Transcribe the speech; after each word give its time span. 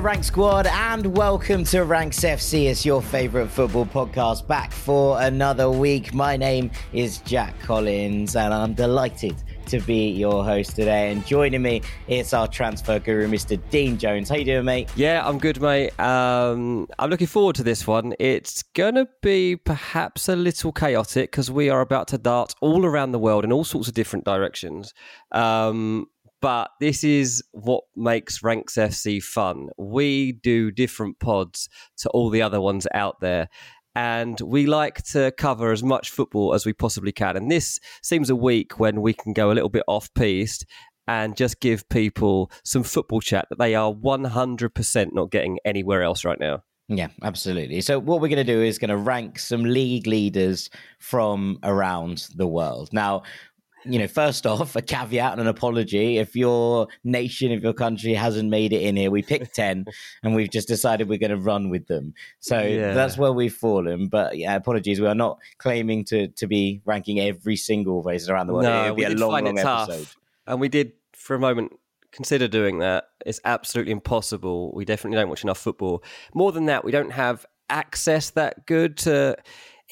Rank 0.00 0.24
Squad, 0.24 0.66
and 0.66 1.14
welcome 1.14 1.62
to 1.64 1.84
Ranks 1.84 2.20
FC. 2.20 2.70
It's 2.70 2.86
your 2.86 3.02
favorite 3.02 3.48
football 3.48 3.84
podcast 3.84 4.46
back 4.46 4.72
for 4.72 5.20
another 5.20 5.70
week. 5.70 6.14
My 6.14 6.38
name 6.38 6.70
is 6.94 7.18
Jack 7.18 7.60
Collins, 7.60 8.34
and 8.34 8.54
I'm 8.54 8.72
delighted 8.72 9.36
to 9.66 9.78
be 9.80 10.08
your 10.08 10.42
host 10.42 10.74
today. 10.74 11.12
And 11.12 11.24
joining 11.26 11.60
me, 11.60 11.82
it's 12.08 12.32
our 12.32 12.48
transfer 12.48 12.98
guru, 12.98 13.28
Mr. 13.28 13.60
Dean 13.68 13.98
Jones. 13.98 14.30
How 14.30 14.36
you 14.36 14.44
doing, 14.46 14.64
mate? 14.64 14.88
Yeah, 14.96 15.26
I'm 15.26 15.38
good, 15.38 15.60
mate. 15.60 15.98
Um, 16.00 16.88
I'm 16.98 17.10
looking 17.10 17.26
forward 17.26 17.56
to 17.56 17.62
this 17.62 17.86
one. 17.86 18.14
It's 18.18 18.64
to 18.74 19.06
be 19.20 19.56
perhaps 19.56 20.30
a 20.30 20.36
little 20.36 20.72
chaotic 20.72 21.30
because 21.30 21.50
we 21.50 21.68
are 21.68 21.82
about 21.82 22.08
to 22.08 22.18
dart 22.18 22.54
all 22.62 22.86
around 22.86 23.12
the 23.12 23.18
world 23.18 23.44
in 23.44 23.52
all 23.52 23.64
sorts 23.64 23.86
of 23.86 23.92
different 23.92 24.24
directions. 24.24 24.94
Um, 25.30 26.06
but 26.40 26.70
this 26.80 27.04
is 27.04 27.42
what 27.52 27.84
makes 27.96 28.42
Ranks 28.42 28.74
FC 28.74 29.22
fun. 29.22 29.68
We 29.76 30.32
do 30.32 30.70
different 30.70 31.20
pods 31.20 31.68
to 31.98 32.08
all 32.10 32.30
the 32.30 32.42
other 32.42 32.60
ones 32.60 32.86
out 32.94 33.20
there. 33.20 33.48
And 33.94 34.40
we 34.40 34.66
like 34.66 35.02
to 35.08 35.32
cover 35.36 35.72
as 35.72 35.82
much 35.82 36.10
football 36.10 36.54
as 36.54 36.64
we 36.64 36.72
possibly 36.72 37.12
can. 37.12 37.36
And 37.36 37.50
this 37.50 37.80
seems 38.02 38.30
a 38.30 38.36
week 38.36 38.78
when 38.78 39.02
we 39.02 39.12
can 39.12 39.32
go 39.32 39.50
a 39.50 39.54
little 39.54 39.68
bit 39.68 39.82
off 39.88 40.12
piste 40.14 40.64
and 41.08 41.36
just 41.36 41.60
give 41.60 41.88
people 41.88 42.52
some 42.64 42.84
football 42.84 43.20
chat 43.20 43.46
that 43.50 43.58
they 43.58 43.74
are 43.74 43.92
100% 43.92 45.08
not 45.12 45.30
getting 45.30 45.58
anywhere 45.64 46.02
else 46.02 46.24
right 46.24 46.38
now. 46.38 46.62
Yeah, 46.92 47.08
absolutely. 47.22 47.82
So, 47.82 48.00
what 48.00 48.20
we're 48.20 48.28
going 48.28 48.44
to 48.44 48.52
do 48.52 48.62
is 48.62 48.78
going 48.78 48.90
to 48.90 48.96
rank 48.96 49.38
some 49.38 49.62
league 49.62 50.08
leaders 50.08 50.70
from 50.98 51.60
around 51.62 52.26
the 52.34 52.48
world. 52.48 52.90
Now, 52.92 53.22
you 53.84 53.98
know, 53.98 54.06
first 54.06 54.46
off, 54.46 54.76
a 54.76 54.82
caveat 54.82 55.32
and 55.32 55.40
an 55.40 55.46
apology. 55.46 56.18
If 56.18 56.36
your 56.36 56.88
nation, 57.04 57.50
if 57.50 57.62
your 57.62 57.72
country 57.72 58.14
hasn't 58.14 58.50
made 58.50 58.72
it 58.72 58.82
in 58.82 58.96
here, 58.96 59.10
we 59.10 59.22
picked 59.22 59.54
10 59.54 59.86
and 60.22 60.34
we've 60.34 60.50
just 60.50 60.68
decided 60.68 61.08
we're 61.08 61.18
going 61.18 61.30
to 61.30 61.36
run 61.36 61.70
with 61.70 61.86
them. 61.86 62.14
So 62.40 62.60
Yeah. 62.60 62.92
that's 62.94 63.16
where 63.16 63.32
we've 63.32 63.54
fallen. 63.54 64.08
But 64.08 64.36
yeah, 64.36 64.54
apologies. 64.56 65.00
We 65.00 65.06
are 65.06 65.14
not 65.14 65.38
claiming 65.58 66.04
to, 66.06 66.28
to 66.28 66.46
be 66.46 66.82
ranking 66.84 67.20
every 67.20 67.56
single 67.56 68.02
race 68.02 68.28
around 68.28 68.48
the 68.48 68.52
world. 68.52 68.64
No, 68.64 68.84
It'll 68.84 68.96
be 68.96 69.04
a 69.04 69.10
long, 69.10 69.44
long 69.44 69.58
episode. 69.58 70.06
And 70.46 70.60
we 70.60 70.68
did, 70.68 70.92
for 71.12 71.34
a 71.34 71.38
moment, 71.38 71.72
consider 72.12 72.48
doing 72.48 72.80
that. 72.80 73.04
It's 73.24 73.40
absolutely 73.44 73.92
impossible. 73.92 74.72
We 74.74 74.84
definitely 74.84 75.16
don't 75.16 75.28
watch 75.28 75.44
enough 75.44 75.58
football. 75.58 76.02
More 76.34 76.52
than 76.52 76.66
that, 76.66 76.84
we 76.84 76.90
don't 76.92 77.12
have 77.12 77.46
access 77.68 78.30
that 78.30 78.66
good 78.66 78.96
to 78.98 79.36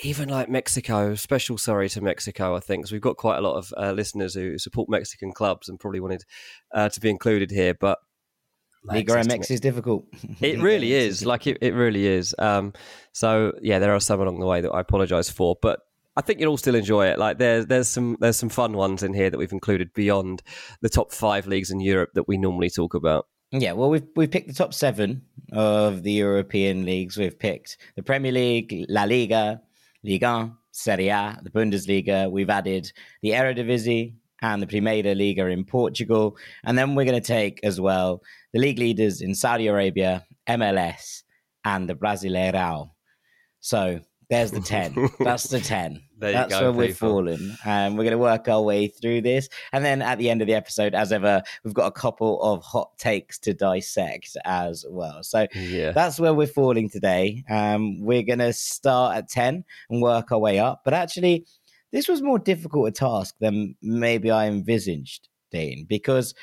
even 0.03 0.29
like 0.29 0.49
Mexico. 0.49 1.15
Special 1.15 1.59
sorry 1.59 1.89
to 1.91 2.01
Mexico, 2.01 2.57
I 2.57 2.61
think, 2.61 2.85
'cause 2.85 2.93
we've 2.93 3.01
got 3.01 3.17
quite 3.17 3.39
a 3.39 3.41
lot 3.41 3.57
of 3.57 3.73
uh, 3.77 3.93
listeners 3.93 4.35
who 4.35 4.59
support 4.59 4.89
Mexican 4.89 5.33
clubs 5.33 5.69
and 5.69 5.79
probably 5.79 6.01
wanted 6.01 6.25
uh, 6.73 6.89
to 6.89 7.01
be 7.01 7.11
included 7.11 7.51
here. 7.51 7.75
But 7.75 7.99
Liga 8.85 9.15
MX 9.15 9.51
is 9.51 9.61
difficult. 9.61 10.07
it 10.41 10.61
really 10.61 10.93
is. 10.93 11.27
Like 11.27 11.47
it, 11.47 11.59
it 11.61 11.75
really 11.75 12.07
is. 12.07 12.35
Um, 12.39 12.73
so 13.13 13.53
yeah, 13.61 13.79
there 13.79 13.95
are 13.95 14.01
some 14.01 14.21
along 14.21 14.41
the 14.41 14.47
way 14.47 14.61
that 14.61 14.71
I 14.71 14.81
apologise 14.81 15.31
for, 15.31 15.57
but 15.61 15.81
I 16.17 16.21
think 16.21 16.41
you'll 16.41 16.51
all 16.51 16.57
still 16.57 16.75
enjoy 16.75 17.07
it. 17.07 17.19
Like 17.19 17.39
there's 17.39 17.67
there's 17.67 17.89
some 17.89 18.17
there's 18.21 18.37
some 18.37 18.49
fun 18.49 18.73
ones 18.75 19.03
in 19.03 19.15
here 19.15 19.31
that 19.31 19.39
we've 19.39 19.53
included 19.53 19.93
beyond 19.95 20.43
the 20.81 20.89
top 20.89 21.13
five 21.13 21.47
leagues 21.47 21.71
in 21.71 21.81
Europe 21.81 22.11
that 22.15 22.29
we 22.29 22.39
normally 22.39 22.71
talk 22.71 22.95
about. 22.95 23.27
Yeah, 23.51 23.73
well, 23.73 23.89
we've 23.89 24.07
we've 24.15 24.31
picked 24.31 24.49
the 24.49 24.55
top 24.55 24.75
seven 24.75 25.23
of 25.53 26.03
the 26.03 26.13
European 26.13 26.85
leagues. 26.85 27.17
We've 27.17 27.39
picked 27.39 27.79
the 27.97 28.03
Premier 28.03 28.33
League, 28.33 28.85
La 28.89 29.05
Liga, 29.05 29.63
Ligue 30.05 30.23
1, 30.23 30.57
Serie 30.71 31.09
A, 31.09 31.39
the 31.43 31.51
Bundesliga. 31.51 32.31
We've 32.31 32.51
added 32.51 32.93
the 33.21 33.31
Eredivisie 33.31 34.15
and 34.41 34.63
the 34.63 34.67
Primeira 34.67 35.15
Liga 35.15 35.47
in 35.47 35.65
Portugal. 35.65 36.37
And 36.65 36.79
then 36.79 36.95
we're 36.95 37.05
going 37.05 37.21
to 37.21 37.27
take 37.27 37.61
as 37.65 37.81
well 37.81 38.23
the 38.53 38.61
league 38.61 38.79
leaders 38.79 39.21
in 39.21 39.35
Saudi 39.35 39.67
Arabia, 39.67 40.25
MLS, 40.49 41.23
and 41.65 41.89
the 41.89 41.95
Brasileirão. 41.95 42.91
So 43.61 44.01
there's 44.31 44.51
the 44.51 44.61
10. 44.61 45.11
That's 45.21 45.45
the 45.45 45.61
10. 45.61 46.03
That's 46.19 46.51
go, 46.51 46.73
where 46.73 46.89
people. 46.89 47.15
we're 47.15 47.29
falling. 47.29 47.57
And 47.65 47.97
we're 47.97 48.05
going 48.05 48.13
to 48.13 48.19
work 48.19 48.49
our 48.49 48.61
way 48.61 48.89
through 48.89 49.23
this. 49.23 49.49
And 49.73 49.85
then 49.85 50.03
at 50.03 50.19
the 50.19 50.29
end 50.29 50.43
of 50.43 50.47
the 50.47 50.55
episode, 50.55 50.95
as 50.95 51.13
ever, 51.13 51.43
we've 51.65 51.75
got 51.75 51.87
a 51.87 51.93
couple 51.93 52.41
of 52.43 52.63
hot 52.63 52.97
takes 52.99 53.39
to 53.41 53.55
dissect 53.55 54.37
as 54.45 54.85
well. 54.89 55.23
So 55.23 55.47
yeah. 55.55 55.93
that's 55.93 56.21
where 56.21 56.35
we're 56.35 56.47
falling 56.47 56.91
today. 56.91 57.43
Um, 57.49 58.01
we're 58.01 58.23
going 58.23 58.41
to 58.41 58.53
start 58.53 59.17
at 59.17 59.29
10 59.29 59.65
and 59.89 60.03
work 60.03 60.31
our 60.31 60.39
way 60.39 60.59
up. 60.59 60.83
But 60.85 60.95
actually, 60.95 61.47
this 61.93 62.09
was 62.09 62.21
more 62.21 62.39
difficult 62.39 62.89
a 62.89 62.93
task 62.93 63.35
than 63.41 63.77
maybe 63.81 64.31
I 64.31 64.47
envisaged, 64.47 65.29
Dean, 65.51 65.87
because 65.89 66.35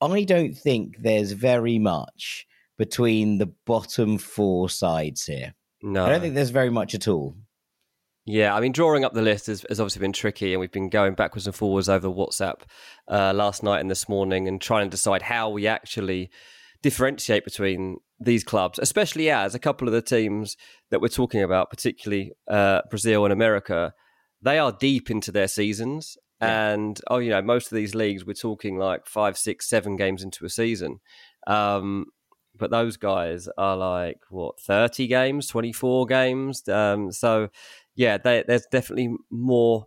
I 0.00 0.22
don't 0.24 0.54
think 0.54 0.96
there's 1.00 1.32
very 1.32 1.78
much 1.78 2.46
between 2.78 3.38
the 3.38 3.52
bottom 3.66 4.18
four 4.18 4.68
sides 4.68 5.24
here. 5.26 5.54
No. 5.82 6.04
I 6.04 6.10
don't 6.10 6.20
think 6.20 6.34
there's 6.34 6.50
very 6.50 6.70
much 6.70 6.94
at 6.94 7.08
all. 7.08 7.36
Yeah, 8.24 8.54
I 8.54 8.60
mean, 8.60 8.70
drawing 8.70 9.04
up 9.04 9.14
the 9.14 9.22
list 9.22 9.48
has, 9.48 9.66
has, 9.68 9.80
obviously 9.80 10.00
been 10.00 10.12
tricky, 10.12 10.52
and 10.52 10.60
we've 10.60 10.70
been 10.70 10.88
going 10.88 11.14
backwards 11.14 11.46
and 11.46 11.56
forwards 11.56 11.88
over 11.88 12.08
WhatsApp 12.08 12.60
uh, 13.08 13.32
last 13.34 13.64
night 13.64 13.80
and 13.80 13.90
this 13.90 14.08
morning, 14.08 14.46
and 14.46 14.60
trying 14.60 14.86
to 14.86 14.90
decide 14.90 15.22
how 15.22 15.50
we 15.50 15.66
actually 15.66 16.30
differentiate 16.82 17.44
between 17.44 17.98
these 18.20 18.44
clubs, 18.44 18.78
especially 18.78 19.28
as 19.30 19.54
a 19.54 19.58
couple 19.58 19.88
of 19.88 19.94
the 19.94 20.02
teams 20.02 20.56
that 20.90 21.00
we're 21.00 21.08
talking 21.08 21.42
about, 21.42 21.70
particularly 21.70 22.32
uh, 22.48 22.82
Brazil 22.90 23.24
and 23.24 23.32
America, 23.32 23.92
they 24.40 24.58
are 24.58 24.72
deep 24.72 25.10
into 25.10 25.32
their 25.32 25.48
seasons. 25.48 26.16
Yeah. 26.40 26.72
And 26.72 27.00
oh, 27.08 27.18
you 27.18 27.30
know, 27.30 27.42
most 27.42 27.72
of 27.72 27.76
these 27.76 27.94
leagues 27.94 28.24
we're 28.24 28.34
talking 28.34 28.78
like 28.78 29.06
five, 29.06 29.36
six, 29.36 29.68
seven 29.68 29.96
games 29.96 30.22
into 30.22 30.44
a 30.44 30.48
season. 30.48 31.00
Um, 31.46 32.06
but 32.56 32.70
those 32.70 32.96
guys 32.96 33.48
are 33.56 33.76
like 33.76 34.20
what 34.30 34.60
30 34.60 35.06
games 35.06 35.46
24 35.48 36.06
games? 36.06 36.68
Um, 36.68 37.12
so 37.12 37.48
yeah 37.94 38.18
they, 38.18 38.44
there's 38.46 38.66
definitely 38.70 39.14
more 39.30 39.86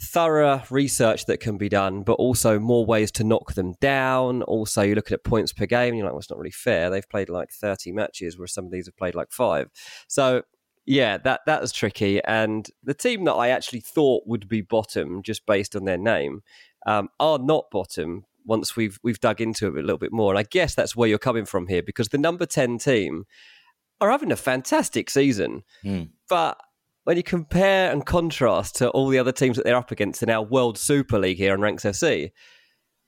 thorough 0.00 0.62
research 0.70 1.26
that 1.26 1.40
can 1.40 1.56
be 1.56 1.68
done 1.68 2.02
but 2.02 2.14
also 2.14 2.58
more 2.58 2.84
ways 2.84 3.10
to 3.12 3.24
knock 3.24 3.54
them 3.54 3.74
down. 3.80 4.42
Also 4.42 4.82
you're 4.82 4.96
looking 4.96 5.14
at 5.14 5.24
points 5.24 5.52
per 5.52 5.66
game 5.66 5.94
you're 5.94 6.04
like 6.04 6.12
well 6.12 6.20
it's 6.20 6.30
not 6.30 6.38
really 6.38 6.50
fair. 6.50 6.90
They've 6.90 7.08
played 7.08 7.28
like 7.28 7.50
30 7.50 7.92
matches 7.92 8.38
where 8.38 8.48
some 8.48 8.64
of 8.66 8.70
these 8.70 8.86
have 8.86 8.96
played 8.96 9.14
like 9.14 9.30
five. 9.30 9.70
So 10.08 10.42
yeah 10.86 11.16
that 11.18 11.40
that 11.46 11.60
was 11.60 11.72
tricky 11.72 12.22
and 12.24 12.68
the 12.82 12.94
team 12.94 13.24
that 13.24 13.32
i 13.32 13.48
actually 13.48 13.80
thought 13.80 14.22
would 14.26 14.48
be 14.48 14.60
bottom 14.60 15.22
just 15.22 15.46
based 15.46 15.74
on 15.74 15.84
their 15.84 15.96
name 15.98 16.42
um, 16.86 17.08
are 17.18 17.38
not 17.38 17.70
bottom 17.70 18.24
once 18.44 18.76
we've 18.76 18.98
we've 19.02 19.20
dug 19.20 19.40
into 19.40 19.66
it 19.66 19.78
a 19.78 19.82
little 19.82 19.98
bit 19.98 20.12
more. 20.12 20.32
And 20.32 20.38
I 20.38 20.44
guess 20.44 20.74
that's 20.74 20.96
where 20.96 21.08
you're 21.08 21.18
coming 21.18 21.44
from 21.44 21.66
here 21.66 21.82
because 21.82 22.08
the 22.08 22.18
number 22.18 22.46
10 22.46 22.78
team 22.78 23.24
are 24.00 24.10
having 24.10 24.32
a 24.32 24.36
fantastic 24.36 25.10
season. 25.10 25.62
Mm. 25.84 26.10
But 26.28 26.58
when 27.04 27.16
you 27.16 27.22
compare 27.22 27.90
and 27.90 28.04
contrast 28.04 28.76
to 28.76 28.90
all 28.90 29.08
the 29.08 29.18
other 29.18 29.32
teams 29.32 29.56
that 29.56 29.64
they're 29.64 29.76
up 29.76 29.90
against 29.90 30.22
in 30.22 30.30
our 30.30 30.42
World 30.42 30.78
Super 30.78 31.18
League 31.18 31.36
here 31.36 31.52
on 31.52 31.60
Ranks 31.60 31.84
FC, 31.84 32.30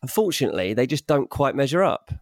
unfortunately, 0.02 0.74
they 0.74 0.86
just 0.86 1.06
don't 1.06 1.30
quite 1.30 1.54
measure 1.54 1.82
up. 1.82 2.12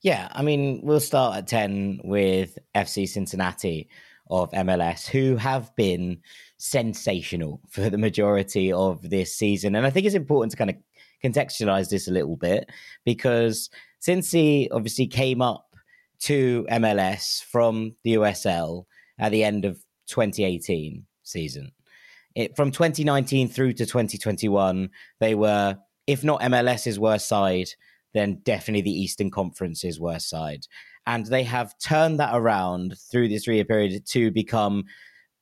Yeah, 0.00 0.28
I 0.30 0.42
mean, 0.42 0.80
we'll 0.84 1.00
start 1.00 1.36
at 1.36 1.48
10 1.48 2.02
with 2.04 2.56
FC 2.74 3.08
Cincinnati 3.08 3.88
of 4.30 4.50
MLS, 4.52 5.08
who 5.08 5.36
have 5.36 5.74
been 5.74 6.20
sensational 6.58 7.60
for 7.68 7.90
the 7.90 7.98
majority 7.98 8.72
of 8.72 9.08
this 9.08 9.34
season. 9.34 9.74
And 9.74 9.86
I 9.86 9.90
think 9.90 10.06
it's 10.06 10.14
important 10.14 10.52
to 10.52 10.56
kind 10.56 10.70
of 10.70 10.76
contextualize 11.24 11.88
this 11.88 12.08
a 12.08 12.12
little 12.12 12.36
bit 12.36 12.70
because 13.04 13.70
Cincy 14.00 14.68
obviously 14.70 15.06
came 15.06 15.42
up 15.42 15.66
to 16.20 16.66
MLS 16.70 17.42
from 17.44 17.94
the 18.04 18.14
USL 18.14 18.84
at 19.18 19.32
the 19.32 19.44
end 19.44 19.64
of 19.64 19.78
2018 20.06 21.04
season, 21.22 21.72
it, 22.34 22.56
from 22.56 22.70
2019 22.70 23.48
through 23.48 23.72
to 23.74 23.86
2021, 23.86 24.90
they 25.20 25.34
were, 25.34 25.76
if 26.06 26.24
not 26.24 26.40
MLS's 26.40 26.98
worst 26.98 27.28
side, 27.28 27.68
then 28.14 28.40
definitely 28.44 28.82
the 28.82 29.00
Eastern 29.00 29.30
Conference's 29.30 30.00
worst 30.00 30.28
side. 30.28 30.66
And 31.06 31.26
they 31.26 31.42
have 31.44 31.78
turned 31.78 32.20
that 32.20 32.34
around 32.34 32.96
through 33.10 33.28
this 33.28 33.44
three 33.44 33.56
year 33.56 33.64
period 33.64 34.04
to 34.06 34.30
become 34.30 34.84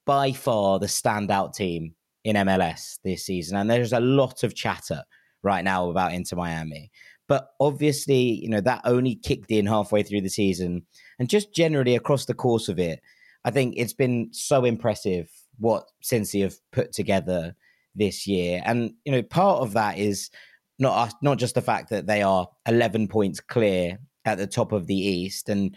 by 0.05 0.33
far 0.33 0.79
the 0.79 0.87
standout 0.87 1.55
team 1.55 1.95
in 2.25 2.37
MLS 2.37 2.99
this 3.05 3.25
season. 3.27 3.57
And 3.57 3.69
there's 3.69 3.93
a 3.93 4.01
lot 4.01 4.43
of 4.43 4.55
chatter 4.55 5.03
right 5.43 5.65
now 5.65 5.91
about 5.91 6.13
Inter 6.13 6.37
Miami. 6.37 6.91
But 7.29 7.49
obviously, 7.61 8.21
you 8.21 8.49
know, 8.49 8.61
that 8.61 8.83
only 8.85 9.17
kicked 9.17 9.51
in 9.51 9.67
halfway 9.67 10.03
through 10.03 10.21
the 10.21 10.29
season. 10.29 10.87
And 11.19 11.29
just 11.29 11.53
generally 11.53 11.97
across 11.97 12.27
the 12.27 12.35
course 12.35 12.69
of 12.69 12.79
it, 12.79 13.01
I 13.45 13.51
think 13.51 13.75
it's 13.77 13.93
been 13.93 14.29
so 14.33 14.65
impressive 14.65 15.31
what 15.59 15.89
Cincy 16.03 16.43
have 16.43 16.57
put 16.73 16.93
together 16.93 17.57
this 17.95 18.27
year. 18.27 18.63
And, 18.65 18.95
you 19.05 19.13
know, 19.13 19.23
part 19.23 19.61
of 19.61 19.73
that 19.73 19.99
is 19.99 20.31
not 20.79 21.15
not 21.23 21.39
just 21.39 21.55
the 21.55 21.63
fact 21.63 21.91
that 21.91 22.07
they 22.07 22.23
are 22.23 22.49
11 22.67 23.09
points 23.09 23.41
clear 23.41 23.99
at 24.25 24.39
the 24.39 24.47
top 24.47 24.73
of 24.73 24.87
the 24.87 24.97
East 24.97 25.49
and 25.49 25.77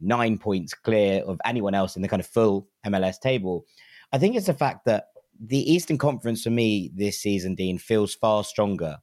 nine 0.00 0.38
points 0.38 0.74
clear 0.74 1.22
of 1.22 1.40
anyone 1.44 1.74
else 1.74 1.96
in 1.96 2.02
the 2.02 2.08
kind 2.08 2.20
of 2.20 2.26
full 2.26 2.68
MLS 2.86 3.18
table. 3.18 3.64
I 4.12 4.18
think 4.18 4.36
it's 4.36 4.46
the 4.46 4.54
fact 4.54 4.84
that 4.84 5.06
the 5.40 5.70
Eastern 5.70 5.98
Conference 5.98 6.42
for 6.42 6.50
me 6.50 6.90
this 6.94 7.20
season, 7.20 7.54
Dean, 7.54 7.78
feels 7.78 8.14
far 8.14 8.44
stronger 8.44 8.98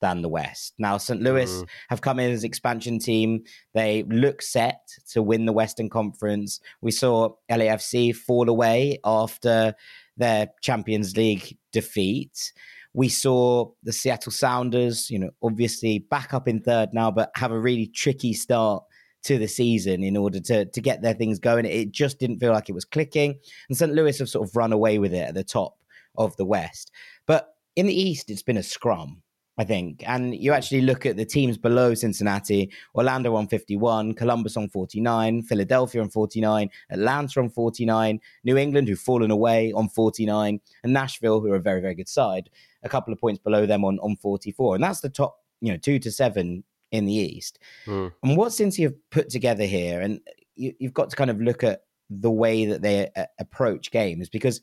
than 0.00 0.22
the 0.22 0.28
West. 0.28 0.74
Now, 0.78 0.96
St. 0.96 1.20
Louis 1.20 1.50
mm. 1.50 1.68
have 1.88 2.00
come 2.00 2.20
in 2.20 2.30
as 2.30 2.44
expansion 2.44 2.98
team. 2.98 3.42
They 3.74 4.04
look 4.04 4.42
set 4.42 4.80
to 5.12 5.22
win 5.22 5.46
the 5.46 5.52
Western 5.52 5.88
Conference. 5.88 6.60
We 6.80 6.92
saw 6.92 7.30
LAFC 7.50 8.14
fall 8.14 8.48
away 8.48 8.98
after 9.04 9.74
their 10.16 10.48
Champions 10.62 11.16
League 11.16 11.56
defeat. 11.72 12.52
We 12.94 13.08
saw 13.08 13.70
the 13.82 13.92
Seattle 13.92 14.32
Sounders, 14.32 15.10
you 15.10 15.18
know, 15.18 15.30
obviously 15.42 15.98
back 15.98 16.32
up 16.32 16.48
in 16.48 16.60
third 16.60 16.90
now, 16.92 17.10
but 17.10 17.30
have 17.34 17.52
a 17.52 17.58
really 17.58 17.86
tricky 17.86 18.32
start 18.32 18.84
to 19.24 19.38
the 19.38 19.48
season 19.48 20.02
in 20.02 20.16
order 20.16 20.40
to 20.40 20.64
to 20.64 20.80
get 20.80 21.02
their 21.02 21.14
things 21.14 21.38
going. 21.38 21.64
It 21.64 21.92
just 21.92 22.18
didn't 22.18 22.38
feel 22.38 22.52
like 22.52 22.68
it 22.68 22.74
was 22.74 22.84
clicking. 22.84 23.38
And 23.68 23.76
St. 23.76 23.92
Louis 23.92 24.18
have 24.18 24.28
sort 24.28 24.48
of 24.48 24.54
run 24.56 24.72
away 24.72 24.98
with 24.98 25.12
it 25.12 25.28
at 25.28 25.34
the 25.34 25.44
top 25.44 25.76
of 26.16 26.36
the 26.36 26.44
West. 26.44 26.92
But 27.26 27.54
in 27.76 27.86
the 27.86 28.00
East, 28.00 28.30
it's 28.30 28.42
been 28.42 28.56
a 28.56 28.62
scrum. 28.62 29.22
I 29.58 29.64
think. 29.64 30.04
And 30.06 30.36
you 30.36 30.52
actually 30.52 30.82
look 30.82 31.04
at 31.04 31.16
the 31.16 31.24
teams 31.24 31.58
below 31.58 31.92
Cincinnati 31.92 32.70
Orlando 32.94 33.34
on 33.34 33.48
51, 33.48 34.14
Columbus 34.14 34.56
on 34.56 34.68
49, 34.68 35.42
Philadelphia 35.42 36.00
on 36.00 36.08
49, 36.08 36.70
Atlanta 36.90 37.40
on 37.40 37.50
49, 37.50 38.20
New 38.44 38.56
England, 38.56 38.86
who've 38.86 38.98
fallen 38.98 39.32
away 39.32 39.72
on 39.72 39.88
49, 39.88 40.60
and 40.84 40.92
Nashville, 40.92 41.40
who 41.40 41.52
are 41.52 41.56
a 41.56 41.60
very, 41.60 41.80
very 41.80 41.96
good 41.96 42.08
side, 42.08 42.48
a 42.84 42.88
couple 42.88 43.12
of 43.12 43.18
points 43.18 43.40
below 43.40 43.66
them 43.66 43.84
on, 43.84 43.98
on 43.98 44.14
44. 44.16 44.76
And 44.76 44.84
that's 44.84 45.00
the 45.00 45.08
top, 45.08 45.40
you 45.60 45.72
know, 45.72 45.78
two 45.78 45.98
to 45.98 46.12
seven 46.12 46.62
in 46.92 47.06
the 47.06 47.14
East. 47.14 47.58
Mm. 47.86 48.12
And 48.22 48.36
what 48.36 48.50
Cincy 48.50 48.82
have 48.84 48.94
put 49.10 49.28
together 49.28 49.64
here, 49.64 50.00
and 50.00 50.20
you, 50.56 50.74
have 50.82 50.94
got 50.94 51.10
to 51.10 51.16
kind 51.16 51.30
of 51.30 51.40
look 51.40 51.62
at 51.62 51.82
the 52.10 52.30
way 52.30 52.64
that 52.64 52.82
they 52.82 53.08
uh, 53.16 53.26
approach 53.38 53.90
games 53.90 54.28
because 54.28 54.60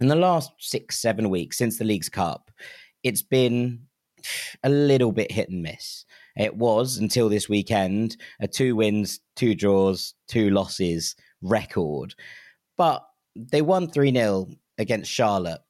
in 0.00 0.08
the 0.08 0.16
last 0.16 0.50
six, 0.58 0.98
seven 0.98 1.30
weeks 1.30 1.56
since 1.56 1.78
the 1.78 1.84
League's 1.84 2.08
Cup, 2.08 2.50
it's 3.02 3.22
been 3.22 3.80
a 4.62 4.68
little 4.68 5.12
bit 5.12 5.30
hit 5.30 5.50
and 5.50 5.62
miss. 5.62 6.04
It 6.36 6.56
was 6.56 6.96
until 6.96 7.28
this 7.28 7.48
weekend 7.48 8.16
a 8.40 8.48
two 8.48 8.74
wins, 8.74 9.20
two 9.36 9.54
draws, 9.54 10.14
two 10.26 10.50
losses 10.50 11.14
record. 11.42 12.14
But 12.76 13.04
they 13.36 13.62
won 13.62 13.88
3 13.88 14.12
0 14.12 14.48
against 14.78 15.10
Charlotte 15.10 15.60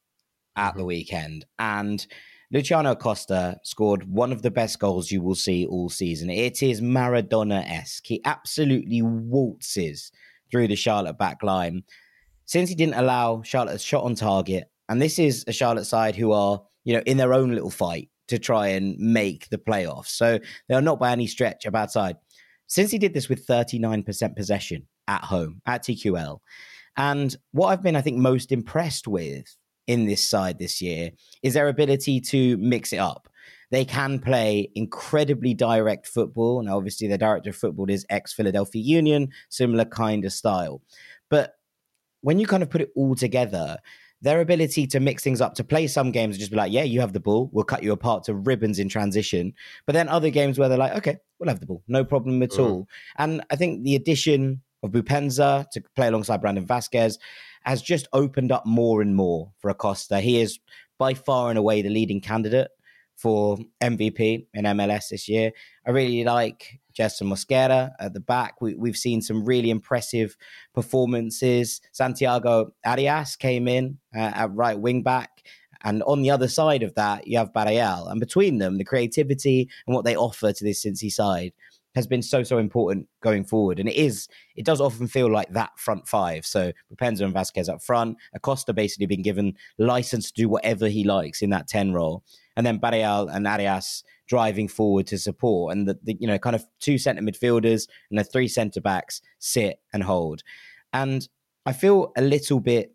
at 0.57 0.71
mm-hmm. 0.71 0.79
the 0.79 0.85
weekend. 0.85 1.45
And 1.59 2.07
Luciano 2.53 2.93
Acosta 2.93 3.59
scored 3.63 4.09
one 4.09 4.33
of 4.33 4.43
the 4.43 4.51
best 4.51 4.79
goals 4.79 5.11
you 5.11 5.21
will 5.23 5.35
see 5.35 5.67
all 5.67 5.89
season. 5.89 6.31
It 6.31 6.63
is 6.63 6.81
Maradona 6.81 7.69
esque. 7.69 8.07
He 8.07 8.21
absolutely 8.25 9.03
waltzes 9.03 10.13
through 10.51 10.69
the 10.69 10.77
Charlotte 10.77 11.19
back 11.19 11.43
line 11.43 11.85
Cincy 12.47 12.77
didn't 12.77 12.95
allow 12.95 13.43
Charlotte 13.43 13.77
a 13.77 13.79
shot 13.79 14.05
on 14.05 14.15
target, 14.15 14.65
and 14.89 15.01
this 15.01 15.19
is 15.19 15.45
a 15.47 15.53
Charlotte 15.53 15.87
side 15.87 16.15
who 16.15 16.33
are, 16.33 16.63
you 16.85 16.95
know, 16.95 17.03
in 17.07 17.17
their 17.17 17.33
own 17.33 17.53
little 17.53 17.71
fight 17.71 18.11
to 18.29 18.39
try 18.39 18.69
and 18.69 18.99
make 18.99 19.49
the 19.49 19.59
playoffs. 19.59 20.09
So 20.09 20.39
they 20.69 20.75
are 20.75 20.83
not 20.83 20.99
by 20.99 21.13
any 21.13 21.27
stretch 21.27 21.67
a 21.67 21.71
bad 21.71 21.91
side. 21.91 22.17
Cincy 22.69 22.99
did 22.99 23.15
this 23.15 23.29
with 23.29 23.47
39% 23.47 24.37
possession 24.37 24.87
at 25.09 25.25
home 25.25 25.61
at 25.67 25.85
TQL. 25.85 26.41
And 26.97 27.35
what 27.53 27.69
I've 27.69 27.83
been, 27.83 27.97
I 27.97 28.01
think, 28.01 28.19
most 28.19 28.53
impressed 28.53 29.09
with 29.09 29.57
in 29.87 30.07
this 30.07 30.23
side 30.23 30.59
this 30.59 30.81
year 30.81 31.11
is 31.43 31.55
their 31.55 31.69
ability 31.69 32.21
to 32.21 32.57
mix 32.57 32.93
it 32.93 32.99
up. 32.99 33.29
They 33.71 33.85
can 33.85 34.19
play 34.19 34.71
incredibly 34.75 35.55
direct 35.55 36.07
football. 36.07 36.63
Now, 36.63 36.77
obviously, 36.77 37.09
the 37.09 37.19
director 37.19 37.51
of 37.51 37.57
football 37.57 37.91
is 37.91 38.07
ex 38.09 38.33
Philadelphia 38.33 38.83
Union, 38.83 39.31
similar 39.49 39.85
kind 39.85 40.25
of 40.25 40.33
style. 40.33 40.81
But 41.29 41.55
when 42.21 42.39
you 42.39 42.47
kind 42.47 42.63
of 42.63 42.71
put 42.71 42.83
it 42.83 42.91
all 42.95 43.15
together, 43.15 43.79
their 44.23 44.41
ability 44.41 44.87
to 44.87 45.01
mix 45.01 45.23
things 45.23 45.41
up, 45.41 45.55
to 45.55 45.65
play 45.65 45.87
some 45.87 46.11
games 46.11 46.37
and 46.37 46.41
just 46.41 46.51
be 46.51 46.57
like, 46.57 46.73
yeah, 46.73 46.83
you 46.83 47.01
have 47.01 47.13
the 47.13 47.21
ball, 47.21 47.51
we'll 47.53 47.65
cut 47.65 47.83
you 47.83 47.93
apart 47.93 48.25
to 48.25 48.35
ribbons 48.35 48.79
in 48.79 48.89
transition. 48.89 49.53
But 49.87 49.93
then 49.93 50.09
other 50.09 50.31
games 50.31 50.59
where 50.59 50.69
they're 50.69 50.79
like, 50.79 50.95
okay, 50.97 51.19
we'll 51.39 51.51
have 51.51 51.61
the 51.61 51.67
ball, 51.67 51.83
no 51.89 52.05
problem 52.05 52.43
at 52.43 52.51
mm. 52.51 52.59
all. 52.61 52.89
And 53.19 53.43
I 53.51 53.57
think 53.57 53.83
the 53.83 53.97
addition 53.97 54.63
of 54.83 54.93
Boupendza 54.93 55.69
to 55.71 55.83
play 55.95 56.07
alongside 56.07 56.41
Brandon 56.41 56.67
Vazquez 56.67 57.19
has 57.65 57.83
just 57.83 58.09
opened 58.13 58.53
up 58.53 58.67
more 58.67 59.03
and 59.03 59.17
more 59.17 59.53
for 59.59 59.71
Acosta. 59.71 60.21
He 60.21 60.41
is 60.41 60.59
by 60.99 61.15
far 61.15 61.51
and 61.51 61.59
away 61.59 61.83
the 61.83 61.89
leading 61.89 62.21
candidate 62.21 62.69
for 63.17 63.59
MVP 63.83 64.47
in 64.55 64.65
MLS 64.65 65.09
this 65.11 65.29
year. 65.29 65.53
I 65.87 65.91
really 65.91 66.25
like 66.25 66.81
Justin 66.93 67.29
Mosquera 67.29 67.93
at 67.99 68.13
the 68.13 68.21
back. 68.21 68.61
We, 68.61 68.77
have 68.87 68.97
seen 68.97 69.23
some 69.23 69.45
really 69.45 69.71
impressive 69.71 70.37
performances. 70.75 71.81
Santiago 71.93 72.73
Arias 72.85 73.37
came 73.37 73.69
in 73.69 73.99
uh, 74.15 74.33
at 74.35 74.55
right 74.55 74.79
wing 74.79 75.03
back. 75.03 75.47
And 75.83 76.03
on 76.05 76.23
the 76.23 76.31
other 76.31 76.49
side 76.49 76.83
of 76.83 76.95
that, 76.95 77.27
you 77.27 77.37
have 77.39 77.53
Barreal. 77.53 78.09
And 78.09 78.19
between 78.19 78.59
them, 78.59 78.79
the 78.79 78.85
creativity 78.85 79.69
and 79.87 79.95
what 79.95 80.05
they 80.05 80.17
offer 80.17 80.53
to 80.53 80.65
this 80.65 80.85
Cincy 80.85 81.13
side 81.13 81.53
has 81.95 82.07
been 82.07 82.23
so 82.23 82.43
so 82.43 82.59
important 82.59 83.09
going 83.23 83.45
forward, 83.45 83.79
and 83.79 83.89
it 83.89 83.95
is 83.95 84.29
it 84.57 84.65
does 84.65 84.81
often 84.81 85.07
feel 85.07 85.31
like 85.31 85.51
that 85.51 85.71
front 85.79 86.09
five. 86.09 86.45
So 86.45 86.73
Boupendza 86.93 87.23
and 87.23 87.35
Vazquez 87.35 87.69
up 87.69 87.83
front, 87.83 88.17
Acosta 88.35 88.73
basically 88.73 89.07
been 89.07 89.23
given 89.23 89.55
license 89.79 90.31
to 90.31 90.43
do 90.43 90.49
whatever 90.49 90.89
he 90.89 91.05
likes 91.05 91.43
in 91.43 91.51
that 91.51 91.69
ten 91.69 91.93
role, 91.93 92.25
and 92.57 92.67
then 92.67 92.79
Barreal 92.79 93.29
and 93.29 93.47
Arias 93.47 94.03
driving 94.27 94.69
forward 94.69 95.07
to 95.09 95.19
support, 95.19 95.77
and 95.77 95.87
the, 95.87 95.99
the 96.03 96.17
you 96.19 96.27
know 96.27 96.39
kind 96.39 96.57
of 96.57 96.65
two 96.81 96.99
centre 96.99 97.23
midfielders 97.23 97.89
and 98.11 98.19
the 98.19 98.25
three 98.25 98.49
centre 98.49 98.81
backs 98.81 99.21
sit 99.39 99.79
and 99.93 100.03
hold, 100.03 100.43
and 100.93 101.29
I 101.67 101.73
feel 101.73 102.13
a 102.17 102.23
little 102.23 102.61
bit. 102.61 102.93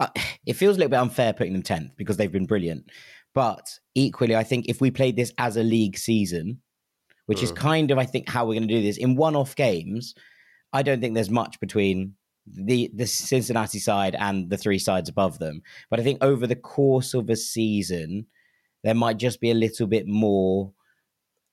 Uh, 0.00 0.08
it 0.46 0.54
feels 0.54 0.76
a 0.76 0.78
little 0.78 0.90
bit 0.90 0.98
unfair 0.98 1.32
putting 1.32 1.52
them 1.52 1.62
tenth 1.62 1.92
because 1.96 2.16
they've 2.16 2.32
been 2.32 2.46
brilliant, 2.46 2.90
but 3.34 3.78
equally, 3.94 4.34
I 4.34 4.42
think 4.42 4.68
if 4.68 4.80
we 4.80 4.90
played 4.90 5.16
this 5.16 5.32
as 5.38 5.56
a 5.56 5.62
league 5.62 5.98
season 5.98 6.60
which 7.26 7.40
mm. 7.40 7.44
is 7.44 7.52
kind 7.52 7.90
of 7.90 7.98
I 7.98 8.04
think 8.04 8.28
how 8.28 8.44
we're 8.44 8.54
going 8.54 8.68
to 8.68 8.74
do 8.74 8.82
this 8.82 8.96
in 8.96 9.16
one-off 9.16 9.54
games. 9.54 10.14
I 10.72 10.82
don't 10.82 11.00
think 11.00 11.14
there's 11.14 11.30
much 11.30 11.60
between 11.60 12.14
the 12.46 12.90
the 12.94 13.06
Cincinnati 13.06 13.78
side 13.78 14.16
and 14.18 14.50
the 14.50 14.56
three 14.56 14.78
sides 14.78 15.08
above 15.08 15.38
them, 15.38 15.62
but 15.90 16.00
I 16.00 16.02
think 16.02 16.22
over 16.22 16.46
the 16.46 16.56
course 16.56 17.14
of 17.14 17.28
a 17.28 17.36
season, 17.36 18.26
there 18.84 18.94
might 18.94 19.18
just 19.18 19.40
be 19.40 19.50
a 19.50 19.54
little 19.54 19.86
bit 19.86 20.06
more 20.06 20.72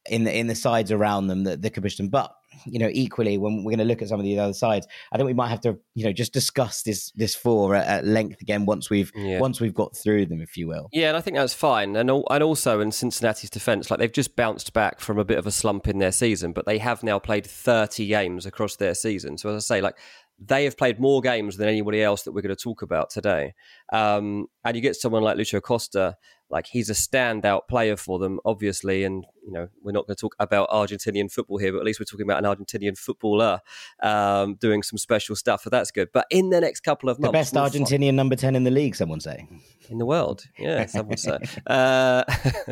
in 0.09 0.23
the 0.23 0.37
in 0.37 0.47
the 0.47 0.55
sides 0.55 0.91
around 0.91 1.27
them 1.27 1.43
that, 1.45 1.61
that 1.61 1.71
could 1.71 1.83
push 1.83 1.97
them. 1.97 2.09
But 2.09 2.33
you 2.65 2.79
know, 2.79 2.89
equally, 2.91 3.37
when 3.37 3.57
we're 3.63 3.71
going 3.71 3.79
to 3.79 3.85
look 3.85 4.01
at 4.01 4.09
some 4.09 4.19
of 4.19 4.23
the 4.23 4.39
other 4.39 4.53
sides, 4.53 4.87
I 5.11 5.17
think 5.17 5.27
we 5.27 5.33
might 5.33 5.49
have 5.49 5.61
to, 5.61 5.77
you 5.95 6.05
know, 6.05 6.13
just 6.13 6.33
discuss 6.33 6.83
this 6.83 7.11
this 7.11 7.35
four 7.35 7.75
at, 7.75 7.87
at 7.87 8.05
length 8.05 8.41
again 8.41 8.65
once 8.65 8.89
we've 8.89 9.11
yeah. 9.15 9.39
once 9.39 9.59
we've 9.59 9.73
got 9.73 9.95
through 9.95 10.27
them, 10.27 10.41
if 10.41 10.57
you 10.57 10.67
will. 10.67 10.89
Yeah, 10.91 11.09
and 11.09 11.17
I 11.17 11.21
think 11.21 11.37
that's 11.37 11.53
fine. 11.53 11.95
And 11.95 12.09
and 12.09 12.43
also 12.43 12.79
in 12.79 12.91
Cincinnati's 12.91 13.49
defence, 13.49 13.89
like 13.89 13.99
they've 13.99 14.11
just 14.11 14.35
bounced 14.35 14.73
back 14.73 14.99
from 14.99 15.17
a 15.19 15.25
bit 15.25 15.37
of 15.37 15.47
a 15.47 15.51
slump 15.51 15.87
in 15.87 15.99
their 15.99 16.11
season, 16.11 16.53
but 16.53 16.65
they 16.65 16.77
have 16.77 17.03
now 17.03 17.19
played 17.19 17.45
thirty 17.45 18.07
games 18.07 18.45
across 18.45 18.75
their 18.75 18.93
season. 18.93 19.37
So 19.37 19.49
as 19.49 19.55
I 19.69 19.75
say, 19.75 19.81
like 19.81 19.97
they 20.39 20.63
have 20.65 20.77
played 20.77 20.99
more 20.99 21.21
games 21.21 21.57
than 21.57 21.69
anybody 21.69 22.01
else 22.01 22.23
that 22.23 22.31
we're 22.31 22.41
going 22.41 22.55
to 22.55 22.61
talk 22.61 22.81
about 22.81 23.09
today. 23.09 23.53
Um, 23.91 24.47
and 24.65 24.75
you 24.75 24.81
get 24.81 24.95
someone 24.95 25.23
like 25.23 25.37
Lucho 25.37 25.57
Acosta, 25.57 26.17
like 26.49 26.67
he's 26.67 26.89
a 26.89 26.93
standout 26.93 27.67
player 27.67 27.97
for 27.97 28.19
them, 28.19 28.39
obviously. 28.45 29.03
And 29.03 29.25
you 29.45 29.51
know, 29.51 29.69
we're 29.81 29.91
not 29.91 30.07
going 30.07 30.15
to 30.15 30.19
talk 30.21 30.35
about 30.39 30.69
Argentinian 30.69 31.31
football 31.31 31.57
here, 31.57 31.71
but 31.71 31.79
at 31.79 31.85
least 31.85 31.99
we're 31.99 32.05
talking 32.05 32.29
about 32.29 32.43
an 32.43 32.49
Argentinian 32.49 32.97
footballer 32.97 33.61
um, 34.01 34.55
doing 34.55 34.83
some 34.83 34.97
special 34.97 35.35
stuff. 35.35 35.63
So 35.63 35.69
that's 35.69 35.91
good. 35.91 36.09
But 36.13 36.27
in 36.29 36.49
the 36.49 36.61
next 36.61 36.81
couple 36.81 37.09
of 37.09 37.19
months, 37.19 37.51
the 37.51 37.59
best 37.59 37.73
Argentinian 37.73 38.13
number 38.13 38.35
ten 38.35 38.55
in 38.55 38.63
the 38.63 38.71
league, 38.71 38.95
someone 38.95 39.19
say, 39.19 39.47
in 39.89 39.97
the 39.97 40.05
world, 40.05 40.45
yeah, 40.57 40.85
someone 40.87 41.17
say. 41.17 41.39
Uh, 41.65 42.23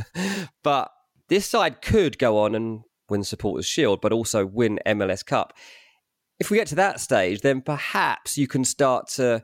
but 0.63 0.91
this 1.27 1.45
side 1.45 1.81
could 1.81 2.17
go 2.17 2.39
on 2.39 2.55
and 2.55 2.81
win 3.09 3.23
Supporters 3.23 3.65
Shield, 3.65 4.01
but 4.01 4.13
also 4.13 4.45
win 4.45 4.79
MLS 4.85 5.25
Cup 5.25 5.53
if 6.41 6.49
we 6.49 6.57
get 6.57 6.65
to 6.65 6.75
that 6.75 6.99
stage, 6.99 7.41
then 7.41 7.61
perhaps 7.61 8.35
you 8.35 8.47
can 8.47 8.65
start 8.65 9.07
to 9.07 9.43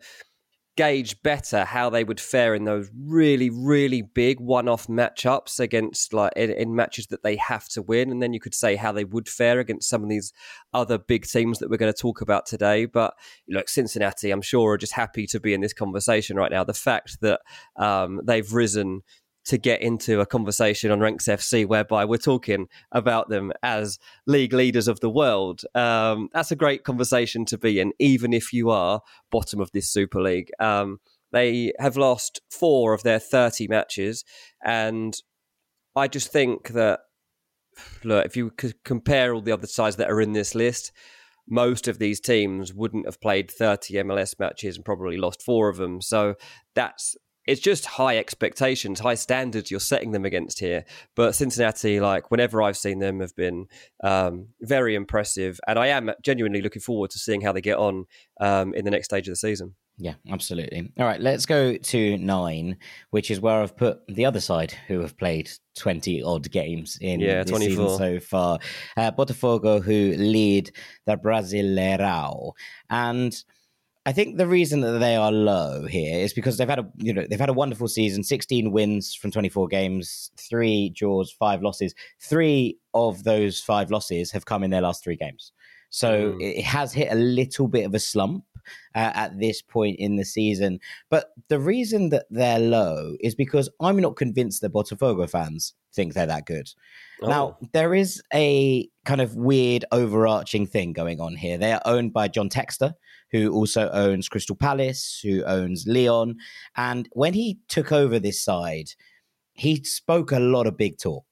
gauge 0.77 1.21
better 1.23 1.65
how 1.65 1.89
they 1.89 2.03
would 2.03 2.19
fare 2.19 2.55
in 2.55 2.63
those 2.63 2.89
really, 2.95 3.49
really 3.49 4.03
big 4.03 4.39
one-off 4.39 4.87
matchups 4.87 5.59
against 5.59 6.13
like 6.13 6.31
in, 6.35 6.51
in, 6.51 6.75
matches 6.75 7.07
that 7.07 7.23
they 7.23 7.35
have 7.35 7.67
to 7.67 7.81
win, 7.81 8.11
and 8.11 8.21
then 8.21 8.31
you 8.31 8.39
could 8.39 8.53
say 8.53 8.75
how 8.75 8.91
they 8.91 9.03
would 9.03 9.27
fare 9.27 9.59
against 9.59 9.89
some 9.89 10.03
of 10.03 10.09
these 10.09 10.31
other 10.73 10.97
big 10.97 11.25
teams 11.25 11.59
that 11.59 11.69
we're 11.69 11.77
going 11.77 11.91
to 11.91 12.01
talk 12.01 12.21
about 12.21 12.45
today. 12.45 12.85
But 12.85 13.15
look, 13.49 13.67
Cincinnati, 13.67 14.31
I'm 14.31 14.41
sure 14.41 14.73
are 14.73 14.77
just 14.77 14.93
happy 14.93 15.25
to 15.27 15.39
be 15.39 15.53
in 15.53 15.61
this 15.61 15.73
conversation 15.73 16.37
right 16.37 16.51
now. 16.51 16.63
The 16.63 16.73
fact 16.73 17.17
that 17.21 17.41
um, 17.75 18.21
they've 18.23 18.53
risen 18.53 19.01
to 19.47 19.57
get 19.57 19.81
into 19.81 20.19
a 20.19 20.25
conversation 20.25 20.91
on 20.91 20.99
Ranks 20.99 21.25
FC 21.25 21.65
whereby 21.65 22.05
we're 22.05 22.17
talking 22.17 22.67
about 22.91 23.29
them 23.29 23.51
as 23.63 23.97
league 24.25 24.53
leaders 24.53 24.87
of 24.87 24.99
the 24.99 25.09
world. 25.09 25.61
Um, 25.73 26.29
that's 26.33 26.51
a 26.51 26.55
great 26.55 26.83
conversation 26.83 27.45
to 27.45 27.57
be 27.57 27.79
in, 27.79 27.93
even 27.97 28.33
if 28.33 28.51
you 28.51 28.69
are 28.69 29.01
bottom 29.31 29.61
of 29.61 29.71
this 29.71 29.89
Super 29.89 30.21
League. 30.21 30.49
Um, 30.59 30.99
they 31.31 31.73
have 31.79 31.97
lost 31.97 32.41
four 32.49 32.93
of 32.93 33.03
their 33.03 33.19
30 33.19 33.67
matches. 33.67 34.25
And 34.63 35.15
I 35.95 36.07
just 36.07 36.31
think 36.31 36.69
that, 36.69 36.99
look, 38.03 38.25
if 38.25 38.35
you 38.35 38.51
could 38.51 38.83
compare 38.83 39.33
all 39.33 39.41
the 39.41 39.51
other 39.53 39.67
sides 39.67 39.95
that 39.95 40.09
are 40.09 40.21
in 40.21 40.33
this 40.33 40.55
list, 40.55 40.91
most 41.49 41.87
of 41.87 41.99
these 41.99 42.19
teams 42.19 42.73
wouldn't 42.73 43.05
have 43.05 43.21
played 43.21 43.49
30 43.49 43.93
MLS 43.95 44.37
matches 44.37 44.75
and 44.75 44.83
probably 44.83 45.17
lost 45.17 45.41
four 45.41 45.69
of 45.69 45.77
them. 45.77 46.01
So 46.01 46.35
that's 46.75 47.15
it's 47.47 47.61
just 47.61 47.85
high 47.85 48.17
expectations, 48.17 48.99
high 48.99 49.15
standards 49.15 49.71
you're 49.71 49.79
setting 49.79 50.11
them 50.11 50.25
against 50.25 50.59
here. 50.59 50.83
But 51.15 51.33
Cincinnati, 51.33 51.99
like 51.99 52.29
whenever 52.29 52.61
I've 52.61 52.77
seen 52.77 52.99
them, 52.99 53.21
have 53.21 53.35
been 53.35 53.67
um, 54.03 54.49
very 54.61 54.95
impressive, 54.95 55.59
and 55.67 55.79
I 55.79 55.87
am 55.87 56.11
genuinely 56.21 56.61
looking 56.61 56.81
forward 56.81 57.09
to 57.11 57.19
seeing 57.19 57.41
how 57.41 57.53
they 57.53 57.61
get 57.61 57.77
on 57.77 58.05
um, 58.41 58.73
in 58.73 58.85
the 58.85 58.91
next 58.91 59.05
stage 59.05 59.27
of 59.27 59.31
the 59.31 59.37
season. 59.37 59.75
Yeah, 59.99 60.13
absolutely. 60.29 60.91
All 60.99 61.05
right, 61.05 61.19
let's 61.19 61.47
go 61.47 61.75
to 61.75 62.17
nine, 62.19 62.77
which 63.09 63.31
is 63.31 63.39
where 63.39 63.63
I've 63.63 63.75
put 63.75 63.99
the 64.07 64.25
other 64.25 64.39
side, 64.39 64.71
who 64.87 64.99
have 64.99 65.17
played 65.17 65.49
twenty 65.75 66.21
odd 66.21 66.51
games 66.51 66.99
in 67.01 67.19
yeah, 67.19 67.41
this 67.41 67.49
24. 67.49 67.69
season 67.69 67.97
so 67.97 68.19
far. 68.19 68.59
Uh, 68.95 69.11
Botafogo, 69.11 69.81
who 69.81 70.13
lead 70.15 70.71
the 71.07 71.17
Brasileirão, 71.17 72.51
and 72.91 73.43
I 74.07 74.13
think 74.13 74.37
the 74.37 74.47
reason 74.47 74.79
that 74.79 74.99
they 74.99 75.17
are 75.17 75.33
low 75.33 75.85
here 75.85 76.17
is 76.17 76.31
because 76.31 76.57
they've 76.57 76.69
had 76.69 76.79
a 76.79 76.89
you 76.95 77.11
know 77.11 77.27
they've 77.29 77.37
had 77.37 77.49
a 77.49 77.53
wonderful 77.53 77.89
season, 77.89 78.23
16 78.23 78.71
wins 78.71 79.13
from 79.13 79.31
24 79.31 79.67
games, 79.67 80.31
three 80.37 80.91
draws, 80.91 81.29
five 81.29 81.61
losses. 81.61 81.93
Three 82.21 82.77
of 82.93 83.25
those 83.25 83.59
five 83.59 83.91
losses 83.91 84.31
have 84.31 84.45
come 84.45 84.63
in 84.63 84.71
their 84.71 84.79
last 84.79 85.03
three 85.03 85.17
games. 85.17 85.51
So 85.89 86.31
mm. 86.31 86.41
it 86.41 86.63
has 86.63 86.93
hit 86.93 87.11
a 87.11 87.15
little 87.15 87.67
bit 87.67 87.85
of 87.85 87.93
a 87.93 87.99
slump 87.99 88.45
uh, 88.95 89.11
at 89.13 89.37
this 89.39 89.61
point 89.61 89.99
in 89.99 90.15
the 90.15 90.23
season. 90.23 90.79
But 91.09 91.31
the 91.49 91.59
reason 91.59 92.07
that 92.09 92.27
they're 92.29 92.59
low 92.59 93.15
is 93.19 93.35
because 93.35 93.69
I'm 93.81 93.97
not 93.97 94.15
convinced 94.15 94.61
that 94.61 94.71
Botafogo 94.71 95.29
fans 95.29 95.73
think 95.93 96.13
they're 96.13 96.25
that 96.27 96.45
good. 96.45 96.69
Oh. 97.21 97.27
Now, 97.27 97.57
there 97.73 97.93
is 97.93 98.21
a 98.33 98.87
kind 99.03 99.21
of 99.21 99.35
weird 99.35 99.83
overarching 99.91 100.65
thing 100.65 100.93
going 100.93 101.19
on 101.19 101.35
here. 101.35 101.57
They 101.57 101.73
are 101.73 101.81
owned 101.85 102.13
by 102.13 102.27
John 102.27 102.49
Textor, 102.49 102.93
who 103.31 103.51
also 103.53 103.89
owns 103.91 104.29
Crystal 104.29 104.55
Palace, 104.55 105.19
who 105.23 105.43
owns 105.43 105.85
Lyon. 105.87 106.37
And 106.75 107.09
when 107.13 107.33
he 107.33 107.59
took 107.67 107.91
over 107.91 108.19
this 108.19 108.41
side, 108.41 108.89
he 109.53 109.83
spoke 109.83 110.31
a 110.31 110.39
lot 110.39 110.67
of 110.67 110.77
big 110.77 110.97
talk. 110.97 111.25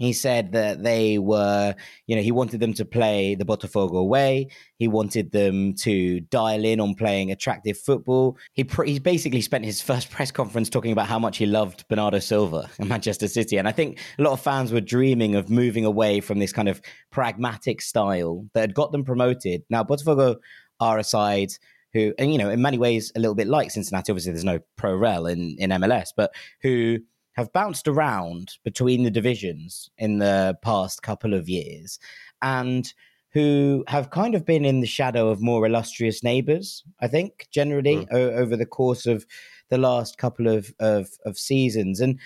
He 0.00 0.14
said 0.14 0.52
that 0.52 0.82
they 0.82 1.18
were, 1.18 1.74
you 2.06 2.16
know, 2.16 2.22
he 2.22 2.32
wanted 2.32 2.58
them 2.58 2.72
to 2.74 2.86
play 2.86 3.34
the 3.34 3.44
Botafogo 3.44 4.06
way. 4.06 4.48
He 4.78 4.88
wanted 4.88 5.30
them 5.30 5.74
to 5.74 6.20
dial 6.20 6.64
in 6.64 6.80
on 6.80 6.94
playing 6.94 7.30
attractive 7.30 7.76
football. 7.76 8.38
He, 8.54 8.64
pr- 8.64 8.84
he 8.84 8.98
basically 8.98 9.42
spent 9.42 9.66
his 9.66 9.82
first 9.82 10.10
press 10.10 10.30
conference 10.30 10.70
talking 10.70 10.92
about 10.92 11.06
how 11.06 11.18
much 11.18 11.36
he 11.36 11.44
loved 11.44 11.86
Bernardo 11.88 12.18
Silva 12.18 12.70
in 12.78 12.88
Manchester 12.88 13.28
City. 13.28 13.58
And 13.58 13.68
I 13.68 13.72
think 13.72 13.98
a 14.18 14.22
lot 14.22 14.32
of 14.32 14.40
fans 14.40 14.72
were 14.72 14.80
dreaming 14.80 15.34
of 15.34 15.50
moving 15.50 15.84
away 15.84 16.20
from 16.20 16.38
this 16.38 16.52
kind 16.52 16.70
of 16.70 16.80
pragmatic 17.10 17.82
style 17.82 18.46
that 18.54 18.60
had 18.60 18.74
got 18.74 18.92
them 18.92 19.04
promoted. 19.04 19.64
Now, 19.68 19.84
Botafogo 19.84 20.36
are 20.80 20.98
a 20.98 21.04
side 21.04 21.52
who, 21.92 22.14
and 22.18 22.32
you 22.32 22.38
know, 22.38 22.50
in 22.50 22.62
many 22.62 22.78
ways, 22.78 23.12
a 23.16 23.20
little 23.20 23.34
bit 23.34 23.48
like 23.48 23.70
Cincinnati. 23.70 24.12
Obviously, 24.12 24.32
there's 24.32 24.44
no 24.44 24.60
pro 24.76 24.94
rel 24.96 25.26
in, 25.26 25.56
in 25.58 25.70
MLS, 25.70 26.08
but 26.16 26.32
who 26.62 26.98
have 27.34 27.52
bounced 27.52 27.88
around 27.88 28.54
between 28.64 29.02
the 29.02 29.10
divisions 29.10 29.90
in 29.98 30.18
the 30.18 30.58
past 30.62 31.02
couple 31.02 31.34
of 31.34 31.48
years 31.48 31.98
and 32.42 32.92
who 33.32 33.84
have 33.86 34.10
kind 34.10 34.34
of 34.34 34.44
been 34.44 34.64
in 34.64 34.80
the 34.80 34.86
shadow 34.86 35.28
of 35.28 35.40
more 35.40 35.64
illustrious 35.64 36.24
neighbors, 36.24 36.82
I 37.00 37.06
think, 37.06 37.46
generally 37.50 37.98
mm. 37.98 38.06
o- 38.10 38.30
over 38.32 38.56
the 38.56 38.66
course 38.66 39.06
of 39.06 39.24
the 39.68 39.78
last 39.78 40.18
couple 40.18 40.48
of, 40.48 40.74
of, 40.80 41.08
of 41.24 41.38
seasons. 41.38 42.00
And 42.00 42.18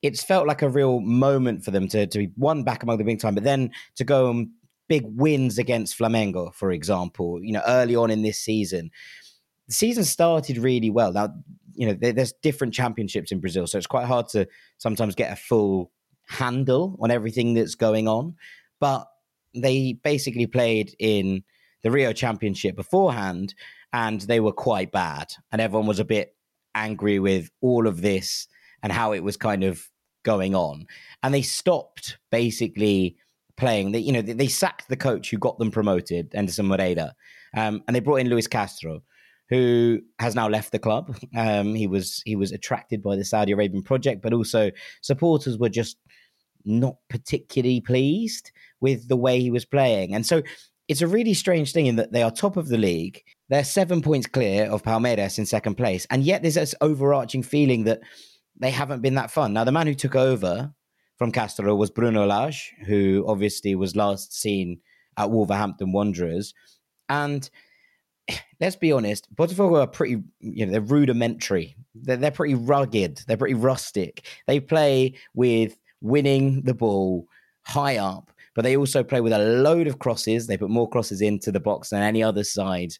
it's 0.00 0.22
felt 0.22 0.46
like 0.46 0.62
a 0.62 0.68
real 0.68 1.00
moment 1.00 1.62
for 1.62 1.70
them 1.70 1.88
to, 1.88 2.06
to 2.06 2.18
be 2.18 2.30
one 2.36 2.62
back 2.62 2.82
among 2.82 2.96
the 2.96 3.04
big 3.04 3.20
time, 3.20 3.34
but 3.34 3.44
then 3.44 3.70
to 3.96 4.04
go 4.04 4.30
and 4.30 4.48
big 4.88 5.04
wins 5.06 5.58
against 5.58 5.98
Flamengo, 5.98 6.54
for 6.54 6.70
example, 6.70 7.42
you 7.42 7.52
know, 7.52 7.62
early 7.66 7.96
on 7.96 8.10
in 8.10 8.22
this 8.22 8.38
season. 8.38 8.90
The 9.68 9.74
season 9.74 10.04
started 10.04 10.58
really 10.58 10.90
well. 10.90 11.12
Now, 11.12 11.34
you 11.74 11.86
know, 11.86 11.94
there's 11.94 12.32
different 12.42 12.72
championships 12.72 13.32
in 13.32 13.40
Brazil, 13.40 13.66
so 13.66 13.78
it's 13.78 13.86
quite 13.86 14.06
hard 14.06 14.28
to 14.30 14.46
sometimes 14.78 15.14
get 15.14 15.32
a 15.32 15.36
full 15.36 15.90
handle 16.28 16.96
on 17.00 17.10
everything 17.10 17.54
that's 17.54 17.74
going 17.74 18.08
on. 18.08 18.36
But 18.80 19.06
they 19.54 19.94
basically 20.04 20.46
played 20.46 20.94
in 20.98 21.42
the 21.82 21.90
Rio 21.90 22.12
Championship 22.12 22.76
beforehand, 22.76 23.54
and 23.92 24.20
they 24.22 24.40
were 24.40 24.52
quite 24.52 24.92
bad, 24.92 25.32
and 25.52 25.60
everyone 25.60 25.86
was 25.86 26.00
a 26.00 26.04
bit 26.04 26.34
angry 26.74 27.18
with 27.18 27.50
all 27.60 27.86
of 27.86 28.02
this 28.02 28.48
and 28.82 28.92
how 28.92 29.12
it 29.12 29.24
was 29.24 29.36
kind 29.36 29.64
of 29.64 29.88
going 30.22 30.54
on, 30.54 30.86
and 31.22 31.32
they 31.32 31.42
stopped 31.42 32.18
basically 32.30 33.16
playing. 33.56 33.92
They, 33.92 34.00
you 34.00 34.12
know, 34.12 34.22
they, 34.22 34.32
they 34.32 34.48
sacked 34.48 34.88
the 34.88 34.96
coach 34.96 35.30
who 35.30 35.38
got 35.38 35.58
them 35.58 35.70
promoted, 35.70 36.30
Enderson 36.32 36.66
Moreira, 36.66 37.14
um, 37.54 37.82
and 37.86 37.94
they 37.94 38.00
brought 38.00 38.20
in 38.20 38.28
Luis 38.28 38.46
Castro 38.46 39.02
who 39.48 40.00
has 40.18 40.34
now 40.34 40.48
left 40.48 40.72
the 40.72 40.78
club. 40.78 41.16
Um, 41.36 41.74
he 41.74 41.86
was 41.86 42.22
he 42.24 42.34
was 42.34 42.52
attracted 42.52 43.02
by 43.02 43.16
the 43.16 43.24
Saudi 43.24 43.52
Arabian 43.52 43.82
project, 43.82 44.22
but 44.22 44.32
also 44.32 44.70
supporters 45.02 45.58
were 45.58 45.68
just 45.68 45.98
not 46.64 46.96
particularly 47.08 47.80
pleased 47.80 48.50
with 48.80 49.08
the 49.08 49.16
way 49.16 49.40
he 49.40 49.50
was 49.50 49.64
playing, 49.64 50.14
and 50.14 50.26
so 50.26 50.42
it's 50.88 51.02
a 51.02 51.06
really 51.06 51.34
strange 51.34 51.72
thing 51.72 51.86
in 51.86 51.96
that 51.96 52.12
they 52.12 52.22
are 52.22 52.30
top 52.30 52.56
of 52.56 52.68
the 52.68 52.78
league. 52.78 53.22
They're 53.48 53.64
seven 53.64 54.02
points 54.02 54.26
clear 54.26 54.66
of 54.66 54.82
Palmeiras 54.82 55.38
in 55.38 55.46
second 55.46 55.74
place, 55.74 56.06
and 56.10 56.24
yet 56.24 56.42
there's 56.42 56.54
this 56.54 56.74
overarching 56.80 57.42
feeling 57.42 57.84
that 57.84 58.00
they 58.58 58.70
haven't 58.70 59.02
been 59.02 59.14
that 59.16 59.30
fun. 59.30 59.52
Now, 59.52 59.64
the 59.64 59.72
man 59.72 59.86
who 59.86 59.94
took 59.94 60.16
over 60.16 60.72
from 61.16 61.32
Castro 61.32 61.74
was 61.74 61.90
Bruno 61.90 62.26
Lage, 62.26 62.72
who 62.86 63.24
obviously 63.26 63.74
was 63.74 63.96
last 63.96 64.34
seen 64.34 64.80
at 65.16 65.30
Wolverhampton 65.30 65.92
Wanderers, 65.92 66.54
and 67.08 67.48
let's 68.60 68.76
be 68.76 68.92
honest, 68.92 69.34
Botafogo 69.34 69.82
are 69.82 69.86
pretty, 69.86 70.22
you 70.40 70.66
know, 70.66 70.72
they're 70.72 70.80
rudimentary. 70.80 71.76
They're, 71.94 72.16
they're 72.16 72.30
pretty 72.30 72.54
rugged. 72.54 73.22
They're 73.26 73.36
pretty 73.36 73.54
rustic. 73.54 74.26
They 74.46 74.60
play 74.60 75.14
with 75.34 75.78
winning 76.00 76.62
the 76.62 76.74
ball 76.74 77.26
high 77.62 77.96
up, 77.96 78.30
but 78.54 78.62
they 78.62 78.76
also 78.76 79.02
play 79.02 79.20
with 79.20 79.32
a 79.32 79.38
load 79.38 79.86
of 79.86 79.98
crosses. 79.98 80.46
They 80.46 80.56
put 80.56 80.70
more 80.70 80.88
crosses 80.88 81.20
into 81.20 81.50
the 81.50 81.60
box 81.60 81.90
than 81.90 82.02
any 82.02 82.22
other 82.22 82.44
side 82.44 82.92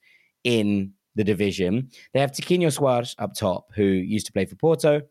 in 0.45 0.93
the 1.15 1.25
division. 1.25 1.89
They 2.13 2.21
have 2.21 2.33
Tiquinho 2.33 2.69
Soares 2.69 3.15
up 3.19 3.35
top, 3.35 3.69
who 3.75 3.85
used 3.85 4.27
to 4.27 4.33
play 4.33 4.45
for 4.45 4.57
Porto. 4.57 5.03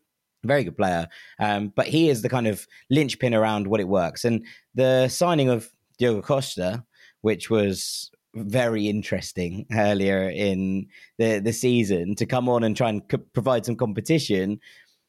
Very 0.46 0.64
good 0.64 0.76
player, 0.76 1.08
um, 1.38 1.72
but 1.74 1.86
he 1.86 2.08
is 2.08 2.22
the 2.22 2.28
kind 2.28 2.46
of 2.46 2.66
linchpin 2.90 3.34
around 3.34 3.66
what 3.66 3.80
it 3.80 3.88
works. 3.88 4.24
And 4.24 4.44
the 4.74 5.08
signing 5.08 5.48
of 5.48 5.70
Diego 5.98 6.22
Costa, 6.22 6.84
which 7.22 7.50
was 7.50 8.10
very 8.34 8.88
interesting 8.88 9.66
earlier 9.72 10.28
in 10.28 10.86
the 11.18 11.38
the 11.38 11.52
season 11.52 12.14
to 12.16 12.26
come 12.26 12.48
on 12.48 12.62
and 12.62 12.76
try 12.76 12.90
and 12.90 13.08
co- 13.08 13.18
provide 13.32 13.64
some 13.64 13.76
competition 13.76 14.60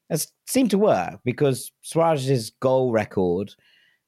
has 0.09 0.31
seemed 0.45 0.71
to 0.71 0.77
work 0.77 1.19
because 1.25 1.71
Suarez's 1.81 2.51
goal 2.61 2.91
record 2.91 3.53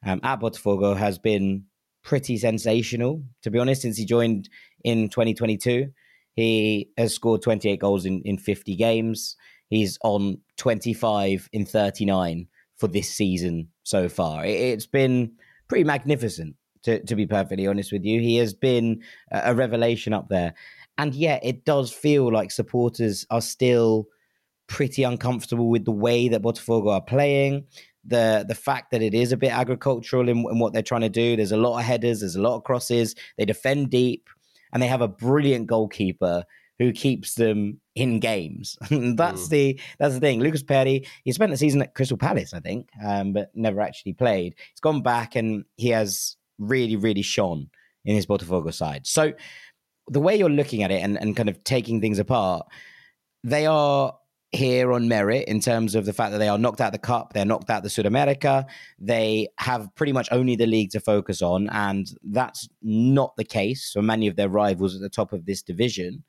um, 0.05 0.19
at 0.23 0.39
Botafogo 0.39 0.95
has 0.95 1.19
been 1.19 1.65
pretty 2.03 2.37
sensational. 2.37 3.21
To 3.43 3.51
be 3.51 3.59
honest, 3.59 3.81
since 3.81 3.97
he 3.97 4.05
joined 4.05 4.49
in 4.83 5.09
2022, 5.09 5.89
he 6.33 6.89
has 6.97 7.13
scored 7.13 7.41
28 7.41 7.79
goals 7.79 8.05
in, 8.05 8.21
in 8.23 8.37
50 8.37 8.75
games. 8.75 9.35
He's 9.69 9.97
on 10.03 10.39
25 10.59 11.49
in 11.51 11.65
39 11.65 12.47
for 12.77 12.87
this 12.87 13.09
season 13.09 13.69
so 13.83 14.07
far. 14.07 14.45
It, 14.45 14.51
it's 14.51 14.85
been 14.85 15.31
pretty 15.67 15.83
magnificent 15.83 16.55
to, 16.83 17.03
to 17.05 17.15
be 17.15 17.25
perfectly 17.25 17.65
honest 17.65 17.91
with 17.91 18.05
you. 18.05 18.21
He 18.21 18.37
has 18.37 18.53
been 18.53 19.01
a 19.31 19.55
revelation 19.55 20.13
up 20.13 20.29
there. 20.29 20.53
And 20.97 21.15
yet 21.15 21.41
it 21.43 21.65
does 21.65 21.91
feel 21.91 22.31
like 22.31 22.51
supporters 22.51 23.25
are 23.31 23.41
still 23.41 24.07
pretty 24.67 25.03
uncomfortable 25.03 25.69
with 25.69 25.85
the 25.85 25.91
way 25.91 26.27
that 26.27 26.41
Botafogo 26.41 26.91
are 26.91 27.01
playing. 27.01 27.65
The 28.05 28.45
the 28.47 28.55
fact 28.55 28.91
that 28.91 29.01
it 29.01 29.13
is 29.13 29.31
a 29.31 29.37
bit 29.37 29.51
agricultural 29.51 30.29
in, 30.29 30.37
in 30.37 30.59
what 30.59 30.73
they're 30.73 30.81
trying 30.81 31.01
to 31.01 31.09
do. 31.09 31.35
There's 31.35 31.51
a 31.51 31.57
lot 31.57 31.79
of 31.79 31.85
headers, 31.85 32.21
there's 32.21 32.35
a 32.35 32.41
lot 32.41 32.55
of 32.55 32.63
crosses. 32.63 33.15
They 33.37 33.45
defend 33.45 33.89
deep, 33.89 34.29
and 34.71 34.81
they 34.81 34.87
have 34.87 35.01
a 35.01 35.07
brilliant 35.07 35.67
goalkeeper 35.67 36.43
who 36.79 36.93
keeps 36.93 37.35
them 37.35 37.79
in 37.99 38.19
games. 38.19 38.77
that's 38.89 39.47
mm. 39.47 39.49
the 39.49 39.79
that's 39.99 40.13
the 40.13 40.19
thing. 40.19 40.39
Lucas 40.39 40.63
Perri, 40.63 41.05
he 41.23 41.31
spent 41.33 41.51
the 41.51 41.57
season 41.57 41.81
at 41.81 41.93
Crystal 41.93 42.17
Palace, 42.17 42.53
I 42.53 42.61
think, 42.61 42.89
um, 43.05 43.33
but 43.33 43.51
never 43.53 43.81
actually 43.81 44.13
played. 44.13 44.55
He's 44.71 44.79
gone 44.79 45.01
back 45.01 45.35
and 45.35 45.65
he 45.75 45.89
has 45.89 46.37
really, 46.57 46.95
really 46.95 47.21
shone 47.21 47.69
in 48.05 48.15
his 48.15 48.25
Botafogo 48.25 48.73
side. 48.73 49.05
So 49.05 49.33
the 50.07 50.21
way 50.21 50.37
you're 50.37 50.49
looking 50.49 50.81
at 50.81 50.91
it 50.91 51.03
and, 51.03 51.19
and 51.19 51.35
kind 51.35 51.49
of 51.49 51.63
taking 51.63 51.99
things 51.99 52.19
apart, 52.19 52.65
they 53.43 53.65
are 53.65 54.15
here 54.51 54.91
on 54.93 55.07
merit 55.07 55.47
in 55.47 55.59
terms 55.59 55.93
of 55.93 56.05
the 56.05 56.13
fact 56.13 56.31
that 56.31 56.39
they 56.39 56.47
are 56.47 56.57
knocked 56.57 56.81
out 56.81 56.93
the 56.93 56.97
cup, 56.97 57.33
they're 57.33 57.45
knocked 57.45 57.69
out 57.69 57.83
the 57.83 57.89
Sudamerica, 57.89 58.65
they 58.97 59.49
have 59.57 59.93
pretty 59.95 60.13
much 60.13 60.29
only 60.31 60.55
the 60.55 60.65
league 60.65 60.89
to 60.91 60.99
focus 60.99 61.41
on, 61.41 61.69
and 61.69 62.07
that's 62.23 62.67
not 62.81 63.35
the 63.35 63.43
case 63.43 63.91
for 63.91 64.01
many 64.01 64.25
of 64.25 64.37
their 64.37 64.49
rivals 64.49 64.95
at 64.95 65.01
the 65.01 65.09
top 65.09 65.33
of 65.33 65.45
this 65.45 65.61
division. 65.61 66.23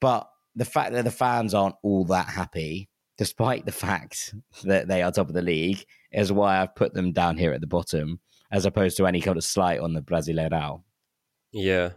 But 0.00 0.26
the 0.54 0.64
fact 0.64 0.92
that 0.92 1.04
the 1.04 1.10
fans 1.10 1.54
aren't 1.54 1.76
all 1.82 2.04
that 2.06 2.28
happy, 2.28 2.88
despite 3.18 3.64
the 3.66 3.72
fact 3.72 4.34
that 4.64 4.88
they 4.88 5.02
are 5.02 5.12
top 5.12 5.28
of 5.28 5.34
the 5.34 5.42
league, 5.42 5.84
is 6.12 6.32
why 6.32 6.60
I've 6.60 6.74
put 6.74 6.94
them 6.94 7.12
down 7.12 7.36
here 7.36 7.52
at 7.52 7.60
the 7.60 7.66
bottom 7.66 8.20
as 8.50 8.66
opposed 8.66 8.98
to 8.98 9.06
any 9.06 9.20
kind 9.20 9.38
of 9.38 9.44
slight 9.44 9.80
on 9.80 9.94
the 9.94 10.02
Brasileirão. 10.02 10.82
Yeah. 11.52 11.90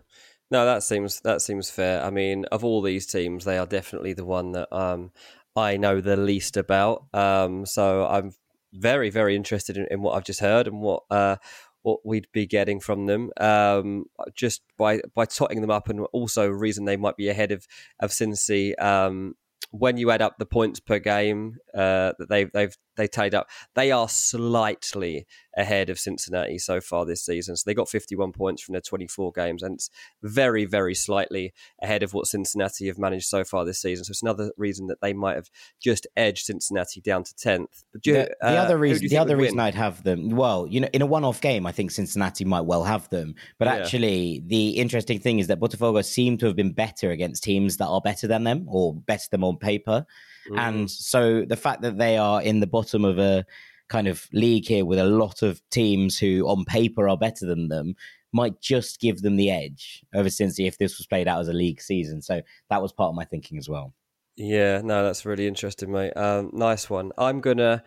No, 0.51 0.65
that 0.65 0.83
seems 0.83 1.21
that 1.21 1.41
seems 1.41 1.69
fair. 1.69 2.03
I 2.03 2.11
mean, 2.11 2.45
of 2.45 2.63
all 2.63 2.81
these 2.81 3.05
teams, 3.05 3.45
they 3.45 3.57
are 3.57 3.65
definitely 3.65 4.13
the 4.13 4.25
one 4.25 4.51
that 4.53 4.71
um, 4.71 5.11
I 5.55 5.77
know 5.77 6.01
the 6.01 6.15
least 6.15 6.55
about. 6.55 7.05
Um, 7.13 7.65
so 7.65 8.05
I'm 8.05 8.31
very, 8.71 9.09
very 9.09 9.35
interested 9.35 9.77
in, 9.77 9.87
in, 9.89 10.01
what 10.01 10.15
I've 10.15 10.25
just 10.25 10.41
heard 10.41 10.67
and 10.67 10.81
what 10.81 11.03
uh, 11.09 11.37
what 11.85 12.03
we'd 12.03 12.27
be 12.33 12.47
getting 12.47 12.79
from 12.79 13.05
them. 13.05 13.29
Um, 13.39 14.05
just 14.33 14.63
by 14.75 15.01
by 15.13 15.25
totting 15.25 15.61
them 15.61 15.69
up, 15.69 15.87
and 15.87 16.01
also 16.11 16.49
reason 16.49 16.85
they 16.85 16.97
might 16.97 17.15
be 17.15 17.29
ahead 17.29 17.51
of 17.51 17.67
of 17.99 18.09
Cincy. 18.09 18.73
Um, 18.81 19.35
when 19.71 19.97
you 19.97 20.09
add 20.09 20.21
up 20.21 20.37
the 20.39 20.45
points 20.45 20.79
per 20.79 20.99
game 20.99 21.57
uh, 21.73 22.13
that 22.17 22.27
they've 22.27 22.51
they've 22.51 22.75
they 22.95 23.07
tied 23.07 23.33
up, 23.33 23.49
they 23.75 23.91
are 23.91 24.09
slightly 24.09 25.25
ahead 25.57 25.89
of 25.89 25.97
Cincinnati 25.97 26.57
so 26.57 26.81
far 26.81 27.05
this 27.05 27.25
season. 27.25 27.55
So 27.55 27.63
they 27.65 27.73
got 27.73 27.89
51 27.89 28.33
points 28.33 28.61
from 28.61 28.73
their 28.73 28.81
24 28.81 29.31
games, 29.31 29.63
and 29.63 29.75
it's 29.75 29.89
very 30.21 30.65
very 30.65 30.95
slightly 30.95 31.53
ahead 31.81 32.03
of 32.03 32.13
what 32.13 32.27
Cincinnati 32.27 32.87
have 32.87 32.97
managed 32.97 33.27
so 33.27 33.43
far 33.43 33.65
this 33.65 33.81
season. 33.81 34.05
So 34.05 34.11
it's 34.11 34.21
another 34.21 34.51
reason 34.57 34.87
that 34.87 35.01
they 35.01 35.13
might 35.13 35.35
have 35.35 35.49
just 35.81 36.07
edged 36.15 36.45
Cincinnati 36.45 37.01
down 37.01 37.23
to 37.23 37.33
10th. 37.33 37.83
But 37.93 38.05
you, 38.05 38.13
the, 38.13 38.35
the 38.41 38.47
uh, 38.47 38.63
other 38.63 38.77
reason, 38.77 39.07
the 39.07 39.17
other 39.17 39.37
reason 39.37 39.57
win? 39.57 39.65
I'd 39.65 39.75
have 39.75 40.03
them, 40.03 40.29
well, 40.29 40.67
you 40.67 40.79
know, 40.79 40.89
in 40.93 41.01
a 41.01 41.05
one-off 41.05 41.41
game, 41.41 41.65
I 41.65 41.71
think 41.71 41.91
Cincinnati 41.91 42.45
might 42.45 42.61
well 42.61 42.83
have 42.83 43.09
them. 43.09 43.35
But 43.57 43.67
yeah. 43.67 43.75
actually, 43.75 44.43
the 44.45 44.71
interesting 44.71 45.19
thing 45.19 45.39
is 45.39 45.47
that 45.47 45.59
Botafogo 45.59 46.03
seem 46.03 46.37
to 46.39 46.45
have 46.47 46.55
been 46.55 46.73
better 46.73 47.11
against 47.11 47.43
teams 47.43 47.77
that 47.77 47.87
are 47.87 48.01
better 48.01 48.27
than 48.27 48.43
them 48.43 48.65
or 48.67 48.93
better 48.93 49.27
than 49.31 49.43
on 49.43 49.57
paper. 49.57 50.05
Mm. 50.49 50.59
And 50.59 50.91
so 50.91 51.43
the 51.45 51.57
fact 51.57 51.81
that 51.81 51.97
they 51.97 52.17
are 52.17 52.41
in 52.41 52.59
the 52.59 52.67
bottom 52.67 53.05
of 53.05 53.19
a 53.19 53.45
kind 53.87 54.07
of 54.07 54.27
league 54.33 54.67
here 54.67 54.85
with 54.85 54.99
a 54.99 55.05
lot 55.05 55.41
of 55.41 55.61
teams 55.69 56.17
who 56.17 56.47
on 56.47 56.65
paper 56.65 57.07
are 57.07 57.17
better 57.17 57.45
than 57.45 57.67
them 57.67 57.95
might 58.33 58.59
just 58.59 58.99
give 58.99 59.21
them 59.21 59.37
the 59.37 59.49
edge 59.49 60.03
over 60.13 60.27
Cincy 60.27 60.67
if 60.67 60.77
this 60.77 60.97
was 60.97 61.07
played 61.07 61.27
out 61.27 61.39
as 61.39 61.47
a 61.47 61.53
league 61.53 61.81
season. 61.81 62.21
So 62.21 62.41
that 62.69 62.81
was 62.81 62.91
part 62.91 63.09
of 63.09 63.15
my 63.15 63.23
thinking 63.23 63.57
as 63.57 63.69
well. 63.69 63.93
Yeah, 64.35 64.81
no, 64.83 65.05
that's 65.05 65.25
really 65.25 65.47
interesting, 65.47 65.91
mate. 65.91 66.11
Um, 66.17 66.49
nice 66.51 66.89
one. 66.89 67.13
I'm 67.17 67.39
going 67.39 67.57
to 67.57 67.81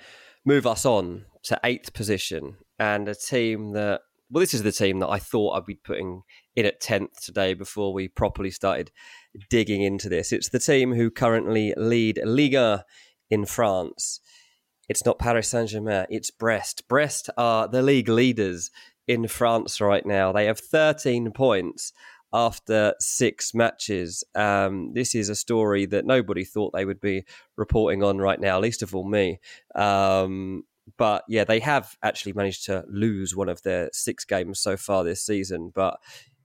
move 0.47 0.67
us 0.67 0.87
on 0.87 1.27
to 1.45 1.61
eighth 1.65 1.93
position 1.93 2.57
and 2.79 3.09
a 3.09 3.15
team 3.15 3.73
that, 3.73 4.01
well, 4.31 4.41
this 4.41 4.55
is 4.55 4.63
the 4.63 4.73
team 4.73 5.01
that 5.01 5.09
I 5.09 5.19
thought 5.19 5.53
I'd 5.53 5.67
be 5.67 5.75
putting 5.75 6.23
in 6.57 6.65
at 6.65 6.81
10th 6.81 7.25
today 7.25 7.53
before 7.53 7.93
we 7.93 8.09
properly 8.09 8.51
started 8.51 8.91
digging 9.51 9.83
into 9.83 10.09
this. 10.09 10.33
It's 10.33 10.49
the 10.49 10.59
team 10.59 10.95
who 10.95 11.11
currently 11.11 11.75
lead 11.77 12.21
Liga 12.25 12.85
in 13.31 13.45
France. 13.45 14.21
It's 14.89 15.05
not 15.05 15.19
Paris 15.19 15.49
Saint 15.49 15.69
Germain, 15.71 16.07
it's 16.11 16.31
Brest. 16.31 16.89
Brest 16.89 17.29
are 17.37 17.69
the 17.69 17.83
league 17.83 18.09
leaders 18.09 18.71
in 19.07 19.29
France 19.29 19.81
right 19.81 20.05
now. 20.05 20.33
They 20.33 20.47
have 20.47 20.59
13 20.59 21.33
points 21.33 21.93
after 22.33 22.95
six 23.01 23.55
matches. 23.55 24.25
Um, 24.35 24.93
this 24.95 25.15
is 25.15 25.29
a 25.29 25.35
story 25.35 25.87
that 25.87 26.07
nobody 26.07 26.45
thought 26.45 26.73
they 26.73 26.85
would 26.85 27.01
be 27.01 27.25
reporting 27.57 28.03
on 28.03 28.19
right 28.19 28.41
now, 28.41 28.61
least 28.61 28.83
of 28.83 28.95
all 28.95 29.09
me. 29.09 29.41
Um, 29.75 30.65
but 30.97 31.25
yeah, 31.29 31.45
they 31.45 31.61
have 31.61 31.97
actually 32.03 32.33
managed 32.33 32.65
to 32.67 32.85
lose 32.89 33.37
one 33.37 33.49
of 33.49 33.63
their 33.63 33.91
six 33.93 34.25
games 34.25 34.61
so 34.61 34.77
far 34.77 35.05
this 35.05 35.25
season. 35.25 35.71
But 35.75 35.99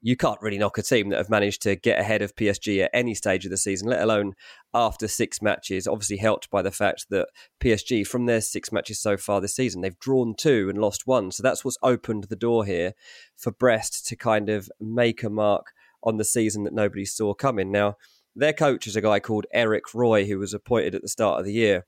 you 0.06 0.18
can't 0.18 0.42
really 0.42 0.58
knock 0.58 0.78
a 0.78 0.82
team 0.82 1.10
that 1.10 1.18
have 1.18 1.30
managed 1.30 1.62
to 1.62 1.78
get 1.78 1.98
ahead 1.98 2.22
of 2.22 2.36
PSG 2.36 2.84
at 2.84 2.92
any 2.94 3.16
stage 3.16 3.46
of 3.46 3.52
the 3.52 3.58
season, 3.58 3.88
let 3.88 4.02
alone 4.02 4.34
after 4.74 5.08
six 5.08 5.42
matches. 5.42 5.88
Obviously, 5.88 6.18
helped 6.18 6.50
by 6.50 6.62
the 6.62 6.72
fact 6.72 7.06
that 7.10 7.30
PSG, 7.62 8.06
from 8.06 8.26
their 8.26 8.42
six 8.42 8.70
matches 8.70 9.00
so 9.00 9.16
far 9.16 9.40
this 9.40 9.56
season, 9.56 9.80
they've 9.80 9.98
drawn 10.00 10.36
two 10.36 10.68
and 10.70 10.78
lost 10.78 11.08
one. 11.08 11.32
So 11.32 11.42
that's 11.42 11.64
what's 11.64 11.78
opened 11.82 12.26
the 12.26 12.36
door 12.36 12.66
here 12.66 12.94
for 13.38 13.52
Brest 13.52 14.06
to 14.08 14.18
kind 14.18 14.50
of 14.50 14.70
make 14.82 15.24
a 15.24 15.30
mark 15.30 15.68
on 16.04 16.18
the 16.18 16.26
season 16.26 16.66
that 16.66 16.74
nobody 16.74 17.06
saw 17.06 17.34
coming. 17.34 17.72
Now, 17.72 17.96
their 18.36 18.52
coach 18.52 18.88
is 18.88 18.98
a 18.98 19.02
guy 19.02 19.22
called 19.22 19.46
Eric 19.54 19.94
Roy, 19.94 20.26
who 20.26 20.38
was 20.38 20.54
appointed 20.54 20.96
at 20.96 21.02
the 21.02 21.08
start 21.08 21.40
of 21.40 21.46
the 21.46 21.54
year. 21.54 21.86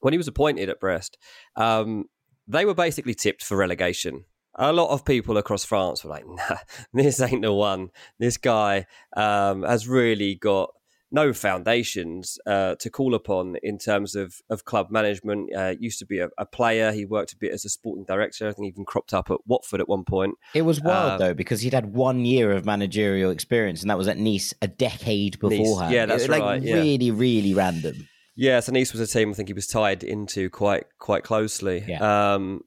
When 0.00 0.14
he 0.14 0.18
was 0.18 0.28
appointed 0.28 0.70
at 0.70 0.80
Brest, 0.80 1.18
um, 1.56 2.04
they 2.48 2.64
were 2.64 2.74
basically 2.74 3.14
tipped 3.14 3.44
for 3.44 3.58
relegation. 3.58 4.24
A 4.56 4.72
lot 4.72 4.90
of 4.90 5.04
people 5.04 5.36
across 5.36 5.64
France 5.64 6.04
were 6.04 6.10
like, 6.10 6.26
nah, 6.28 6.56
this 6.92 7.20
ain't 7.20 7.42
the 7.42 7.52
one. 7.52 7.90
This 8.18 8.36
guy 8.36 8.86
um, 9.16 9.62
has 9.62 9.88
really 9.88 10.34
got 10.34 10.70
no 11.14 11.32
foundations 11.32 12.38
uh, 12.44 12.74
to 12.74 12.90
call 12.90 13.14
upon 13.14 13.54
in 13.62 13.78
terms 13.78 14.16
of, 14.16 14.34
of 14.50 14.64
club 14.64 14.90
management. 14.90 15.48
Uh, 15.56 15.74
used 15.78 16.00
to 16.00 16.06
be 16.06 16.18
a, 16.18 16.28
a, 16.36 16.44
player. 16.44 16.90
He 16.90 17.04
worked 17.04 17.32
a 17.32 17.36
bit 17.36 17.52
as 17.52 17.64
a 17.64 17.68
sporting 17.68 18.04
director. 18.04 18.48
I 18.48 18.52
think 18.52 18.64
he 18.64 18.68
even 18.68 18.84
cropped 18.84 19.14
up 19.14 19.30
at 19.30 19.38
Watford 19.46 19.80
at 19.80 19.88
one 19.88 20.04
point. 20.04 20.34
It 20.54 20.62
was 20.62 20.80
wild 20.80 21.12
um, 21.12 21.18
though 21.20 21.34
because 21.34 21.60
he'd 21.60 21.72
had 21.72 21.94
one 21.94 22.24
year 22.24 22.50
of 22.50 22.64
managerial 22.66 23.30
experience, 23.30 23.80
and 23.80 23.90
that 23.90 23.96
was 23.96 24.08
at 24.08 24.18
Nice 24.18 24.52
a 24.60 24.66
decade 24.66 25.38
beforehand. 25.38 25.92
Nice. 25.92 25.92
Yeah, 25.92 26.06
that's 26.06 26.24
it, 26.24 26.30
right. 26.30 26.42
Like 26.42 26.62
yeah. 26.64 26.74
really, 26.74 27.12
really 27.12 27.54
random. 27.54 28.08
Yeah, 28.34 28.58
so 28.58 28.72
Nice 28.72 28.92
was 28.92 29.00
a 29.00 29.06
team 29.06 29.30
I 29.30 29.34
think 29.34 29.48
he 29.48 29.54
was 29.54 29.68
tied 29.68 30.02
into 30.02 30.50
quite 30.50 30.84
quite 30.98 31.22
closely. 31.22 31.84
Yeah. 31.86 32.34
Um, 32.34 32.62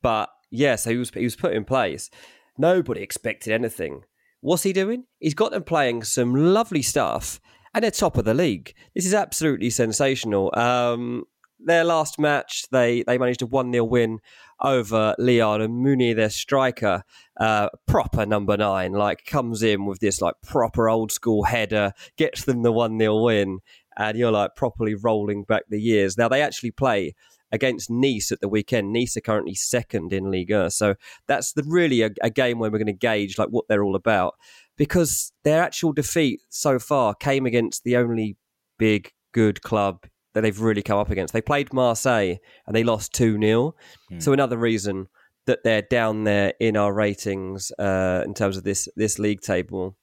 but 0.00 0.30
yeah, 0.52 0.76
so 0.76 0.90
he 0.90 0.96
was 0.96 1.10
he 1.10 1.24
was 1.24 1.34
put 1.34 1.54
in 1.54 1.64
place. 1.64 2.10
Nobody 2.58 3.00
expected 3.00 3.52
anything. 3.52 4.02
What's 4.40 4.62
he 4.62 4.72
doing? 4.72 5.04
He's 5.18 5.34
got 5.34 5.52
them 5.52 5.64
playing 5.64 6.04
some 6.04 6.34
lovely 6.34 6.82
stuff 6.82 7.40
and 7.74 7.82
they're 7.82 7.90
top 7.90 8.18
of 8.18 8.24
the 8.24 8.34
league. 8.34 8.74
This 8.94 9.06
is 9.06 9.14
absolutely 9.14 9.70
sensational. 9.70 10.52
Um, 10.54 11.24
their 11.64 11.84
last 11.84 12.18
match, 12.18 12.64
they 12.70 13.02
they 13.06 13.18
managed 13.18 13.42
a 13.42 13.46
one 13.46 13.72
0 13.72 13.84
win 13.84 14.18
over 14.60 15.14
Lyon 15.18 15.60
and 15.60 15.84
Mounié, 15.84 16.14
their 16.14 16.30
striker, 16.30 17.04
uh, 17.40 17.68
proper 17.86 18.26
number 18.26 18.56
nine, 18.56 18.92
like 18.92 19.24
comes 19.24 19.62
in 19.62 19.86
with 19.86 20.00
this 20.00 20.20
like 20.20 20.34
proper 20.42 20.88
old 20.88 21.12
school 21.12 21.44
header, 21.44 21.92
gets 22.16 22.44
them 22.44 22.62
the 22.62 22.72
one 22.72 22.98
0 22.98 23.22
win, 23.22 23.60
and 23.96 24.18
you're 24.18 24.32
like 24.32 24.54
properly 24.56 24.94
rolling 24.94 25.44
back 25.44 25.62
the 25.68 25.80
years. 25.80 26.18
Now 26.18 26.28
they 26.28 26.42
actually 26.42 26.72
play 26.72 27.14
against 27.52 27.90
Nice 27.90 28.32
at 28.32 28.40
the 28.40 28.48
weekend. 28.48 28.92
Nice 28.92 29.16
are 29.16 29.20
currently 29.20 29.54
second 29.54 30.12
in 30.12 30.30
Ligue 30.30 30.50
1. 30.50 30.70
so 30.70 30.94
that's 31.28 31.52
the, 31.52 31.62
really 31.66 32.02
a, 32.02 32.10
a 32.22 32.30
game 32.30 32.58
where 32.58 32.70
we're 32.70 32.78
going 32.78 32.86
to 32.86 32.92
gauge 32.92 33.38
like 33.38 33.48
what 33.50 33.66
they're 33.68 33.84
all 33.84 33.94
about 33.94 34.34
because 34.76 35.32
their 35.44 35.62
actual 35.62 35.92
defeat 35.92 36.40
so 36.48 36.78
far 36.78 37.14
came 37.14 37.46
against 37.46 37.84
the 37.84 37.96
only 37.96 38.36
big 38.78 39.12
good 39.32 39.62
club 39.62 40.04
that 40.34 40.40
they've 40.40 40.60
really 40.60 40.82
come 40.82 40.98
up 40.98 41.10
against. 41.10 41.32
They 41.32 41.42
played 41.42 41.72
Marseille 41.72 42.36
and 42.66 42.74
they 42.74 42.84
lost 42.84 43.12
2 43.14 43.38
0. 43.38 43.74
Mm. 44.10 44.22
So, 44.22 44.32
another 44.32 44.56
reason 44.56 45.08
that 45.46 45.62
they're 45.64 45.82
down 45.82 46.24
there 46.24 46.54
in 46.60 46.76
our 46.76 46.92
ratings 46.92 47.70
uh, 47.78 48.22
in 48.24 48.32
terms 48.32 48.56
of 48.56 48.64
this, 48.64 48.88
this 48.96 49.18
league 49.18 49.40
table 49.40 49.96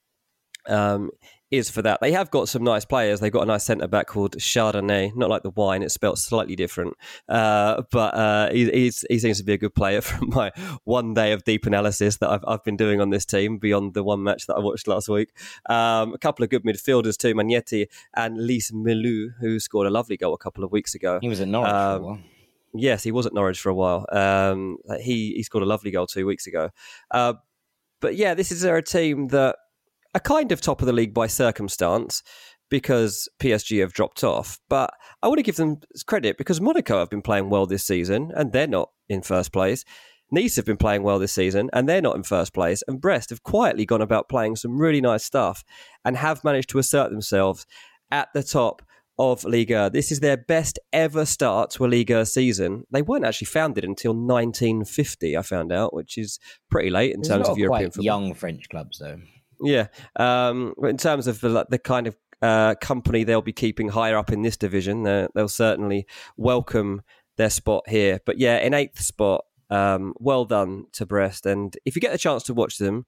um, 0.68 1.10
is 1.52 1.70
for 1.70 1.82
that. 1.82 2.00
They 2.02 2.12
have 2.12 2.30
got 2.30 2.48
some 2.48 2.64
nice 2.64 2.86
players. 2.86 3.20
They've 3.20 3.32
got 3.32 3.44
a 3.44 3.46
nice 3.46 3.64
centre 3.64 3.88
back 3.88 4.08
called 4.08 4.38
Chardonnay, 4.38 5.16
not 5.16 5.30
like 5.30 5.44
the 5.44 5.50
wine, 5.50 5.84
it's 5.84 5.94
spelled 5.94 6.20
slightly 6.20 6.56
different. 6.56 6.96
Uh, 7.28 7.84
but 7.92 8.14
uh, 8.14 8.52
he, 8.52 8.92
he, 9.10 9.20
seems 9.20 9.38
to 9.38 9.44
be 9.44 9.54
a 9.54 9.58
good 9.58 9.74
player 9.74 10.02
from 10.10 10.30
my 10.30 10.52
one 10.84 11.14
day 11.14 11.32
of 11.32 11.44
deep 11.44 11.66
analysis 11.66 12.18
that 12.18 12.30
I've, 12.30 12.44
I've 12.48 12.64
been 12.64 12.78
doing 12.78 13.02
on 13.02 13.10
this 13.10 13.26
team 13.26 13.58
beyond 13.58 13.94
the 13.94 14.04
one 14.04 14.24
match 14.24 14.48
that 14.48 14.56
I 14.56 14.60
watched 14.60 14.88
last 14.88 15.10
week. 15.10 15.30
Um, 15.70 16.14
a 16.14 16.18
couple 16.18 16.44
of 16.44 16.50
good 16.50 16.64
midfielders 16.64 17.18
too, 17.18 17.34
Magnetti 17.34 17.88
and 18.16 18.38
Lees-Melou, 18.38 19.34
who 19.40 19.60
scored 19.60 19.88
a 19.88 19.92
lovely 19.92 20.18
goal 20.18 20.34
a 20.34 20.38
couple 20.38 20.64
of 20.64 20.72
weeks 20.72 20.94
ago. 20.94 21.20
He 21.22 21.30
was 21.30 21.42
at 21.42 21.48
Norwich 21.48 21.72
um, 21.72 22.24
Yes, 22.74 23.04
he 23.04 23.12
was 23.12 23.26
at 23.26 23.34
Norwich 23.34 23.60
for 23.60 23.70
a 23.70 23.74
while. 23.74 24.06
Um, 24.12 24.78
he, 25.02 25.34
he 25.34 25.44
scored 25.44 25.64
a 25.64 25.68
lovely 25.68 25.90
goal 25.90 26.06
two 26.06 26.26
weeks 26.26 26.46
ago. 26.46 26.70
Uh, 27.10 27.34
but 28.00 28.16
yeah, 28.16 28.34
this 28.34 28.52
is 28.52 28.64
a 28.64 28.82
team 28.82 29.30
that 29.30 29.56
a 30.14 30.20
kind 30.20 30.52
of 30.52 30.62
top 30.62 30.82
of 30.82 30.88
the 30.88 30.94
league 30.94 31.14
by 31.14 31.28
circumstance 31.28 32.24
because 32.70 33.28
PSG 33.40 33.82
have 33.82 33.94
dropped 33.94 34.24
off. 34.24 34.60
But 34.70 34.92
I 35.22 35.28
want 35.28 35.40
to 35.40 35.44
give 35.44 35.56
them 35.56 35.80
credit 36.06 36.38
because 36.38 36.62
Monaco 36.62 37.00
have 37.00 37.10
been 37.10 37.22
playing 37.22 37.50
well 37.50 37.66
this 37.66 37.86
season 37.86 38.32
and 38.36 38.52
they're 38.52 38.68
not 38.68 38.90
in 39.08 39.22
first 39.22 39.52
place. 39.52 39.84
Nice 40.32 40.58
have 40.58 40.66
been 40.66 40.78
playing 40.78 41.02
well 41.02 41.18
this 41.18 41.34
season 41.34 41.70
and 41.74 41.90
they're 41.90 42.02
not 42.02 42.16
in 42.16 42.24
first 42.24 42.54
place. 42.54 42.84
And 42.88 43.02
Brest 43.02 43.32
have 43.32 43.44
quietly 43.44 43.86
gone 43.86 44.02
about 44.02 44.30
playing 44.30 44.56
some 44.58 44.78
really 44.78 45.02
nice 45.02 45.24
stuff 45.24 45.64
and 46.06 46.16
have 46.18 46.44
managed 46.44 46.70
to 46.70 46.80
assert 46.80 47.10
themselves 47.10 47.66
at 48.12 48.30
the 48.34 48.44
top 48.44 48.84
of 49.18 49.44
Liga. 49.44 49.90
This 49.92 50.12
is 50.12 50.20
their 50.20 50.38
best 50.38 50.80
ever 50.94 51.26
start 51.26 51.72
to 51.72 51.86
a 51.86 51.88
Liga 51.88 52.26
season. 52.26 52.84
They 52.92 53.02
weren't 53.02 53.26
actually 53.26 53.48
founded 53.48 53.84
until 53.84 54.14
1950, 54.14 55.36
I 55.36 55.42
found 55.42 55.72
out, 55.72 55.94
which 55.94 56.18
is 56.18 56.40
pretty 56.70 56.90
late 56.90 57.14
in 57.14 57.22
There's 57.22 57.30
terms 57.30 57.50
of 57.50 57.58
European 57.58 57.90
football. 57.90 58.06
Young 58.06 58.34
French 58.34 58.70
clubs, 58.70 59.00
though. 59.00 59.18
Yeah, 59.62 59.88
um, 60.16 60.74
in 60.84 60.98
terms 60.98 61.28
of 61.28 61.42
the, 61.42 61.66
the 61.70 61.80
kind 61.80 62.08
of 62.08 62.16
uh, 62.42 62.76
company 62.76 63.24
they'll 63.24 63.42
be 63.42 63.54
keeping 63.54 63.90
higher 63.90 64.18
up 64.18 64.32
in 64.32 64.42
this 64.42 64.58
division, 64.58 65.04
they'll 65.04 65.48
certainly 65.48 66.06
welcome 66.38 67.02
their 67.38 67.50
spot 67.50 67.88
here. 67.88 68.20
But 68.26 68.38
yeah, 68.38 68.58
in 68.60 68.74
eighth 68.74 69.02
spot, 69.02 69.46
um, 69.70 70.14
well 70.20 70.46
done 70.46 70.86
to 70.94 71.06
Brest. 71.06 71.46
And 71.46 71.76
if 71.86 71.96
you 71.96 72.02
get 72.02 72.14
a 72.14 72.18
chance 72.18 72.44
to 72.44 72.54
watch 72.54 72.78
them, 72.78 73.06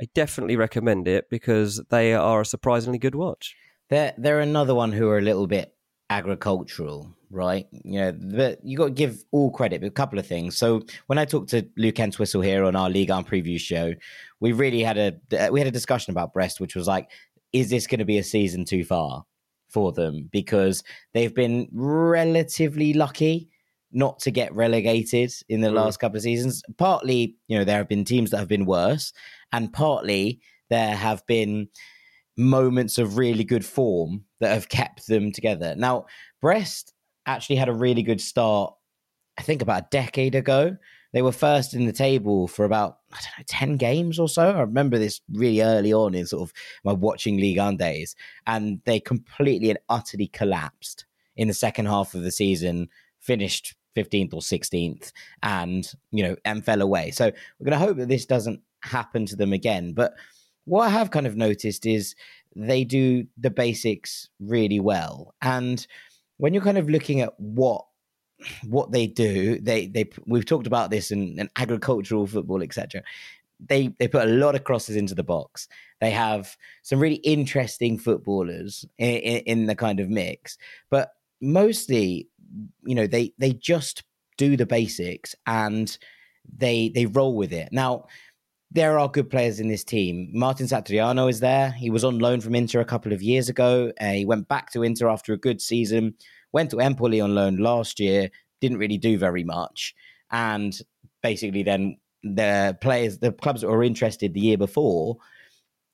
I 0.00 0.06
definitely 0.14 0.56
recommend 0.56 1.08
it 1.08 1.28
because 1.30 1.82
they 1.90 2.14
are 2.14 2.42
a 2.42 2.46
surprisingly 2.46 2.98
good 2.98 3.14
watch. 3.14 3.56
They're 3.90 4.14
they're 4.18 4.40
another 4.40 4.74
one 4.74 4.92
who 4.92 5.08
are 5.08 5.18
a 5.18 5.22
little 5.22 5.46
bit 5.46 5.74
agricultural, 6.10 7.14
right? 7.30 7.66
You 7.72 8.00
know, 8.00 8.12
but 8.12 8.64
you 8.64 8.76
got 8.76 8.86
to 8.86 8.90
give 8.90 9.24
all 9.30 9.50
credit. 9.50 9.80
But 9.80 9.88
a 9.88 9.90
couple 9.90 10.18
of 10.18 10.26
things. 10.26 10.56
So 10.56 10.82
when 11.06 11.18
I 11.18 11.24
talked 11.24 11.50
to 11.50 11.68
Luke 11.76 11.98
Entwistle 11.98 12.40
here 12.42 12.64
on 12.64 12.76
our 12.76 12.90
League 12.90 13.10
on 13.10 13.24
preview 13.24 13.58
show, 13.58 13.94
we 14.40 14.52
really 14.52 14.82
had 14.82 14.98
a 14.98 15.50
we 15.50 15.60
had 15.60 15.66
a 15.66 15.72
discussion 15.72 16.10
about 16.10 16.32
Brest, 16.32 16.60
which 16.60 16.74
was 16.74 16.86
like, 16.86 17.10
is 17.52 17.70
this 17.70 17.86
going 17.86 17.98
to 18.00 18.04
be 18.04 18.18
a 18.18 18.24
season 18.24 18.64
too 18.64 18.84
far 18.84 19.24
for 19.68 19.92
them? 19.92 20.28
Because 20.32 20.82
they've 21.12 21.34
been 21.34 21.68
relatively 21.72 22.92
lucky 22.92 23.48
not 23.90 24.18
to 24.20 24.30
get 24.30 24.54
relegated 24.54 25.32
in 25.48 25.60
the 25.60 25.68
mm. 25.68 25.74
last 25.74 25.98
couple 25.98 26.16
of 26.16 26.22
seasons. 26.22 26.62
Partly, 26.76 27.36
you 27.46 27.58
know, 27.58 27.64
there 27.64 27.78
have 27.78 27.88
been 27.88 28.04
teams 28.04 28.30
that 28.30 28.38
have 28.38 28.48
been 28.48 28.66
worse, 28.66 29.12
and 29.52 29.72
partly 29.72 30.40
there 30.68 30.94
have 30.94 31.26
been 31.26 31.68
moments 32.38 32.96
of 32.96 33.18
really 33.18 33.44
good 33.44 33.64
form 33.64 34.24
that 34.40 34.54
have 34.54 34.68
kept 34.68 35.08
them 35.08 35.32
together. 35.32 35.74
Now, 35.76 36.06
Brest 36.40 36.94
actually 37.26 37.56
had 37.56 37.68
a 37.68 37.74
really 37.74 38.02
good 38.02 38.20
start, 38.20 38.74
I 39.36 39.42
think 39.42 39.60
about 39.60 39.82
a 39.82 39.88
decade 39.90 40.34
ago. 40.34 40.76
They 41.12 41.22
were 41.22 41.32
first 41.32 41.74
in 41.74 41.86
the 41.86 41.92
table 41.92 42.46
for 42.48 42.64
about, 42.64 42.98
I 43.12 43.16
don't 43.16 43.38
know, 43.38 43.44
10 43.48 43.76
games 43.76 44.18
or 44.18 44.28
so. 44.28 44.50
I 44.50 44.60
remember 44.60 44.98
this 44.98 45.20
really 45.32 45.62
early 45.62 45.92
on 45.92 46.14
in 46.14 46.26
sort 46.26 46.42
of 46.42 46.52
my 46.84 46.92
watching 46.92 47.38
Ligue 47.38 47.58
1 47.58 47.76
days. 47.76 48.14
And 48.46 48.80
they 48.84 49.00
completely 49.00 49.70
and 49.70 49.78
utterly 49.88 50.28
collapsed 50.28 51.06
in 51.36 51.48
the 51.48 51.54
second 51.54 51.86
half 51.86 52.14
of 52.14 52.22
the 52.22 52.30
season, 52.30 52.88
finished 53.20 53.74
15th 53.96 54.34
or 54.34 54.40
16th, 54.40 55.12
and, 55.42 55.92
you 56.12 56.22
know, 56.22 56.36
and 56.44 56.64
fell 56.64 56.82
away. 56.82 57.10
So 57.10 57.24
we're 57.26 57.64
going 57.64 57.80
to 57.80 57.86
hope 57.86 57.96
that 57.96 58.08
this 58.08 58.26
doesn't 58.26 58.60
happen 58.82 59.26
to 59.26 59.34
them 59.34 59.52
again. 59.52 59.92
But 59.92 60.12
what 60.68 60.86
I 60.86 60.90
have 60.90 61.10
kind 61.10 61.26
of 61.26 61.36
noticed 61.36 61.86
is 61.86 62.14
they 62.54 62.84
do 62.84 63.26
the 63.36 63.50
basics 63.50 64.28
really 64.40 64.80
well. 64.80 65.34
And 65.42 65.86
when 66.38 66.54
you're 66.54 66.62
kind 66.62 66.78
of 66.78 66.90
looking 66.90 67.20
at 67.20 67.38
what 67.38 67.84
what 68.66 68.92
they 68.92 69.06
do, 69.06 69.58
they 69.60 69.86
they 69.86 70.10
we've 70.26 70.46
talked 70.46 70.66
about 70.66 70.90
this 70.90 71.10
in, 71.10 71.38
in 71.38 71.50
agricultural 71.56 72.26
football, 72.26 72.62
etc. 72.62 73.02
They 73.60 73.88
they 73.98 74.08
put 74.08 74.28
a 74.28 74.32
lot 74.32 74.54
of 74.54 74.64
crosses 74.64 74.96
into 74.96 75.14
the 75.14 75.24
box. 75.24 75.68
They 76.00 76.10
have 76.10 76.56
some 76.82 77.00
really 77.00 77.16
interesting 77.16 77.98
footballers 77.98 78.84
in, 78.98 79.16
in, 79.16 79.40
in 79.40 79.66
the 79.66 79.74
kind 79.74 79.98
of 79.98 80.08
mix, 80.08 80.56
but 80.90 81.10
mostly, 81.40 82.28
you 82.84 82.94
know, 82.94 83.06
they 83.06 83.32
they 83.38 83.52
just 83.52 84.04
do 84.36 84.56
the 84.56 84.66
basics 84.66 85.34
and 85.46 85.98
they 86.56 86.90
they 86.90 87.06
roll 87.06 87.36
with 87.36 87.52
it. 87.52 87.70
Now, 87.72 88.06
there 88.70 88.98
are 88.98 89.08
good 89.08 89.30
players 89.30 89.60
in 89.60 89.68
this 89.68 89.84
team. 89.84 90.28
Martin 90.32 90.66
Satriano 90.66 91.30
is 91.30 91.40
there. 91.40 91.70
He 91.72 91.90
was 91.90 92.04
on 92.04 92.18
loan 92.18 92.40
from 92.40 92.54
Inter 92.54 92.80
a 92.80 92.84
couple 92.84 93.12
of 93.12 93.22
years 93.22 93.48
ago. 93.48 93.92
Uh, 94.00 94.12
he 94.12 94.24
went 94.24 94.48
back 94.48 94.70
to 94.72 94.82
Inter 94.82 95.08
after 95.08 95.32
a 95.32 95.38
good 95.38 95.60
season, 95.62 96.14
went 96.52 96.70
to 96.70 96.80
Empoli 96.80 97.20
on 97.20 97.34
loan 97.34 97.56
last 97.56 97.98
year, 97.98 98.30
didn't 98.60 98.78
really 98.78 98.98
do 98.98 99.16
very 99.16 99.42
much. 99.42 99.94
And 100.30 100.78
basically, 101.22 101.62
then 101.62 101.96
the 102.22 102.76
players, 102.82 103.18
the 103.18 103.32
clubs 103.32 103.62
that 103.62 103.68
were 103.68 103.82
interested 103.82 104.34
the 104.34 104.40
year 104.40 104.58
before, 104.58 105.16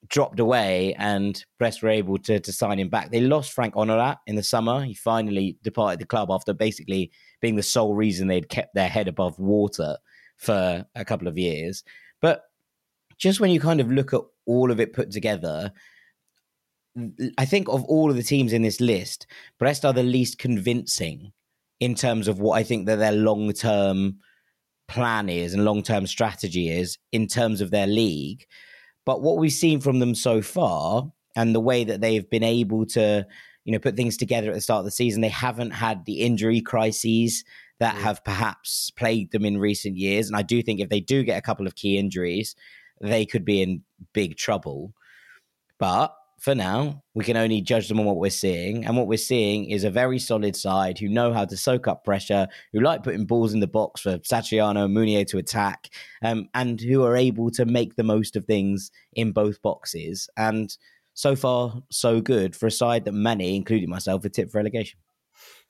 dropped 0.08 0.40
away 0.40 0.94
and 0.98 1.44
Brest 1.58 1.82
were 1.82 1.88
able 1.88 2.18
to, 2.18 2.40
to 2.40 2.52
sign 2.52 2.78
him 2.78 2.88
back. 2.88 3.10
They 3.10 3.20
lost 3.20 3.52
Franck 3.52 3.74
Honorat 3.74 4.18
in 4.26 4.36
the 4.36 4.42
summer. 4.42 4.84
He 4.84 4.94
finally 4.94 5.56
departed 5.62 6.00
the 6.00 6.06
club 6.06 6.28
after 6.30 6.52
basically 6.52 7.10
being 7.40 7.56
the 7.56 7.62
sole 7.62 7.94
reason 7.94 8.26
they'd 8.26 8.48
kept 8.48 8.74
their 8.74 8.88
head 8.88 9.08
above 9.08 9.38
water 9.38 9.96
for 10.36 10.84
a 10.94 11.04
couple 11.04 11.28
of 11.28 11.38
years. 11.38 11.84
But 12.20 12.42
just 13.18 13.40
when 13.40 13.50
you 13.50 13.60
kind 13.60 13.80
of 13.80 13.90
look 13.90 14.12
at 14.12 14.20
all 14.46 14.70
of 14.70 14.80
it 14.80 14.92
put 14.92 15.10
together, 15.10 15.72
I 17.38 17.44
think 17.44 17.68
of 17.68 17.84
all 17.84 18.10
of 18.10 18.16
the 18.16 18.22
teams 18.22 18.52
in 18.52 18.62
this 18.62 18.80
list, 18.80 19.26
Brest 19.58 19.84
are 19.84 19.92
the 19.92 20.02
least 20.02 20.38
convincing 20.38 21.32
in 21.80 21.94
terms 21.94 22.28
of 22.28 22.38
what 22.38 22.56
I 22.56 22.62
think 22.62 22.86
that 22.86 22.96
their 22.96 23.12
long 23.12 23.52
term 23.52 24.18
plan 24.86 25.28
is 25.28 25.54
and 25.54 25.64
long 25.64 25.82
term 25.82 26.06
strategy 26.06 26.70
is 26.70 26.98
in 27.12 27.26
terms 27.26 27.60
of 27.60 27.70
their 27.70 27.86
league. 27.86 28.46
But 29.04 29.22
what 29.22 29.38
we've 29.38 29.52
seen 29.52 29.80
from 29.80 29.98
them 29.98 30.14
so 30.14 30.40
far, 30.40 31.10
and 31.36 31.54
the 31.54 31.60
way 31.60 31.84
that 31.84 32.00
they've 32.00 32.28
been 32.28 32.44
able 32.44 32.86
to, 32.86 33.26
you 33.64 33.72
know, 33.72 33.78
put 33.78 33.96
things 33.96 34.16
together 34.16 34.48
at 34.48 34.54
the 34.54 34.60
start 34.60 34.80
of 34.80 34.84
the 34.84 34.90
season. 34.90 35.20
They 35.20 35.28
haven't 35.28 35.72
had 35.72 36.04
the 36.04 36.20
injury 36.20 36.60
crises 36.60 37.44
that 37.80 37.96
mm. 37.96 37.98
have 37.98 38.24
perhaps 38.24 38.90
plagued 38.92 39.32
them 39.32 39.44
in 39.44 39.58
recent 39.58 39.96
years. 39.96 40.28
And 40.28 40.36
I 40.36 40.42
do 40.42 40.62
think 40.62 40.80
if 40.80 40.88
they 40.88 41.00
do 41.00 41.22
get 41.22 41.38
a 41.38 41.42
couple 41.42 41.66
of 41.66 41.74
key 41.74 41.98
injuries, 41.98 42.54
they 43.00 43.26
could 43.26 43.44
be 43.44 43.62
in 43.62 43.82
big 44.12 44.36
trouble. 44.36 44.94
But 45.78 46.14
for 46.40 46.54
now, 46.54 47.02
we 47.14 47.24
can 47.24 47.36
only 47.36 47.62
judge 47.62 47.88
them 47.88 47.98
on 47.98 48.04
what 48.04 48.18
we're 48.18 48.30
seeing. 48.30 48.84
And 48.84 48.96
what 48.96 49.06
we're 49.06 49.16
seeing 49.16 49.70
is 49.70 49.82
a 49.82 49.90
very 49.90 50.18
solid 50.18 50.54
side 50.54 50.98
who 50.98 51.08
know 51.08 51.32
how 51.32 51.46
to 51.46 51.56
soak 51.56 51.88
up 51.88 52.04
pressure, 52.04 52.46
who 52.72 52.80
like 52.80 53.02
putting 53.02 53.24
balls 53.24 53.54
in 53.54 53.60
the 53.60 53.66
box 53.66 54.02
for 54.02 54.18
Satriano 54.18 54.84
and 54.84 54.94
Mounié 54.94 55.26
to 55.28 55.38
attack, 55.38 55.88
um, 56.22 56.48
and 56.54 56.80
who 56.80 57.02
are 57.02 57.16
able 57.16 57.50
to 57.52 57.64
make 57.64 57.96
the 57.96 58.02
most 58.02 58.36
of 58.36 58.44
things 58.44 58.90
in 59.14 59.32
both 59.32 59.62
boxes. 59.62 60.28
And 60.36 60.76
so 61.14 61.34
far, 61.34 61.82
so 61.90 62.20
good 62.20 62.54
for 62.54 62.66
a 62.66 62.70
side 62.70 63.04
that 63.06 63.12
many, 63.12 63.56
including 63.56 63.88
myself, 63.88 64.24
have 64.24 64.32
tipped 64.32 64.52
for 64.52 64.58
relegation. 64.58 64.98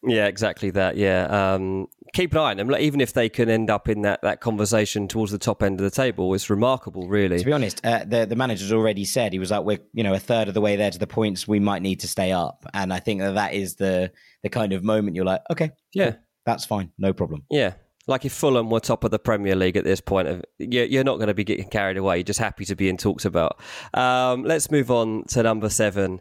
Yeah, 0.07 0.27
exactly 0.27 0.71
that. 0.71 0.97
Yeah, 0.97 1.55
um, 1.55 1.89
keep 2.13 2.33
an 2.33 2.39
eye 2.39 2.51
on 2.51 2.57
them. 2.57 2.69
Like, 2.69 2.83
even 2.83 3.01
if 3.01 3.13
they 3.13 3.29
can 3.29 3.49
end 3.49 3.71
up 3.71 3.89
in 3.89 4.03
that, 4.03 4.23
that 4.23 4.41
conversation 4.41 5.09
towards 5.09 5.33
the 5.33 5.39
top 5.39 5.63
end 5.63 5.81
of 5.81 5.85
the 5.85 5.91
table, 5.91 6.33
it's 6.35 6.51
remarkable, 6.51 7.09
really. 7.09 7.39
To 7.39 7.45
be 7.45 7.53
honest, 7.53 7.85
uh, 7.85 8.05
the 8.07 8.27
the 8.27 8.37
manager's 8.37 8.73
already 8.73 9.05
said 9.05 9.33
he 9.33 9.39
was 9.39 9.51
like, 9.51 9.65
we're 9.65 9.81
you 9.93 10.03
know 10.03 10.15
a 10.15 10.19
third 10.19 10.49
of 10.49 10.55
the 10.55 10.61
way 10.61 10.77
there 10.77 10.91
to 10.91 10.99
the 10.99 11.07
points 11.07 11.47
we 11.49 11.61
might 11.61 11.83
need 11.83 12.01
to 12.01 12.09
stay 12.09 12.33
up, 12.33 12.65
and 12.73 12.93
I 12.93 13.01
think 13.01 13.21
that 13.21 13.35
that 13.35 13.55
is 13.55 13.77
the 13.77 14.13
the 14.43 14.49
kind 14.49 14.73
of 14.73 14.85
moment 14.85 15.17
you're 15.17 15.25
like, 15.25 15.43
okay, 15.51 15.71
yeah, 15.93 16.13
cool, 16.13 16.21
that's 16.47 16.65
fine, 16.65 16.93
no 16.99 17.13
problem. 17.13 17.45
Yeah, 17.51 17.75
like 18.07 18.25
if 18.25 18.33
Fulham 18.33 18.71
were 18.71 18.81
top 18.81 19.05
of 19.05 19.11
the 19.11 19.19
Premier 19.19 19.57
League 19.57 19.77
at 19.77 19.85
this 19.85 20.01
point, 20.01 20.45
you're 20.59 21.05
not 21.05 21.17
going 21.17 21.29
to 21.29 21.35
be 21.35 21.45
getting 21.45 21.69
carried 21.69 21.97
away. 21.97 22.19
You're 22.19 22.25
just 22.25 22.41
happy 22.41 22.65
to 22.67 22.77
be 22.77 22.89
in 22.89 22.97
talks 22.97 23.25
about. 23.25 23.61
Um, 23.95 24.45
let's 24.45 24.71
move 24.71 24.91
on 24.91 25.25
to 25.29 25.43
number 25.43 25.69
seven 25.69 26.21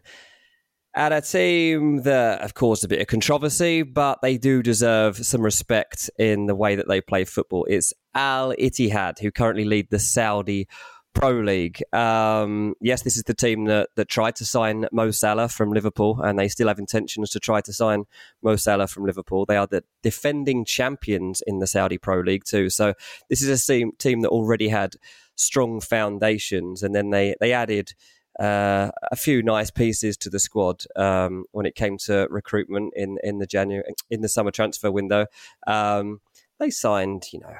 at 0.94 1.12
a 1.12 1.20
team 1.20 2.02
that 2.02 2.40
have 2.40 2.54
caused 2.54 2.84
a 2.84 2.88
bit 2.88 3.00
of 3.00 3.06
controversy, 3.06 3.82
but 3.82 4.20
they 4.22 4.38
do 4.38 4.62
deserve 4.62 5.16
some 5.16 5.42
respect 5.42 6.08
in 6.18 6.46
the 6.46 6.54
way 6.54 6.76
that 6.76 6.88
they 6.88 7.00
play 7.00 7.24
football. 7.24 7.66
It's 7.68 7.92
Al 8.14 8.52
Ittihad, 8.52 9.18
who 9.18 9.30
currently 9.30 9.64
lead 9.64 9.90
the 9.90 9.98
Saudi 9.98 10.68
Pro 11.14 11.30
League. 11.30 11.82
Um, 11.92 12.74
yes, 12.80 13.02
this 13.02 13.16
is 13.16 13.22
the 13.24 13.34
team 13.34 13.64
that, 13.66 13.90
that 13.96 14.08
tried 14.08 14.36
to 14.36 14.44
sign 14.44 14.86
Mo 14.92 15.10
Salah 15.10 15.48
from 15.48 15.72
Liverpool, 15.72 16.20
and 16.20 16.38
they 16.38 16.48
still 16.48 16.68
have 16.68 16.78
intentions 16.78 17.30
to 17.30 17.40
try 17.40 17.60
to 17.62 17.72
sign 17.72 18.04
Mo 18.42 18.56
Salah 18.56 18.88
from 18.88 19.04
Liverpool. 19.04 19.46
They 19.46 19.56
are 19.56 19.66
the 19.66 19.84
defending 20.02 20.64
champions 20.64 21.42
in 21.46 21.60
the 21.60 21.66
Saudi 21.66 21.98
Pro 21.98 22.20
League 22.20 22.44
too. 22.44 22.68
So 22.68 22.94
this 23.30 23.42
is 23.42 23.48
a 23.48 23.72
team, 23.72 23.92
team 23.98 24.20
that 24.20 24.28
already 24.28 24.68
had 24.68 24.96
strong 25.36 25.80
foundations, 25.80 26.82
and 26.82 26.94
then 26.94 27.10
they 27.10 27.34
they 27.40 27.52
added 27.52 27.94
uh, 28.40 28.90
a 29.10 29.16
few 29.16 29.42
nice 29.42 29.70
pieces 29.70 30.16
to 30.18 30.30
the 30.30 30.38
squad 30.38 30.84
um, 30.96 31.44
when 31.52 31.66
it 31.66 31.74
came 31.74 31.98
to 31.98 32.26
recruitment 32.30 32.92
in 32.96 33.18
in 33.22 33.38
the 33.38 33.46
January 33.46 33.84
in 34.10 34.20
the 34.20 34.28
summer 34.28 34.50
transfer 34.50 34.90
window. 34.90 35.26
Um, 35.66 36.20
they 36.60 36.70
signed, 36.70 37.24
you 37.32 37.40
know, 37.40 37.52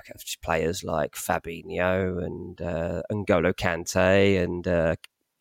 players 0.42 0.84
like 0.84 1.14
Fabinho 1.14 2.24
and 2.24 2.60
uh, 2.62 3.02
N'Golo 3.10 3.52
Kante 3.52 4.40
and 4.40 4.66
uh, 4.68 4.94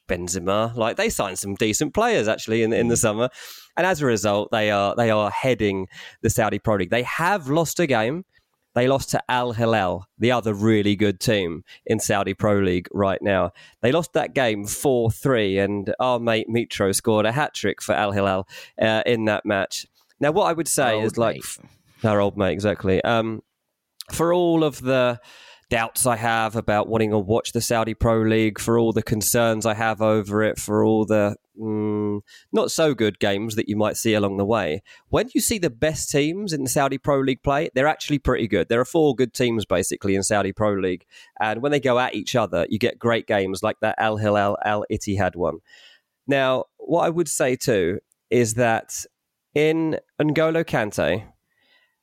Benzema. 0.07 0.75
Like 0.75 0.97
they 0.97 1.09
signed 1.09 1.39
some 1.39 1.55
decent 1.55 1.93
players 1.93 2.27
actually 2.27 2.63
in 2.63 2.73
in 2.73 2.87
the 2.87 2.95
mm. 2.95 2.99
summer, 2.99 3.29
and 3.77 3.85
as 3.85 4.01
a 4.01 4.05
result, 4.05 4.49
they 4.51 4.71
are 4.71 4.95
they 4.95 5.09
are 5.09 5.29
heading 5.29 5.87
the 6.21 6.29
Saudi 6.29 6.59
Pro 6.59 6.75
League. 6.75 6.89
They 6.89 7.03
have 7.03 7.49
lost 7.49 7.79
a 7.79 7.87
game 7.87 8.25
they 8.73 8.87
lost 8.87 9.09
to 9.11 9.21
Al 9.29 9.53
Hilal, 9.53 10.07
the 10.17 10.31
other 10.31 10.53
really 10.53 10.95
good 10.95 11.19
team 11.19 11.63
in 11.85 11.99
Saudi 11.99 12.33
Pro 12.33 12.59
League 12.59 12.87
right 12.91 13.21
now. 13.21 13.51
They 13.81 13.91
lost 13.91 14.13
that 14.13 14.33
game 14.33 14.65
4 14.65 15.11
3, 15.11 15.59
and 15.59 15.95
our 15.99 16.19
mate 16.19 16.47
Mitro 16.49 16.93
scored 16.93 17.25
a 17.25 17.31
hat 17.31 17.53
trick 17.53 17.81
for 17.81 17.93
Al 17.93 18.11
Hilal 18.11 18.47
uh, 18.81 19.03
in 19.05 19.25
that 19.25 19.45
match. 19.45 19.85
Now, 20.19 20.31
what 20.31 20.45
I 20.45 20.53
would 20.53 20.67
say 20.67 21.01
is 21.01 21.17
like 21.17 21.35
mate. 21.35 22.09
our 22.09 22.19
old 22.19 22.37
mate, 22.37 22.53
exactly. 22.53 23.01
Um, 23.03 23.43
for 24.11 24.33
all 24.33 24.63
of 24.63 24.81
the 24.81 25.19
doubts 25.69 26.05
I 26.05 26.15
have 26.17 26.55
about 26.55 26.87
wanting 26.87 27.11
to 27.11 27.19
watch 27.19 27.51
the 27.51 27.61
Saudi 27.61 27.93
Pro 27.93 28.21
League, 28.21 28.59
for 28.59 28.77
all 28.77 28.91
the 28.91 29.03
concerns 29.03 29.65
I 29.65 29.73
have 29.73 30.01
over 30.01 30.43
it, 30.43 30.59
for 30.59 30.83
all 30.83 31.05
the 31.05 31.35
mm, 31.59 32.21
not 32.51 32.71
so 32.71 32.93
good 32.93 33.19
games 33.19 33.55
that 33.55 33.69
you 33.69 33.75
might 33.75 33.97
see 33.97 34.13
along 34.13 34.37
the 34.37 34.45
way. 34.45 34.81
When 35.09 35.29
you 35.33 35.41
see 35.41 35.57
the 35.57 35.69
best 35.69 36.09
teams 36.09 36.53
in 36.53 36.63
the 36.63 36.69
Saudi 36.69 36.97
Pro 36.97 37.19
League 37.19 37.43
play, 37.43 37.69
they're 37.73 37.87
actually 37.87 38.19
pretty 38.19 38.47
good. 38.47 38.69
There 38.69 38.81
are 38.81 38.85
four 38.85 39.15
good 39.15 39.33
teams 39.33 39.65
basically 39.65 40.15
in 40.15 40.23
Saudi 40.23 40.51
Pro 40.51 40.73
League, 40.73 41.05
and 41.39 41.61
when 41.61 41.71
they 41.71 41.79
go 41.79 41.99
at 41.99 42.15
each 42.15 42.35
other, 42.35 42.65
you 42.69 42.79
get 42.79 42.99
great 42.99 43.27
games 43.27 43.63
like 43.63 43.79
that 43.81 43.95
Al 43.97 44.17
Hilal 44.17 44.57
Al 44.65 44.85
Ittihad 44.91 45.35
one. 45.35 45.59
Now, 46.27 46.65
what 46.77 47.05
I 47.05 47.09
would 47.09 47.27
say 47.27 47.55
too 47.55 47.99
is 48.29 48.55
that 48.55 49.05
in 49.53 49.99
N'Golo 50.19 50.63
Kante, 50.63 51.25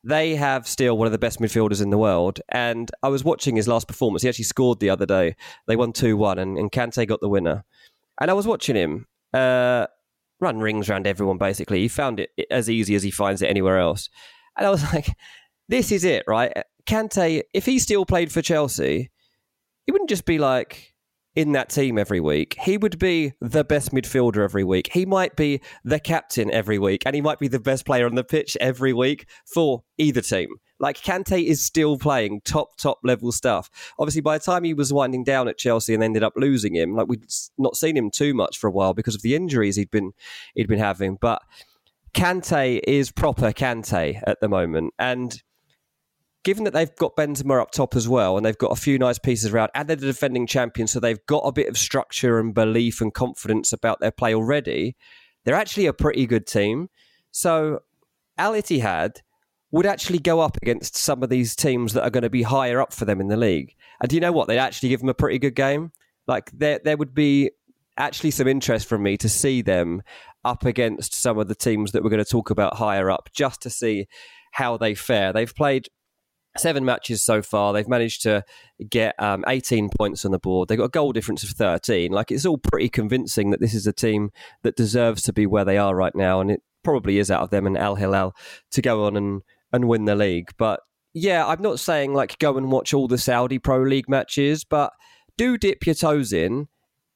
they 0.03 0.35
have 0.37 0.67
still 0.67 0.97
one 0.97 1.07
of 1.07 1.13
the 1.13 1.19
best 1.19 1.41
midfielders 1.41 1.83
in 1.83 1.91
the 1.91 1.99
world. 1.99 2.41
And 2.49 2.91
I 3.03 3.09
was 3.09 3.25
watching 3.25 3.57
his 3.57 3.69
last 3.69 3.87
performance. 3.87 4.23
He 4.23 4.29
actually 4.29 4.45
scored 4.45 4.81
the 4.81 4.91
other 4.91 5.07
day. 5.07 5.37
They 5.67 5.77
won 5.77 5.93
2 5.93 6.17
1, 6.17 6.39
and, 6.39 6.57
and 6.57 6.73
Kante 6.73 7.07
got 7.07 7.21
the 7.21 7.29
winner. 7.29 7.65
And 8.21 8.31
I 8.31 8.35
was 8.35 8.47
watching 8.47 8.77
him 8.77 9.07
uh, 9.33 9.87
run 10.41 10.59
rings 10.59 10.89
around 10.89 11.07
everyone, 11.07 11.39
basically. 11.39 11.81
He 11.81 11.89
found 11.89 12.21
it 12.21 12.31
as 12.51 12.71
easy 12.71 12.95
as 12.95 13.03
he 13.03 13.11
finds 13.11 13.43
it 13.43 13.51
anywhere 13.51 13.79
else. 13.79 14.09
And 14.57 14.67
I 14.67 14.71
was 14.71 14.83
like, 14.95 15.09
this 15.69 15.93
is 15.93 16.05
it, 16.05 16.25
right? 16.27 16.53
Kante, 16.87 17.43
if 17.55 17.67
he 17.67 17.79
still 17.79 18.05
played 18.05 18.33
for 18.33 18.43
Chelsea, 18.43 19.11
he 19.87 19.93
wouldn't 19.93 20.11
just 20.11 20.25
be 20.25 20.39
like, 20.39 20.91
in 21.37 21.53
that 21.53 21.69
team 21.69 21.99
every 21.99 22.21
week. 22.21 22.57
He 22.61 22.77
would 22.77 22.99
be 22.99 23.33
the 23.41 23.65
best 23.65 23.93
midfielder 23.93 24.43
every 24.43 24.65
week. 24.65 24.91
He 24.93 25.07
might 25.07 25.37
be 25.37 25.61
the 25.85 26.01
captain 26.01 26.51
every 26.51 26.79
week, 26.79 27.03
and 27.07 27.15
he 27.15 27.21
might 27.21 27.39
be 27.39 27.49
the 27.49 27.61
best 27.61 27.87
player 27.87 28.07
on 28.07 28.15
the 28.15 28.25
pitch 28.25 28.57
every 28.61 28.93
week 28.93 29.29
for 29.47 29.85
either 29.99 30.21
team. 30.21 30.49
Like 30.81 31.01
Kante 31.01 31.45
is 31.45 31.63
still 31.63 31.99
playing 31.99 32.41
top, 32.45 32.77
top 32.79 32.99
level 33.05 33.31
stuff. 33.33 33.71
Obviously, 33.99 34.23
by 34.23 34.39
the 34.39 34.45
time 34.45 34.65
he 34.65 34.75
was 34.75 34.93
winding 34.93 35.25
down 35.25 35.47
at 35.47 35.59
Chelsea 35.59 35.95
and 35.95 36.03
ended 36.03 36.23
up 36.23 36.33
losing 36.37 36.75
him, 36.75 36.95
like 36.97 37.07
we'd 37.07 37.27
not 37.59 37.77
seen 37.77 37.97
him 37.97 38.11
too 38.11 38.35
much 38.35 38.59
for 38.59 38.67
a 38.67 38.73
while 38.73 38.95
because 38.95 39.15
of 39.15 39.23
the 39.23 39.35
injuries 39.35 39.77
he'd 39.77 39.91
been 39.91 40.13
he'd 40.55 40.69
been 40.69 40.79
having. 40.79 41.19
But 41.21 41.43
Kante 42.15 42.81
is 42.85 43.13
proper 43.13 43.53
Kante 43.53 44.21
at 44.27 44.41
the 44.41 44.49
moment, 44.49 44.95
and 44.99 45.43
given 46.43 46.65
that 46.65 46.73
they've 46.73 46.97
got 46.97 47.17
Benzema 47.17 47.61
up 47.61 47.71
top 47.71 47.95
as 47.95 48.09
well, 48.09 48.37
and 48.37 48.47
they've 48.47 48.57
got 48.57 48.73
a 48.73 48.81
few 48.81 48.99
nice 48.99 49.19
pieces 49.19 49.53
around, 49.53 49.71
and 49.75 49.89
they're 49.89 49.97
the 49.97 50.07
defending 50.07 50.47
champion, 50.47 50.87
so 50.87 50.99
they've 50.99 51.25
got 51.27 51.43
a 51.45 51.53
bit 51.53 51.69
of 51.69 51.77
structure 51.77 52.39
and 52.39 52.55
belief 52.55 53.01
and 53.01 53.13
confidence 53.13 53.73
about 53.73 54.01
their 54.01 54.11
play 54.11 54.35
already. 54.35 54.97
They're 55.45 55.55
actually 55.55 55.87
a 55.87 55.93
pretty 55.93 56.27
good 56.27 56.47
team. 56.47 56.89
So 57.31 57.81
Al 58.39 58.53
Ittihad 58.53 59.19
would 59.73 59.87
actually 59.87 60.19
go 60.19 60.41
up 60.41 60.57
against 60.61 60.97
some 60.97 61.23
of 61.23 61.29
these 61.29 61.55
teams 61.55 61.93
that 61.93 62.03
are 62.03 62.11
going 62.11 62.23
to 62.23 62.31
be 62.31 62.43
higher 62.43 62.81
up 62.81 62.93
for 62.93 63.05
them 63.05 63.21
in 63.21 63.29
the 63.29 63.37
league. 63.37 63.75
And 64.01 64.09
do 64.09 64.17
you 64.17 64.21
know 64.21 64.33
what? 64.33 64.49
They'd 64.49 64.59
actually 64.59 64.89
give 64.89 65.01
them 65.01 65.09
a 65.09 65.15
pretty 65.15 65.39
good 65.39 65.55
game. 65.55 65.93
Like 66.27 66.51
there, 66.53 66.81
there 66.83 66.97
would 66.97 67.15
be 67.15 67.51
actually 67.97 68.31
some 68.31 68.49
interest 68.49 68.89
from 68.89 69.03
me 69.03 69.17
to 69.19 69.29
see 69.29 69.63
them 69.63 70.03
up 70.45 70.65
against 70.65 71.15
some 71.15 71.39
of 71.39 71.49
the 71.49 71.55
teams 71.55 71.93
that 71.93 72.03
we're 72.03 72.11
going 72.11 72.25
to 72.25 72.31
talk 72.31 72.51
about 72.51 72.77
higher 72.77 73.11
up, 73.11 73.29
just 73.33 73.63
to 73.63 73.71
see 73.71 74.07
how 74.53 74.77
they 74.77 74.95
fare. 74.95 75.33
They've 75.33 75.55
played 75.55 75.89
seven 76.57 76.85
matches 76.85 77.23
so 77.23 77.43
far. 77.43 77.73
They've 77.73 77.89
managed 77.89 78.23
to 78.23 78.45
get 78.89 79.21
um, 79.23 79.45
18 79.47 79.91
points 79.97 80.25
on 80.25 80.33
the 80.33 80.39
board. 80.39 80.69
They've 80.69 80.79
got 80.79 80.85
a 80.85 80.89
goal 80.89 81.13
difference 81.13 81.45
of 81.45 81.51
13. 81.51 82.11
Like 82.11 82.33
it's 82.33 82.47
all 82.47 82.59
pretty 82.59 82.89
convincing 82.89 83.51
that 83.51 83.61
this 83.61 83.75
is 83.75 83.87
a 83.87 83.93
team 83.93 84.31
that 84.63 84.77
deserves 84.77 85.23
to 85.23 85.33
be 85.33 85.47
where 85.47 85.65
they 85.65 85.79
are 85.79 85.95
right 85.95 86.15
now, 86.15 86.41
and 86.41 86.51
it 86.51 86.63
probably 86.83 87.19
is 87.19 87.31
out 87.31 87.43
of 87.43 87.51
them 87.51 87.67
and 87.67 87.77
Al 87.77 87.95
Hilal 87.95 88.35
to 88.73 88.83
go 88.83 89.05
on 89.05 89.17
and 89.17 89.43
and 89.73 89.89
win 89.89 90.05
the 90.05 90.17
league. 90.17 90.51
But 90.59 90.81
yeah, 91.15 91.47
I'm 91.47 91.63
not 91.63 91.81
saying 91.81 92.15
like 92.15 92.39
go 92.39 92.57
and 92.57 92.71
watch 92.71 92.95
all 92.95 93.09
the 93.09 93.19
Saudi 93.19 93.59
Pro 93.59 93.83
League 93.83 94.09
matches, 94.09 94.65
but 94.65 94.93
do 95.37 95.59
dip 95.59 95.87
your 95.87 95.95
toes 95.95 96.33
in 96.33 96.69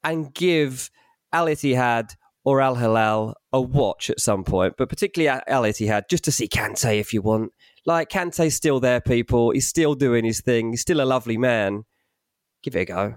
and 0.03 0.33
give 0.35 0.90
Al 1.33 1.47
Ittihad 1.47 2.17
or 2.45 2.61
Al 2.61 2.75
Hilal 2.75 3.35
a 3.53 3.61
watch 3.61 4.11
at 4.11 4.21
some 4.21 4.45
point, 4.45 4.75
but 4.77 4.88
particularly 4.88 5.40
Al 5.49 5.62
Ittihad 5.62 6.03
just 6.11 6.25
to 6.25 6.33
see 6.33 6.49
Kante 6.49 6.99
if 6.99 7.14
you 7.14 7.23
want 7.23 7.53
like 7.87 8.09
Kante's 8.09 8.55
still 8.55 8.81
there, 8.81 9.01
people. 9.01 9.51
He's 9.51 9.69
still 9.69 9.95
doing 9.95 10.25
his 10.25 10.40
thing. 10.40 10.71
He's 10.71 10.81
still 10.81 11.01
a 11.01 11.05
lovely 11.05 11.37
man. 11.37 11.85
Give 12.62 12.77
it 12.77 12.81
a 12.81 12.85
go. 12.87 13.17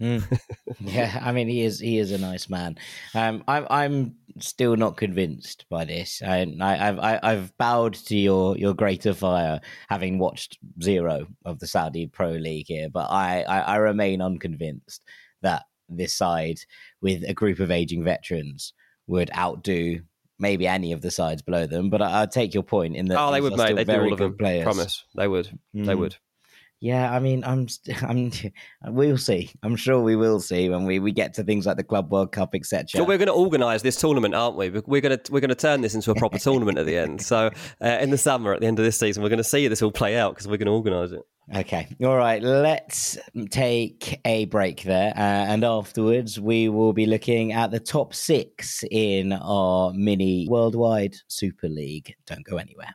Mm. 0.00 0.40
yeah, 0.80 1.20
I 1.22 1.32
mean 1.32 1.48
he 1.48 1.62
is 1.62 1.78
he 1.78 1.98
is 1.98 2.10
a 2.12 2.18
nice 2.18 2.48
man. 2.48 2.78
Um, 3.14 3.44
I'm 3.46 3.66
I'm 3.70 4.14
still 4.38 4.76
not 4.76 4.96
convinced 4.96 5.66
by 5.68 5.84
this. 5.84 6.22
I, 6.24 6.46
I, 6.60 6.88
I've 6.88 6.98
I, 6.98 7.20
I've 7.22 7.56
bowed 7.58 7.94
to 7.94 8.16
your 8.16 8.56
your 8.56 8.74
greater 8.74 9.12
fire, 9.12 9.60
having 9.88 10.18
watched 10.18 10.58
zero 10.82 11.26
of 11.44 11.58
the 11.58 11.66
Saudi 11.66 12.06
Pro 12.06 12.30
League 12.30 12.68
here, 12.68 12.88
but 12.88 13.10
I, 13.10 13.42
I, 13.42 13.58
I 13.60 13.76
remain 13.76 14.22
unconvinced 14.22 15.02
that 15.42 15.64
this 15.88 16.14
side 16.14 16.60
with 17.00 17.24
a 17.28 17.34
group 17.34 17.60
of 17.60 17.70
aging 17.70 18.04
veterans 18.04 18.72
would 19.06 19.30
outdo 19.36 20.00
maybe 20.38 20.66
any 20.66 20.92
of 20.92 21.02
the 21.02 21.10
sides 21.10 21.42
below 21.42 21.66
them. 21.66 21.90
But 21.90 22.02
I, 22.02 22.22
I 22.22 22.26
take 22.26 22.54
your 22.54 22.62
point 22.62 22.96
in 22.96 23.06
that. 23.06 23.18
Oh, 23.20 23.30
they 23.30 23.40
would, 23.40 23.56
mate. 23.56 23.76
They 23.76 23.84
do 23.84 24.00
all 24.00 24.12
of 24.12 24.18
them. 24.18 24.36
Players. 24.36 24.64
Promise, 24.64 25.04
they 25.16 25.28
would. 25.28 25.58
Mm. 25.74 25.86
They 25.86 25.94
would. 25.94 26.16
Yeah, 26.80 27.12
I 27.14 27.18
mean, 27.20 27.44
I'm, 27.44 27.68
I'm, 28.02 28.32
we'll 28.86 29.18
see. 29.18 29.50
I'm 29.62 29.76
sure 29.76 30.00
we 30.00 30.16
will 30.16 30.40
see 30.40 30.68
when 30.68 30.86
we, 30.86 30.98
we 30.98 31.12
get 31.12 31.34
to 31.34 31.44
things 31.44 31.66
like 31.66 31.76
the 31.76 31.84
Club 31.84 32.10
World 32.10 32.32
Cup, 32.32 32.54
etc. 32.54 32.88
So 32.88 33.04
we're 33.04 33.18
going 33.18 33.28
to 33.28 33.34
organise 33.34 33.82
this 33.82 34.00
tournament, 34.00 34.34
aren't 34.34 34.56
we? 34.56 34.70
We're 34.70 35.00
going 35.00 35.18
to 35.18 35.32
we're 35.32 35.40
going 35.40 35.50
to 35.50 35.54
turn 35.54 35.82
this 35.82 35.94
into 35.94 36.10
a 36.10 36.14
proper 36.14 36.38
tournament 36.38 36.78
at 36.78 36.86
the 36.86 36.96
end. 36.96 37.22
So 37.22 37.50
uh, 37.82 37.98
in 38.00 38.10
the 38.10 38.18
summer, 38.18 38.54
at 38.54 38.60
the 38.60 38.66
end 38.66 38.78
of 38.78 38.84
this 38.84 38.98
season, 38.98 39.22
we're 39.22 39.28
going 39.28 39.38
to 39.38 39.44
see 39.44 39.68
this 39.68 39.82
all 39.82 39.92
play 39.92 40.16
out 40.16 40.34
because 40.34 40.48
we're 40.48 40.56
going 40.56 40.66
to 40.66 40.72
organise 40.72 41.12
it. 41.12 41.22
Okay. 41.54 41.88
All 42.04 42.16
right. 42.16 42.40
Let's 42.40 43.18
take 43.50 44.20
a 44.24 44.44
break 44.46 44.84
there. 44.84 45.12
Uh, 45.16 45.20
and 45.20 45.64
afterwards, 45.64 46.38
we 46.38 46.68
will 46.68 46.92
be 46.92 47.06
looking 47.06 47.52
at 47.52 47.72
the 47.72 47.80
top 47.80 48.14
six 48.14 48.84
in 48.90 49.32
our 49.32 49.92
mini 49.92 50.46
worldwide 50.48 51.16
Super 51.26 51.68
League. 51.68 52.14
Don't 52.26 52.44
go 52.44 52.56
anywhere. 52.56 52.94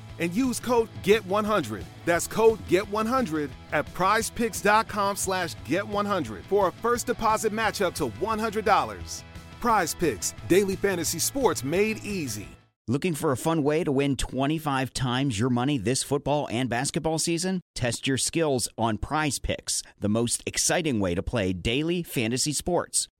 and 0.21 0.33
use 0.33 0.59
code 0.59 0.87
GET100. 1.03 1.83
That's 2.05 2.27
code 2.27 2.65
GET100 2.69 3.49
at 3.73 3.85
prizepicks.com 3.93 5.17
slash 5.17 5.55
GET100 5.67 6.43
for 6.43 6.69
a 6.69 6.71
first 6.71 7.07
deposit 7.07 7.51
match 7.51 7.81
up 7.81 7.93
to 7.95 8.07
$100. 8.07 9.23
Prize 9.59 9.93
Picks, 9.93 10.33
daily 10.47 10.75
fantasy 10.75 11.19
sports 11.19 11.63
made 11.63 12.03
easy. 12.05 12.47
Looking 12.87 13.13
for 13.13 13.31
a 13.31 13.37
fun 13.37 13.63
way 13.63 13.83
to 13.83 13.91
win 13.91 14.15
25 14.15 14.93
times 14.93 15.39
your 15.39 15.49
money 15.49 15.77
this 15.77 16.01
football 16.01 16.47
and 16.51 16.67
basketball 16.67 17.19
season? 17.19 17.61
Test 17.75 18.07
your 18.07 18.17
skills 18.17 18.67
on 18.77 18.97
Prize 18.97 19.39
Picks, 19.39 19.83
the 19.99 20.09
most 20.09 20.41
exciting 20.45 20.99
way 20.99 21.13
to 21.13 21.21
play 21.21 21.53
daily 21.53 22.01
fantasy 22.03 22.53
sports. 22.53 23.07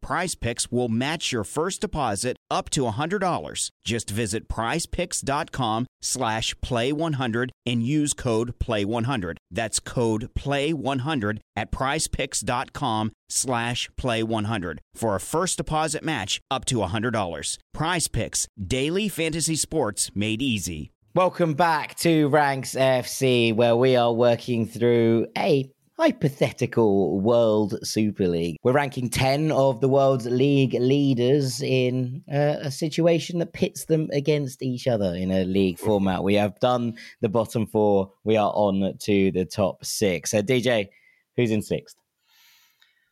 Prize 0.00 0.34
Picks 0.34 0.70
will 0.70 0.88
match 0.88 1.32
your 1.32 1.44
first 1.44 1.80
deposit 1.80 2.36
up 2.50 2.70
to 2.70 2.82
$100. 2.82 3.70
Just 3.84 4.10
visit 4.10 4.48
prizepicks.com 4.48 5.86
slash 6.02 6.54
play100 6.56 7.50
and 7.64 7.82
use 7.82 8.12
code 8.12 8.58
play100. 8.58 9.36
That's 9.50 9.80
code 9.80 10.30
play100 10.34 11.38
at 11.56 11.70
prizepicks.com 11.70 13.12
slash 13.28 13.90
play100 14.00 14.78
for 14.94 15.14
a 15.14 15.20
first 15.20 15.56
deposit 15.56 16.04
match 16.04 16.40
up 16.50 16.64
to 16.66 16.76
$100. 16.76 17.58
Prize 17.74 18.08
Picks, 18.08 18.46
daily 18.62 19.08
fantasy 19.08 19.56
sports 19.56 20.10
made 20.14 20.42
easy. 20.42 20.90
Welcome 21.16 21.54
back 21.54 21.96
to 22.00 22.28
Ranks 22.28 22.74
FC, 22.74 23.54
where 23.54 23.74
we 23.74 23.96
are 23.96 24.12
working 24.12 24.66
through 24.66 25.28
a 25.34 25.70
hypothetical 25.98 27.20
World 27.20 27.78
Super 27.82 28.28
League. 28.28 28.56
We're 28.62 28.72
ranking 28.72 29.08
10 29.08 29.50
of 29.50 29.80
the 29.80 29.88
world's 29.88 30.26
league 30.26 30.74
leaders 30.74 31.62
in 31.62 32.22
uh, 32.30 32.56
a 32.60 32.70
situation 32.70 33.38
that 33.38 33.54
pits 33.54 33.86
them 33.86 34.08
against 34.12 34.62
each 34.62 34.86
other 34.86 35.14
in 35.14 35.30
a 35.30 35.44
league 35.44 35.78
format. 35.78 36.22
We 36.22 36.34
have 36.34 36.60
done 36.60 36.98
the 37.22 37.28
bottom 37.28 37.66
four. 37.66 38.12
We 38.24 38.36
are 38.36 38.52
on 38.54 38.96
to 38.98 39.32
the 39.32 39.46
top 39.46 39.84
six. 39.84 40.32
So, 40.32 40.42
DJ, 40.42 40.88
who's 41.36 41.50
in 41.50 41.62
sixth? 41.62 41.96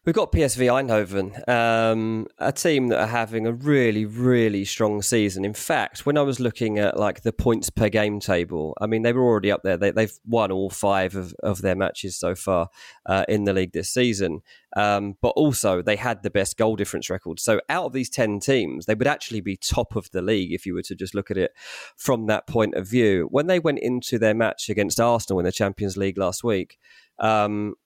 We've 0.05 0.15
got 0.15 0.33
PSV 0.33 0.67
Eindhoven, 0.67 1.49
um, 1.49 2.27
a 2.39 2.53
team 2.53 2.89
that 2.89 3.01
are 3.01 3.07
having 3.07 3.47
a 3.47 3.53
really, 3.53 4.05
really 4.05 4.67
strong 4.67 5.01
season. 5.01 5.47
In 5.47 5.55
fact, 5.55 6.05
when 6.05 6.19
I 6.19 6.21
was 6.21 6.39
looking 6.39 6.79
at 6.79 6.99
like 6.99 7.23
the 7.23 7.33
points 7.33 7.71
per 7.71 7.89
game 7.89 8.21
table, 8.21 8.77
I 8.83 8.87
mean 8.87 9.01
they 9.01 9.15
were 9.15 9.23
already 9.23 9.51
up 9.51 9.63
there. 9.63 9.79
They, 9.79 9.93
have 9.97 10.13
won 10.27 10.53
all 10.53 10.69
five 10.69 11.15
of, 11.15 11.35
of 11.43 11.63
their 11.63 11.75
matches 11.75 12.19
so 12.19 12.35
far 12.35 12.69
uh, 13.07 13.25
in 13.31 13.45
the 13.45 13.55
league 13.55 13.73
this 13.73 13.89
season. 13.89 14.43
Um, 14.77 15.17
but 15.23 15.31
also 15.31 15.81
they 15.81 15.97
had 15.97 16.23
the 16.23 16.29
best 16.29 16.59
goal 16.59 16.77
difference 16.77 17.09
record. 17.09 17.41
So 17.41 17.63
out 17.71 17.87
of 17.87 17.95
these 17.95 18.11
ten 18.11 18.41
teams, 18.41 18.85
they 18.85 18.95
would 18.95 19.07
actually 19.07 19.41
be 19.41 19.57
top 19.57 19.97
of 19.97 20.11
the 20.11 20.21
league 20.21 20.53
if 20.53 20.67
you 20.67 20.75
were 20.75 20.83
to 20.83 20.95
just 20.95 21.15
look 21.15 21.31
at 21.31 21.39
it 21.39 21.53
from 21.97 22.27
that 22.27 22.47
point 22.47 22.75
of 22.75 22.87
view. 22.87 23.27
When 23.31 23.47
they 23.47 23.59
went 23.59 23.79
into 23.79 24.19
their 24.19 24.35
match 24.35 24.69
against 24.69 25.01
Arsenal 25.01 25.39
in 25.39 25.47
the 25.47 25.53
Champions 25.53 25.97
League 25.97 26.19
last 26.19 26.45
week. 26.45 26.77
Um, 27.21 27.77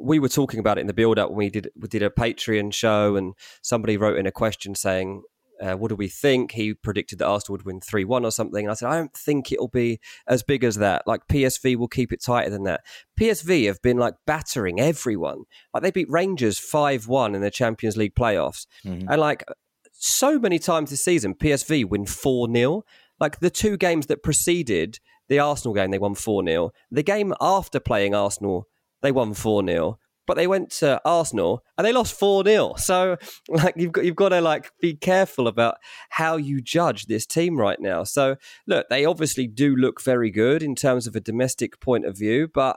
we 0.00 0.18
were 0.18 0.28
talking 0.28 0.60
about 0.60 0.78
it 0.78 0.82
in 0.82 0.86
the 0.86 0.94
build 0.94 1.18
up 1.18 1.30
when 1.30 1.38
we 1.38 1.50
did 1.50 1.70
we 1.76 1.88
did 1.88 2.02
a 2.02 2.10
Patreon 2.10 2.72
show, 2.72 3.16
and 3.16 3.34
somebody 3.60 3.96
wrote 3.96 4.18
in 4.18 4.26
a 4.26 4.32
question 4.32 4.74
saying, 4.74 5.22
uh, 5.60 5.74
"What 5.74 5.88
do 5.88 5.94
we 5.94 6.08
think?" 6.08 6.52
He 6.52 6.74
predicted 6.74 7.18
that 7.18 7.26
Arsenal 7.26 7.54
would 7.54 7.66
win 7.66 7.80
three 7.80 8.04
one 8.04 8.24
or 8.24 8.30
something. 8.30 8.64
And 8.64 8.70
I 8.70 8.74
said, 8.74 8.88
"I 8.88 8.96
don't 8.96 9.14
think 9.14 9.52
it'll 9.52 9.68
be 9.68 10.00
as 10.26 10.42
big 10.42 10.64
as 10.64 10.76
that. 10.76 11.02
Like 11.06 11.28
PSV 11.28 11.76
will 11.76 11.88
keep 11.88 12.12
it 12.12 12.22
tighter 12.22 12.50
than 12.50 12.64
that. 12.64 12.80
PSV 13.18 13.66
have 13.66 13.82
been 13.82 13.98
like 13.98 14.14
battering 14.26 14.80
everyone. 14.80 15.44
Like 15.74 15.82
they 15.82 15.90
beat 15.90 16.10
Rangers 16.10 16.58
five 16.58 17.06
one 17.08 17.34
in 17.34 17.42
the 17.42 17.50
Champions 17.50 17.96
League 17.96 18.14
playoffs, 18.14 18.66
mm-hmm. 18.84 19.08
and 19.08 19.20
like 19.20 19.44
so 19.92 20.38
many 20.38 20.58
times 20.58 20.90
this 20.90 21.04
season, 21.04 21.34
PSV 21.34 21.88
win 21.88 22.06
four 22.06 22.52
0 22.52 22.84
Like 23.20 23.40
the 23.40 23.50
two 23.50 23.76
games 23.76 24.06
that 24.06 24.22
preceded 24.22 24.98
the 25.28 25.38
Arsenal 25.38 25.74
game, 25.74 25.90
they 25.90 25.98
won 25.98 26.14
4 26.14 26.44
0. 26.44 26.72
The 26.90 27.02
game 27.02 27.32
after 27.40 27.80
playing 27.80 28.14
Arsenal 28.14 28.68
they 29.02 29.12
won 29.12 29.34
4 29.34 29.66
0 29.66 29.98
but 30.26 30.36
they 30.36 30.46
went 30.46 30.70
to 30.70 31.00
Arsenal 31.04 31.64
and 31.76 31.86
they 31.86 31.92
lost 31.92 32.18
4 32.18 32.44
0. 32.44 32.74
So 32.76 33.16
like 33.48 33.74
you've 33.76 33.92
got 33.92 34.04
you've 34.04 34.16
got 34.16 34.30
to 34.30 34.40
like 34.40 34.70
be 34.80 34.94
careful 34.94 35.48
about 35.48 35.76
how 36.10 36.36
you 36.36 36.60
judge 36.60 37.06
this 37.06 37.26
team 37.26 37.58
right 37.58 37.80
now. 37.80 38.04
So 38.04 38.36
look, 38.66 38.88
they 38.88 39.04
obviously 39.04 39.46
do 39.46 39.74
look 39.74 40.00
very 40.02 40.30
good 40.30 40.62
in 40.62 40.74
terms 40.74 41.06
of 41.06 41.16
a 41.16 41.20
domestic 41.20 41.80
point 41.80 42.06
of 42.06 42.16
view, 42.16 42.48
but 42.52 42.76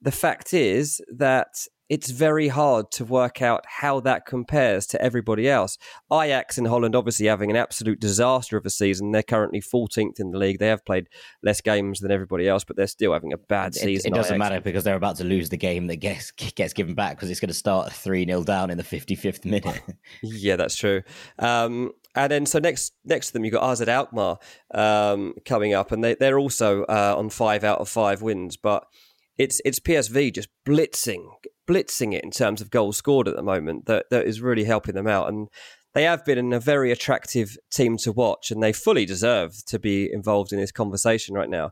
the 0.00 0.12
fact 0.12 0.54
is 0.54 1.00
that 1.14 1.66
it's 1.90 2.10
very 2.10 2.46
hard 2.46 2.92
to 2.92 3.04
work 3.04 3.42
out 3.42 3.64
how 3.66 3.98
that 3.98 4.24
compares 4.24 4.86
to 4.86 5.02
everybody 5.02 5.48
else. 5.48 5.76
Ajax 6.10 6.56
in 6.56 6.66
Holland, 6.66 6.94
obviously 6.94 7.26
having 7.26 7.50
an 7.50 7.56
absolute 7.56 7.98
disaster 7.98 8.56
of 8.56 8.64
a 8.64 8.70
season. 8.70 9.10
They're 9.10 9.24
currently 9.24 9.60
14th 9.60 10.20
in 10.20 10.30
the 10.30 10.38
league. 10.38 10.60
They 10.60 10.68
have 10.68 10.84
played 10.84 11.08
less 11.42 11.60
games 11.60 11.98
than 11.98 12.12
everybody 12.12 12.48
else, 12.48 12.62
but 12.62 12.76
they're 12.76 12.86
still 12.86 13.12
having 13.12 13.32
a 13.32 13.38
bad 13.38 13.74
season. 13.74 14.12
It, 14.12 14.14
it 14.14 14.16
doesn't 14.16 14.36
Ajax. 14.36 14.38
matter 14.38 14.60
because 14.60 14.84
they're 14.84 14.94
about 14.94 15.16
to 15.16 15.24
lose 15.24 15.48
the 15.48 15.56
game 15.56 15.88
that 15.88 15.96
gets 15.96 16.30
gets 16.54 16.72
given 16.72 16.94
back 16.94 17.16
because 17.16 17.28
it's 17.28 17.40
going 17.40 17.48
to 17.48 17.54
start 17.54 17.92
3 17.92 18.24
0 18.24 18.44
down 18.44 18.70
in 18.70 18.78
the 18.78 18.84
55th 18.84 19.44
minute. 19.44 19.82
yeah, 20.22 20.54
that's 20.54 20.76
true. 20.76 21.02
Um, 21.40 21.90
and 22.14 22.30
then 22.30 22.46
so 22.46 22.60
next 22.60 22.92
next 23.04 23.28
to 23.28 23.32
them 23.32 23.44
you've 23.44 23.54
got 23.54 23.68
AZ 23.68 23.80
Alkmaar 23.82 24.38
um, 24.72 25.34
coming 25.44 25.74
up, 25.74 25.90
and 25.90 26.04
they 26.04 26.14
they're 26.14 26.38
also 26.38 26.84
uh, 26.84 27.14
on 27.18 27.30
five 27.30 27.64
out 27.64 27.80
of 27.80 27.88
five 27.88 28.22
wins, 28.22 28.56
but 28.56 28.86
it's 29.40 29.58
it's 29.64 29.80
PSV 29.80 30.34
just 30.34 30.50
blitzing 30.68 31.24
blitzing 31.66 32.12
it 32.12 32.22
in 32.22 32.30
terms 32.30 32.60
of 32.60 32.70
goals 32.70 32.98
scored 32.98 33.26
at 33.26 33.36
the 33.36 33.42
moment 33.42 33.86
that 33.86 34.06
that 34.10 34.26
is 34.26 34.42
really 34.42 34.64
helping 34.64 34.94
them 34.94 35.06
out. 35.06 35.28
And 35.28 35.48
they 35.94 36.02
have 36.02 36.24
been 36.24 36.52
a 36.52 36.60
very 36.60 36.92
attractive 36.92 37.56
team 37.72 37.96
to 37.98 38.12
watch 38.12 38.50
and 38.50 38.62
they 38.62 38.72
fully 38.72 39.06
deserve 39.06 39.64
to 39.66 39.78
be 39.78 40.12
involved 40.12 40.52
in 40.52 40.60
this 40.60 40.72
conversation 40.72 41.34
right 41.34 41.48
now. 41.48 41.70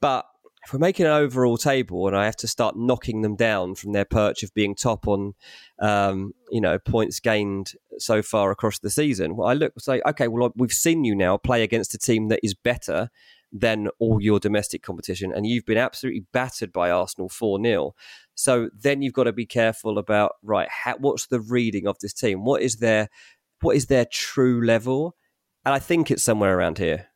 But 0.00 0.26
if 0.64 0.72
we're 0.72 0.78
making 0.78 1.06
an 1.06 1.12
overall 1.12 1.56
table 1.56 2.06
and 2.06 2.16
I 2.16 2.26
have 2.26 2.36
to 2.36 2.48
start 2.48 2.76
knocking 2.76 3.22
them 3.22 3.34
down 3.34 3.76
from 3.76 3.92
their 3.92 4.04
perch 4.04 4.42
of 4.42 4.52
being 4.52 4.74
top 4.74 5.08
on, 5.08 5.34
um, 5.80 6.32
you 6.50 6.60
know, 6.60 6.78
points 6.78 7.20
gained 7.20 7.72
so 7.98 8.20
far 8.20 8.50
across 8.50 8.80
the 8.80 8.90
season, 8.90 9.36
well, 9.36 9.48
I 9.48 9.54
look 9.54 9.72
say, 9.78 10.02
okay, 10.06 10.28
well, 10.28 10.52
we've 10.56 10.72
seen 10.72 11.04
you 11.04 11.14
now 11.14 11.36
play 11.36 11.62
against 11.62 11.94
a 11.94 11.98
team 11.98 12.28
that 12.28 12.40
is 12.42 12.54
better 12.54 13.10
than 13.58 13.88
all 13.98 14.20
your 14.20 14.38
domestic 14.38 14.82
competition, 14.82 15.32
and 15.32 15.46
you've 15.46 15.66
been 15.66 15.78
absolutely 15.78 16.24
battered 16.32 16.72
by 16.72 16.90
Arsenal 16.90 17.28
4 17.28 17.62
0. 17.62 17.94
So 18.34 18.68
then 18.74 19.02
you've 19.02 19.14
got 19.14 19.24
to 19.24 19.32
be 19.32 19.46
careful 19.46 19.98
about, 19.98 20.32
right, 20.42 20.68
how, 20.68 20.96
what's 20.98 21.26
the 21.26 21.40
reading 21.40 21.86
of 21.86 21.98
this 22.00 22.12
team? 22.12 22.44
What 22.44 22.62
is 22.62 22.76
their, 22.76 23.08
what 23.60 23.76
is 23.76 23.86
their 23.86 24.04
true 24.04 24.64
level? 24.64 25.16
And 25.64 25.74
I 25.74 25.78
think 25.78 26.10
it's 26.10 26.22
somewhere 26.22 26.56
around 26.56 26.78
here. 26.78 27.08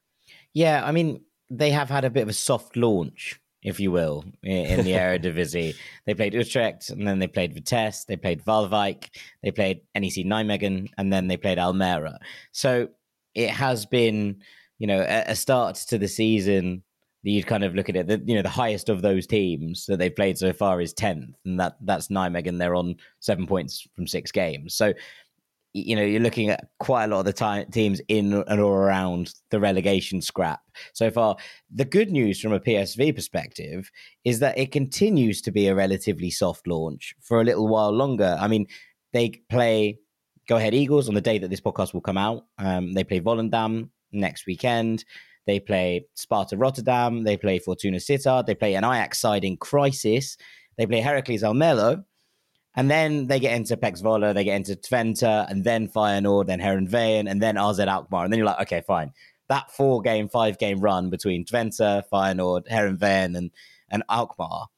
Yeah, 0.55 0.83
I 0.85 0.93
mean, 0.93 1.21
they 1.51 1.71
have 1.71 1.91
had 1.91 2.05
a 2.05 2.11
bit 2.11 2.23
of 2.23 2.29
a 2.29 2.33
soft 2.33 2.77
launch, 2.77 3.41
if 3.63 3.79
you 3.79 3.91
will, 3.91 4.25
in, 4.43 4.85
the 4.85 4.93
Eredivisie. 4.95 5.75
they 6.07 6.15
played 6.15 6.35
Utrecht, 6.35 6.91
and 6.91 7.07
then 7.07 7.19
they 7.19 7.29
played 7.29 7.55
Vitesse, 7.55 8.05
they 8.07 8.17
played 8.17 8.45
Waalwijk, 8.45 9.11
they 9.43 9.51
played 9.51 9.83
NEC 9.95 10.25
Nijmegen, 10.25 10.89
and 10.97 11.13
then 11.13 11.29
they 11.29 11.37
played 11.37 11.59
Almere. 11.59 12.17
So 12.53 12.89
it 13.35 13.51
has 13.51 13.87
been, 13.87 14.43
you 14.81 14.89
know, 14.89 15.03
a, 15.03 15.25
a 15.29 15.37
start 15.37 15.77
to 15.77 15.99
the 15.99 16.09
season 16.09 16.83
that 17.23 17.31
you'd 17.31 17.47
kind 17.47 17.63
of 17.63 17.75
look 17.75 17.89
at 17.91 17.97
it. 17.97 18.09
The, 18.09 18.21
you 18.25 18.35
know, 18.35 18.43
the 18.43 18.49
highest 18.49 18.89
of 18.89 19.03
those 19.03 19.27
teams 19.27 19.85
that 19.87 19.99
they've 19.99 20.15
played 20.15 20.39
so 20.39 20.53
far 20.53 20.81
is 20.81 20.93
tenth, 20.93 21.37
and 21.45 21.61
that 21.61 21.77
that's 21.83 22.09
Nijmegen. 22.09 22.59
They're 22.59 22.75
on 22.75 22.97
seven 23.21 23.47
points 23.47 23.87
from 23.95 24.09
six 24.09 24.33
games. 24.33 24.75
So 24.75 24.95
you 25.73 25.95
know 25.95 26.03
you're 26.03 26.21
looking 26.21 26.51
at 26.51 26.69
quite 26.79 27.05
a 27.05 27.07
lot 27.07 27.21
of 27.21 27.27
the 27.27 27.33
time, 27.33 27.71
teams 27.71 28.01
in 28.09 28.33
and 28.49 28.61
or 28.61 28.87
around 28.87 29.35
the 29.51 29.61
relegation 29.61 30.21
scrap 30.21 30.61
so 30.95 31.11
far 31.11 31.37
the 31.73 31.85
good 31.85 32.11
news 32.11 32.41
from 32.41 32.53
a 32.53 32.59
psv 32.59 33.15
perspective 33.15 33.89
is 34.25 34.41
that 34.41 34.59
it 34.59 34.73
continues 34.73 35.41
to 35.41 35.53
be 35.53 35.69
a 35.69 35.75
relatively 35.75 36.29
soft 36.29 36.67
launch 36.67 37.15
for 37.21 37.41
a 37.41 37.45
little 37.45 37.69
while 37.69 37.93
longer 37.93 38.37
i 38.41 38.49
mean 38.49 38.67
they 39.13 39.31
play 39.49 39.97
go 40.49 40.57
ahead 40.57 40.75
eagles 40.75 41.09
on 41.09 41.15
the 41.15 41.21
day 41.21 41.39
that 41.39 41.51
this 41.51 41.61
podcast 41.61 41.95
will 41.95 42.01
come 42.01 42.19
out 42.19 42.47
um, 42.59 42.93
they 42.93 43.05
play 43.05 43.21
volendam 43.21 43.91
next 44.13 44.47
weekend. 44.47 45.05
They 45.47 45.61
play 45.61 46.07
sparta 46.15 46.57
rotterdam. 46.57 47.25
They 47.25 47.37
play 47.37 47.59
fortuna 47.59 47.99
sittard. 47.99 48.47
They 48.47 48.55
play 48.55 48.75
an 48.75 48.85
ajax 48.85 49.19
side 49.21 49.45
in 49.45 49.57
crisis. 49.57 50.37
They 50.77 50.87
play 50.87 51.01
heracles 51.01 51.43
almelo. 51.43 52.05
And 52.77 52.91
then 52.91 53.27
they 53.27 53.41
get 53.41 53.55
into 53.57 53.77
Zwolle, 53.77 54.33
they 54.33 54.45
get 54.45 54.57
into 54.57 54.77
Twente, 54.77 55.51
and 55.51 55.65
then 55.65 55.89
Feyenoord, 55.89 56.47
then 56.47 56.61
Heerenveen, 56.61 57.29
and 57.29 57.43
then 57.43 57.59
AZ 57.59 57.81
Alkmaar. 57.81 58.25
And 58.25 58.33
then 58.33 58.39
you're 58.39 58.47
like, 58.47 58.61
okay, 58.63 58.83
fine. 58.87 59.13
That 59.49 59.73
four 59.73 60.01
game, 60.01 60.29
five 60.29 60.57
game 60.59 60.81
run 60.81 61.11
between 61.11 61.45
Twente, 61.45 62.05
Feyenoord, 62.13 62.69
Heerenveen, 62.69 63.37
and, 63.37 63.51
and 63.91 64.05
Alkmaar 64.09 64.69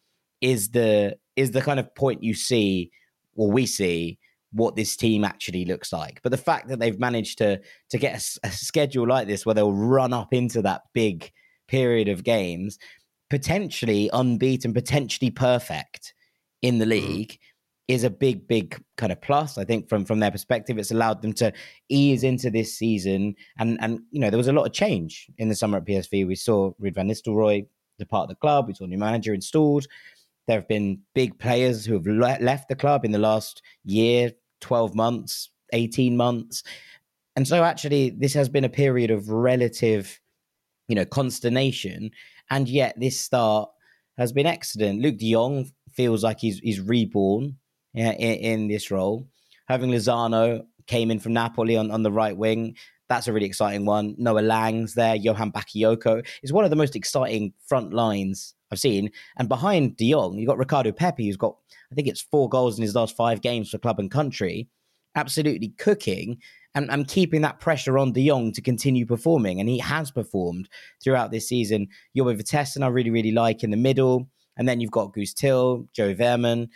is 0.41 0.71
the 0.71 1.19
is 1.37 1.51
the 1.51 1.61
kind 1.61 1.79
of 1.79 1.95
point 1.95 2.23
you 2.23 2.35
see, 2.35 2.91
or 3.37 3.51
we 3.51 3.67
see, 3.67 4.19
what 4.53 4.77
this 4.77 4.97
team 4.97 5.25
actually 5.25 5.65
looks 5.65 5.93
like. 5.93 6.21
But 6.23 6.31
the 6.31 6.39
fact 6.39 6.69
that 6.69 6.79
they've 6.79 6.99
managed 6.99 7.39
to 7.39 7.61
to 7.91 7.99
get 7.99 8.15
a, 8.15 8.49
a 8.49 8.51
schedule 8.51 9.07
like 9.07 9.27
this 9.27 9.45
where 9.45 9.55
they'll 9.55 9.73
run 9.73 10.13
up 10.13 10.33
into 10.33 10.63
that 10.63 10.83
big 10.93 11.31
period 11.69 12.09
of 12.09 12.25
games, 12.25 12.79
potentially 13.31 14.11
unbeaten, 14.13 14.73
potentially 14.73 15.31
perfect 15.31 16.15
in 16.61 16.79
the 16.79 16.85
mm-hmm. 16.85 17.07
league. 17.07 17.39
Is 17.89 18.05
a 18.05 18.11
big, 18.11 18.47
big 18.47 18.81
kind 18.97 19.13
of 19.13 19.21
plus. 19.21 19.59
I 19.59 19.65
think 19.65 19.89
from 19.89 20.05
from 20.05 20.21
their 20.21 20.31
perspective, 20.31 20.79
it's 20.79 20.93
allowed 20.93 21.21
them 21.21 21.33
to 21.35 21.53
ease 21.91 22.23
into 22.23 22.49
this 22.49 22.73
season. 22.79 23.35
And 23.59 23.77
and 23.83 24.01
you 24.13 24.21
know 24.21 24.31
there 24.31 24.39
was 24.39 24.49
a 24.49 24.53
lot 24.53 24.65
of 24.65 24.73
change 24.73 25.27
in 25.37 25.49
the 25.49 25.55
summer 25.55 25.79
at 25.79 25.85
PSV. 25.85 26.27
We 26.27 26.37
saw 26.37 26.73
Ruud 26.81 26.95
van 26.95 27.09
Nistelrooy 27.09 27.67
depart 27.99 28.29
the 28.29 28.35
club. 28.37 28.69
We 28.69 28.75
saw 28.75 28.85
a 28.85 28.89
new 28.89 28.99
manager 28.99 29.35
installed. 29.35 29.87
There 30.47 30.59
have 30.59 30.69
been 30.69 31.01
big 31.15 31.39
players 31.39 31.85
who 31.85 31.95
have 31.95 32.07
le- 32.07 32.39
left 32.41 32.69
the 32.69 32.75
club 32.75 33.05
in 33.05 33.13
the 33.13 33.19
last 33.19 33.63
year, 33.85 34.33
twelve 34.63 34.95
months, 34.95 35.51
eighteen 35.75 36.17
months, 36.17 36.63
and 37.37 37.47
so 37.47 37.63
actually 37.63 38.11
this 38.11 38.33
has 38.33 38.49
been 38.49 38.65
a 38.65 38.71
period 38.71 39.11
of 39.11 39.29
relative, 39.29 40.19
you 40.89 40.95
know, 40.95 41.05
consternation. 41.05 42.11
And 42.51 42.69
yet 42.69 42.95
this 42.99 43.21
start 43.21 43.69
has 44.19 44.33
been 44.33 44.47
excellent. 44.47 45.03
Luuk 45.03 45.19
De 45.19 45.33
Jong 45.33 45.71
feels 45.93 46.23
like 46.25 46.41
he's 46.41 46.59
he's 46.59 46.81
reborn 46.81 47.57
in, 47.95 48.13
in 48.13 48.69
this 48.69 48.91
role. 48.91 49.27
Hirving 49.71 49.91
Lozano 49.91 50.65
came 50.87 51.11
in 51.11 51.19
from 51.19 51.33
Napoli 51.33 51.77
on, 51.77 51.91
on 51.91 52.03
the 52.03 52.13
right 52.13 52.37
wing. 52.37 52.77
That's 53.09 53.29
a 53.29 53.33
really 53.33 53.47
exciting 53.47 53.87
one. 53.87 54.15
Noah 54.19 54.41
Lang's 54.41 54.95
there. 54.95 55.17
Johan 55.17 55.53
Bakayoko 55.53 56.27
is 56.43 56.53
one 56.53 56.65
of 56.65 56.71
the 56.71 56.77
most 56.77 56.97
exciting 56.97 57.53
front 57.67 57.93
lines 57.93 58.55
I've 58.73 58.81
seen. 58.81 59.11
And 59.37 59.49
behind 59.49 59.97
De 59.97 60.11
Jong, 60.11 60.39
you've 60.39 60.49
got 60.49 60.59
Ricardo 60.59 60.91
Pepi, 60.91 61.27
who's 61.27 61.37
got, 61.37 61.57
I 61.91 61.95
think 61.95 62.09
it's 62.09 62.21
four 62.21 62.49
goals 62.49 62.79
in 62.79 62.83
his 62.83 62.95
last 62.95 63.17
five 63.17 63.41
games 63.41 63.71
for 63.71 63.79
club 63.79 64.01
and 64.01 64.11
country, 64.11 64.69
absolutely 65.15 65.69
cooking 65.79 66.39
and, 66.75 66.91
and 66.91 67.07
keeping 67.07 67.43
that 67.43 67.61
pressure 67.61 67.99
on 67.99 68.13
De 68.13 68.27
Jong 68.27 68.53
to 68.53 68.63
continue 68.63 69.07
performing. 69.07 69.61
And 69.61 69.69
he 69.69 69.79
has 69.79 70.11
performed 70.11 70.69
throughout 71.05 71.31
this 71.31 71.47
season. 71.47 71.89
You're 72.15 72.25
with 72.25 72.39
Vitesse, 72.39 72.75
and 72.75 72.85
I 72.85 72.89
really, 72.89 73.11
really 73.11 73.33
like 73.33 73.63
in 73.63 73.71
the 73.71 73.77
middle. 73.77 74.29
And 74.57 74.69
then 74.69 74.81
you've 74.81 74.91
got 74.91 75.15
Guus 75.15 75.33
Til, 75.35 75.87
Joe 75.95 76.15
Veerman 76.15 76.69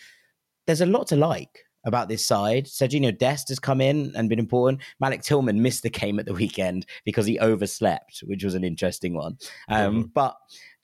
there's 0.67 0.81
a 0.81 0.87
lot 0.87 1.07
to 1.09 1.17
like 1.17 1.65
about 1.85 2.09
this 2.09 2.27
side. 2.27 2.67
Sergiño 2.67 3.17
Dest 3.17 3.49
has 3.49 3.61
come 3.61 3.81
in 3.81 4.13
and 4.17 4.29
been 4.29 4.41
important. 4.41 4.83
Malik 5.01 5.23
Tillman 5.23 5.63
missed 5.63 5.85
the 5.85 5.91
game 5.91 6.19
at 6.19 6.27
the 6.27 6.35
weekend 6.35 6.85
because 7.05 7.27
he 7.27 7.39
overslept, 7.39 8.21
which 8.25 8.43
was 8.43 8.55
an 8.55 8.65
interesting 8.65 9.15
one. 9.15 9.39
Um, 9.69 9.95
mm-hmm. 9.95 10.09
But 10.13 10.37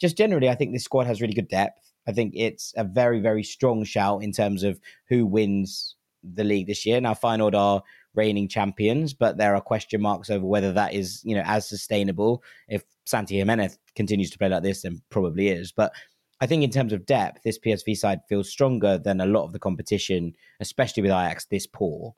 just 0.02 0.18
generally, 0.18 0.50
I 0.50 0.54
think 0.54 0.72
this 0.72 0.84
squad 0.84 1.06
has 1.06 1.22
really 1.22 1.32
good 1.32 1.48
depth. 1.48 1.92
I 2.06 2.12
think 2.12 2.34
it's 2.36 2.74
a 2.76 2.84
very, 2.84 3.20
very 3.20 3.44
strong 3.44 3.84
shout 3.84 4.22
in 4.22 4.32
terms 4.32 4.64
of 4.64 4.78
who 5.08 5.24
wins 5.24 5.96
the 6.22 6.44
league 6.44 6.66
this 6.66 6.84
year. 6.84 7.00
Now, 7.00 7.14
Feyenoord 7.14 7.54
are 7.54 7.82
reigning 8.14 8.48
champions, 8.48 9.14
but 9.14 9.38
there 9.38 9.54
are 9.54 9.60
question 9.60 10.02
marks 10.02 10.28
over 10.28 10.44
whether 10.44 10.72
that 10.72 10.92
is, 10.92 11.22
you 11.24 11.34
know, 11.34 11.44
as 11.46 11.68
sustainable. 11.68 12.42
If 12.68 12.82
Santi 13.06 13.36
Giménez 13.36 13.78
continues 13.94 14.30
to 14.30 14.38
play 14.38 14.48
like 14.48 14.62
this, 14.62 14.82
then 14.82 15.00
probably 15.08 15.48
is. 15.48 15.72
But 15.72 15.92
I 16.40 16.46
think 16.46 16.64
in 16.64 16.70
terms 16.70 16.92
of 16.92 17.06
depth, 17.06 17.44
this 17.44 17.58
PSV 17.58 17.96
side 17.96 18.20
feels 18.28 18.50
stronger 18.50 18.98
than 18.98 19.20
a 19.20 19.26
lot 19.26 19.44
of 19.44 19.52
the 19.52 19.60
competition, 19.60 20.34
especially 20.58 21.02
with 21.02 21.12
Ajax 21.12 21.44
this 21.44 21.68
poor. 21.68 22.14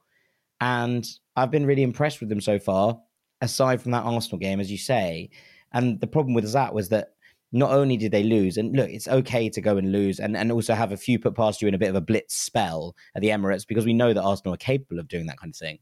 And 0.60 1.06
I've 1.36 1.50
been 1.50 1.66
really 1.66 1.82
impressed 1.82 2.20
with 2.20 2.30
them 2.30 2.40
so 2.40 2.58
far, 2.58 2.98
aside 3.42 3.82
from 3.82 3.92
that 3.92 4.04
Arsenal 4.04 4.38
game, 4.38 4.60
as 4.60 4.70
you 4.70 4.78
say. 4.78 5.28
And 5.74 6.00
the 6.00 6.06
problem 6.06 6.34
with 6.34 6.50
that 6.52 6.72
was 6.72 6.88
that 6.88 7.13
not 7.54 7.70
only 7.70 7.96
did 7.96 8.10
they 8.10 8.24
lose, 8.24 8.56
and 8.56 8.74
look, 8.74 8.90
it's 8.90 9.06
okay 9.06 9.48
to 9.48 9.60
go 9.60 9.76
and 9.76 9.92
lose 9.92 10.18
and, 10.18 10.36
and 10.36 10.50
also 10.50 10.74
have 10.74 10.90
a 10.90 10.96
few 10.96 11.20
put 11.20 11.36
past 11.36 11.62
you 11.62 11.68
in 11.68 11.74
a 11.74 11.78
bit 11.78 11.88
of 11.88 11.94
a 11.94 12.00
blitz 12.00 12.36
spell 12.36 12.96
at 13.14 13.22
the 13.22 13.28
Emirates 13.28 13.66
because 13.66 13.86
we 13.86 13.94
know 13.94 14.12
that 14.12 14.22
Arsenal 14.22 14.54
are 14.54 14.58
capable 14.58 14.98
of 14.98 15.06
doing 15.06 15.26
that 15.26 15.38
kind 15.38 15.52
of 15.52 15.56
thing. 15.56 15.78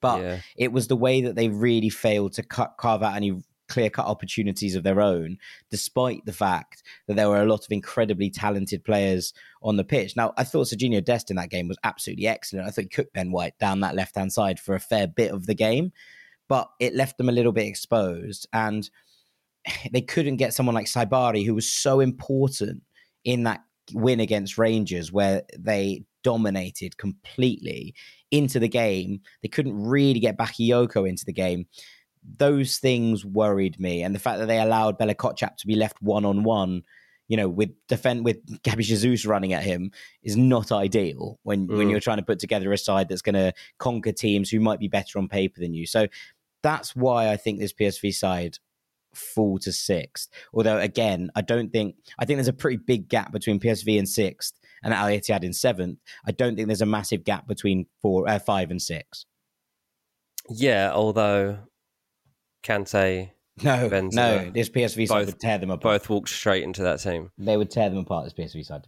But 0.00 0.22
yeah. 0.22 0.40
it 0.56 0.72
was 0.72 0.88
the 0.88 0.96
way 0.96 1.20
that 1.20 1.34
they 1.34 1.48
really 1.48 1.90
failed 1.90 2.32
to 2.34 2.42
cut, 2.42 2.76
carve 2.78 3.02
out 3.02 3.14
any 3.14 3.38
clear 3.68 3.90
cut 3.90 4.06
opportunities 4.06 4.74
of 4.74 4.84
their 4.84 5.02
own, 5.02 5.36
despite 5.70 6.24
the 6.24 6.32
fact 6.32 6.82
that 7.06 7.16
there 7.16 7.28
were 7.28 7.42
a 7.42 7.46
lot 7.46 7.64
of 7.64 7.72
incredibly 7.72 8.30
talented 8.30 8.82
players 8.82 9.34
on 9.62 9.76
the 9.76 9.84
pitch. 9.84 10.16
Now, 10.16 10.32
I 10.38 10.44
thought 10.44 10.68
Sergiño 10.68 11.04
Dest 11.04 11.30
in 11.30 11.36
that 11.36 11.50
game 11.50 11.68
was 11.68 11.78
absolutely 11.84 12.26
excellent. 12.26 12.66
I 12.66 12.70
thought 12.70 12.82
he 12.82 12.88
cooked 12.88 13.12
Ben 13.12 13.32
White 13.32 13.58
down 13.58 13.80
that 13.80 13.94
left 13.94 14.16
hand 14.16 14.32
side 14.32 14.58
for 14.58 14.74
a 14.74 14.80
fair 14.80 15.06
bit 15.06 15.30
of 15.30 15.46
the 15.46 15.54
game, 15.54 15.92
but 16.48 16.70
it 16.80 16.94
left 16.94 17.18
them 17.18 17.28
a 17.28 17.32
little 17.32 17.52
bit 17.52 17.66
exposed. 17.66 18.46
And 18.52 18.88
they 19.92 20.00
couldn't 20.00 20.36
get 20.36 20.54
someone 20.54 20.74
like 20.74 20.86
Saibari, 20.86 21.44
who 21.44 21.54
was 21.54 21.70
so 21.70 22.00
important 22.00 22.82
in 23.24 23.44
that 23.44 23.60
win 23.92 24.20
against 24.20 24.58
Rangers, 24.58 25.12
where 25.12 25.42
they 25.58 26.04
dominated 26.22 26.96
completely 26.98 27.94
into 28.30 28.58
the 28.58 28.68
game. 28.68 29.20
They 29.42 29.48
couldn't 29.48 29.80
really 29.80 30.20
get 30.20 30.36
Bakayoko 30.36 31.08
into 31.08 31.24
the 31.24 31.32
game 31.32 31.66
those 32.38 32.78
things 32.78 33.24
worried 33.24 33.78
me, 33.78 34.02
and 34.02 34.14
the 34.14 34.18
fact 34.18 34.38
that 34.38 34.46
they 34.46 34.60
allowed 34.60 34.98
Bella 34.98 35.14
Kotchap 35.14 35.56
to 35.58 35.66
be 35.66 35.76
left 35.76 36.00
one 36.02 36.24
on 36.24 36.42
one, 36.42 36.82
you 37.28 37.36
know, 37.36 37.48
with 37.48 37.70
defend 37.88 38.24
with 38.24 38.38
Gabby 38.62 38.84
Jesus 38.84 39.26
running 39.26 39.52
at 39.52 39.62
him 39.62 39.90
is 40.22 40.36
not 40.36 40.72
ideal 40.72 41.38
when 41.42 41.68
mm. 41.68 41.76
when 41.76 41.88
you're 41.88 42.00
trying 42.00 42.18
to 42.18 42.24
put 42.24 42.38
together 42.38 42.72
a 42.72 42.78
side 42.78 43.08
that's 43.08 43.22
going 43.22 43.34
to 43.34 43.52
conquer 43.78 44.12
teams 44.12 44.50
who 44.50 44.60
might 44.60 44.80
be 44.80 44.88
better 44.88 45.18
on 45.18 45.28
paper 45.28 45.60
than 45.60 45.74
you. 45.74 45.86
So 45.86 46.08
that's 46.62 46.96
why 46.96 47.30
I 47.30 47.36
think 47.36 47.60
this 47.60 47.72
PSV 47.72 48.14
side 48.14 48.58
fall 49.16 49.58
to 49.60 49.72
sixth. 49.72 50.28
Although 50.52 50.78
again, 50.78 51.30
I 51.34 51.42
don't 51.42 51.72
think 51.72 51.96
I 52.18 52.24
think 52.24 52.36
there's 52.36 52.48
a 52.48 52.52
pretty 52.52 52.78
big 52.78 53.08
gap 53.08 53.32
between 53.32 53.60
PSV 53.60 53.98
in 53.98 54.06
sixth 54.06 54.54
and 54.82 54.94
Al 54.94 55.06
Ittihad 55.06 55.42
in 55.42 55.52
seventh. 55.52 55.98
I 56.26 56.32
don't 56.32 56.56
think 56.56 56.68
there's 56.68 56.82
a 56.82 56.86
massive 56.86 57.24
gap 57.24 57.46
between 57.46 57.86
four, 58.02 58.28
uh, 58.28 58.38
five, 58.38 58.70
and 58.70 58.80
six. 58.80 59.26
Yeah, 60.48 60.92
although 60.92 61.58
Kante, 62.62 63.30
no, 63.62 63.88
Benzema, 63.90 64.14
no, 64.14 64.50
this 64.50 64.68
PSV 64.68 65.08
side 65.08 65.18
both, 65.18 65.26
would 65.26 65.40
tear 65.40 65.58
them 65.58 65.70
apart. 65.70 66.02
Both 66.02 66.10
walked 66.10 66.28
straight 66.28 66.62
into 66.62 66.82
that 66.82 67.00
team. 67.00 67.30
They 67.38 67.56
would 67.56 67.70
tear 67.70 67.88
them 67.88 67.98
apart. 67.98 68.24
This 68.24 68.54
PSV 68.54 68.64
side, 68.64 68.86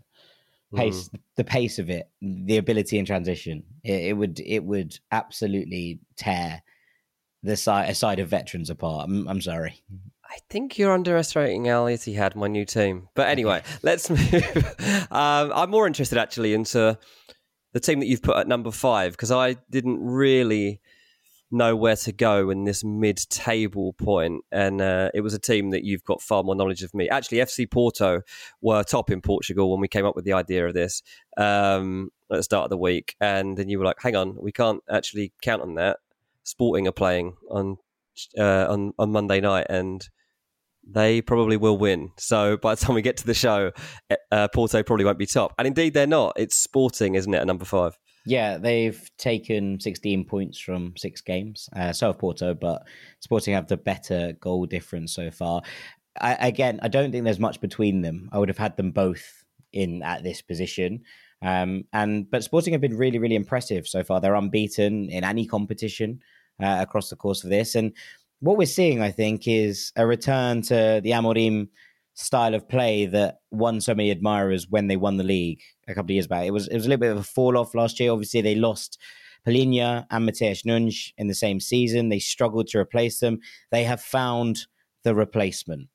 pace, 0.74 1.08
mm. 1.08 1.20
the 1.36 1.44
pace 1.44 1.78
of 1.78 1.90
it, 1.90 2.08
the 2.20 2.58
ability 2.58 2.98
in 2.98 3.04
transition, 3.04 3.64
it, 3.82 4.04
it, 4.04 4.12
would, 4.12 4.40
it 4.40 4.64
would 4.64 4.98
absolutely 5.10 6.00
tear 6.16 6.62
the 7.42 7.56
side, 7.56 7.90
a 7.90 7.94
side 7.94 8.20
of 8.20 8.28
veterans 8.28 8.70
apart. 8.70 9.08
I'm, 9.08 9.26
I'm 9.28 9.40
sorry. 9.40 9.80
I 10.30 10.38
think 10.50 10.76
you're 10.76 10.92
underestimating 10.92 11.68
Elliot. 11.68 12.02
He 12.02 12.14
had 12.14 12.36
my 12.36 12.48
new 12.48 12.64
team. 12.64 13.08
But 13.14 13.28
anyway, 13.28 13.62
let's 13.82 14.10
move. 14.10 14.76
um, 15.10 15.52
I'm 15.54 15.70
more 15.70 15.86
interested 15.86 16.18
actually 16.18 16.52
into 16.54 16.98
the 17.72 17.80
team 17.80 18.00
that 18.00 18.06
you've 18.06 18.22
put 18.22 18.36
at 18.36 18.48
number 18.48 18.70
five 18.70 19.12
because 19.12 19.30
I 19.30 19.56
didn't 19.70 20.00
really 20.00 20.80
know 21.50 21.74
where 21.74 21.96
to 21.96 22.12
go 22.12 22.50
in 22.50 22.64
this 22.64 22.84
mid-table 22.84 23.94
point, 23.94 24.44
and 24.52 24.82
uh, 24.82 25.10
it 25.14 25.22
was 25.22 25.32
a 25.32 25.38
team 25.38 25.70
that 25.70 25.82
you've 25.82 26.04
got 26.04 26.20
far 26.20 26.42
more 26.42 26.54
knowledge 26.54 26.82
of 26.82 26.92
me. 26.92 27.08
Actually, 27.08 27.38
FC 27.38 27.70
Porto 27.70 28.20
were 28.60 28.82
top 28.82 29.10
in 29.10 29.22
Portugal 29.22 29.70
when 29.70 29.80
we 29.80 29.88
came 29.88 30.04
up 30.04 30.14
with 30.14 30.26
the 30.26 30.34
idea 30.34 30.66
of 30.66 30.74
this 30.74 31.02
um, 31.38 32.10
at 32.30 32.36
the 32.36 32.42
start 32.42 32.64
of 32.64 32.70
the 32.70 32.76
week, 32.76 33.16
and 33.20 33.56
then 33.56 33.70
you 33.70 33.78
were 33.78 33.84
like, 33.86 34.00
"Hang 34.00 34.14
on, 34.14 34.36
we 34.38 34.52
can't 34.52 34.82
actually 34.90 35.32
count 35.40 35.62
on 35.62 35.74
that." 35.76 35.98
Sporting 36.42 36.86
are 36.86 36.92
playing 36.92 37.34
on 37.50 37.78
uh, 38.38 38.66
on 38.68 38.92
on 38.98 39.10
Monday 39.10 39.40
night, 39.40 39.66
and 39.70 40.06
they 40.90 41.20
probably 41.20 41.56
will 41.56 41.78
win. 41.78 42.10
So 42.16 42.56
by 42.56 42.74
the 42.74 42.84
time 42.84 42.94
we 42.94 43.02
get 43.02 43.16
to 43.18 43.26
the 43.26 43.34
show, 43.34 43.72
uh, 44.30 44.48
Porto 44.48 44.82
probably 44.82 45.04
won't 45.04 45.18
be 45.18 45.26
top. 45.26 45.54
And 45.58 45.66
indeed, 45.66 45.94
they're 45.94 46.06
not. 46.06 46.34
It's 46.36 46.56
Sporting, 46.56 47.14
isn't 47.14 47.32
it, 47.32 47.38
at 47.38 47.46
number 47.46 47.64
five? 47.64 47.98
Yeah, 48.26 48.58
they've 48.58 49.10
taken 49.16 49.80
16 49.80 50.24
points 50.24 50.58
from 50.58 50.94
six 50.96 51.20
games. 51.20 51.68
Uh, 51.74 51.92
so 51.92 52.08
have 52.08 52.18
Porto, 52.18 52.54
but 52.54 52.82
Sporting 53.20 53.54
have 53.54 53.68
the 53.68 53.76
better 53.76 54.32
goal 54.40 54.66
difference 54.66 55.14
so 55.14 55.30
far. 55.30 55.62
I, 56.20 56.34
again, 56.48 56.80
I 56.82 56.88
don't 56.88 57.12
think 57.12 57.24
there's 57.24 57.38
much 57.38 57.60
between 57.60 58.02
them. 58.02 58.28
I 58.32 58.38
would 58.38 58.48
have 58.48 58.58
had 58.58 58.76
them 58.76 58.90
both 58.90 59.44
in 59.72 60.02
at 60.02 60.22
this 60.24 60.42
position. 60.42 61.04
Um, 61.42 61.84
and 61.92 62.30
but 62.30 62.44
Sporting 62.44 62.72
have 62.72 62.80
been 62.80 62.96
really, 62.96 63.18
really 63.18 63.36
impressive 63.36 63.86
so 63.86 64.02
far. 64.02 64.20
They're 64.20 64.34
unbeaten 64.34 65.08
in 65.08 65.24
any 65.24 65.46
competition 65.46 66.20
uh, 66.62 66.78
across 66.80 67.10
the 67.10 67.16
course 67.16 67.44
of 67.44 67.50
this, 67.50 67.74
and 67.74 67.92
what 68.40 68.56
we're 68.56 68.66
seeing, 68.66 69.00
I 69.00 69.10
think, 69.10 69.46
is 69.46 69.92
a 69.96 70.06
return 70.06 70.62
to 70.62 71.00
the 71.02 71.10
Amorim 71.10 71.68
style 72.14 72.54
of 72.54 72.68
play 72.68 73.06
that 73.06 73.38
won 73.50 73.80
so 73.80 73.94
many 73.94 74.10
admirers 74.10 74.68
when 74.68 74.88
they 74.88 74.96
won 74.96 75.16
the 75.16 75.24
league 75.24 75.60
a 75.86 75.94
couple 75.94 76.06
of 76.06 76.14
years 76.14 76.26
back. 76.26 76.46
It 76.46 76.52
was 76.52 76.68
it 76.68 76.74
was 76.74 76.86
a 76.86 76.88
little 76.88 77.00
bit 77.00 77.12
of 77.12 77.18
a 77.18 77.22
fall 77.22 77.56
off 77.56 77.74
last 77.74 78.00
year. 78.00 78.12
Obviously, 78.12 78.40
they 78.40 78.54
lost 78.54 78.98
Palhinha 79.46 80.06
and 80.10 80.28
Matheus 80.28 80.64
Nunes 80.64 81.12
in 81.16 81.28
the 81.28 81.34
same 81.34 81.60
season. 81.60 82.08
They 82.08 82.18
struggled 82.18 82.68
to 82.68 82.78
replace 82.78 83.20
them. 83.20 83.40
They 83.70 83.84
have 83.84 84.00
found 84.00 84.66
the 85.04 85.14
replacement, 85.14 85.88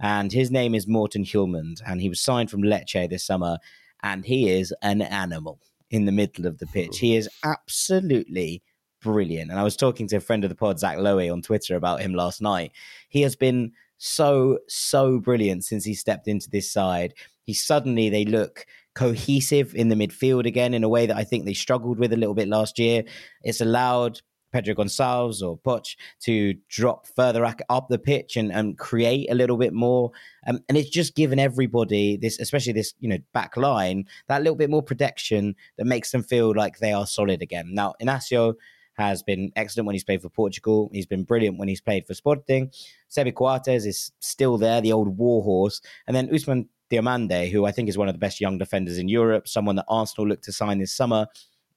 and 0.00 0.32
his 0.32 0.50
name 0.50 0.74
is 0.74 0.88
Morten 0.88 1.24
Hjulmand, 1.24 1.80
and 1.86 2.00
he 2.00 2.08
was 2.08 2.20
signed 2.20 2.50
from 2.50 2.62
Lecce 2.62 3.08
this 3.08 3.24
summer, 3.24 3.58
and 4.02 4.24
he 4.24 4.50
is 4.50 4.74
an 4.82 5.02
animal 5.02 5.60
in 5.90 6.04
the 6.04 6.12
middle 6.12 6.46
of 6.46 6.58
the 6.58 6.66
pitch. 6.66 6.98
He 6.98 7.16
is 7.16 7.28
absolutely 7.44 8.62
brilliant. 9.02 9.50
And 9.50 9.58
I 9.58 9.64
was 9.64 9.76
talking 9.76 10.06
to 10.08 10.16
a 10.16 10.20
friend 10.20 10.44
of 10.44 10.50
the 10.50 10.56
pod, 10.56 10.78
Zach 10.78 10.98
Lowy, 10.98 11.32
on 11.32 11.42
Twitter 11.42 11.76
about 11.76 12.00
him 12.00 12.14
last 12.14 12.40
night. 12.40 12.72
He 13.08 13.22
has 13.22 13.36
been 13.36 13.72
so, 13.98 14.58
so 14.68 15.18
brilliant 15.18 15.64
since 15.64 15.84
he 15.84 15.94
stepped 15.94 16.28
into 16.28 16.50
this 16.50 16.72
side. 16.72 17.14
He 17.44 17.54
suddenly, 17.54 18.08
they 18.08 18.24
look 18.24 18.66
cohesive 18.94 19.74
in 19.74 19.88
the 19.88 19.94
midfield 19.94 20.46
again 20.46 20.74
in 20.74 20.84
a 20.84 20.88
way 20.88 21.06
that 21.06 21.16
I 21.16 21.24
think 21.24 21.44
they 21.44 21.54
struggled 21.54 21.98
with 21.98 22.12
a 22.12 22.16
little 22.16 22.34
bit 22.34 22.48
last 22.48 22.78
year. 22.78 23.04
It's 23.42 23.60
allowed 23.60 24.20
Pedro 24.52 24.74
Gonçalves 24.74 25.42
or 25.42 25.58
Poch 25.58 25.96
to 26.20 26.54
drop 26.68 27.06
further 27.06 27.44
up 27.44 27.88
the 27.88 27.98
pitch 27.98 28.36
and, 28.36 28.50
and 28.50 28.78
create 28.78 29.30
a 29.30 29.34
little 29.34 29.56
bit 29.56 29.72
more. 29.72 30.10
Um, 30.46 30.60
and 30.68 30.78
it's 30.78 30.90
just 30.90 31.14
given 31.14 31.38
everybody 31.38 32.16
this, 32.16 32.38
especially 32.40 32.72
this, 32.72 32.94
you 32.98 33.08
know, 33.08 33.18
back 33.32 33.56
line, 33.56 34.06
that 34.28 34.42
little 34.42 34.56
bit 34.56 34.70
more 34.70 34.82
protection 34.82 35.54
that 35.76 35.84
makes 35.84 36.10
them 36.10 36.22
feel 36.22 36.54
like 36.54 36.78
they 36.78 36.92
are 36.92 37.06
solid 37.06 37.42
again. 37.42 37.74
Now, 37.74 37.94
Inacio 38.02 38.54
has 38.98 39.22
been 39.22 39.52
excellent 39.56 39.86
when 39.86 39.94
he's 39.94 40.04
played 40.04 40.22
for 40.22 40.28
Portugal. 40.28 40.90
He's 40.92 41.06
been 41.06 41.22
brilliant 41.22 41.58
when 41.58 41.68
he's 41.68 41.80
played 41.80 42.06
for 42.06 42.14
Sporting. 42.14 42.70
Sebi 43.10 43.34
Coates 43.34 43.86
is 43.86 44.12
still 44.20 44.58
there, 44.58 44.80
the 44.80 44.92
old 44.92 45.16
warhorse. 45.16 45.80
And 46.06 46.16
then 46.16 46.28
Ousmane 46.28 46.66
Diomande, 46.90 47.50
who 47.50 47.64
I 47.64 47.72
think 47.72 47.88
is 47.88 47.96
one 47.96 48.08
of 48.08 48.14
the 48.14 48.18
best 48.18 48.40
young 48.40 48.58
defenders 48.58 48.98
in 48.98 49.08
Europe, 49.08 49.46
someone 49.46 49.76
that 49.76 49.86
Arsenal 49.88 50.28
looked 50.28 50.44
to 50.44 50.52
sign 50.52 50.78
this 50.78 50.92
summer, 50.92 51.26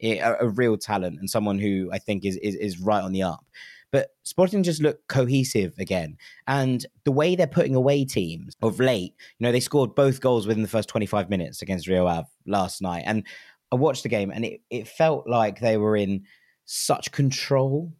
a, 0.01 0.19
a 0.19 0.49
real 0.49 0.77
talent 0.77 1.19
and 1.19 1.29
someone 1.29 1.59
who 1.59 1.89
I 1.93 1.99
think 1.99 2.25
is, 2.25 2.37
is, 2.37 2.55
is 2.55 2.79
right 2.79 3.03
on 3.03 3.11
the 3.11 3.23
up. 3.23 3.45
But 3.91 4.11
Sporting 4.23 4.63
just 4.63 4.81
look 4.81 5.05
cohesive 5.07 5.73
again. 5.77 6.17
And 6.47 6.85
the 7.03 7.11
way 7.11 7.35
they're 7.35 7.45
putting 7.45 7.75
away 7.75 8.05
teams 8.05 8.55
of 8.61 8.79
late, 8.79 9.13
you 9.37 9.45
know, 9.45 9.51
they 9.51 9.59
scored 9.59 9.95
both 9.95 10.21
goals 10.21 10.47
within 10.47 10.63
the 10.63 10.69
first 10.69 10.87
25 10.89 11.29
minutes 11.29 11.61
against 11.61 11.87
Rio 11.87 12.07
Ave 12.07 12.27
last 12.47 12.81
night. 12.81 13.03
And 13.05 13.27
I 13.71 13.75
watched 13.75 14.03
the 14.03 14.09
game 14.09 14.31
and 14.31 14.45
it, 14.45 14.61
it 14.69 14.87
felt 14.87 15.27
like 15.27 15.59
they 15.59 15.77
were 15.77 15.95
in– 15.95 16.23
such 16.71 17.11
control 17.11 17.91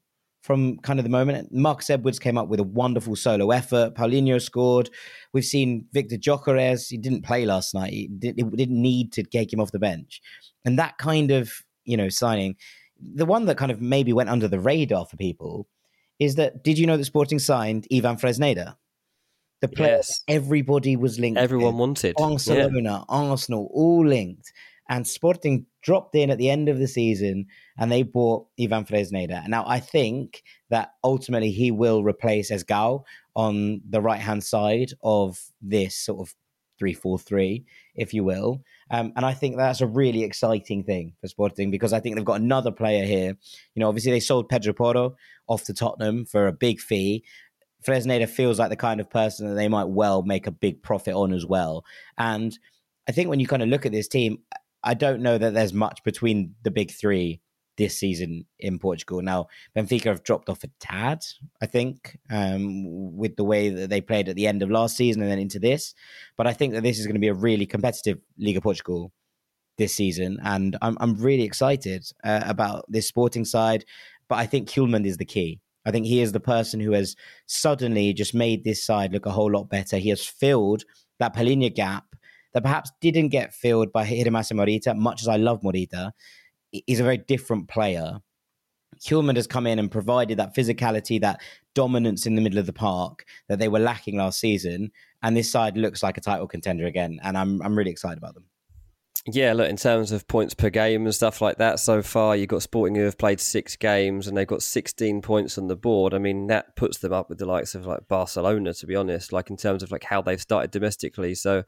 from 0.42 0.78
kind 0.78 0.98
of 0.98 1.04
the 1.04 1.10
moment. 1.10 1.52
Marcus 1.52 1.90
Edwards 1.90 2.20
came 2.20 2.38
up 2.38 2.48
with 2.48 2.60
a 2.60 2.64
wonderful 2.64 3.16
solo 3.16 3.52
effort. 3.52 3.96
Paulinho 3.96 4.42
scored. 4.42 4.90
We've 5.34 5.46
seen 5.46 5.86
Viktor 5.92 6.16
Gyökeres. 6.16 6.90
He 6.90 6.98
didn't 6.98 7.24
play 7.24 7.46
last 7.46 7.74
night. 7.74 7.92
He 7.92 8.08
did, 8.08 8.38
not 8.38 8.70
need 8.70 9.12
to 9.14 9.24
take 9.24 9.52
him 9.52 9.60
off 9.60 9.72
the 9.72 9.80
bench. 9.80 10.22
And 10.64 10.80
that 10.80 10.98
kind 10.98 11.32
of, 11.32 11.52
you 11.84 11.98
know, 11.98 12.10
signing, 12.10 12.56
the 13.00 13.26
one 13.26 13.46
that 13.46 13.58
kind 13.58 13.72
of 13.72 13.82
maybe 13.82 14.14
went 14.14 14.30
under 14.30 14.48
the 14.48 14.60
radar 14.60 15.06
for 15.06 15.18
people 15.18 15.68
is 16.20 16.36
that 16.36 16.64
did 16.64 16.78
you 16.78 16.88
know 16.88 16.98
that 16.98 17.06
Sporting 17.06 17.40
signed 17.40 17.88
Ivan 17.94 18.16
Fresneda? 18.16 18.76
The 19.60 19.68
player 19.68 19.98
yes. 19.98 20.22
everybody 20.28 20.96
was 20.96 21.20
linked. 21.20 21.40
Everyone 21.40 21.74
with. 21.74 21.80
wanted. 21.80 22.16
Barcelona, 22.18 22.82
yeah. 22.82 23.04
Arsenal, 23.10 23.70
all 23.74 24.06
linked. 24.08 24.52
And 24.92 25.08
Sporting 25.08 25.68
dropped 25.82 26.16
in 26.16 26.30
at 26.30 26.38
the 26.38 26.50
end 26.50 26.68
of 26.68 26.78
the 26.78 26.88
season 26.88 27.48
and 27.78 27.90
they 27.90 28.04
bought 28.04 28.48
Ivan 28.60 28.84
Fresneda. 28.84 29.48
Now, 29.48 29.64
I 29.66 29.80
think 29.80 30.44
that 30.70 30.92
ultimately 31.02 31.50
he 31.50 31.72
will 31.72 32.04
replace 32.04 32.52
Esgaio 32.52 33.04
on 33.34 33.82
the 33.90 34.02
right 34.02 34.20
hand 34.20 34.44
side 34.44 34.92
of 35.02 35.40
this 35.62 35.96
sort 35.96 36.20
of 36.20 36.36
3-4-3, 36.82 37.64
if 37.96 38.14
you 38.14 38.26
will. 38.26 38.64
Um, 38.90 39.14
and 39.16 39.26
I 39.26 39.34
think 39.34 39.56
that's 39.56 39.80
a 39.80 39.88
really 39.88 40.26
exciting 40.26 40.84
thing 40.84 41.14
for 41.22 41.30
Sporting 41.30 41.72
because 41.72 41.94
I 41.94 42.02
think 42.02 42.18
they've 42.18 42.26
got 42.26 42.42
another 42.42 42.72
player 42.72 43.06
here. 43.06 43.38
You 43.74 43.80
know, 43.80 43.88
obviously 43.88 44.12
they 44.12 44.20
sold 44.20 44.50
Pedro 44.50 44.74
Porro 44.74 45.16
off 45.48 45.64
to 45.64 45.74
Tottenham 45.74 46.26
for 46.26 46.48
a 46.48 46.54
big 46.54 46.82
fee. 46.82 47.24
Fresneda 47.82 48.28
feels 48.28 48.60
like 48.60 48.70
the 48.70 48.76
kind 48.76 49.00
of 49.00 49.10
person 49.10 49.48
that 49.48 49.56
they 49.56 49.70
might 49.70 49.88
well 49.88 50.22
make 50.22 50.48
a 50.48 50.52
big 50.52 50.84
profit 50.84 51.14
on 51.14 51.32
as 51.32 51.46
well. 51.46 51.86
And 52.18 52.60
I 53.08 53.14
think 53.14 53.30
when 53.30 53.40
you 53.40 53.48
kind 53.48 53.64
of 53.64 53.70
look 53.70 53.86
at 53.86 53.92
this 53.92 54.08
team, 54.08 54.40
I 54.84 54.94
don't 54.94 55.22
know 55.22 55.38
that 55.38 55.54
there's 55.54 55.74
much 55.74 56.04
between 56.04 56.56
the 56.64 56.72
big 56.72 56.92
three 56.92 57.42
this 57.78 57.98
season 57.98 58.46
in 58.60 58.80
Portugal. 58.80 59.22
Now, 59.22 59.48
Benfica 59.76 60.06
have 60.06 60.24
dropped 60.24 60.50
off 60.50 60.64
a 60.64 60.70
tad, 60.80 61.24
I 61.62 61.66
think, 61.66 62.18
um, 62.30 63.16
with 63.16 63.36
the 63.36 63.44
way 63.44 63.70
that 63.70 63.90
they 63.90 64.02
played 64.02 64.30
at 64.30 64.36
the 64.36 64.48
end 64.48 64.62
of 64.62 64.70
last 64.70 64.98
season 64.98 65.22
and 65.22 65.32
then 65.32 65.40
into 65.40 65.60
this. 65.60 65.96
But 66.38 66.48
I 66.48 66.54
think 66.54 66.74
that 66.74 66.84
this 66.84 67.00
is 67.00 67.06
going 67.06 67.16
to 67.16 67.22
be 67.22 67.28
a 67.28 67.34
really 67.34 67.66
competitive 67.66 68.20
League 68.38 68.58
of 68.58 68.64
Portugal 68.64 69.12
this 69.78 69.96
season, 69.96 70.38
and 70.44 70.78
I'm 70.82 70.98
I'm 71.00 71.16
really 71.16 71.44
excited 71.44 72.06
uh, 72.24 72.44
about 72.46 72.86
this 72.88 73.08
sporting 73.08 73.46
side. 73.46 73.86
But 74.28 74.36
I 74.38 74.46
think 74.46 74.70
Hjulmand 74.70 75.06
is 75.06 75.18
the 75.18 75.26
key. 75.26 75.60
I 75.86 75.92
think 75.92 76.06
he 76.06 76.22
is 76.22 76.32
the 76.32 76.40
person 76.40 76.80
who 76.80 76.92
has 76.92 77.16
suddenly 77.48 78.14
just 78.14 78.36
made 78.36 78.64
this 78.64 78.86
side 78.86 79.12
look 79.12 79.26
a 79.26 79.32
whole 79.32 79.52
lot 79.52 79.70
better. 79.70 79.98
He 79.98 80.10
has 80.10 80.24
filled 80.24 80.84
that 81.20 81.36
Palhinha 81.36 81.74
gap 81.74 82.06
that 82.54 82.64
perhaps 82.64 82.92
didn't 83.02 83.30
get 83.30 83.54
filled 83.54 83.92
by 83.92 84.06
Hidemasa 84.06 84.54
Morita, 84.54 84.96
much 84.98 85.22
as 85.22 85.28
I 85.28 85.38
love 85.38 85.62
Morita. 85.62 86.12
He's 86.72 87.00
a 87.00 87.04
very 87.04 87.18
different 87.18 87.68
player. 87.68 88.20
Hjulmand 89.00 89.38
has 89.38 89.48
come 89.48 89.66
in 89.68 89.80
and 89.80 89.90
provided 89.90 90.38
that 90.38 90.56
physicality, 90.56 91.20
that 91.22 91.42
dominance 91.74 92.26
in 92.26 92.36
the 92.36 92.42
middle 92.42 92.60
of 92.60 92.66
the 92.66 92.74
park 92.74 93.26
that 93.48 93.60
they 93.60 93.68
were 93.68 93.80
lacking 93.80 94.18
last 94.18 94.40
season. 94.40 94.92
And 95.24 95.36
this 95.36 95.52
side 95.52 95.78
looks 95.78 96.04
like 96.04 96.18
a 96.18 96.22
title 96.22 96.48
contender 96.48 96.86
again. 96.86 97.20
And 97.24 97.38
I'm 97.38 97.62
I'm 97.62 97.78
really 97.78 97.92
excited 97.92 98.18
about 98.18 98.36
them. 98.36 98.46
Yeah, 99.28 99.54
look, 99.54 99.70
in 99.70 99.78
terms 99.78 100.12
of 100.12 100.28
points 100.28 100.56
per 100.56 100.72
game 100.72 101.06
and 101.06 101.14
stuff 101.14 101.42
like 101.42 101.58
that, 101.58 101.80
so 101.80 102.02
far 102.02 102.36
you've 102.36 102.48
got 102.48 102.64
Sporting 102.64 102.96
who 102.96 103.04
have 103.04 103.20
played 103.20 103.40
six 103.40 103.76
games 103.76 104.28
and 104.28 104.36
they've 104.36 104.48
got 104.48 104.64
16 104.64 105.22
points 105.22 105.60
on 105.60 105.68
the 105.68 105.76
board. 105.76 106.16
I 106.16 106.18
mean, 106.18 106.48
that 106.48 106.76
puts 106.76 106.98
them 106.98 107.14
up 107.14 107.30
with 107.30 107.38
the 107.38 107.46
likes 107.46 107.76
of 107.76 107.86
like 107.86 108.08
Barcelona, 108.08 108.74
to 108.74 108.88
be 108.88 108.96
honest, 108.96 109.32
like 109.32 109.52
in 109.52 109.58
terms 109.58 109.84
of 109.84 109.92
like 109.92 110.04
how 110.04 110.24
they've 110.24 110.42
started 110.42 110.72
domestically. 110.72 111.36
So, 111.36 111.64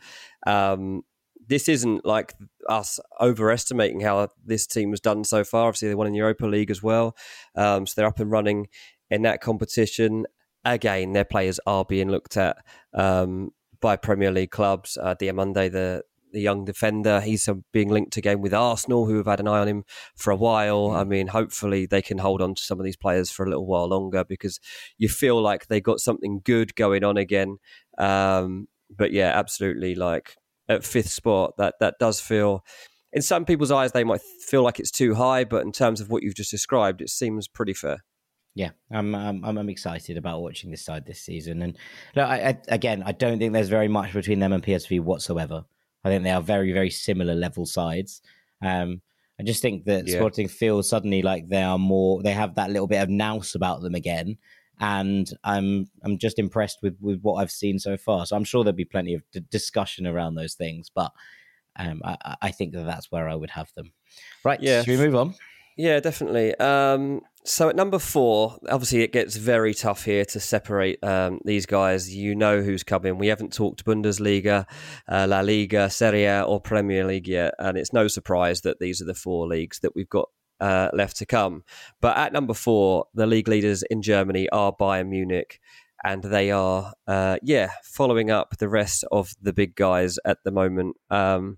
um, 0.47 1.03
this 1.47 1.69
isn't 1.69 2.05
like 2.05 2.33
us 2.69 2.99
overestimating 3.21 3.99
how 3.99 4.29
this 4.43 4.65
team 4.65 4.89
has 4.91 4.99
done 4.99 5.23
so 5.23 5.43
far. 5.43 5.67
Obviously, 5.67 5.89
they 5.89 5.95
won 5.95 6.07
in 6.07 6.15
Europa 6.15 6.47
League 6.47 6.71
as 6.71 6.81
well. 6.81 7.15
Um, 7.55 7.85
so 7.85 7.93
they're 7.95 8.07
up 8.07 8.19
and 8.19 8.31
running 8.31 8.67
in 9.11 9.23
that 9.23 9.41
competition. 9.41 10.25
Again, 10.65 11.13
their 11.13 11.25
players 11.25 11.59
are 11.67 11.85
being 11.85 12.09
looked 12.09 12.37
at 12.37 12.57
um, 12.93 13.51
by 13.81 13.95
Premier 13.95 14.31
League 14.31 14.51
clubs. 14.51 14.97
Uh, 14.97 15.15
Diomande, 15.15 15.71
the 15.71 16.03
the 16.33 16.41
young 16.41 16.65
defender. 16.65 17.21
He's 17.21 17.47
uh, 17.47 17.55
being 17.71 17.89
linked 17.89 18.17
again 18.17 18.41
with 18.41 18.53
Arsenal, 18.53 19.05
who 19.05 19.17
have 19.17 19.27
had 19.27 19.39
an 19.39 19.47
eye 19.47 19.59
on 19.59 19.67
him 19.67 19.83
for 20.15 20.31
a 20.31 20.35
while. 20.35 20.91
I 20.91 21.03
mean, 21.05 21.27
hopefully 21.27 21.85
they 21.85 22.01
can 22.01 22.17
hold 22.17 22.41
on 22.41 22.55
to 22.55 22.61
some 22.61 22.79
of 22.79 22.83
these 22.83 22.97
players 22.97 23.31
for 23.31 23.45
a 23.45 23.49
little 23.49 23.65
while 23.65 23.87
longer 23.87 24.25
because 24.25 24.59
you 24.97 25.07
feel 25.07 25.41
like 25.41 25.67
they 25.67 25.79
got 25.79 25.99
something 25.99 26.41
good 26.43 26.75
going 26.75 27.03
on 27.03 27.15
again. 27.15 27.57
Um, 27.97 28.67
but 28.89 29.13
yeah, 29.13 29.31
absolutely. 29.33 29.95
Like 29.95 30.35
at 30.67 30.83
fifth 30.83 31.09
spot, 31.09 31.53
that 31.57 31.75
that 31.79 31.95
does 31.99 32.19
feel. 32.19 32.65
In 33.11 33.21
some 33.21 33.45
people's 33.45 33.71
eyes, 33.71 33.91
they 33.91 34.03
might 34.03 34.21
feel 34.21 34.63
like 34.63 34.79
it's 34.79 34.91
too 34.91 35.13
high, 35.13 35.43
but 35.43 35.63
in 35.63 35.71
terms 35.71 36.01
of 36.01 36.09
what 36.09 36.23
you've 36.23 36.35
just 36.35 36.49
described, 36.49 36.99
it 36.99 37.09
seems 37.09 37.47
pretty 37.47 37.73
fair. 37.73 37.99
Yeah, 38.55 38.69
I'm, 38.91 39.15
I'm 39.15 39.43
I'm 39.43 39.69
excited 39.69 40.15
about 40.15 40.41
watching 40.41 40.69
this 40.69 40.85
side 40.85 41.05
this 41.07 41.19
season, 41.19 41.63
and 41.63 41.77
look, 42.15 42.27
I, 42.27 42.49
I, 42.49 42.57
again, 42.67 43.01
I 43.03 43.11
don't 43.11 43.39
think 43.39 43.51
there's 43.53 43.69
very 43.69 43.87
much 43.87 44.13
between 44.13 44.39
them 44.39 44.53
and 44.53 44.61
PSV 44.61 44.99
whatsoever. 45.01 45.65
I 46.03 46.09
think 46.09 46.23
they 46.23 46.31
are 46.31 46.41
very 46.41 46.71
very 46.73 46.89
similar 46.89 47.35
level 47.35 47.65
sides. 47.65 48.21
Um, 48.61 49.01
I 49.39 49.43
just 49.43 49.61
think 49.61 49.85
that 49.85 50.07
yeah. 50.07 50.15
Sporting 50.15 50.47
feels 50.47 50.87
suddenly 50.87 51.21
like 51.21 51.49
they 51.49 51.63
are 51.63 51.79
more. 51.79 52.21
They 52.21 52.33
have 52.33 52.55
that 52.55 52.69
little 52.69 52.87
bit 52.87 53.01
of 53.01 53.09
nous 53.09 53.55
about 53.55 53.81
them 53.81 53.95
again, 53.95 54.37
and 54.79 55.29
I'm 55.43 55.87
I'm 56.03 56.17
just 56.17 56.39
impressed 56.39 56.79
with 56.81 56.97
with 57.01 57.21
what 57.21 57.35
I've 57.35 57.51
seen 57.51 57.79
so 57.79 57.97
far. 57.97 58.25
So 58.25 58.35
I'm 58.35 58.43
sure 58.43 58.63
there'll 58.63 58.75
be 58.75 58.85
plenty 58.85 59.15
of 59.15 59.23
d- 59.31 59.41
discussion 59.49 60.05
around 60.05 60.35
those 60.35 60.53
things, 60.53 60.91
but 60.93 61.11
um, 61.75 62.01
I, 62.03 62.35
I, 62.41 62.51
think 62.51 62.73
that 62.73 62.85
that's 62.85 63.11
where 63.11 63.27
I 63.27 63.35
would 63.35 63.49
have 63.49 63.73
them. 63.75 63.93
Right? 64.43 64.61
Yeah. 64.61 64.83
Should 64.83 64.99
we 64.99 65.05
move 65.05 65.15
on? 65.15 65.33
Yeah, 65.75 65.99
definitely. 65.99 66.53
Um, 66.55 67.21
so 67.45 67.69
at 67.69 67.75
number 67.75 67.99
four, 67.99 68.57
obviously 68.69 69.01
it 69.01 69.11
gets 69.11 69.35
very 69.35 69.73
tough 69.73 70.05
here 70.05 70.23
to 70.25 70.39
separate 70.39 71.03
um, 71.03 71.39
these 71.43 71.65
guys. 71.65 72.13
You 72.13 72.35
know 72.35 72.61
who's 72.61 72.83
coming. 72.83 73.17
We 73.17 73.27
haven't 73.27 73.51
talked 73.51 73.85
Bundesliga, 73.85 74.65
uh, 75.09 75.27
La 75.27 75.41
Liga, 75.41 75.89
Serie 75.89 76.25
A, 76.25 76.43
or 76.43 76.61
Premier 76.61 77.05
League 77.05 77.27
yet, 77.27 77.53
and 77.59 77.77
it's 77.77 77.93
no 77.93 78.07
surprise 78.07 78.61
that 78.61 78.79
these 78.79 79.01
are 79.01 79.05
the 79.05 79.13
four 79.13 79.47
leagues 79.47 79.79
that 79.79 79.95
we've 79.95 80.09
got 80.09 80.29
uh, 80.61 80.89
left 80.93 81.17
to 81.17 81.25
come. 81.25 81.63
But 82.01 82.17
at 82.17 82.31
number 82.31 82.53
four, 82.53 83.05
the 83.13 83.27
league 83.27 83.49
leaders 83.49 83.83
in 83.89 84.01
Germany 84.01 84.47
are 84.49 84.73
Bayern 84.73 85.09
Munich, 85.09 85.59
and 86.03 86.23
they 86.23 86.51
are, 86.51 86.93
uh, 87.07 87.37
yeah, 87.43 87.71
following 87.83 88.31
up 88.31 88.57
the 88.57 88.69
rest 88.69 89.03
of 89.11 89.33
the 89.41 89.53
big 89.53 89.75
guys 89.75 90.17
at 90.25 90.37
the 90.45 90.51
moment. 90.51 90.95
Um, 91.09 91.57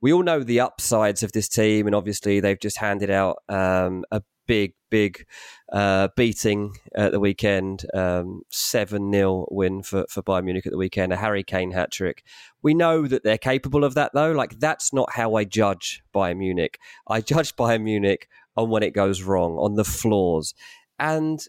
we 0.00 0.12
all 0.12 0.22
know 0.22 0.44
the 0.44 0.60
upsides 0.60 1.22
of 1.24 1.32
this 1.32 1.48
team, 1.48 1.86
and 1.86 1.96
obviously 1.96 2.38
they've 2.38 2.60
just 2.60 2.78
handed 2.78 3.10
out 3.10 3.38
um, 3.48 4.04
a 4.12 4.22
big, 4.46 4.74
big 4.90 5.26
uh, 5.72 6.08
beating 6.16 6.74
at 6.94 7.12
the 7.12 7.20
weekend. 7.20 7.84
Um, 7.94 8.42
7 8.50 9.12
0 9.12 9.46
win 9.50 9.82
for, 9.82 10.04
for 10.08 10.22
Bayern 10.22 10.44
Munich 10.44 10.66
at 10.66 10.72
the 10.72 10.78
weekend, 10.78 11.12
a 11.12 11.16
Harry 11.16 11.42
Kane 11.42 11.72
hat 11.72 11.90
trick. 11.90 12.24
We 12.62 12.74
know 12.74 13.06
that 13.06 13.24
they're 13.24 13.38
capable 13.38 13.84
of 13.84 13.94
that, 13.94 14.12
though. 14.14 14.32
Like, 14.32 14.58
that's 14.58 14.92
not 14.92 15.12
how 15.12 15.34
I 15.34 15.44
judge 15.44 16.02
Bayern 16.14 16.38
Munich. 16.38 16.78
I 17.08 17.20
judge 17.20 17.56
Bayern 17.56 17.82
Munich 17.82 18.28
on 18.56 18.70
when 18.70 18.82
it 18.82 18.94
goes 18.94 19.22
wrong, 19.22 19.52
on 19.58 19.74
the 19.74 19.84
flaws. 19.84 20.54
And 20.98 21.40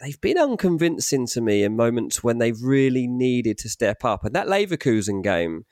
they've 0.00 0.20
been 0.20 0.38
unconvincing 0.38 1.26
to 1.26 1.40
me 1.40 1.62
in 1.62 1.76
moments 1.76 2.22
when 2.22 2.38
they've 2.38 2.60
really 2.62 3.06
needed 3.06 3.58
to 3.58 3.68
step 3.68 4.04
up. 4.04 4.24
And 4.24 4.34
that 4.34 4.46
Leverkusen 4.46 5.22
game 5.22 5.64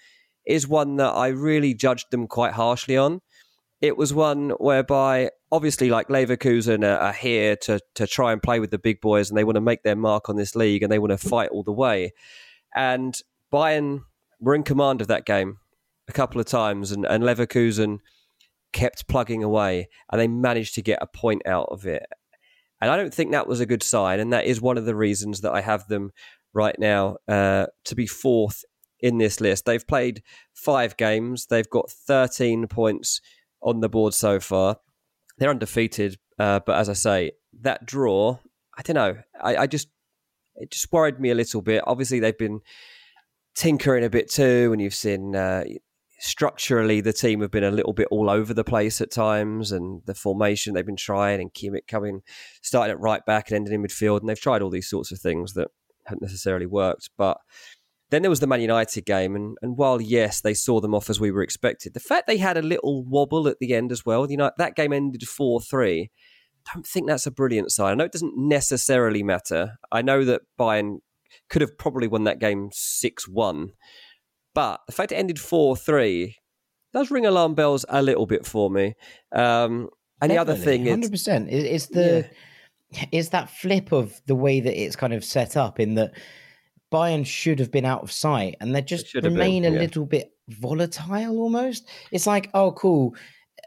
is 0.47 0.69
one 0.69 0.97
that 0.97 1.11
I 1.11 1.29
really 1.29 1.75
judged 1.75 2.11
them 2.11 2.27
quite 2.27 2.53
harshly 2.53 2.97
on. 2.97 3.21
It 3.81 3.97
was 3.97 4.15
one 4.15 4.51
whereby, 4.51 5.31
obviously, 5.53 5.91
like 5.91 6.09
Leverkusen 6.09 6.83
are, 6.85 6.99
are 6.99 7.13
here 7.13 7.57
to 7.57 7.81
to 7.95 8.07
try 8.07 8.33
and 8.33 8.43
play 8.43 8.59
with 8.59 8.71
the 8.71 8.79
big 8.79 9.01
boys, 9.01 9.29
and 9.29 9.37
they 9.37 9.45
want 9.45 9.57
to 9.57 9.61
make 9.61 9.83
their 9.83 9.97
mark 9.97 10.29
on 10.29 10.37
this 10.37 10.57
league, 10.57 10.83
and 10.83 10.91
they 10.91 10.99
want 10.99 11.13
to 11.13 11.29
fight 11.29 11.51
all 11.51 11.63
the 11.63 11.73
way. 11.73 12.13
And 12.75 13.19
Bayern 13.53 14.03
were 14.41 14.55
in 14.55 14.63
command 14.63 15.01
of 15.01 15.09
that 15.09 15.27
game 15.27 15.59
a 16.09 16.13
couple 16.13 16.41
of 16.41 16.47
times, 16.47 16.93
and, 16.93 17.05
and 17.05 17.23
Leverkusen 17.23 17.99
kept 18.73 19.09
plugging 19.09 19.43
away, 19.43 19.89
and 20.11 20.21
they 20.21 20.29
managed 20.29 20.75
to 20.75 20.83
get 20.83 20.99
a 21.03 21.07
point 21.07 21.43
out 21.47 21.69
of 21.71 21.87
it. 21.87 22.07
And 22.81 22.91
I 22.91 22.97
don't 22.97 23.13
think 23.13 23.33
that 23.33 23.47
was 23.47 23.61
a 23.61 23.67
good 23.67 23.83
sign, 23.83 24.21
and 24.21 24.33
that 24.33 24.45
is 24.45 24.61
one 24.61 24.79
of 24.79 24.85
the 24.85 24.95
reasons 24.95 25.41
that 25.43 25.53
I 25.53 25.61
have 25.61 25.89
them 25.89 26.13
right 26.53 26.79
now 26.79 27.17
uh, 27.29 27.67
to 27.85 27.95
be 27.95 28.07
fourth 28.07 28.65
in 29.01 29.19
this 29.19 29.41
list. 29.41 29.65
They've 29.65 29.87
played 29.87 30.23
five 30.55 30.97
games. 30.97 31.47
They've 31.47 31.69
got 31.69 31.91
13 31.91 32.67
points 32.69 33.21
on 33.67 33.81
the 33.81 33.89
board 33.89 34.15
so 34.15 34.41
far. 34.41 34.79
They're 35.37 35.51
undefeated, 35.51 36.17
uh, 36.39 36.61
but 36.65 36.79
as 36.79 36.89
I 36.89 36.95
say, 36.95 37.33
that 37.61 37.85
draw, 37.85 38.39
I 38.79 38.83
don't 38.83 38.95
know. 38.95 39.17
I, 39.43 39.57
I, 39.57 39.67
just 39.67 39.89
it 40.55 40.71
just 40.71 40.91
worried 40.91 41.21
me 41.21 41.31
a 41.31 41.35
little 41.35 41.61
bit. 41.61 41.83
Obviously, 41.87 42.21
they've 42.21 42.39
been 42.39 42.61
tinkering 43.55 44.05
a 44.05 44.09
bit 44.09 44.31
too, 44.31 44.71
and 44.73 44.81
you've 44.81 44.95
seen 44.95 45.37
uh, 45.37 45.65
structurally 46.19 47.03
the 47.03 47.13
team 47.13 47.41
have 47.41 47.51
been 47.51 47.65
a 47.65 47.71
little 47.71 47.93
bit 47.93 48.09
all 48.11 48.31
over 48.31 48.55
the 48.55 48.65
place 48.65 49.01
at 49.03 49.11
times, 49.11 49.73
and 49.73 50.01
the 50.07 50.15
formation 50.15 50.73
they've 50.73 50.87
been 50.87 50.97
trying, 50.97 51.41
and 51.41 51.53
Kimmich 51.53 51.87
coming, 51.87 52.23
starting 52.63 52.93
at 52.93 53.01
right 53.01 53.25
back 53.27 53.51
and 53.51 53.57
ending 53.57 53.75
in 53.75 53.83
midfield, 53.83 54.21
and 54.21 54.29
they've 54.29 54.41
tried 54.41 54.63
all 54.63 54.71
these 54.71 54.89
sorts 54.89 55.13
of 55.13 55.19
things 55.19 55.53
that 55.55 55.69
haven't 56.07 56.23
necessarily 56.23 56.67
worked, 56.67 57.11
but 57.19 57.39
then 58.11 58.23
there 58.23 58.31
was 58.31 58.41
the 58.41 58.47
Man 58.47 58.61
United 58.61 59.05
game, 59.05 59.35
and, 59.35 59.57
and 59.63 59.77
while 59.77 60.01
yes, 60.01 60.41
they 60.41 60.55
saw 60.55 60.81
them 60.81 60.95
off 60.95 61.11
as 61.11 61.19
we 61.19 61.31
were 61.31 61.43
expected, 61.43 61.95
the 61.95 62.01
fact 62.01 62.27
they 62.27 62.37
had 62.37 62.57
a 62.57 62.63
little 62.63 63.05
wobble 63.05 63.49
at 63.49 63.59
the 63.61 63.75
end 63.75 63.91
as 63.91 64.05
well. 64.07 64.31
You 64.31 64.37
know, 64.37 64.51
that 64.59 64.77
game 64.77 64.93
ended 64.93 65.25
four 65.25 65.61
three. 65.61 66.11
Don't 66.73 66.87
think 66.87 67.07
that's 67.07 67.27
a 67.27 67.31
brilliant 67.31 67.71
sign. 67.71 67.93
I 67.93 67.95
know 67.95 68.05
it 68.05 68.13
doesn't 68.13 68.37
necessarily 68.37 69.23
matter. 69.23 69.79
I 69.93 70.03
know 70.03 70.25
that 70.25 70.43
Bayern 70.59 70.99
could 71.49 71.63
have 71.63 71.79
probably 71.79 72.09
won 72.09 72.25
that 72.25 72.41
game 72.41 72.71
six 72.73 73.29
one, 73.29 73.71
but 74.55 74.81
the 74.87 74.93
fact 74.93 75.13
it 75.13 75.17
ended 75.17 75.41
four 75.41 75.77
three 75.77 76.37
does 76.93 77.11
ring 77.11 77.27
alarm 77.27 77.55
bells 77.55 77.85
a 77.89 78.03
little 78.03 78.27
bit 78.27 78.47
for 78.47 78.71
me. 78.71 78.95
Um, 79.33 79.89
and 80.21 80.31
Definitely, 80.31 80.35
the 80.35 80.39
other 80.39 80.55
thing, 80.57 80.87
hundred 80.87 81.11
percent, 81.11 81.51
is 81.51 81.89
the 81.89 82.29
yeah. 82.91 83.05
is 83.13 83.31
that 83.31 83.51
flip 83.51 83.93
of 83.93 84.21
the 84.27 84.35
way 84.35 84.61
that 84.61 84.81
it's 84.81 84.97
kind 84.97 85.13
of 85.13 85.25
set 85.25 85.57
up 85.57 85.79
in 85.79 85.95
that 85.95 86.13
Bayern 86.93 87.27
should 87.27 87.59
have 87.59 87.71
been 87.71 87.85
out 87.85 88.03
of 88.03 88.13
sight, 88.13 88.57
and 88.61 88.75
they 88.75 88.83
just 88.83 89.13
remain 89.15 89.63
been, 89.63 89.73
a 89.73 89.75
yeah. 89.75 89.83
little 89.83 90.07
bit 90.07 90.33
volatile 90.49 91.39
almost. 91.39 91.89
It's 92.13 92.27
like, 92.27 92.51
oh, 92.55 92.73
cool. 92.73 93.15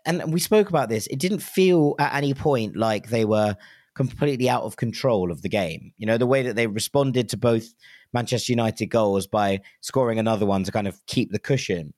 And 0.05 0.32
we 0.32 0.39
spoke 0.39 0.70
about 0.70 0.89
this. 0.89 1.07
It 1.07 1.20
didn't 1.20 1.39
feel 1.39 1.95
at 1.99 2.13
any 2.13 2.34
point 2.34 2.76
like 2.76 3.09
they 3.09 3.26
were 3.26 3.55
completely 3.95 4.49
out 4.49 4.63
of 4.63 4.78
control 4.78 5.32
of 5.32 5.41
the 5.41 5.49
game. 5.49 5.91
You 5.97 6.05
know, 6.05 6.17
the 6.17 6.26
way 6.26 6.41
that 6.43 6.55
they 6.55 6.67
responded 6.67 7.28
to 7.30 7.38
both 7.38 7.74
Manchester 8.13 8.53
United 8.53 8.88
goals 8.88 9.28
by 9.28 9.59
scoring 9.82 10.20
another 10.20 10.45
one 10.45 10.63
to 10.63 10.72
kind 10.72 10.88
of 10.88 11.05
keep 11.05 11.32
the 11.32 11.39
cushion 11.39 11.93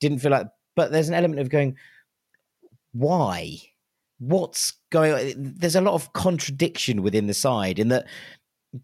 didn't 0.00 0.18
feel 0.18 0.32
like, 0.32 0.48
but 0.74 0.90
there's 0.92 1.08
an 1.08 1.14
element 1.14 1.40
of 1.40 1.48
going, 1.48 1.76
why? 2.92 3.58
What's 4.18 4.72
going 4.90 5.12
on? 5.12 5.54
There's 5.56 5.76
a 5.76 5.80
lot 5.80 5.94
of 5.94 6.12
contradiction 6.14 7.02
within 7.02 7.26
the 7.26 7.34
side 7.34 7.78
in 7.78 7.88
that 7.88 8.06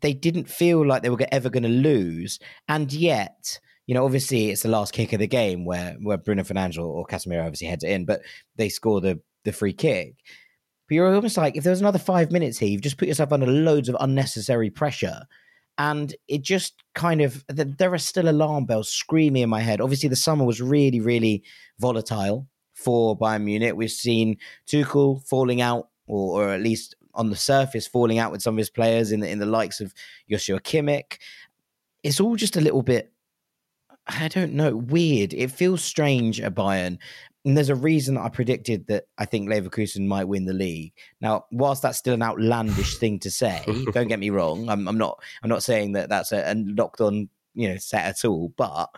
they 0.00 0.14
didn't 0.14 0.48
feel 0.48 0.86
like 0.86 1.02
they 1.02 1.10
were 1.10 1.26
ever 1.30 1.50
going 1.50 1.62
to 1.64 1.68
lose, 1.68 2.38
and 2.68 2.92
yet. 2.92 3.60
You 3.88 3.94
know, 3.94 4.04
obviously, 4.04 4.50
it's 4.50 4.62
the 4.62 4.68
last 4.68 4.94
kick 4.94 5.12
of 5.12 5.18
the 5.18 5.26
game 5.26 5.64
where 5.64 5.96
where 6.00 6.16
Bruno 6.16 6.44
Fernandes 6.44 6.78
or 6.78 7.04
Casemiro 7.04 7.44
obviously 7.44 7.66
heads 7.66 7.82
it 7.82 7.90
in, 7.90 8.04
but 8.04 8.20
they 8.54 8.68
score 8.68 9.00
the 9.00 9.20
the 9.42 9.52
free 9.52 9.72
kick. 9.72 10.14
But 10.88 10.94
you're 10.94 11.12
almost 11.12 11.36
like, 11.36 11.56
if 11.56 11.64
there 11.64 11.72
was 11.72 11.80
another 11.80 11.98
five 11.98 12.30
minutes 12.30 12.58
here, 12.58 12.68
you've 12.68 12.80
just 12.80 12.96
put 12.96 13.08
yourself 13.08 13.32
under 13.32 13.46
loads 13.46 13.88
of 13.88 13.96
unnecessary 13.98 14.70
pressure. 14.70 15.22
And 15.78 16.14
it 16.28 16.42
just 16.42 16.82
kind 16.94 17.22
of, 17.22 17.44
there 17.48 17.92
are 17.92 17.98
still 17.98 18.28
alarm 18.28 18.66
bells 18.66 18.88
screaming 18.88 19.42
in 19.42 19.50
my 19.50 19.60
head. 19.60 19.80
Obviously, 19.80 20.08
the 20.08 20.16
summer 20.16 20.44
was 20.44 20.60
really, 20.60 21.00
really 21.00 21.42
volatile 21.80 22.46
for 22.74 23.18
Bayern 23.18 23.42
Munich. 23.42 23.74
We've 23.74 23.90
seen 23.90 24.36
Tuchel 24.68 25.26
falling 25.26 25.60
out, 25.60 25.88
or, 26.06 26.42
or 26.42 26.48
at 26.50 26.60
least 26.60 26.94
on 27.14 27.30
the 27.30 27.36
surface 27.36 27.86
falling 27.86 28.18
out 28.18 28.32
with 28.32 28.42
some 28.42 28.54
of 28.54 28.58
his 28.58 28.70
players 28.70 29.12
in 29.12 29.20
the 29.20 29.28
in 29.28 29.38
the 29.38 29.46
likes 29.46 29.80
of 29.80 29.94
Joshua 30.30 30.60
Kimmich. 30.60 31.18
It's 32.02 32.20
all 32.20 32.36
just 32.36 32.56
a 32.56 32.60
little 32.60 32.82
bit, 32.82 33.12
I 34.06 34.28
don't 34.28 34.54
know, 34.54 34.76
weird. 34.76 35.34
It 35.34 35.50
feels 35.50 35.82
strange 35.82 36.40
at 36.40 36.54
Bayern. 36.54 36.98
And 37.44 37.56
there's 37.56 37.68
a 37.68 37.74
reason 37.74 38.14
that 38.14 38.22
I 38.22 38.28
predicted 38.28 38.86
that 38.86 39.04
I 39.18 39.24
think 39.24 39.48
Leverkusen 39.48 40.06
might 40.06 40.28
win 40.28 40.44
the 40.44 40.52
league. 40.52 40.92
Now, 41.20 41.46
whilst 41.50 41.82
that's 41.82 41.98
still 41.98 42.14
an 42.14 42.22
outlandish 42.22 42.98
thing 42.98 43.18
to 43.20 43.30
say, 43.30 43.64
don't 43.92 44.08
get 44.08 44.20
me 44.20 44.30
wrong. 44.30 44.68
I'm, 44.68 44.86
I'm 44.86 44.98
not. 44.98 45.20
I'm 45.42 45.48
not 45.48 45.62
saying 45.62 45.92
that 45.92 46.08
that's 46.08 46.32
a, 46.32 46.52
a 46.52 46.54
locked 46.54 47.00
on, 47.00 47.28
you 47.54 47.68
know, 47.68 47.76
set 47.78 48.04
at 48.04 48.24
all. 48.24 48.52
But 48.56 48.90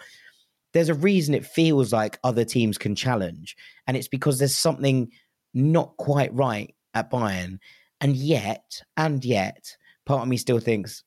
there's 0.72 0.90
a 0.90 0.94
reason 0.94 1.34
it 1.34 1.46
feels 1.46 1.92
like 1.92 2.18
other 2.22 2.44
teams 2.44 2.76
can 2.76 2.94
challenge, 2.94 3.56
and 3.86 3.96
it's 3.96 4.08
because 4.08 4.38
there's 4.38 4.56
something 4.56 5.10
not 5.54 5.96
quite 5.96 6.34
right 6.34 6.74
at 6.92 7.10
Bayern. 7.10 7.58
And 8.04 8.14
yet, 8.16 8.82
and 8.98 9.24
yet, 9.24 9.78
part 10.04 10.20
of 10.20 10.28
me 10.28 10.36
still 10.36 10.58
thinks 10.58 11.02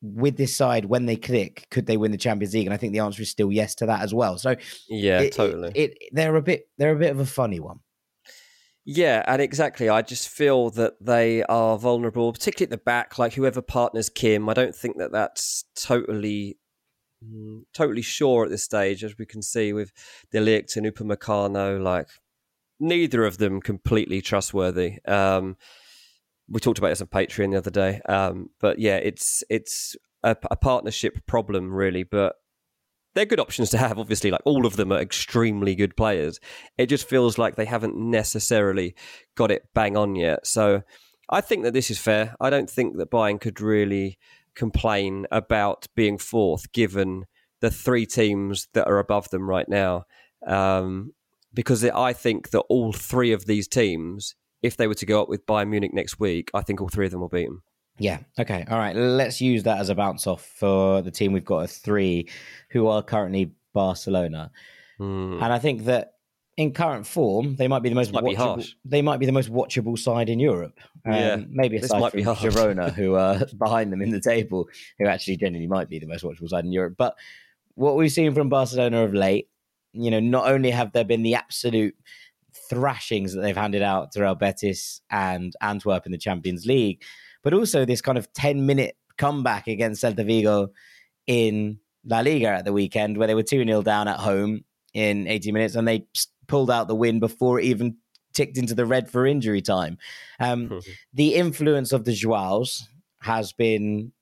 with 0.00 0.36
this 0.36 0.56
side, 0.56 0.84
when 0.84 1.06
they 1.06 1.16
click, 1.16 1.66
could 1.72 1.86
they 1.86 1.96
win 1.96 2.12
the 2.12 2.16
Champions 2.16 2.54
League? 2.54 2.68
And 2.68 2.72
I 2.72 2.76
think 2.76 2.92
the 2.92 3.00
answer 3.00 3.20
is 3.20 3.30
still 3.30 3.50
yes 3.50 3.74
to 3.74 3.86
that 3.86 4.02
as 4.02 4.14
well. 4.14 4.38
So 4.38 4.54
yeah, 4.88 5.22
it, 5.22 5.32
totally. 5.32 5.72
It, 5.74 5.98
it, 6.00 6.10
they're 6.12 6.36
a 6.36 6.42
bit 6.42 6.68
they're 6.78 6.94
a 6.94 6.98
bit 6.98 7.10
of 7.10 7.18
a 7.18 7.26
funny 7.26 7.58
one. 7.58 7.80
Yeah, 8.84 9.24
and 9.26 9.42
exactly. 9.42 9.88
I 9.88 10.02
just 10.02 10.28
feel 10.28 10.70
that 10.70 10.94
they 11.04 11.42
are 11.42 11.76
vulnerable, 11.76 12.32
particularly 12.32 12.68
at 12.72 12.78
the 12.78 12.84
back. 12.84 13.18
Like 13.18 13.34
whoever 13.34 13.60
partners 13.60 14.08
Kim, 14.08 14.48
I 14.48 14.54
don't 14.54 14.74
think 14.74 14.98
that 14.98 15.10
that's 15.10 15.64
totally 15.74 16.58
mm, 17.24 17.62
totally 17.74 18.02
sure 18.02 18.44
at 18.44 18.50
this 18.50 18.62
stage, 18.62 19.02
as 19.02 19.18
we 19.18 19.26
can 19.26 19.42
see 19.42 19.72
with 19.72 19.90
De 20.30 20.38
Ligt 20.38 20.76
and 20.76 20.86
Upamecano. 20.86 21.82
Like 21.82 22.06
neither 22.78 23.24
of 23.24 23.38
them 23.38 23.60
completely 23.60 24.20
trustworthy. 24.20 25.04
Um, 25.06 25.56
we 26.48 26.60
talked 26.60 26.78
about 26.78 26.88
this 26.88 27.00
on 27.00 27.08
Patreon 27.08 27.52
the 27.52 27.58
other 27.58 27.70
day. 27.70 28.00
Um, 28.08 28.50
but 28.60 28.78
yeah, 28.78 28.96
it's 28.96 29.42
it's 29.50 29.96
a, 30.22 30.36
a, 30.50 30.56
partnership 30.56 31.26
problem 31.26 31.72
really, 31.72 32.02
but 32.02 32.36
they're 33.14 33.24
good 33.24 33.40
options 33.40 33.70
to 33.70 33.78
have. 33.78 33.98
Obviously, 33.98 34.30
like 34.30 34.42
all 34.44 34.66
of 34.66 34.76
them 34.76 34.92
are 34.92 35.00
extremely 35.00 35.74
good 35.74 35.96
players. 35.96 36.38
It 36.78 36.86
just 36.86 37.08
feels 37.08 37.38
like 37.38 37.56
they 37.56 37.64
haven't 37.64 37.96
necessarily 37.96 38.94
got 39.34 39.50
it 39.50 39.68
bang 39.74 39.96
on 39.96 40.14
yet. 40.14 40.46
So 40.46 40.82
I 41.28 41.40
think 41.40 41.64
that 41.64 41.74
this 41.74 41.90
is 41.90 41.98
fair. 41.98 42.36
I 42.40 42.50
don't 42.50 42.70
think 42.70 42.98
that 42.98 43.10
Bayern 43.10 43.40
could 43.40 43.60
really 43.60 44.18
complain 44.54 45.26
about 45.30 45.86
being 45.94 46.18
fourth, 46.18 46.72
given 46.72 47.26
the 47.60 47.70
three 47.70 48.06
teams 48.06 48.68
that 48.74 48.86
are 48.86 48.98
above 48.98 49.30
them 49.30 49.48
right 49.48 49.68
now. 49.68 50.04
Um, 50.46 51.12
because 51.52 51.84
I 51.84 52.12
think 52.12 52.50
that 52.50 52.60
all 52.68 52.92
three 52.92 53.32
of 53.32 53.46
these 53.46 53.66
teams, 53.66 54.34
if 54.66 54.76
they 54.76 54.86
were 54.86 54.94
to 54.94 55.06
go 55.06 55.22
up 55.22 55.28
with 55.28 55.46
Bayern 55.46 55.68
Munich 55.68 55.94
next 55.94 56.18
week, 56.18 56.50
I 56.54 56.62
think 56.62 56.80
all 56.80 56.88
three 56.88 57.06
of 57.06 57.12
them 57.12 57.20
will 57.20 57.28
beat 57.28 57.46
them. 57.46 57.62
Yeah. 57.98 58.18
Okay. 58.38 58.64
All 58.68 58.78
right. 58.78 58.94
Let's 58.94 59.40
use 59.40 59.62
that 59.62 59.78
as 59.78 59.88
a 59.88 59.94
bounce 59.94 60.26
off 60.26 60.44
for 60.44 61.02
the 61.02 61.10
team. 61.10 61.32
We've 61.32 61.44
got 61.44 61.64
a 61.64 61.66
three 61.66 62.28
who 62.70 62.88
are 62.88 63.02
currently 63.02 63.52
Barcelona, 63.72 64.50
mm. 65.00 65.42
and 65.42 65.52
I 65.52 65.58
think 65.58 65.84
that 65.84 66.12
in 66.56 66.72
current 66.72 67.06
form, 67.06 67.56
they 67.56 67.68
might 67.68 67.82
be 67.82 67.90
the 67.90 67.94
most 67.94 68.12
might 68.12 68.24
watchable. 68.24 68.66
They 68.84 69.02
might 69.02 69.18
be 69.18 69.26
the 69.26 69.32
most 69.32 69.50
watchable 69.52 69.98
side 69.98 70.28
in 70.28 70.38
Europe. 70.38 70.78
Um, 71.04 71.12
yeah, 71.12 71.36
maybe 71.48 71.76
aside 71.76 72.12
from 72.12 72.20
Girona, 72.20 72.92
who 72.94 73.14
are 73.14 73.44
behind 73.58 73.92
them 73.92 74.02
in 74.02 74.10
the 74.10 74.20
table, 74.20 74.68
who 74.98 75.06
actually 75.06 75.36
genuinely 75.36 75.68
might 75.68 75.88
be 75.88 75.98
the 75.98 76.06
most 76.06 76.24
watchable 76.24 76.48
side 76.48 76.64
in 76.64 76.72
Europe. 76.72 76.94
But 76.96 77.14
what 77.74 77.96
we've 77.96 78.10
seen 78.10 78.34
from 78.34 78.48
Barcelona 78.48 79.04
of 79.04 79.12
late, 79.12 79.48
you 79.92 80.10
know, 80.10 80.20
not 80.20 80.48
only 80.48 80.70
have 80.70 80.92
there 80.92 81.04
been 81.04 81.22
the 81.22 81.34
absolute 81.34 81.94
thrashings 82.70 83.34
that 83.34 83.40
they've 83.40 83.56
handed 83.56 83.82
out 83.82 84.12
to 84.12 84.22
Real 84.22 84.34
Betis 84.34 85.00
and 85.10 85.54
Antwerp 85.60 86.06
in 86.06 86.12
the 86.12 86.18
Champions 86.18 86.66
League, 86.66 87.02
but 87.42 87.52
also 87.52 87.84
this 87.84 88.00
kind 88.00 88.18
of 88.18 88.32
ten-minute 88.32 88.96
comeback 89.18 89.66
against 89.66 90.02
Celta 90.02 90.24
Vigo 90.26 90.68
in 91.26 91.78
La 92.04 92.20
Liga 92.20 92.48
at 92.48 92.64
the 92.64 92.72
weekend, 92.72 93.16
where 93.16 93.26
they 93.26 93.34
were 93.34 93.42
two 93.42 93.64
0 93.64 93.82
down 93.82 94.08
at 94.08 94.18
home 94.18 94.64
in 94.94 95.26
80 95.26 95.52
minutes, 95.52 95.74
and 95.74 95.86
they 95.86 96.06
pulled 96.46 96.70
out 96.70 96.88
the 96.88 96.94
win 96.94 97.20
before 97.20 97.58
it 97.60 97.64
even 97.64 97.96
ticked 98.34 98.58
into 98.58 98.74
the 98.74 98.86
red 98.86 99.10
for 99.10 99.26
injury 99.26 99.62
time. 99.62 99.98
Um. 100.38 100.68
The 101.14 101.34
influence 101.34 101.92
of 101.92 102.04
the 102.04 102.12
Joaos 102.12 102.82
has 103.22 103.52
been 103.52 104.12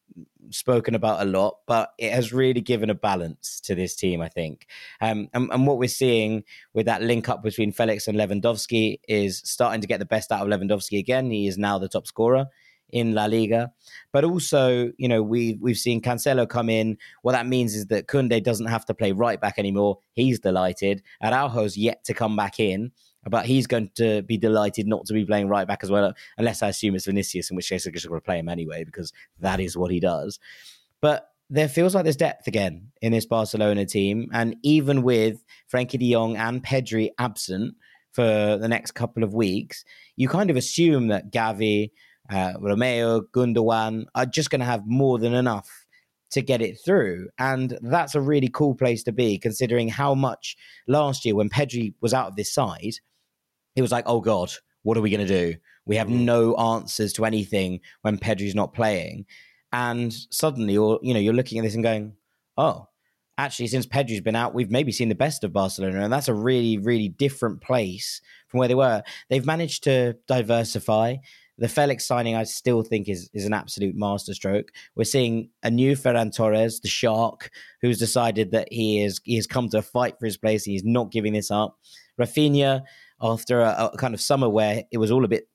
spoken 0.50 0.94
about 0.94 1.22
a 1.22 1.24
lot, 1.24 1.58
but 1.66 1.92
it 1.98 2.12
has 2.12 2.32
really 2.32 2.60
given 2.60 2.90
a 2.90 2.94
balance 2.94 3.60
to 3.62 3.74
this 3.74 3.96
team, 3.96 4.20
I 4.20 4.28
think. 4.28 4.66
Um, 5.00 5.28
and, 5.32 5.50
and, 5.50 5.66
what 5.66 5.78
we're 5.78 5.88
seeing 5.88 6.44
with 6.72 6.86
that 6.86 7.02
link 7.02 7.28
up 7.28 7.42
between 7.42 7.72
Felix 7.72 8.06
and 8.06 8.18
Lewandowski 8.18 9.00
is 9.08 9.42
starting 9.44 9.80
to 9.80 9.86
get 9.86 9.98
the 9.98 10.06
best 10.06 10.30
out 10.30 10.46
of 10.46 10.60
Lewandowski 10.60 10.98
again. 10.98 11.30
He 11.30 11.46
is 11.46 11.58
now 11.58 11.78
the 11.78 11.88
top 11.88 12.06
scorer 12.06 12.46
in 12.94 13.12
La 13.12 13.26
Liga. 13.26 13.72
But 14.12 14.24
also, 14.24 14.92
you 14.96 15.08
know, 15.08 15.22
we 15.22 15.58
we've 15.60 15.76
seen 15.76 16.00
Cancelo 16.00 16.48
come 16.48 16.70
in. 16.70 16.96
What 17.22 17.32
that 17.32 17.46
means 17.46 17.74
is 17.74 17.86
that 17.86 18.06
Kunde 18.06 18.42
doesn't 18.42 18.66
have 18.66 18.86
to 18.86 18.94
play 18.94 19.12
right 19.12 19.40
back 19.40 19.58
anymore. 19.58 19.98
He's 20.12 20.38
delighted. 20.38 21.02
Araujo's 21.22 21.76
yet 21.76 22.04
to 22.04 22.14
come 22.14 22.36
back 22.36 22.60
in, 22.60 22.92
but 23.28 23.46
he's 23.46 23.66
going 23.66 23.90
to 23.96 24.22
be 24.22 24.36
delighted 24.36 24.86
not 24.86 25.06
to 25.06 25.14
be 25.14 25.24
playing 25.24 25.48
right 25.48 25.66
back 25.66 25.80
as 25.82 25.90
well, 25.90 26.12
unless 26.38 26.62
I 26.62 26.68
assume 26.68 26.94
it's 26.94 27.06
Vinicius, 27.06 27.50
in 27.50 27.56
which 27.56 27.68
case 27.68 27.86
I'm 27.86 27.92
just 27.92 28.08
going 28.08 28.20
to 28.20 28.24
play 28.24 28.38
him 28.38 28.48
anyway 28.48 28.84
because 28.84 29.12
that 29.40 29.60
is 29.60 29.76
what 29.76 29.90
he 29.90 30.00
does. 30.00 30.38
But 31.00 31.28
there 31.50 31.68
feels 31.68 31.94
like 31.94 32.04
there's 32.04 32.16
depth 32.16 32.46
again 32.46 32.90
in 33.02 33.12
this 33.12 33.26
Barcelona 33.26 33.86
team, 33.86 34.28
and 34.32 34.56
even 34.62 35.02
with 35.02 35.44
Frenkie 35.72 35.98
De 35.98 36.12
Jong 36.12 36.36
and 36.36 36.64
Pedri 36.64 37.10
absent 37.18 37.74
for 38.12 38.56
the 38.56 38.68
next 38.68 38.92
couple 38.92 39.22
of 39.22 39.34
weeks, 39.34 39.84
you 40.16 40.28
kind 40.28 40.50
of 40.50 40.56
assume 40.56 41.08
that 41.08 41.32
Gavi 41.32 41.90
uh, 42.30 42.54
Romeu, 42.54 43.22
Gundogan 43.32 44.04
are 44.14 44.26
just 44.26 44.50
going 44.50 44.60
to 44.60 44.66
have 44.66 44.86
more 44.86 45.18
than 45.18 45.34
enough 45.34 45.68
to 46.30 46.42
get 46.42 46.62
it 46.62 46.78
through. 46.84 47.28
And 47.38 47.78
that's 47.82 48.14
a 48.14 48.20
really 48.20 48.48
cool 48.48 48.74
place 48.74 49.02
to 49.04 49.12
be, 49.12 49.38
considering 49.38 49.88
how 49.88 50.14
much 50.14 50.56
last 50.88 51.24
year 51.24 51.34
when 51.34 51.48
Pedri 51.48 51.94
was 52.00 52.14
out 52.14 52.28
of 52.28 52.36
this 52.36 52.52
side, 52.52 52.94
it 53.76 53.82
was 53.82 53.92
like, 53.92 54.04
oh 54.06 54.20
God, 54.20 54.52
what 54.82 54.96
are 54.96 55.02
we 55.02 55.10
going 55.10 55.26
to 55.26 55.52
do? 55.52 55.58
We 55.86 55.96
have 55.96 56.08
mm. 56.08 56.20
no 56.20 56.54
answers 56.54 57.12
to 57.14 57.24
anything 57.24 57.80
when 58.02 58.18
Pedri's 58.18 58.54
not 58.54 58.74
playing. 58.74 59.26
And 59.72 60.14
suddenly 60.30 60.74
you're, 60.74 61.00
you 61.02 61.14
know, 61.14 61.20
you're 61.20 61.34
looking 61.34 61.58
at 61.58 61.64
this 61.64 61.74
and 61.74 61.82
going, 61.82 62.14
oh, 62.56 62.86
actually, 63.36 63.66
since 63.66 63.86
Pedri's 63.86 64.20
been 64.20 64.36
out, 64.36 64.54
we've 64.54 64.70
maybe 64.70 64.92
seen 64.92 65.08
the 65.08 65.14
best 65.14 65.44
of 65.44 65.52
Barcelona. 65.52 66.02
And 66.02 66.12
that's 66.12 66.28
a 66.28 66.34
really, 66.34 66.78
really 66.78 67.08
different 67.08 67.60
place 67.60 68.20
from 68.48 68.60
where 68.60 68.68
they 68.68 68.74
were. 68.74 69.02
They've 69.28 69.44
managed 69.44 69.84
to 69.84 70.14
diversify. 70.28 71.16
The 71.58 71.68
Felix 71.68 72.04
signing, 72.04 72.34
I 72.34 72.44
still 72.44 72.82
think, 72.82 73.08
is 73.08 73.30
is 73.32 73.44
an 73.44 73.52
absolute 73.52 73.94
masterstroke. 73.94 74.72
We're 74.96 75.04
seeing 75.04 75.50
a 75.62 75.70
new 75.70 75.94
Ferran 75.94 76.34
Torres, 76.34 76.80
the 76.80 76.88
shark, 76.88 77.50
who's 77.80 77.98
decided 77.98 78.50
that 78.50 78.72
he 78.72 79.02
is 79.02 79.20
he 79.22 79.36
has 79.36 79.46
come 79.46 79.68
to 79.68 79.80
fight 79.80 80.18
for 80.18 80.26
his 80.26 80.36
place. 80.36 80.64
He's 80.64 80.84
not 80.84 81.12
giving 81.12 81.32
this 81.32 81.52
up. 81.52 81.78
Rafinha, 82.20 82.82
after 83.24 83.60
a, 83.60 83.90
a 83.92 83.96
kind 83.96 84.14
of 84.14 84.20
summer 84.20 84.48
where 84.48 84.84
it 84.92 84.98
was 84.98 85.10
all 85.10 85.24
a 85.24 85.28
bit 85.28 85.48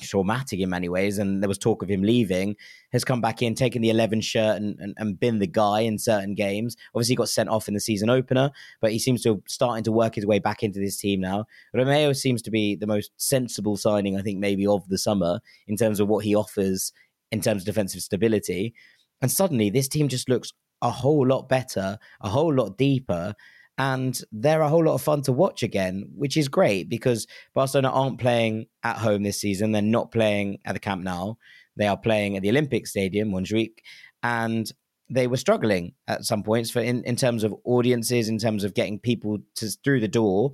traumatic 0.00 0.58
in 0.60 0.70
many 0.70 0.88
ways, 0.88 1.18
and 1.18 1.42
there 1.42 1.48
was 1.48 1.58
talk 1.58 1.82
of 1.82 1.88
him 1.88 2.02
leaving, 2.02 2.56
has 2.92 3.04
come 3.04 3.20
back 3.20 3.42
in, 3.42 3.54
taken 3.54 3.80
the 3.82 3.90
11 3.90 4.20
shirt, 4.22 4.56
and, 4.56 4.78
and, 4.80 4.94
and 4.96 5.20
been 5.20 5.38
the 5.38 5.46
guy 5.46 5.80
in 5.80 5.98
certain 5.98 6.34
games. 6.34 6.76
Obviously, 6.94 7.12
he 7.12 7.16
got 7.16 7.28
sent 7.28 7.48
off 7.48 7.68
in 7.68 7.74
the 7.74 7.80
season 7.80 8.10
opener, 8.10 8.50
but 8.80 8.92
he 8.92 8.98
seems 8.98 9.22
to 9.22 9.42
starting 9.46 9.84
to 9.84 9.92
work 9.92 10.16
his 10.16 10.26
way 10.26 10.38
back 10.38 10.62
into 10.62 10.80
this 10.80 10.96
team 10.96 11.20
now. 11.20 11.44
Romeu 11.74 12.16
seems 12.16 12.42
to 12.42 12.50
be 12.50 12.74
the 12.74 12.86
most 12.86 13.12
sensible 13.16 13.76
signing, 13.76 14.18
I 14.18 14.22
think, 14.22 14.38
maybe 14.38 14.66
of 14.66 14.88
the 14.88 14.98
summer 14.98 15.40
in 15.68 15.76
terms 15.76 16.00
of 16.00 16.08
what 16.08 16.24
he 16.24 16.34
offers 16.34 16.92
in 17.30 17.40
terms 17.40 17.62
of 17.62 17.66
defensive 17.66 18.02
stability. 18.02 18.74
And 19.22 19.30
suddenly, 19.30 19.70
this 19.70 19.88
team 19.88 20.08
just 20.08 20.28
looks 20.28 20.52
a 20.82 20.90
whole 20.90 21.26
lot 21.26 21.48
better, 21.48 21.98
a 22.22 22.28
whole 22.28 22.54
lot 22.54 22.78
deeper 22.78 23.34
and 23.80 24.20
they're 24.30 24.60
a 24.60 24.68
whole 24.68 24.84
lot 24.84 24.92
of 24.92 25.00
fun 25.00 25.22
to 25.22 25.32
watch 25.32 25.62
again, 25.62 26.10
which 26.14 26.36
is 26.36 26.48
great 26.48 26.90
because 26.90 27.26
Barcelona 27.54 27.88
aren't 27.88 28.20
playing 28.20 28.66
at 28.82 28.98
home 28.98 29.22
this 29.22 29.40
season. 29.40 29.72
They're 29.72 29.80
not 29.80 30.12
playing 30.12 30.58
at 30.66 30.74
the 30.74 30.80
Camp 30.80 31.02
Nou. 31.02 31.36
They 31.76 31.86
are 31.86 31.96
playing 31.96 32.36
at 32.36 32.42
the 32.42 32.50
Olympic 32.50 32.86
Stadium, 32.86 33.30
Montjuic, 33.30 33.78
and 34.22 34.70
they 35.08 35.26
were 35.26 35.38
struggling 35.38 35.94
at 36.08 36.26
some 36.26 36.42
points 36.42 36.70
for 36.70 36.80
in, 36.80 37.02
in 37.04 37.16
terms 37.16 37.42
of 37.42 37.54
audiences, 37.64 38.28
in 38.28 38.36
terms 38.36 38.64
of 38.64 38.74
getting 38.74 38.98
people 38.98 39.38
to 39.56 39.70
through 39.82 40.00
the 40.00 40.08
door. 40.08 40.52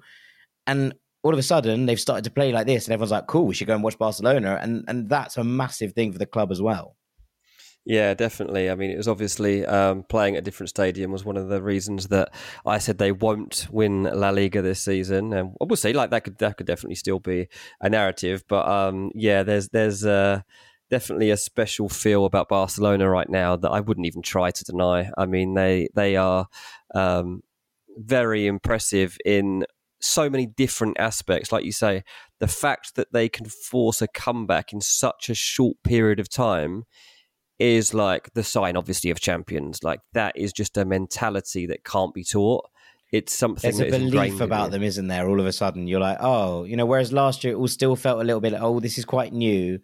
And 0.69 0.95
all 1.25 1.33
of 1.33 1.39
a 1.41 1.43
sudden, 1.43 1.87
they've 1.87 1.99
started 1.99 2.23
to 2.25 2.31
play 2.31 2.53
like 2.53 2.69
this, 2.69 2.87
and 2.87 2.93
everyone's 2.93 3.11
like, 3.11 3.27
"Cool, 3.27 3.47
we 3.47 3.55
should 3.55 3.67
go 3.67 3.75
and 3.75 3.83
watch 3.83 3.99
Barcelona," 3.99 4.57
and 4.63 4.85
and 4.87 5.09
that's 5.09 5.37
a 5.37 5.43
massive 5.43 5.95
thing 5.95 6.13
for 6.13 6.19
the 6.19 6.27
club 6.27 6.53
as 6.53 6.63
well. 6.63 6.96
Yeah, 7.89 8.15
definitely. 8.15 8.69
I 8.69 8.75
mean, 8.75 8.91
it 8.91 8.97
was 8.97 9.07
obviously 9.07 9.65
um, 9.65 10.03
playing 10.03 10.35
at 10.35 10.41
a 10.41 10.43
different 10.43 10.71
stadium 10.71 11.13
was 11.13 11.25
one 11.25 11.37
of 11.37 11.49
the 11.49 11.63
reasons 11.63 12.09
that 12.09 12.35
I 12.67 12.79
said 12.79 12.99
they 12.99 13.13
won't 13.13 13.69
win 13.71 14.03
La 14.03 14.31
Liga 14.31 14.61
this 14.61 14.83
season, 14.83 15.33
and 15.33 15.55
we'll 15.61 15.77
see. 15.77 15.93
Like 15.93 16.11
that 16.11 16.25
could 16.25 16.37
that 16.39 16.57
could 16.57 16.67
definitely 16.67 16.97
still 16.97 17.21
be 17.21 17.47
a 17.81 17.89
narrative, 17.89 18.43
but 18.49 18.69
um, 18.69 19.13
yeah, 19.15 19.45
there's 19.45 19.69
there's 19.69 20.05
uh, 20.05 20.41
definitely 20.91 21.31
a 21.31 21.37
special 21.37 21.89
feel 21.89 22.25
about 22.25 22.49
Barcelona 22.49 23.09
right 23.09 23.29
now 23.31 23.55
that 23.55 23.71
I 23.71 23.79
wouldn't 23.79 24.07
even 24.09 24.21
try 24.23 24.51
to 24.51 24.65
deny. 24.65 25.09
I 25.17 25.27
mean, 25.27 25.55
they 25.55 25.89
they 25.95 26.17
are 26.17 26.49
um, 26.93 27.43
very 27.97 28.49
impressive 28.49 29.17
in 29.25 29.65
so 30.01 30.29
many 30.29 30.47
different 30.47 30.99
aspects. 30.99 31.53
Like 31.53 31.65
you 31.65 31.71
say, 31.73 32.03
the 32.41 32.49
fact 32.49 32.97
that 32.97 33.13
they 33.13 33.29
can 33.29 33.47
force 33.47 34.03
a 34.03 34.09
comeback 34.09 34.73
in 34.73 34.81
such 34.81 35.31
a 35.31 35.35
short 35.35 35.77
period 35.85 36.19
of 36.19 36.29
time 36.29 36.83
is 37.59 37.95
like 37.95 38.33
the 38.35 38.43
sign, 38.43 38.77
obviously, 38.77 39.11
of 39.11 39.21
champions. 39.21 39.83
Like 39.83 40.01
that 40.13 40.37
is 40.37 40.53
just 40.53 40.77
a 40.77 40.85
mentality 40.85 41.67
that 41.67 41.85
can't 41.85 42.15
be 42.15 42.25
taught. 42.25 42.69
It's 43.13 43.33
something. 43.33 43.71
There's 43.71 43.95
a 43.95 43.99
belief 43.99 44.41
about 44.41 44.73
them, 44.73 44.83
isn't 44.83 45.07
there? 45.07 45.29
All 45.29 45.41
of 45.41 45.47
a 45.47 45.53
sudden, 45.53 45.87
you're 45.87 46.01
like, 46.01 46.19
oh, 46.21 46.65
you 46.65 46.77
know. 46.77 46.87
Whereas 46.87 47.13
last 47.13 47.45
year, 47.45 47.55
it 47.55 47.57
all 47.57 47.69
still 47.69 47.97
felt 47.97 48.21
a 48.21 48.25
little 48.25 48.41
bit 48.41 48.53
like, 48.53 48.63
oh, 48.63 48.81
this 48.81 48.99
is 48.99 49.05
quite 49.05 49.33
new. 49.33 49.79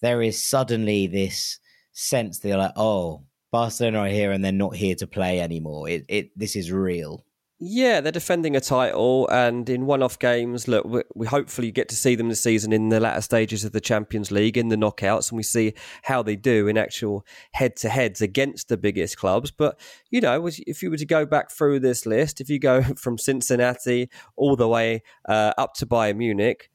There 0.00 0.22
is 0.22 0.42
suddenly 0.42 1.06
this 1.06 1.60
sense 1.92 2.38
that 2.38 2.48
you're 2.48 2.58
like, 2.58 2.72
oh, 2.76 3.24
Barcelona 3.50 3.98
are 3.98 4.08
here 4.08 4.32
and 4.32 4.44
they're 4.44 4.50
not 4.50 4.74
here 4.74 4.94
to 4.96 5.06
play 5.06 5.40
anymore. 5.40 5.88
It, 5.88 6.06
it, 6.08 6.30
this 6.36 6.56
is 6.56 6.72
real. 6.72 7.24
Yeah, 7.64 8.00
they're 8.00 8.10
defending 8.10 8.56
a 8.56 8.60
title, 8.60 9.28
and 9.28 9.70
in 9.70 9.86
one-off 9.86 10.18
games, 10.18 10.66
look, 10.66 11.04
we, 11.14 11.26
hopefully 11.28 11.70
get 11.70 11.88
to 11.90 11.94
see 11.94 12.16
them 12.16 12.28
this 12.28 12.42
season 12.42 12.72
in 12.72 12.88
the 12.88 12.98
latter 12.98 13.20
stages 13.20 13.64
of 13.64 13.70
the 13.70 13.80
Champions 13.80 14.32
League 14.32 14.58
in 14.58 14.66
the 14.66 14.74
knockouts, 14.74 15.30
and 15.30 15.36
we 15.36 15.44
see 15.44 15.74
how 16.02 16.24
they 16.24 16.34
do 16.34 16.66
in 16.66 16.76
actual 16.76 17.24
head-to-heads 17.52 18.20
against 18.20 18.68
the 18.68 18.76
biggest 18.76 19.16
clubs. 19.16 19.52
But 19.52 19.78
you 20.10 20.20
know, 20.20 20.44
if 20.48 20.82
you 20.82 20.90
were 20.90 20.96
to 20.96 21.06
go 21.06 21.24
back 21.24 21.52
through 21.52 21.78
this 21.78 22.04
list, 22.04 22.40
if 22.40 22.50
you 22.50 22.58
go 22.58 22.82
from 22.96 23.16
Cincinnati 23.16 24.10
all 24.34 24.56
the 24.56 24.66
way 24.66 25.04
uh, 25.28 25.52
up 25.56 25.74
to 25.74 25.86
Bayern 25.86 26.16
Munich, 26.16 26.68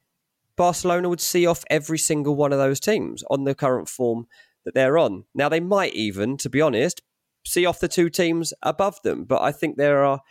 Barcelona 0.56 1.10
would 1.10 1.20
see 1.20 1.46
off 1.46 1.66
every 1.70 1.98
single 1.98 2.38
one 2.38 2.54
of 2.54 2.60
those 2.60 2.80
teams 2.80 3.26
on 3.30 3.44
the 3.44 3.56
current 3.56 3.90
form 3.90 4.28
that 4.64 4.74
they're 4.74 4.98
on. 4.98 5.26
Now, 5.36 5.50
they 5.50 5.60
might 5.60 5.96
even, 5.96 6.38
to 6.38 6.50
be 6.50 6.62
honest, 6.62 7.02
see 7.46 7.66
off 7.66 7.82
the 7.82 7.90
two 7.90 8.10
teams 8.10 8.54
above 8.64 9.02
them, 9.02 9.26
but 9.26 9.42
I 9.42 9.52
think 9.52 9.76
there 9.76 10.06
are 10.06 10.22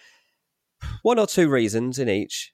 one 1.03 1.19
or 1.19 1.27
two 1.27 1.49
reasons 1.49 1.99
in 1.99 2.09
each 2.09 2.53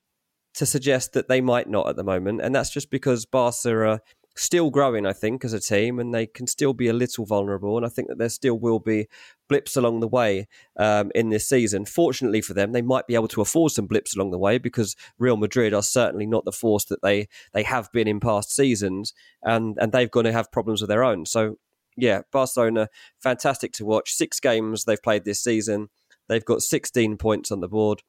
to 0.54 0.66
suggest 0.66 1.12
that 1.14 1.28
they 1.28 1.40
might 1.40 1.68
not 1.68 1.88
at 1.88 1.96
the 1.96 2.04
moment, 2.04 2.40
and 2.42 2.54
that's 2.54 2.70
just 2.70 2.90
because 2.90 3.24
Barca 3.24 3.74
are 3.74 4.00
still 4.34 4.70
growing, 4.70 5.06
I 5.06 5.12
think, 5.12 5.44
as 5.44 5.52
a 5.52 5.60
team, 5.60 5.98
and 5.98 6.14
they 6.14 6.26
can 6.26 6.46
still 6.46 6.72
be 6.72 6.88
a 6.88 6.92
little 6.92 7.26
vulnerable. 7.26 7.76
And 7.76 7.84
I 7.84 7.88
think 7.88 8.08
that 8.08 8.18
there 8.18 8.28
still 8.28 8.58
will 8.58 8.78
be 8.78 9.08
blips 9.48 9.76
along 9.76 10.00
the 10.00 10.08
way 10.08 10.48
um, 10.78 11.10
in 11.14 11.28
this 11.28 11.48
season. 11.48 11.84
Fortunately 11.84 12.40
for 12.40 12.54
them, 12.54 12.72
they 12.72 12.82
might 12.82 13.06
be 13.06 13.14
able 13.14 13.28
to 13.28 13.40
afford 13.40 13.72
some 13.72 13.86
blips 13.86 14.16
along 14.16 14.30
the 14.30 14.38
way 14.38 14.58
because 14.58 14.96
Real 15.18 15.36
Madrid 15.36 15.74
are 15.74 15.82
certainly 15.82 16.26
not 16.26 16.44
the 16.44 16.52
force 16.52 16.84
that 16.86 17.02
they 17.02 17.28
they 17.52 17.62
have 17.62 17.90
been 17.92 18.08
in 18.08 18.20
past 18.20 18.54
seasons, 18.54 19.12
and 19.42 19.76
and 19.80 19.92
they've 19.92 20.10
going 20.10 20.26
to 20.26 20.32
have 20.32 20.52
problems 20.52 20.82
of 20.82 20.88
their 20.88 21.04
own. 21.04 21.26
So 21.26 21.56
yeah, 21.96 22.22
Barcelona, 22.32 22.88
fantastic 23.18 23.72
to 23.74 23.84
watch. 23.84 24.12
Six 24.12 24.40
games 24.40 24.84
they've 24.84 25.02
played 25.02 25.24
this 25.24 25.42
season. 25.42 25.88
They've 26.28 26.44
got 26.44 26.62
16 26.62 27.18
points 27.18 27.50
on 27.50 27.60
the 27.60 27.68
board. 27.68 28.02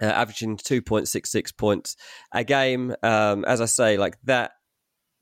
Uh, 0.00 0.06
averaging 0.06 0.58
2.66 0.58 1.56
points 1.56 1.96
a 2.32 2.44
game. 2.44 2.94
Um, 3.02 3.46
as 3.46 3.62
I 3.62 3.64
say, 3.64 3.96
like 3.96 4.18
that, 4.24 4.50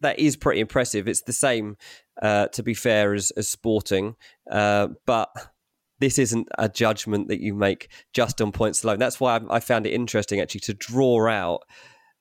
that 0.01 0.19
is 0.19 0.37
pretty 0.37 0.61
impressive. 0.61 1.07
It's 1.07 1.23
the 1.23 1.33
same, 1.33 1.77
uh, 2.21 2.49
to 2.49 2.63
be 2.65 2.75
fair, 2.75 3.15
as, 3.15 3.31
as 3.33 3.49
Sporting, 3.49 4.17
uh, 4.51 4.89
but 5.07 5.29
this 6.01 6.19
isn't 6.19 6.49
a 6.59 6.69
judgment 6.69 7.29
that 7.29 7.41
you 7.41 7.55
make 7.55 7.89
just 8.13 8.41
on 8.43 8.51
points 8.51 8.83
alone. 8.83 8.99
That's 8.99 9.21
why 9.21 9.37
I, 9.37 9.57
I 9.57 9.61
found 9.61 9.87
it 9.87 9.93
interesting 9.93 10.41
actually 10.41 10.61
to 10.63 10.75
draw 10.75 11.29
out 11.29 11.61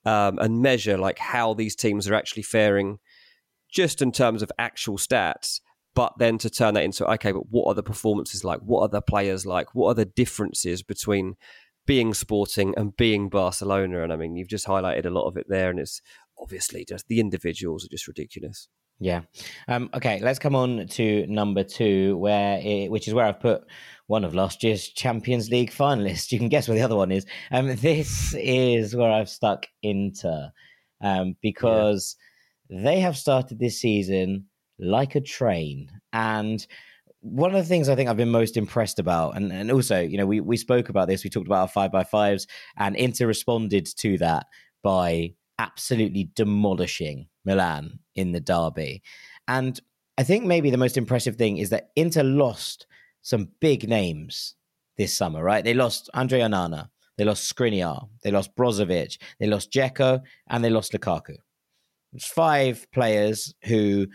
um, 0.06 0.38
and 0.38 0.62
measure 0.62 0.98
like 0.98 1.18
how 1.18 1.56
these 1.56 1.76
teams 1.76 2.08
are 2.08 2.14
actually 2.14 2.44
faring, 2.44 3.00
just 3.68 4.02
in 4.02 4.12
terms 4.12 4.44
of 4.44 4.52
actual 4.60 4.98
stats 4.98 5.60
but 5.96 6.14
then 6.18 6.38
to 6.40 6.50
turn 6.50 6.74
that 6.74 6.84
into 6.84 7.06
okay, 7.06 7.32
but 7.32 7.50
what 7.50 7.68
are 7.68 7.76
the 7.76 7.84
performances 7.84 8.44
like? 8.44 8.60
What 8.62 8.82
are 8.82 8.90
the 8.90 9.02
players 9.02 9.46
like? 9.46 9.76
What 9.76 9.90
are 9.90 9.94
the 9.94 10.06
differences 10.06 10.82
between 10.82 11.36
being 11.86 12.14
Sporting 12.14 12.74
and 12.78 12.96
being 12.96 13.30
Barcelona? 13.30 14.04
And 14.04 14.14
I 14.14 14.16
mean, 14.16 14.36
you've 14.36 14.48
just 14.48 14.68
highlighted 14.68 15.06
a 15.06 15.12
lot 15.12 15.28
of 15.28 15.38
it 15.38 15.48
there, 15.50 15.70
and 15.70 15.80
it's 15.80 16.02
obviously 16.40 16.86
just 16.88 17.08
the 17.08 17.20
individuals 17.20 17.86
are 17.86 17.90
just 17.90 18.08
ridiculous. 18.08 18.68
Yeah. 19.00 19.22
Um, 19.68 19.90
okay, 19.94 20.20
let's 20.22 20.40
come 20.40 20.56
on 20.56 20.88
to 20.88 21.26
number 21.28 21.64
two, 21.64 22.18
where 22.18 22.60
it, 22.64 22.92
which 22.92 23.08
is 23.08 23.14
where 23.14 23.26
I've 23.26 23.40
put 23.40 23.64
one 24.08 24.24
of 24.24 24.36
last 24.36 24.64
year's 24.64 24.88
Champions 24.88 25.50
League 25.50 25.72
finalists. 25.72 26.32
You 26.32 26.40
can 26.40 26.50
guess 26.50 26.68
where 26.68 26.78
the 26.78 26.84
other 26.84 26.96
one 26.96 27.12
is. 27.12 27.26
Um, 27.52 27.76
this 27.76 28.34
is 28.36 28.96
where 28.96 29.12
I've 29.12 29.30
stuck 29.30 29.66
Inter 29.82 30.52
um, 31.02 31.36
because 31.42 32.16
yeah. 32.70 32.84
they 32.84 33.00
have 33.00 33.18
started 33.18 33.60
this 33.60 33.82
season 33.82 34.46
like 34.80 35.16
a 35.16 35.22
train. 35.22 35.90
And 36.12 36.66
one 37.24 37.56
of 37.56 37.62
the 37.62 37.68
things 37.68 37.88
I 37.88 37.96
think 37.96 38.10
I've 38.10 38.18
been 38.18 38.30
most 38.30 38.58
impressed 38.58 39.00
about, 39.00 39.38
and, 39.38 39.52
and 39.52 39.72
also, 39.72 40.02
you 40.02 40.18
know, 40.18 40.26
we, 40.26 40.42
we 40.42 40.58
spoke 40.58 40.90
about 40.90 41.08
this, 41.08 41.24
we 41.24 41.30
talked 41.30 41.48
about 41.48 41.62
our 41.62 41.68
five 41.70 41.92
by 41.92 42.04
fives, 42.04 42.48
and 42.78 42.98
Inter 42.98 43.28
responded 43.28 43.86
to 43.98 44.18
that 44.18 44.48
by 44.84 45.34
absolutely 45.58 46.30
demolishing 46.36 47.28
Milan 47.46 48.00
in 48.16 48.34
the 48.34 48.42
derby. 48.42 49.02
And 49.48 49.80
I 50.18 50.24
think 50.24 50.44
maybe 50.44 50.70
the 50.70 50.78
most 50.78 50.98
impressive 50.98 51.38
thing 51.38 51.58
is 51.58 51.70
that 51.70 51.92
Inter 51.96 52.24
lost 52.24 52.88
some 53.22 53.50
big 53.62 53.88
names 53.88 54.56
this 54.98 55.14
summer, 55.18 55.42
right? 55.42 55.64
They 55.64 55.74
lost 55.74 56.10
Andre 56.14 56.42
Onana, 56.42 56.90
they 57.18 57.24
lost 57.24 57.54
Skriniar, 57.54 58.10
they 58.24 58.32
lost 58.32 58.54
Brozovic, 58.58 59.18
they 59.40 59.48
lost 59.48 59.72
Dzeko, 59.72 60.22
and 60.50 60.64
they 60.64 60.70
lost 60.70 60.92
Lukaku. 60.92 61.38
It's 62.12 62.28
five 62.28 62.86
players 62.92 63.54
who 63.64 64.08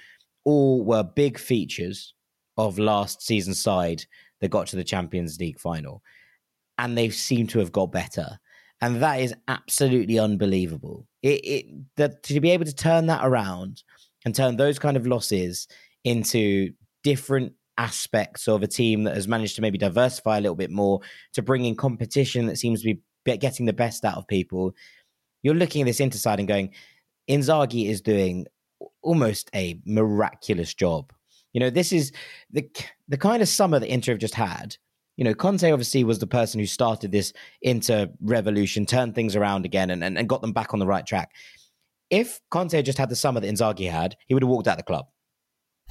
all 0.45 0.85
were 0.85 1.03
big 1.03 1.39
features 1.39 2.13
of 2.59 2.79
last 2.79 3.23
season's 3.23 3.61
side 3.61 4.05
that 4.41 4.51
got 4.51 4.67
to 4.69 4.77
the 4.77 4.85
Champions 4.85 5.39
League 5.41 5.59
final. 5.59 6.03
And 6.77 6.99
they 6.99 7.09
seem 7.09 7.47
to 7.49 7.59
have 7.61 7.73
got 7.73 7.93
better. 7.93 8.39
And 8.81 9.03
that 9.03 9.21
is 9.21 9.35
absolutely 9.49 10.19
unbelievable. 10.19 11.07
It, 11.23 11.41
it 11.45 11.67
that 11.97 12.23
to 12.25 12.41
be 12.41 12.51
able 12.51 12.67
to 12.67 12.75
turn 12.75 13.07
that 13.07 13.25
around 13.25 13.83
and 14.25 14.35
turn 14.35 14.57
those 14.57 14.79
kind 14.79 14.97
of 14.97 15.07
losses 15.07 15.67
into 16.05 16.73
different 17.03 17.55
aspects 17.77 18.49
of 18.49 18.63
a 18.63 18.67
team 18.67 19.05
that 19.05 19.15
has 19.15 19.29
managed 19.29 19.57
to 19.57 19.63
maybe 19.63 19.79
diversify 19.79 20.39
a 20.39 20.41
little 20.41 20.57
bit 20.57 20.71
more 20.71 21.01
to 21.33 21.43
bring 21.43 21.65
in 21.65 21.75
competition 21.75 22.47
that 22.47 22.59
seems 22.59 22.83
to 22.83 22.95
be 23.25 23.37
getting 23.37 23.67
the 23.67 23.73
best 23.73 24.05
out 24.05 24.17
of 24.17 24.27
people. 24.29 24.75
You're 25.43 25.55
looking 25.55 25.83
at 25.83 25.87
this 25.87 26.01
Inter 26.01 26.19
side 26.19 26.39
and 26.39 26.49
going, 26.49 26.73
Inzaghi 27.29 27.89
is 27.89 28.01
doing 28.01 28.47
almost 29.03 29.51
a 29.55 29.81
miraculous 29.85 30.75
job. 30.75 31.13
You 31.59 31.65
know, 31.65 31.71
this 31.71 31.93
is 31.93 32.13
the 32.53 32.71
the 33.09 33.17
kind 33.17 33.43
of 33.43 33.49
summer 33.49 33.81
that 33.81 33.93
Inter 33.93 34.13
have 34.13 34.21
just 34.21 34.37
had. 34.37 34.77
You 35.17 35.25
know, 35.25 35.35
Conte 35.35 35.69
obviously 35.69 36.05
was 36.05 36.21
the 36.21 36.29
person 36.29 36.61
who 36.61 36.67
started 36.67 37.11
this 37.11 37.33
Inter 37.63 38.07
revolution, 38.21 38.87
turned 38.87 39.17
things 39.17 39.35
around 39.35 39.65
again, 39.65 39.91
and, 39.91 40.05
and, 40.05 40.17
and 40.17 40.29
got 40.29 40.41
them 40.41 40.53
back 40.53 40.73
on 40.73 40.79
the 40.79 40.87
right 40.87 41.05
track. 41.05 41.33
If 42.11 42.41
Conte 42.51 42.77
had 42.77 42.85
just 42.85 42.97
had 42.97 43.09
the 43.09 43.17
summer 43.17 43.41
that 43.41 43.53
Inzaghi 43.53 43.91
had, 43.91 44.15
he 44.29 44.35
would 44.35 44.45
have 44.45 44.49
walked 44.49 44.69
out 44.69 44.79
of 44.79 44.85
the 44.85 44.85
club. 44.85 45.07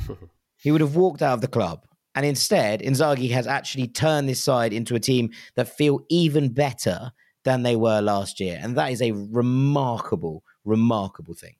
he 0.55 0.71
would 0.71 0.79
have 0.79 0.95
walked 0.95 1.21
out 1.21 1.33
of 1.33 1.41
the 1.41 1.49
club. 1.49 1.85
And 2.15 2.25
instead, 2.25 2.79
Inzaghi 2.79 3.31
has 3.31 3.45
actually 3.45 3.89
turned 3.89 4.29
this 4.29 4.41
side 4.41 4.71
into 4.71 4.95
a 4.95 5.01
team 5.01 5.31
that 5.55 5.67
feel 5.67 5.99
even 6.07 6.47
better 6.47 7.11
than 7.43 7.63
they 7.63 7.75
were 7.75 7.99
last 7.99 8.39
year. 8.39 8.57
And 8.61 8.77
that 8.77 8.93
is 8.93 9.01
a 9.01 9.11
remarkable, 9.11 10.45
remarkable 10.63 11.33
thing. 11.33 11.55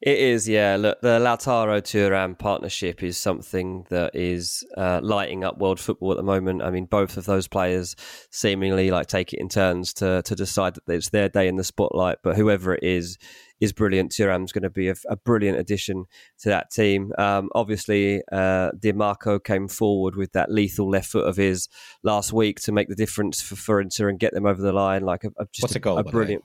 It 0.00 0.18
is, 0.18 0.48
yeah. 0.48 0.76
Look, 0.76 1.00
the 1.00 1.18
Lautaro 1.18 1.80
Thuram 1.80 2.38
partnership 2.38 3.02
is 3.02 3.16
something 3.16 3.86
that 3.90 4.14
is 4.14 4.64
uh, 4.76 5.00
lighting 5.02 5.44
up 5.44 5.58
world 5.58 5.80
football 5.80 6.10
at 6.10 6.16
the 6.16 6.22
moment. 6.22 6.62
I 6.62 6.70
mean, 6.70 6.84
both 6.84 7.16
of 7.16 7.24
those 7.24 7.48
players 7.48 7.96
seemingly 8.30 8.90
like 8.90 9.06
take 9.06 9.32
it 9.32 9.40
in 9.40 9.48
turns 9.48 9.92
to 9.94 10.22
to 10.22 10.34
decide 10.34 10.74
that 10.74 10.92
it's 10.92 11.10
their 11.10 11.28
day 11.28 11.48
in 11.48 11.56
the 11.56 11.64
spotlight. 11.64 12.18
But 12.22 12.36
whoever 12.36 12.74
it 12.74 12.82
is, 12.82 13.18
is 13.60 13.72
brilliant. 13.72 14.12
Thuram's 14.12 14.52
going 14.52 14.62
to 14.62 14.70
be 14.70 14.88
a, 14.88 14.94
a, 15.08 15.16
brilliant 15.16 15.58
addition 15.58 16.04
to 16.40 16.48
that 16.48 16.70
team. 16.70 17.12
Um, 17.18 17.50
obviously, 17.54 18.22
uh, 18.30 18.72
Dimarco 18.72 19.42
came 19.42 19.68
forward 19.68 20.16
with 20.16 20.32
that 20.32 20.50
lethal 20.50 20.88
left 20.88 21.10
foot 21.10 21.26
of 21.26 21.36
his 21.36 21.68
last 22.02 22.32
week 22.32 22.60
to 22.62 22.72
make 22.72 22.88
the 22.88 22.94
difference 22.94 23.40
for, 23.40 23.56
for 23.56 23.80
Inter 23.80 24.08
and 24.08 24.18
get 24.18 24.34
them 24.34 24.46
over 24.46 24.60
the 24.60 24.72
line. 24.72 25.02
Like 25.02 25.24
a, 25.24 25.28
a 25.38 25.46
just 25.52 25.62
What's 25.62 25.76
a, 25.76 25.80
goal, 25.80 25.98
a 25.98 26.04
brilliant. 26.04 26.44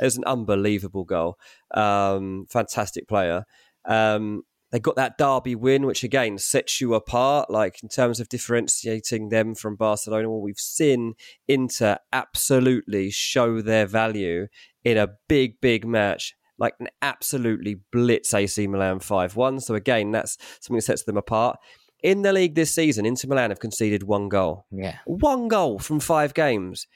It 0.00 0.04
was 0.04 0.16
an 0.16 0.24
unbelievable 0.24 1.04
goal. 1.04 1.38
Um, 1.74 2.46
fantastic 2.50 3.08
player. 3.08 3.44
Um, 3.84 4.42
they 4.70 4.78
got 4.78 4.96
that 4.96 5.16
derby 5.16 5.54
win, 5.54 5.86
which 5.86 6.04
again 6.04 6.36
sets 6.38 6.80
you 6.80 6.94
apart, 6.94 7.50
like 7.50 7.82
in 7.82 7.88
terms 7.88 8.20
of 8.20 8.28
differentiating 8.28 9.30
them 9.30 9.54
from 9.54 9.76
Barcelona. 9.76 10.28
Well, 10.28 10.42
we've 10.42 10.58
seen 10.58 11.14
Inter 11.46 11.98
absolutely 12.12 13.10
show 13.10 13.62
their 13.62 13.86
value 13.86 14.48
in 14.84 14.98
a 14.98 15.08
big, 15.28 15.60
big 15.60 15.86
match, 15.86 16.34
like 16.58 16.74
an 16.80 16.88
absolutely 17.00 17.80
blitz 17.92 18.34
AC 18.34 18.66
Milan 18.66 19.00
5 19.00 19.36
1. 19.36 19.60
So 19.60 19.74
again, 19.74 20.10
that's 20.10 20.36
something 20.60 20.76
that 20.76 20.82
sets 20.82 21.04
them 21.04 21.16
apart. 21.16 21.58
In 22.02 22.22
the 22.22 22.32
league 22.32 22.54
this 22.54 22.74
season, 22.74 23.06
Inter 23.06 23.28
Milan 23.28 23.50
have 23.50 23.60
conceded 23.60 24.02
one 24.02 24.28
goal. 24.28 24.66
Yeah. 24.70 24.98
One 25.06 25.48
goal 25.48 25.78
from 25.78 25.98
five 25.98 26.34
games. 26.34 26.86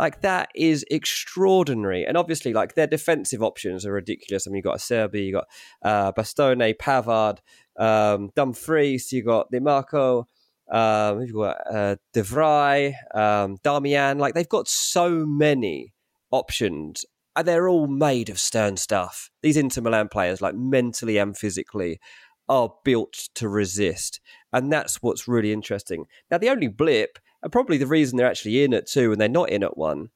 Like 0.00 0.22
that 0.22 0.48
is 0.54 0.82
extraordinary. 0.90 2.06
And 2.06 2.16
obviously, 2.16 2.54
like 2.54 2.74
their 2.74 2.86
defensive 2.86 3.42
options 3.42 3.84
are 3.84 3.92
ridiculous. 3.92 4.46
I 4.46 4.50
mean, 4.50 4.56
you 4.56 4.62
got 4.62 4.78
Acerbi, 4.78 5.26
you 5.26 5.32
got 5.32 5.46
uh, 5.82 6.10
Bastoni, 6.12 6.74
Pavard, 6.74 7.38
um, 7.78 8.30
Dumfries, 8.34 9.12
you 9.12 9.22
got 9.22 9.52
Dimarco, 9.52 10.24
um, 10.72 11.20
you've 11.20 11.34
got 11.34 11.58
uh, 11.70 11.96
De 12.14 12.20
um, 12.20 13.58
Darmian. 13.58 14.18
Like 14.18 14.32
they've 14.32 14.48
got 14.48 14.68
so 14.68 15.26
many 15.26 15.92
options. 16.30 17.04
And 17.36 17.46
they're 17.46 17.68
all 17.68 17.86
made 17.86 18.30
of 18.30 18.40
stern 18.40 18.78
stuff. 18.78 19.30
These 19.42 19.58
Inter 19.58 19.82
Milan 19.82 20.08
players, 20.08 20.40
like 20.40 20.54
mentally 20.54 21.18
and 21.18 21.36
physically, 21.36 22.00
are 22.48 22.72
built 22.84 23.28
to 23.34 23.50
resist. 23.50 24.18
And 24.52 24.72
that's 24.72 25.02
what's 25.02 25.28
really 25.28 25.52
interesting. 25.52 26.06
Now, 26.30 26.38
the 26.38 26.48
only 26.48 26.68
blip 26.68 27.18
and 27.42 27.52
probably 27.52 27.78
the 27.78 27.86
reason 27.86 28.16
they're 28.16 28.30
actually 28.30 28.62
in 28.62 28.74
at 28.74 28.86
two 28.86 29.12
and 29.12 29.20
they're 29.20 29.28
not 29.28 29.50
in 29.50 29.62
at 29.62 29.76
one 29.76 30.10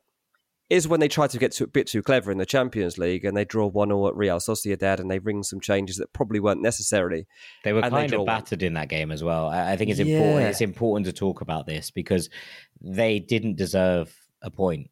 is 0.71 0.89
when 0.89 1.01
they 1.01 1.09
try 1.09 1.27
to 1.27 1.39
get 1.39 1.53
to 1.53 1.65
a 1.65 1.69
bit 1.69 1.87
too 1.87 2.03
clever 2.03 2.33
in 2.33 2.39
the 2.39 2.47
Champions 2.47 2.97
League 2.97 3.25
and 3.25 3.37
they 3.37 3.45
draw 3.45 3.67
one 3.67 3.93
or 3.93 4.09
at 4.09 4.17
Real 4.17 4.39
Sociedad 4.39 4.99
and 4.99 5.11
they 5.11 5.19
ring 5.19 5.43
some 5.43 5.61
changes 5.61 5.99
that 5.99 6.13
probably 6.13 6.41
weren't 6.41 6.63
necessary. 6.63 7.27
They 7.65 7.73
were 7.73 7.83
kind 7.83 8.11
they 8.11 8.17
of 8.17 8.27
battered 8.27 8.63
one. 8.63 8.67
in 8.67 8.75
that 8.75 8.89
game 8.89 9.13
as 9.13 9.23
well. 9.23 9.49
I 9.49 9.77
think 9.77 9.91
it's 9.91 10.01
yeah. 10.01 10.17
important. 10.17 10.49
It's 10.49 10.61
important 10.63 11.07
to 11.07 11.13
talk 11.13 11.43
about 11.43 11.67
this 11.67 11.91
because 11.91 12.31
they 12.81 13.19
didn't 13.19 13.57
deserve 13.57 14.17
a 14.41 14.51
point. 14.51 14.91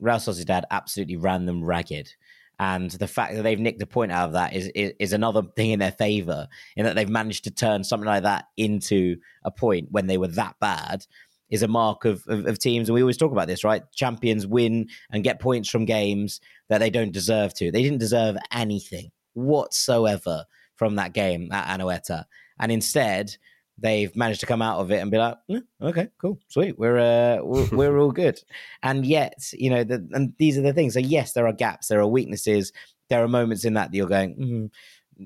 Real 0.00 0.16
Sociedad 0.16 0.62
absolutely 0.70 1.16
ran 1.16 1.44
them 1.44 1.62
ragged. 1.62 2.10
And 2.58 2.90
the 2.90 3.08
fact 3.08 3.34
that 3.34 3.42
they've 3.42 3.58
nicked 3.58 3.82
a 3.82 3.86
point 3.86 4.12
out 4.12 4.26
of 4.26 4.32
that 4.32 4.54
is, 4.54 4.68
is, 4.74 4.92
is 4.98 5.12
another 5.12 5.42
thing 5.56 5.70
in 5.70 5.80
their 5.80 5.92
favor, 5.92 6.48
in 6.76 6.84
that 6.84 6.94
they've 6.94 7.08
managed 7.08 7.44
to 7.44 7.50
turn 7.50 7.84
something 7.84 8.06
like 8.06 8.22
that 8.22 8.46
into 8.56 9.16
a 9.44 9.50
point 9.50 9.88
when 9.90 10.06
they 10.06 10.18
were 10.18 10.28
that 10.28 10.56
bad 10.60 11.04
is 11.50 11.62
a 11.62 11.68
mark 11.68 12.04
of, 12.04 12.24
of, 12.26 12.46
of, 12.46 12.58
teams. 12.58 12.88
And 12.88 12.94
we 12.94 13.02
always 13.02 13.16
talk 13.16 13.32
about 13.32 13.46
this, 13.46 13.64
right? 13.64 13.82
Champions 13.92 14.46
win 14.46 14.88
and 15.10 15.22
get 15.22 15.40
points 15.40 15.68
from 15.68 15.84
games 15.84 16.40
that 16.68 16.78
they 16.78 16.90
don't 16.90 17.12
deserve 17.12 17.54
to. 17.54 17.70
They 17.70 17.82
didn't 17.82 17.98
deserve 17.98 18.36
anything 18.50 19.10
whatsoever 19.34 20.44
from 20.76 20.96
that 20.96 21.12
game 21.12 21.50
at 21.52 21.78
Anoeta. 21.78 22.24
And 22.58 22.72
instead, 22.72 23.36
they've 23.78 24.14
managed 24.14 24.40
to 24.40 24.46
come 24.46 24.62
out 24.62 24.78
of 24.78 24.90
it 24.92 24.98
and 24.98 25.10
be 25.10 25.18
like, 25.18 25.36
mm, 25.50 25.62
okay, 25.82 26.08
cool, 26.18 26.38
sweet, 26.48 26.78
we're 26.78 26.98
uh, 26.98 27.42
we're, 27.42 27.68
we're 27.72 27.98
all 27.98 28.12
good. 28.12 28.40
And 28.82 29.04
yet, 29.04 29.34
you 29.52 29.70
know, 29.70 29.84
the, 29.84 30.06
and 30.12 30.32
these 30.38 30.56
are 30.58 30.62
the 30.62 30.72
things. 30.72 30.94
So 30.94 31.00
yes, 31.00 31.32
there 31.32 31.46
are 31.46 31.52
gaps, 31.52 31.88
there 31.88 32.00
are 32.00 32.06
weaknesses, 32.06 32.72
there 33.10 33.22
are 33.22 33.28
moments 33.28 33.64
in 33.64 33.74
that 33.74 33.90
that 33.90 33.96
you're 33.96 34.06
going, 34.08 34.36
mm, 34.36 34.70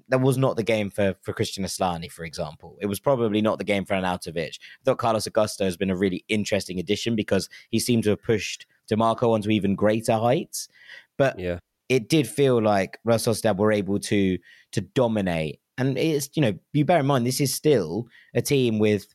that 0.08 0.20
was 0.20 0.36
not 0.36 0.56
the 0.56 0.62
game 0.62 0.90
for 0.90 1.14
for 1.22 1.32
Kristjan 1.32 1.64
Asllani, 1.64 2.10
for 2.10 2.24
example. 2.24 2.76
It 2.80 2.86
was 2.86 3.00
probably 3.00 3.40
not 3.40 3.58
the 3.58 3.64
game 3.64 3.84
for 3.84 3.94
Arnautovic. 3.94 4.58
I 4.58 4.84
thought 4.84 4.98
Carlos 4.98 5.26
Augusto 5.26 5.64
has 5.64 5.76
been 5.76 5.90
a 5.90 5.96
really 5.96 6.24
interesting 6.28 6.78
addition 6.78 7.16
because 7.16 7.48
he 7.70 7.78
seemed 7.78 8.04
to 8.04 8.10
have 8.10 8.22
pushed 8.22 8.66
Dimarco 8.90 9.32
onto 9.32 9.50
even 9.50 9.74
greater 9.74 10.14
heights. 10.14 10.68
But 11.16 11.38
Yeah. 11.38 11.58
it 11.88 12.08
did 12.08 12.26
feel 12.28 12.60
like 12.62 12.98
Real 13.04 13.18
Sociedad 13.18 13.56
were 13.56 13.72
able 13.72 13.98
to 14.00 14.38
to 14.72 14.80
dominate. 14.80 15.60
And 15.78 15.96
it's 15.96 16.28
you 16.34 16.42
know 16.42 16.52
you 16.72 16.84
bear 16.84 17.00
in 17.00 17.06
mind 17.06 17.26
this 17.26 17.40
is 17.40 17.54
still 17.54 18.06
a 18.34 18.42
team 18.42 18.78
with 18.78 19.06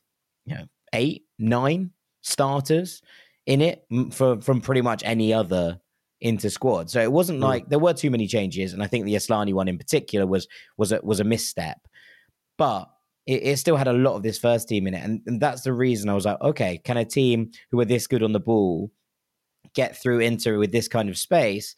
you 0.46 0.54
know 0.56 0.64
eight 0.94 1.22
nine 1.38 1.90
starters 2.22 3.02
in 3.46 3.60
it 3.60 3.84
m- 3.92 4.10
for 4.10 4.40
from 4.40 4.60
pretty 4.60 4.80
much 4.80 5.02
any 5.04 5.32
other 5.32 5.78
inter 6.20 6.48
squad. 6.48 6.88
So 6.90 7.00
it 7.02 7.12
wasn't 7.12 7.38
Mm. 7.40 7.42
like 7.42 7.68
there 7.68 7.78
were 7.78 7.92
too 7.92 8.10
many 8.10 8.26
changes, 8.26 8.72
and 8.72 8.82
I 8.82 8.86
think 8.86 9.04
the 9.04 9.14
Asllani 9.14 9.52
one 9.52 9.68
in 9.68 9.76
particular 9.78 10.26
was 10.26 10.48
was 10.78 10.90
a, 10.92 11.00
was 11.02 11.20
a 11.20 11.24
misstep. 11.24 11.78
But 12.56 12.88
it, 13.26 13.42
it 13.42 13.58
still 13.58 13.76
had 13.76 13.88
a 13.88 13.92
lot 13.92 14.14
of 14.16 14.22
this 14.22 14.38
first 14.38 14.68
team 14.68 14.86
in 14.86 14.94
it, 14.94 15.04
and, 15.04 15.20
and 15.26 15.40
that's 15.40 15.62
the 15.62 15.72
reason 15.72 16.08
I 16.08 16.14
was 16.14 16.24
like, 16.24 16.40
okay, 16.40 16.78
can 16.78 16.96
a 16.96 17.04
team 17.04 17.50
who 17.70 17.80
are 17.80 17.84
this 17.84 18.06
good 18.06 18.22
on 18.22 18.32
the 18.32 18.40
ball 18.40 18.90
get 19.74 19.96
through 20.00 20.20
Inter 20.20 20.58
with 20.58 20.72
this 20.72 20.88
kind 20.88 21.08
of 21.08 21.18
space? 21.18 21.74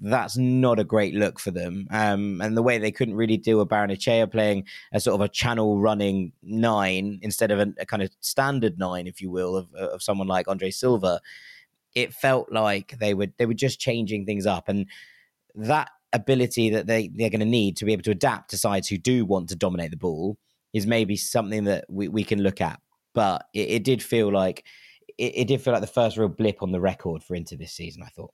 That's 0.00 0.36
not 0.36 0.78
a 0.78 0.84
great 0.84 1.14
look 1.14 1.38
for 1.38 1.50
them. 1.50 1.86
Um, 1.90 2.40
and 2.40 2.56
the 2.56 2.62
way 2.62 2.78
they 2.78 2.90
couldn't 2.90 3.14
really 3.14 3.36
deal 3.36 3.58
with 3.58 3.68
Barrenetxea 3.68 4.30
playing 4.30 4.64
a 4.92 5.00
sort 5.00 5.14
of 5.14 5.20
a 5.20 5.28
channel 5.28 5.78
running 5.78 6.32
nine 6.42 7.18
instead 7.22 7.50
of 7.50 7.58
a, 7.58 7.72
a 7.78 7.86
kind 7.86 8.02
of 8.02 8.10
standard 8.20 8.78
nine, 8.78 9.06
if 9.06 9.20
you 9.20 9.30
will, 9.30 9.56
of, 9.56 9.74
of 9.74 10.02
someone 10.02 10.26
like 10.26 10.48
Andre 10.48 10.70
Silva, 10.70 11.20
it 11.94 12.14
felt 12.14 12.50
like 12.50 12.98
they 12.98 13.14
were 13.14 13.28
they 13.36 13.46
were 13.46 13.54
just 13.54 13.78
changing 13.78 14.24
things 14.24 14.46
up. 14.46 14.68
And 14.68 14.86
that 15.54 15.90
ability 16.12 16.70
that 16.70 16.86
they, 16.86 17.08
they're 17.08 17.30
going 17.30 17.40
to 17.40 17.46
need 17.46 17.76
to 17.76 17.84
be 17.84 17.92
able 17.92 18.02
to 18.02 18.10
adapt 18.10 18.50
to 18.50 18.58
sides 18.58 18.88
who 18.88 18.98
do 18.98 19.24
want 19.24 19.48
to 19.48 19.56
dominate 19.56 19.90
the 19.90 19.96
ball 19.96 20.38
is 20.72 20.86
maybe 20.86 21.16
something 21.16 21.64
that 21.64 21.84
we, 21.88 22.08
we 22.08 22.24
can 22.24 22.42
look 22.42 22.60
at. 22.60 22.80
But 23.14 23.46
it, 23.54 23.68
it 23.68 23.84
did 23.84 24.02
feel 24.02 24.32
like 24.32 24.64
it, 25.18 25.32
it 25.36 25.48
did 25.48 25.60
feel 25.60 25.72
like 25.72 25.82
the 25.82 25.88
first 25.88 26.16
real 26.16 26.28
blip 26.28 26.62
on 26.62 26.72
the 26.72 26.80
record 26.80 27.22
for 27.22 27.34
Inter 27.34 27.56
this 27.56 27.72
season, 27.72 28.02
I 28.02 28.08
thought. 28.08 28.32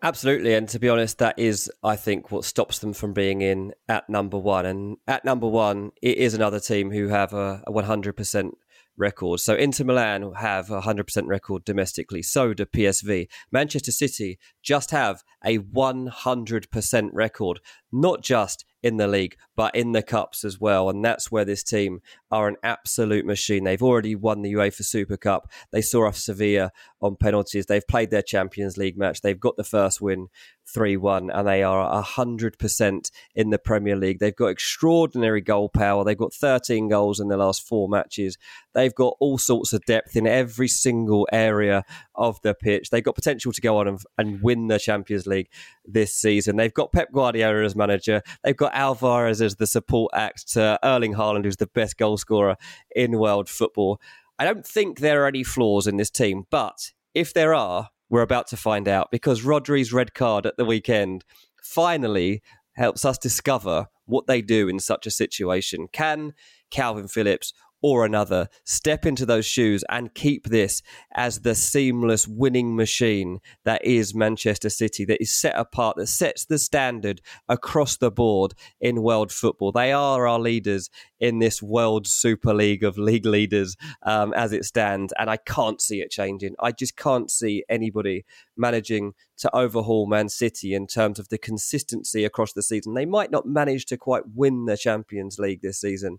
Absolutely, 0.00 0.54
and 0.54 0.68
to 0.68 0.78
be 0.78 0.88
honest, 0.88 1.18
that 1.18 1.36
is, 1.36 1.70
I 1.82 1.96
think, 1.96 2.30
what 2.30 2.44
stops 2.44 2.78
them 2.78 2.92
from 2.92 3.12
being 3.12 3.40
in 3.40 3.72
at 3.88 4.08
number 4.08 4.38
one. 4.38 4.64
And 4.64 4.96
at 5.08 5.24
number 5.24 5.48
one, 5.48 5.90
it 6.00 6.18
is 6.18 6.34
another 6.34 6.60
team 6.60 6.92
who 6.92 7.08
have 7.08 7.32
a, 7.32 7.64
a 7.66 7.72
100% 7.72 8.52
record. 8.96 9.40
So 9.40 9.54
Inter 9.54 9.84
Milan 9.84 10.32
have 10.36 10.70
a 10.70 10.82
100% 10.82 11.26
record 11.26 11.64
domestically. 11.64 12.22
So 12.22 12.54
do 12.54 12.64
PSV. 12.64 13.26
Manchester 13.50 13.90
City 13.90 14.38
just 14.62 14.92
have 14.92 15.24
a 15.44 15.58
100% 15.58 17.10
record, 17.12 17.60
not 17.90 18.22
just 18.22 18.64
in 18.82 18.96
the 18.96 19.08
league, 19.08 19.36
but 19.56 19.74
in 19.74 19.92
the 19.92 20.02
cups 20.02 20.44
as 20.44 20.60
well. 20.60 20.88
And 20.88 21.04
that's 21.04 21.30
where 21.30 21.44
this 21.44 21.62
team 21.62 22.00
are 22.30 22.48
an 22.48 22.56
absolute 22.62 23.24
machine. 23.24 23.64
They've 23.64 23.82
already 23.82 24.14
won 24.14 24.42
the 24.42 24.52
UEFA 24.52 24.84
Super 24.84 25.16
Cup. 25.16 25.50
They 25.72 25.82
saw 25.82 26.06
off 26.06 26.16
Sevilla 26.16 26.72
on 27.00 27.16
penalties. 27.16 27.66
They've 27.66 27.86
played 27.86 28.10
their 28.10 28.22
Champions 28.22 28.76
League 28.76 28.96
match. 28.96 29.20
They've 29.20 29.38
got 29.38 29.56
the 29.56 29.64
first 29.64 30.00
win 30.00 30.28
3 30.72 30.96
1, 30.96 31.30
and 31.30 31.48
they 31.48 31.62
are 31.62 32.02
100% 32.02 33.10
in 33.34 33.50
the 33.50 33.58
Premier 33.58 33.96
League. 33.96 34.18
They've 34.18 34.34
got 34.34 34.46
extraordinary 34.46 35.40
goal 35.40 35.68
power. 35.68 36.04
They've 36.04 36.16
got 36.16 36.32
13 36.32 36.88
goals 36.88 37.20
in 37.20 37.28
the 37.28 37.36
last 37.36 37.66
four 37.66 37.88
matches. 37.88 38.36
They've 38.74 38.94
got 38.94 39.16
all 39.20 39.38
sorts 39.38 39.72
of 39.72 39.84
depth 39.86 40.16
in 40.16 40.26
every 40.26 40.68
single 40.68 41.28
area 41.32 41.84
of 42.14 42.40
the 42.42 42.54
pitch. 42.54 42.90
They've 42.90 43.04
got 43.04 43.14
potential 43.14 43.52
to 43.52 43.60
go 43.60 43.78
on 43.78 43.88
and, 43.88 44.00
and 44.18 44.42
win 44.42 44.68
the 44.68 44.78
Champions 44.78 45.26
League 45.26 45.48
this 45.84 46.14
season. 46.14 46.56
They've 46.56 46.74
got 46.74 46.92
Pep 46.92 47.12
Guardiola 47.12 47.64
as 47.64 47.74
manager. 47.74 48.22
They've 48.44 48.56
got 48.56 48.74
Alvarez 48.74 49.40
as 49.40 49.56
the 49.56 49.66
support 49.66 50.12
act 50.14 50.52
to 50.52 50.78
Erling 50.82 51.14
Haaland, 51.14 51.44
who's 51.44 51.56
the 51.56 51.66
best 51.66 51.96
goal 51.96 52.16
scorer 52.16 52.56
in 52.94 53.18
world 53.18 53.48
football. 53.48 54.00
I 54.38 54.44
don't 54.44 54.66
think 54.66 55.00
there 55.00 55.24
are 55.24 55.26
any 55.26 55.42
flaws 55.42 55.86
in 55.86 55.96
this 55.96 56.10
team, 56.10 56.46
but 56.50 56.92
if 57.14 57.34
there 57.34 57.54
are, 57.54 57.90
we're 58.10 58.22
about 58.22 58.46
to 58.48 58.56
find 58.56 58.88
out 58.88 59.10
because 59.10 59.42
Rodri's 59.42 59.92
red 59.92 60.14
card 60.14 60.46
at 60.46 60.56
the 60.56 60.64
weekend 60.64 61.24
finally 61.62 62.42
helps 62.74 63.04
us 63.04 63.18
discover 63.18 63.88
what 64.06 64.26
they 64.26 64.40
do 64.40 64.68
in 64.68 64.78
such 64.78 65.06
a 65.06 65.10
situation. 65.10 65.88
Can 65.92 66.32
Kalvin 66.70 67.10
Phillips 67.10 67.52
or 67.82 68.04
another 68.04 68.48
step 68.64 69.06
into 69.06 69.24
those 69.24 69.46
shoes 69.46 69.84
and 69.88 70.14
keep 70.14 70.48
this 70.48 70.82
as 71.14 71.40
the 71.40 71.54
seamless 71.54 72.26
winning 72.26 72.74
machine 72.74 73.38
that 73.64 73.84
is 73.84 74.14
Manchester 74.14 74.70
City, 74.70 75.04
that 75.04 75.20
is 75.20 75.32
set 75.32 75.56
apart, 75.56 75.96
that 75.96 76.08
sets 76.08 76.44
the 76.44 76.58
standard 76.58 77.20
across 77.48 77.96
the 77.96 78.10
board 78.10 78.54
in 78.80 79.02
world 79.02 79.32
football. 79.32 79.72
They 79.72 79.92
are 79.92 80.26
our 80.26 80.40
leaders 80.40 80.90
in 81.20 81.38
this 81.38 81.62
World 81.62 82.06
Super 82.06 82.54
League 82.54 82.84
of 82.84 82.98
league 82.98 83.26
leaders 83.26 83.76
um, 84.02 84.32
as 84.34 84.52
it 84.52 84.64
stands, 84.64 85.12
and 85.18 85.30
I 85.30 85.36
can't 85.36 85.80
see 85.80 86.00
it 86.00 86.10
changing. 86.10 86.54
I 86.60 86.72
just 86.72 86.96
can't 86.96 87.30
see 87.30 87.64
anybody 87.68 88.24
managing 88.56 89.14
to 89.38 89.54
overhaul 89.56 90.06
Man 90.06 90.28
City 90.28 90.74
in 90.74 90.86
terms 90.86 91.18
of 91.18 91.28
the 91.28 91.38
consistency 91.38 92.24
across 92.24 92.52
the 92.52 92.62
season. 92.62 92.94
They 92.94 93.06
might 93.06 93.30
not 93.30 93.46
manage 93.46 93.86
to 93.86 93.96
quite 93.96 94.24
win 94.34 94.66
the 94.66 94.76
Champions 94.76 95.38
League 95.38 95.62
this 95.62 95.80
season 95.80 96.18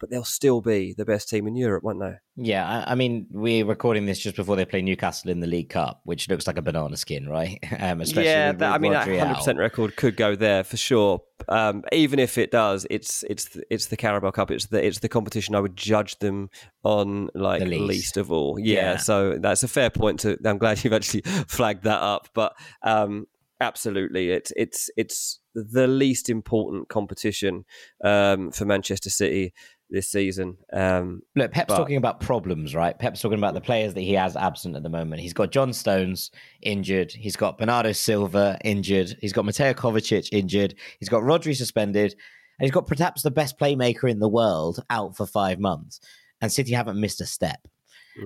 but 0.00 0.08
they'll 0.08 0.24
still 0.24 0.62
be 0.62 0.94
the 0.96 1.04
best 1.04 1.28
team 1.28 1.46
in 1.46 1.54
Europe, 1.54 1.84
won't 1.84 2.00
they? 2.00 2.14
Yeah, 2.36 2.66
I, 2.66 2.92
I, 2.92 2.94
mean, 2.94 3.26
we're 3.30 3.66
recording 3.66 4.06
this 4.06 4.18
just 4.18 4.34
before 4.34 4.56
they 4.56 4.64
play 4.64 4.80
Newcastle 4.80 5.30
in 5.30 5.40
the 5.40 5.46
League 5.46 5.68
Cup, 5.68 6.00
which 6.04 6.28
looks 6.28 6.46
like 6.46 6.56
a 6.56 6.62
banana 6.62 6.96
skin, 6.96 7.28
right? 7.28 7.58
Um, 7.80 8.02
yeah, 8.02 8.52
that, 8.52 8.74
I 8.74 8.78
mean, 8.78 8.92
that 8.92 9.08
hundred 9.08 9.36
percent 9.36 9.58
record 9.58 9.96
could 9.96 10.16
go 10.16 10.36
there 10.36 10.64
for 10.64 10.76
sure. 10.76 11.22
Um, 11.48 11.82
even 11.92 12.18
if 12.18 12.36
it 12.36 12.50
does, 12.50 12.86
it's 12.90 13.22
it's 13.24 13.56
it's 13.70 13.86
the 13.86 13.96
Carabao 13.96 14.32
Cup. 14.32 14.50
It's 14.50 14.66
the 14.66 14.84
it's 14.84 14.98
the 14.98 15.08
competition 15.08 15.54
I 15.54 15.60
would 15.60 15.76
judge 15.76 16.18
them 16.18 16.50
on 16.84 17.30
like 17.34 17.62
least. 17.62 17.82
least. 17.84 18.16
of 18.16 18.30
all. 18.30 18.58
Yeah, 18.58 18.74
yeah, 18.74 18.96
so 18.96 19.38
that's 19.38 19.62
a 19.62 19.68
fair 19.68 19.88
point. 19.88 20.20
To 20.20 20.36
I'm 20.44 20.58
glad 20.58 20.84
you've 20.84 20.92
actually 20.92 21.22
flagged 21.48 21.84
that 21.84 22.00
up, 22.00 22.28
but. 22.34 22.54
Um, 22.82 23.26
absolutely, 23.60 24.30
it's 24.30 24.52
it's 24.56 24.90
it's 24.96 25.40
the 25.54 25.86
least 25.86 26.28
important 26.28 26.88
competition 26.88 27.64
um, 28.04 28.50
for 28.50 28.64
Manchester 28.64 29.10
City 29.10 29.52
this 29.90 30.08
season. 30.08 30.56
Um, 30.72 31.22
Look, 31.36 31.52
Pep's 31.52 31.68
but... 31.68 31.76
talking 31.76 31.96
about 31.96 32.20
problems, 32.20 32.74
right? 32.74 32.98
Pep's 32.98 33.20
talking 33.20 33.38
about 33.38 33.54
the 33.54 33.60
players 33.60 33.94
that 33.94 34.00
he 34.00 34.14
has 34.14 34.36
absent 34.36 34.76
at 34.76 34.82
the 34.82 34.88
moment. 34.88 35.20
He's 35.20 35.32
got 35.32 35.50
John 35.50 35.72
Stones 35.72 36.30
injured. 36.62 37.12
He's 37.12 37.36
got 37.36 37.58
Bernardo 37.58 37.92
Silva 37.92 38.58
injured. 38.64 39.16
He's 39.20 39.32
got 39.32 39.44
Mateo 39.44 39.72
Kovacic 39.72 40.28
injured. 40.32 40.74
He's 40.98 41.08
got 41.08 41.22
Rodri 41.22 41.56
suspended. 41.56 42.12
And 42.12 42.66
he's 42.66 42.70
got 42.70 42.86
perhaps 42.86 43.22
the 43.22 43.30
best 43.30 43.58
playmaker 43.58 44.10
in 44.10 44.18
the 44.18 44.28
world 44.28 44.84
out 44.90 45.16
for 45.16 45.26
five 45.26 45.58
months. 45.58 46.00
And 46.40 46.52
City 46.52 46.72
haven't 46.72 47.00
missed 47.00 47.20
a 47.20 47.26
step. 47.26 47.66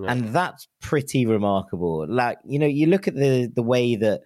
And 0.08 0.34
that's 0.34 0.66
pretty 0.80 1.24
remarkable. 1.26 2.06
Like, 2.08 2.38
you 2.44 2.58
know, 2.58 2.66
you 2.66 2.86
look 2.86 3.06
at 3.06 3.14
the 3.14 3.50
the 3.54 3.62
way 3.62 3.94
that 3.96 4.22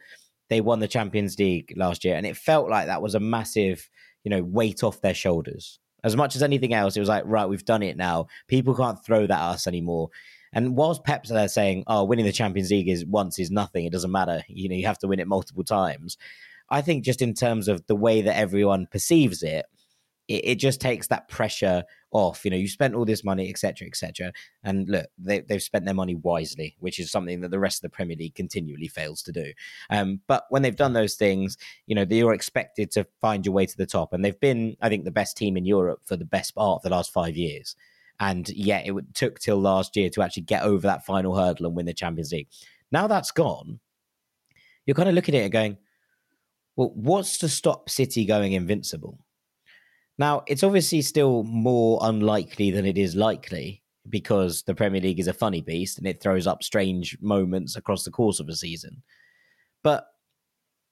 they 0.48 0.60
won 0.62 0.78
the 0.78 0.88
Champions 0.88 1.38
League 1.38 1.74
last 1.76 2.04
year, 2.04 2.16
and 2.16 2.24
it 2.24 2.36
felt 2.36 2.70
like 2.70 2.86
that 2.86 3.02
was 3.02 3.14
a 3.14 3.20
massive, 3.20 3.90
you 4.24 4.30
know, 4.30 4.42
weight 4.42 4.82
off 4.82 5.02
their 5.02 5.14
shoulders 5.14 5.78
as 6.04 6.16
much 6.16 6.36
as 6.36 6.42
anything 6.42 6.72
else, 6.72 6.96
it 6.96 7.00
was 7.00 7.08
like, 7.08 7.24
right, 7.26 7.48
we've 7.48 7.64
done 7.64 7.82
it 7.82 7.96
now. 7.96 8.26
People 8.46 8.74
can't 8.74 9.02
throw 9.04 9.26
that 9.26 9.30
at 9.30 9.50
us 9.50 9.66
anymore. 9.66 10.10
And 10.52 10.76
whilst 10.76 11.04
Pep's 11.04 11.28
there 11.28 11.48
saying, 11.48 11.84
oh, 11.86 12.04
winning 12.04 12.24
the 12.24 12.32
Champions 12.32 12.70
League 12.70 12.88
is 12.88 13.04
once 13.04 13.38
is 13.38 13.50
nothing, 13.50 13.84
it 13.84 13.92
doesn't 13.92 14.12
matter. 14.12 14.42
You 14.48 14.68
know, 14.68 14.76
you 14.76 14.86
have 14.86 14.98
to 15.00 15.08
win 15.08 15.20
it 15.20 15.28
multiple 15.28 15.64
times. 15.64 16.16
I 16.70 16.80
think 16.80 17.04
just 17.04 17.22
in 17.22 17.34
terms 17.34 17.68
of 17.68 17.86
the 17.86 17.96
way 17.96 18.22
that 18.22 18.36
everyone 18.36 18.86
perceives 18.86 19.42
it, 19.42 19.66
it, 20.26 20.44
it 20.44 20.54
just 20.56 20.80
takes 20.80 21.08
that 21.08 21.28
pressure 21.28 21.84
off. 22.10 22.44
You 22.44 22.50
know, 22.50 22.56
you 22.56 22.68
spent 22.68 22.94
all 22.94 23.04
this 23.04 23.24
money, 23.24 23.48
etc., 23.48 23.86
etc. 23.86 24.32
And 24.62 24.88
look, 24.88 25.06
they, 25.18 25.40
they've 25.40 25.62
spent 25.62 25.84
their 25.84 25.94
money 25.94 26.14
wisely, 26.14 26.76
which 26.80 26.98
is 26.98 27.10
something 27.10 27.40
that 27.40 27.50
the 27.50 27.58
rest 27.58 27.78
of 27.78 27.90
the 27.90 27.94
Premier 27.94 28.16
League 28.16 28.34
continually 28.34 28.88
fails 28.88 29.22
to 29.22 29.32
do. 29.32 29.52
Um, 29.90 30.20
but 30.26 30.44
when 30.50 30.62
they've 30.62 30.76
done 30.76 30.92
those 30.92 31.14
things, 31.14 31.56
you 31.86 31.94
know, 31.94 32.06
you're 32.08 32.34
expected 32.34 32.90
to 32.92 33.06
find 33.20 33.44
your 33.44 33.54
way 33.54 33.66
to 33.66 33.76
the 33.76 33.86
top. 33.86 34.12
And 34.12 34.24
they've 34.24 34.40
been, 34.40 34.76
I 34.80 34.88
think, 34.88 35.04
the 35.04 35.10
best 35.10 35.36
team 35.36 35.56
in 35.56 35.64
Europe 35.64 36.00
for 36.04 36.16
the 36.16 36.24
best 36.24 36.54
part 36.54 36.76
of 36.76 36.82
the 36.82 36.90
last 36.90 37.12
five 37.12 37.36
years. 37.36 37.76
And 38.20 38.48
yet 38.48 38.86
it 38.86 38.94
took 39.14 39.38
till 39.38 39.60
last 39.60 39.96
year 39.96 40.10
to 40.10 40.22
actually 40.22 40.42
get 40.42 40.62
over 40.64 40.86
that 40.86 41.06
final 41.06 41.36
hurdle 41.36 41.66
and 41.66 41.76
win 41.76 41.86
the 41.86 41.94
Champions 41.94 42.32
League. 42.32 42.48
Now 42.90 43.06
that's 43.06 43.30
gone, 43.30 43.80
you're 44.86 44.94
kind 44.94 45.08
of 45.08 45.14
looking 45.14 45.34
at 45.34 45.44
it 45.44 45.50
going, 45.50 45.76
well, 46.74 46.92
what's 46.94 47.38
to 47.38 47.48
stop 47.48 47.90
City 47.90 48.24
going 48.24 48.52
invincible? 48.54 49.18
Now, 50.18 50.42
it's 50.46 50.64
obviously 50.64 51.02
still 51.02 51.44
more 51.44 52.00
unlikely 52.02 52.70
than 52.70 52.84
it 52.84 52.98
is 52.98 53.14
likely 53.14 53.82
because 54.08 54.62
the 54.62 54.74
Premier 54.74 55.00
League 55.00 55.20
is 55.20 55.28
a 55.28 55.32
funny 55.32 55.60
beast 55.60 55.98
and 55.98 56.06
it 56.06 56.20
throws 56.20 56.46
up 56.46 56.62
strange 56.62 57.16
moments 57.20 57.76
across 57.76 58.04
the 58.04 58.10
course 58.10 58.40
of 58.40 58.48
a 58.48 58.56
season. 58.56 59.02
But 59.82 60.06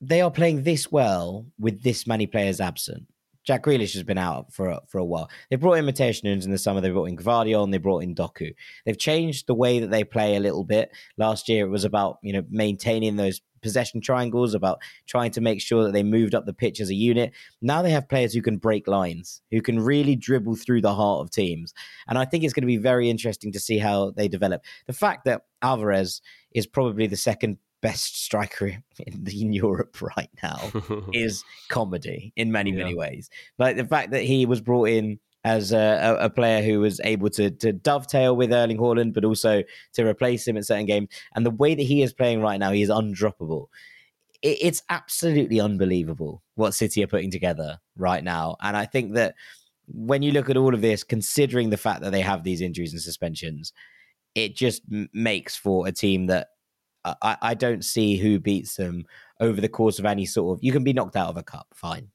they 0.00 0.20
are 0.20 0.30
playing 0.30 0.62
this 0.62 0.92
well 0.92 1.46
with 1.58 1.82
this 1.82 2.06
many 2.06 2.26
players 2.26 2.60
absent. 2.60 3.06
Jack 3.44 3.62
Grealish 3.62 3.94
has 3.94 4.02
been 4.02 4.18
out 4.18 4.52
for 4.52 4.68
a, 4.70 4.80
for 4.88 4.98
a 4.98 5.04
while. 5.04 5.30
They 5.50 5.56
brought 5.56 5.74
in 5.74 5.86
Matheus 5.86 6.24
Nunes 6.24 6.44
in 6.44 6.50
the 6.50 6.58
summer. 6.58 6.80
They 6.80 6.90
brought 6.90 7.04
in 7.04 7.16
Gvardiol 7.16 7.62
and 7.62 7.72
they 7.72 7.78
brought 7.78 8.02
in 8.02 8.14
Doku. 8.14 8.52
They've 8.84 8.98
changed 8.98 9.46
the 9.46 9.54
way 9.54 9.78
that 9.78 9.90
they 9.90 10.02
play 10.02 10.34
a 10.36 10.40
little 10.40 10.64
bit. 10.64 10.90
Last 11.16 11.48
year 11.48 11.64
it 11.64 11.70
was 11.70 11.84
about 11.84 12.18
you 12.22 12.32
know 12.32 12.44
maintaining 12.50 13.16
those 13.16 13.40
possession 13.66 14.00
triangles, 14.00 14.54
about 14.54 14.80
trying 15.06 15.32
to 15.32 15.40
make 15.40 15.60
sure 15.60 15.82
that 15.82 15.92
they 15.92 16.04
moved 16.04 16.36
up 16.36 16.46
the 16.46 16.52
pitch 16.52 16.80
as 16.80 16.88
a 16.88 16.94
unit. 16.94 17.32
Now 17.60 17.82
they 17.82 17.90
have 17.90 18.08
players 18.08 18.32
who 18.32 18.40
can 18.40 18.58
break 18.58 18.86
lines, 18.86 19.42
who 19.50 19.60
can 19.60 19.80
really 19.80 20.14
dribble 20.14 20.54
through 20.54 20.82
the 20.82 20.94
heart 20.94 21.20
of 21.20 21.30
teams. 21.30 21.74
And 22.06 22.16
I 22.16 22.24
think 22.24 22.44
it's 22.44 22.52
going 22.52 22.62
to 22.62 22.66
be 22.68 22.76
very 22.76 23.10
interesting 23.10 23.50
to 23.52 23.58
see 23.58 23.78
how 23.78 24.12
they 24.12 24.28
develop. 24.28 24.62
The 24.86 24.92
fact 24.92 25.24
that 25.24 25.42
Alvarez 25.62 26.22
is 26.52 26.68
probably 26.68 27.08
the 27.08 27.16
second 27.16 27.58
best 27.82 28.22
striker 28.22 28.66
in, 29.06 29.26
in 29.26 29.52
Europe 29.52 30.00
right 30.16 30.30
now 30.44 30.70
is 31.12 31.42
comedy 31.68 32.32
in 32.36 32.52
many, 32.52 32.70
yeah. 32.70 32.84
many 32.84 32.94
ways. 32.94 33.28
Like 33.58 33.76
the 33.76 33.84
fact 33.84 34.12
that 34.12 34.22
he 34.22 34.46
was 34.46 34.60
brought 34.60 34.90
in 34.90 35.18
as 35.46 35.70
a, 35.70 36.16
a, 36.18 36.28
player 36.28 36.60
who 36.60 36.80
was 36.80 37.00
able 37.04 37.30
to, 37.30 37.52
to 37.52 37.72
dovetail 37.72 38.34
with 38.34 38.52
Erling 38.52 38.78
Haaland, 38.78 39.14
but 39.14 39.24
also 39.24 39.62
to 39.92 40.04
replace 40.04 40.46
him 40.46 40.56
in 40.56 40.64
certain 40.64 40.86
games. 40.86 41.08
And 41.36 41.46
the 41.46 41.52
way 41.52 41.76
that 41.76 41.84
he 41.84 42.02
is 42.02 42.12
playing 42.12 42.40
right 42.40 42.58
now, 42.58 42.72
he 42.72 42.82
is 42.82 42.90
undroppable. 42.90 43.66
It, 44.42 44.58
it's 44.60 44.82
absolutely 44.88 45.60
unbelievable 45.60 46.42
what 46.56 46.74
City 46.74 47.00
are 47.04 47.06
putting 47.06 47.30
together 47.30 47.78
right 47.96 48.24
now. 48.24 48.56
And 48.60 48.76
I 48.76 48.86
think 48.86 49.14
that 49.14 49.36
when 49.86 50.20
you 50.20 50.32
look 50.32 50.50
at 50.50 50.56
all 50.56 50.74
of 50.74 50.80
this, 50.80 51.04
considering 51.04 51.70
the 51.70 51.76
fact 51.76 52.00
that 52.00 52.10
they 52.10 52.22
have 52.22 52.42
these 52.42 52.60
injuries 52.60 52.92
and 52.92 53.00
suspensions, 53.00 53.72
it 54.34 54.56
just 54.56 54.82
makes 55.12 55.54
for 55.54 55.86
a 55.86 55.92
team 55.92 56.26
that 56.26 56.48
I, 57.04 57.36
I 57.40 57.54
don't 57.54 57.84
see 57.84 58.16
who 58.16 58.40
beats 58.40 58.74
them 58.74 59.04
over 59.38 59.60
the 59.60 59.68
course 59.68 60.00
of 60.00 60.06
any 60.06 60.26
sort 60.26 60.58
of. 60.58 60.64
You 60.64 60.72
can 60.72 60.82
be 60.82 60.92
knocked 60.92 61.14
out 61.14 61.28
of 61.28 61.36
a 61.36 61.44
cup, 61.44 61.68
fine, 61.72 62.08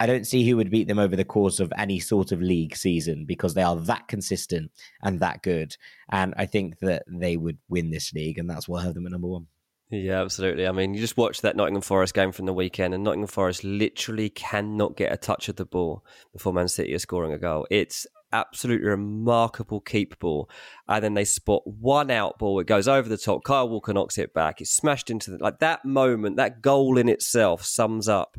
I 0.00 0.06
don't 0.06 0.26
see 0.26 0.48
who 0.48 0.56
would 0.56 0.70
beat 0.70 0.86
them 0.86 0.98
over 0.98 1.16
the 1.16 1.24
course 1.24 1.60
of 1.60 1.72
any 1.76 1.98
sort 1.98 2.30
of 2.32 2.40
league 2.40 2.76
season 2.76 3.24
because 3.24 3.54
they 3.54 3.62
are 3.62 3.76
that 3.76 4.08
consistent 4.08 4.70
and 5.02 5.20
that 5.20 5.42
good. 5.42 5.76
And 6.10 6.34
I 6.36 6.46
think 6.46 6.78
that 6.80 7.04
they 7.08 7.36
would 7.36 7.58
win 7.68 7.90
this 7.90 8.12
league, 8.12 8.38
and 8.38 8.48
that's 8.48 8.68
why 8.68 8.80
I 8.80 8.84
have 8.84 8.94
them 8.94 9.06
at 9.06 9.12
number 9.12 9.28
one. 9.28 9.46
Yeah, 9.90 10.20
absolutely. 10.20 10.66
I 10.66 10.72
mean, 10.72 10.92
you 10.92 11.00
just 11.00 11.16
watch 11.16 11.40
that 11.40 11.56
Nottingham 11.56 11.82
Forest 11.82 12.12
game 12.14 12.30
from 12.30 12.46
the 12.46 12.52
weekend, 12.52 12.94
and 12.94 13.02
Nottingham 13.02 13.28
Forest 13.28 13.64
literally 13.64 14.28
cannot 14.28 14.96
get 14.96 15.12
a 15.12 15.16
touch 15.16 15.48
of 15.48 15.56
the 15.56 15.64
ball 15.64 16.04
before 16.32 16.52
Man 16.52 16.68
City 16.68 16.94
are 16.94 16.98
scoring 16.98 17.32
a 17.32 17.38
goal. 17.38 17.66
It's 17.70 18.06
absolutely 18.32 18.86
remarkable 18.86 19.80
keep 19.80 20.18
ball. 20.18 20.50
And 20.86 21.02
then 21.02 21.14
they 21.14 21.24
spot 21.24 21.66
one 21.66 22.10
out 22.10 22.38
ball. 22.38 22.60
It 22.60 22.66
goes 22.66 22.86
over 22.86 23.08
the 23.08 23.16
top. 23.16 23.44
Kyle 23.44 23.68
Walker 23.68 23.94
knocks 23.94 24.18
it 24.18 24.34
back. 24.34 24.60
It's 24.60 24.70
smashed 24.70 25.10
into 25.10 25.30
the, 25.30 25.38
like 25.38 25.60
that 25.60 25.84
moment, 25.84 26.36
that 26.36 26.60
goal 26.60 26.98
in 26.98 27.08
itself 27.08 27.64
sums 27.64 28.08
up 28.08 28.36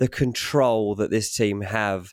the 0.00 0.08
control 0.08 0.96
that 0.96 1.10
this 1.10 1.32
team 1.32 1.60
have 1.60 2.12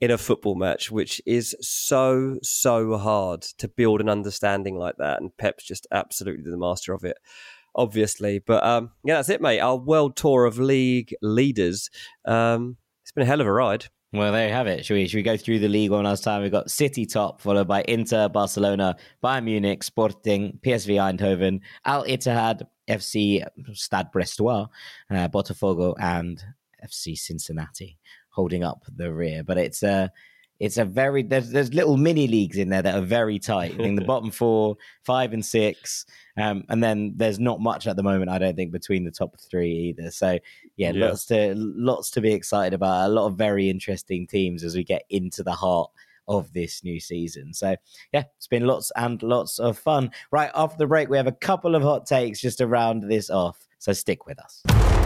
in 0.00 0.10
a 0.10 0.18
football 0.18 0.56
match, 0.56 0.90
which 0.90 1.22
is 1.24 1.56
so, 1.60 2.38
so 2.42 2.98
hard 2.98 3.42
to 3.42 3.68
build 3.68 4.00
an 4.00 4.08
understanding 4.08 4.76
like 4.76 4.96
that. 4.98 5.20
And 5.20 5.34
Pep's 5.36 5.64
just 5.64 5.86
absolutely 5.92 6.50
the 6.50 6.58
master 6.58 6.92
of 6.92 7.04
it 7.04 7.18
obviously. 7.76 8.38
But 8.38 8.64
um, 8.64 8.90
yeah, 9.04 9.16
that's 9.16 9.28
it, 9.28 9.40
mate. 9.40 9.60
Our 9.60 9.76
world 9.76 10.16
tour 10.16 10.46
of 10.46 10.58
league 10.58 11.14
leaders. 11.22 11.90
Um, 12.24 12.78
it's 13.02 13.12
been 13.12 13.22
a 13.22 13.26
hell 13.26 13.40
of 13.40 13.46
a 13.46 13.52
ride. 13.52 13.86
Well, 14.12 14.32
there 14.32 14.48
you 14.48 14.54
have 14.54 14.66
it. 14.66 14.84
Should 14.84 14.94
we 14.94 15.06
should 15.06 15.18
we 15.18 15.22
go 15.22 15.36
through 15.36 15.58
the 15.58 15.68
league 15.68 15.90
one 15.90 16.04
last 16.04 16.24
time? 16.24 16.42
We've 16.42 16.50
got 16.50 16.70
City 16.70 17.04
top, 17.04 17.42
followed 17.42 17.68
by 17.68 17.84
Inter, 17.86 18.28
Barcelona, 18.28 18.96
Bayern 19.22 19.44
Munich, 19.44 19.82
Sporting, 19.82 20.58
PSV 20.64 21.18
Eindhoven, 21.18 21.60
Al 21.84 22.04
Ittihad, 22.04 22.62
FC 22.88 23.44
Stade 23.74 24.06
Brestois, 24.14 24.68
uh, 25.10 25.28
Botafogo, 25.28 25.94
and 26.00 26.42
FC 26.86 27.18
Cincinnati 27.18 27.98
holding 28.30 28.64
up 28.64 28.84
the 28.94 29.12
rear. 29.12 29.42
But 29.42 29.58
it's 29.58 29.82
a 29.82 29.90
uh, 29.90 30.08
it's 30.58 30.78
a 30.78 30.84
very 30.84 31.22
there's 31.22 31.50
there's 31.50 31.74
little 31.74 31.96
mini 31.96 32.26
leagues 32.26 32.56
in 32.56 32.70
there 32.70 32.82
that 32.82 32.94
are 32.94 33.04
very 33.04 33.38
tight. 33.38 33.74
I 33.74 33.76
think 33.76 33.98
the 33.98 34.04
bottom 34.06 34.30
four, 34.30 34.76
five 35.04 35.32
and 35.32 35.44
six, 35.44 36.06
um, 36.36 36.64
and 36.68 36.82
then 36.82 37.12
there's 37.16 37.38
not 37.38 37.60
much 37.60 37.86
at 37.86 37.96
the 37.96 38.02
moment. 38.02 38.30
I 38.30 38.38
don't 38.38 38.56
think 38.56 38.72
between 38.72 39.04
the 39.04 39.10
top 39.10 39.36
three 39.38 39.94
either. 39.96 40.10
So 40.10 40.38
yeah, 40.76 40.92
yeah, 40.92 41.06
lots 41.06 41.26
to 41.26 41.54
lots 41.56 42.10
to 42.12 42.20
be 42.20 42.32
excited 42.32 42.74
about. 42.74 43.06
A 43.06 43.12
lot 43.12 43.26
of 43.26 43.36
very 43.36 43.68
interesting 43.68 44.26
teams 44.26 44.64
as 44.64 44.74
we 44.74 44.84
get 44.84 45.02
into 45.10 45.42
the 45.42 45.52
heart 45.52 45.90
of 46.28 46.52
this 46.52 46.82
new 46.82 47.00
season. 47.00 47.52
So 47.52 47.76
yeah, 48.12 48.24
it's 48.36 48.48
been 48.48 48.66
lots 48.66 48.90
and 48.96 49.22
lots 49.22 49.58
of 49.58 49.78
fun. 49.78 50.10
Right 50.30 50.50
after 50.54 50.78
the 50.78 50.86
break, 50.86 51.08
we 51.08 51.16
have 51.18 51.26
a 51.26 51.32
couple 51.32 51.74
of 51.74 51.82
hot 51.82 52.06
takes 52.06 52.40
just 52.40 52.58
to 52.58 52.66
round 52.66 53.04
this 53.04 53.30
off. 53.30 53.66
So 53.78 53.92
stick 53.92 54.26
with 54.26 54.38
us. 54.40 55.05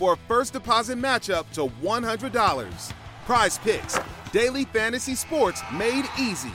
for 0.00 0.14
a 0.14 0.16
first 0.26 0.54
deposit 0.54 0.96
matchup 0.96 1.44
to 1.52 1.66
$100. 1.86 2.92
Prize 3.26 3.58
Picks, 3.58 4.00
daily 4.32 4.64
fantasy 4.64 5.14
sports 5.14 5.62
made 5.74 6.06
easy. 6.18 6.52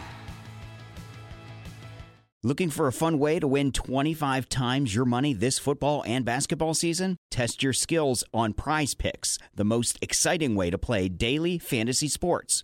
Looking 2.43 2.69
for 2.69 2.87
a 2.87 2.91
fun 2.91 3.17
way 3.19 3.39
to 3.39 3.47
win 3.47 3.71
25 3.71 4.49
times 4.49 4.93
your 4.93 5.05
money 5.05 5.33
this 5.33 5.59
football 5.59 6.03
and 6.05 6.25
basketball 6.25 6.73
season? 6.73 7.17
Test 7.31 7.63
your 7.63 7.73
skills 7.73 8.23
on 8.33 8.53
prize 8.53 8.93
picks, 8.93 9.39
the 9.55 9.63
most 9.63 9.97
exciting 10.01 10.55
way 10.55 10.69
to 10.69 10.77
play 10.77 11.07
daily 11.07 11.57
fantasy 11.57 12.07
sports. 12.07 12.63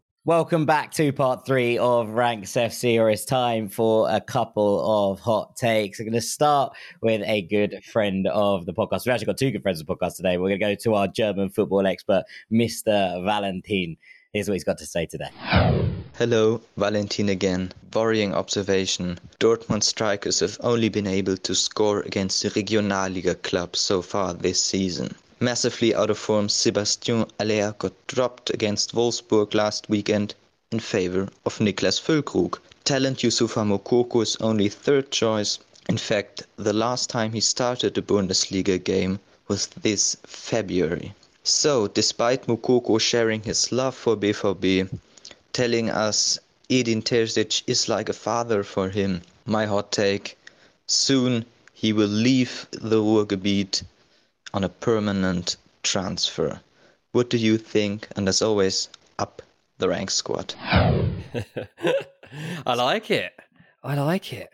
Welcome 0.23 0.67
back 0.67 0.91
to 0.91 1.11
part 1.11 1.47
three 1.47 1.79
of 1.79 2.09
Ranks 2.09 2.51
FC, 2.51 2.99
or 2.99 3.09
it's 3.09 3.25
time 3.25 3.67
for 3.67 4.07
a 4.07 4.21
couple 4.21 5.09
of 5.11 5.19
hot 5.19 5.55
takes. 5.55 5.99
I'm 5.99 6.05
going 6.05 6.13
to 6.13 6.21
start 6.21 6.73
with 7.01 7.23
a 7.25 7.41
good 7.41 7.83
friend 7.91 8.27
of 8.27 8.67
the 8.67 8.71
podcast. 8.71 9.07
We've 9.07 9.13
actually 9.13 9.25
got 9.25 9.37
two 9.39 9.49
good 9.49 9.63
friends 9.63 9.81
of 9.81 9.87
the 9.87 9.95
podcast 9.95 10.17
today. 10.17 10.37
We're 10.37 10.49
going 10.49 10.59
to 10.59 10.65
go 10.65 10.75
to 10.75 10.93
our 10.93 11.07
German 11.07 11.49
football 11.49 11.87
expert, 11.87 12.25
Mr. 12.53 13.25
Valentin. 13.25 13.97
Here's 14.31 14.47
what 14.47 14.53
he's 14.53 14.63
got 14.63 14.77
to 14.77 14.85
say 14.85 15.07
today. 15.07 15.29
Hello, 16.19 16.61
Valentin 16.77 17.29
again. 17.29 17.71
Worrying 17.91 18.35
observation. 18.35 19.17
Dortmund 19.39 19.81
strikers 19.81 20.39
have 20.41 20.55
only 20.59 20.89
been 20.89 21.07
able 21.07 21.37
to 21.37 21.55
score 21.55 22.01
against 22.01 22.43
the 22.43 22.49
Regionalliga 22.51 23.41
clubs 23.41 23.79
so 23.79 24.03
far 24.03 24.35
this 24.35 24.63
season. 24.63 25.15
Massively 25.43 25.95
out 25.95 26.11
of 26.11 26.19
form, 26.19 26.49
Sebastian 26.49 27.25
Haller 27.39 27.73
got 27.79 27.93
dropped 28.05 28.51
against 28.51 28.93
Wolfsburg 28.93 29.55
last 29.55 29.89
weekend 29.89 30.35
in 30.71 30.79
favor 30.79 31.29
of 31.47 31.57
Niklas 31.57 31.99
Füllkrug. 31.99 32.59
Talent 32.83 33.23
Youssoufa 33.23 33.65
Moukoko 33.65 34.21
is 34.21 34.35
only 34.35 34.69
third 34.69 35.09
choice. 35.09 35.57
In 35.89 35.97
fact, 35.97 36.43
the 36.57 36.73
last 36.73 37.09
time 37.09 37.33
he 37.33 37.41
started 37.41 37.97
a 37.97 38.03
Bundesliga 38.03 38.77
game 38.77 39.19
was 39.47 39.65
this 39.81 40.15
February. 40.27 41.15
So, 41.43 41.87
despite 41.87 42.45
Moukoko 42.45 43.01
sharing 43.01 43.41
his 43.41 43.71
love 43.71 43.95
for 43.95 44.15
BVB, 44.15 44.99
telling 45.53 45.89
us 45.89 46.37
Edin 46.69 47.01
Terzic 47.01 47.63
is 47.65 47.89
like 47.89 48.09
a 48.09 48.13
father 48.13 48.61
for 48.63 48.89
him, 48.89 49.23
my 49.47 49.65
hot 49.65 49.91
take, 49.91 50.37
soon 50.85 51.45
he 51.73 51.91
will 51.93 52.07
leave 52.07 52.67
the 52.69 53.01
Ruhrgebiet 53.01 53.81
on 54.53 54.63
a 54.63 54.69
permanent 54.69 55.57
transfer. 55.83 56.59
What 57.11 57.29
do 57.29 57.37
you 57.37 57.57
think? 57.57 58.07
And 58.15 58.27
as 58.27 58.41
always, 58.41 58.89
up 59.19 59.41
the 59.77 59.89
rank 59.89 60.11
squad. 60.11 60.53
I 62.65 62.73
like 62.75 63.11
it. 63.11 63.33
I 63.83 63.95
like 63.95 64.31
it. 64.33 64.49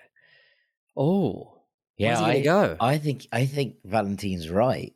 Oh, 0.96 1.54
Yeah, 1.98 2.10
Where's 2.10 2.20
he 2.20 2.26
I 2.26 2.34
gonna 2.44 2.44
go? 2.44 2.78
I 2.80 2.98
think 2.98 3.28
I 3.32 3.46
think 3.46 3.76
Valentine's 3.86 4.50
right. 4.50 4.94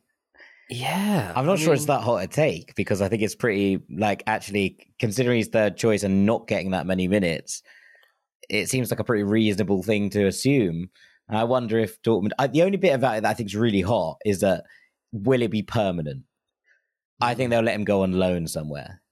yeah. 0.70 1.32
I'm 1.36 1.46
not 1.46 1.58
I 1.58 1.62
sure 1.62 1.74
it's 1.74 1.84
that 1.86 2.00
hot 2.02 2.24
a 2.24 2.26
take 2.26 2.74
because 2.74 3.02
I 3.02 3.08
think 3.08 3.22
it's 3.22 3.34
pretty 3.34 3.80
like 3.90 4.22
actually 4.26 4.78
considering 4.98 5.38
his 5.38 5.48
third 5.48 5.76
choice 5.76 6.02
and 6.02 6.26
not 6.26 6.48
getting 6.48 6.70
that 6.72 6.86
many 6.86 7.06
minutes, 7.08 7.62
it 8.48 8.68
seems 8.68 8.90
like 8.90 9.00
a 9.00 9.04
pretty 9.04 9.22
reasonable 9.24 9.82
thing 9.82 10.10
to 10.10 10.26
assume. 10.26 10.90
And 11.28 11.38
I 11.38 11.44
wonder 11.44 11.78
if 11.78 12.00
Dortmund. 12.02 12.30
I, 12.38 12.46
the 12.48 12.62
only 12.62 12.78
bit 12.78 12.94
about 12.94 13.18
it 13.18 13.22
that 13.22 13.30
I 13.30 13.34
think 13.34 13.50
is 13.50 13.56
really 13.56 13.80
hot 13.82 14.16
is 14.24 14.40
that 14.40 14.64
will 15.12 15.42
it 15.42 15.50
be 15.50 15.62
permanent? 15.62 16.24
I 17.20 17.34
think 17.34 17.50
they'll 17.50 17.62
let 17.62 17.74
him 17.74 17.84
go 17.84 18.02
on 18.02 18.12
loan 18.12 18.46
somewhere. 18.46 19.02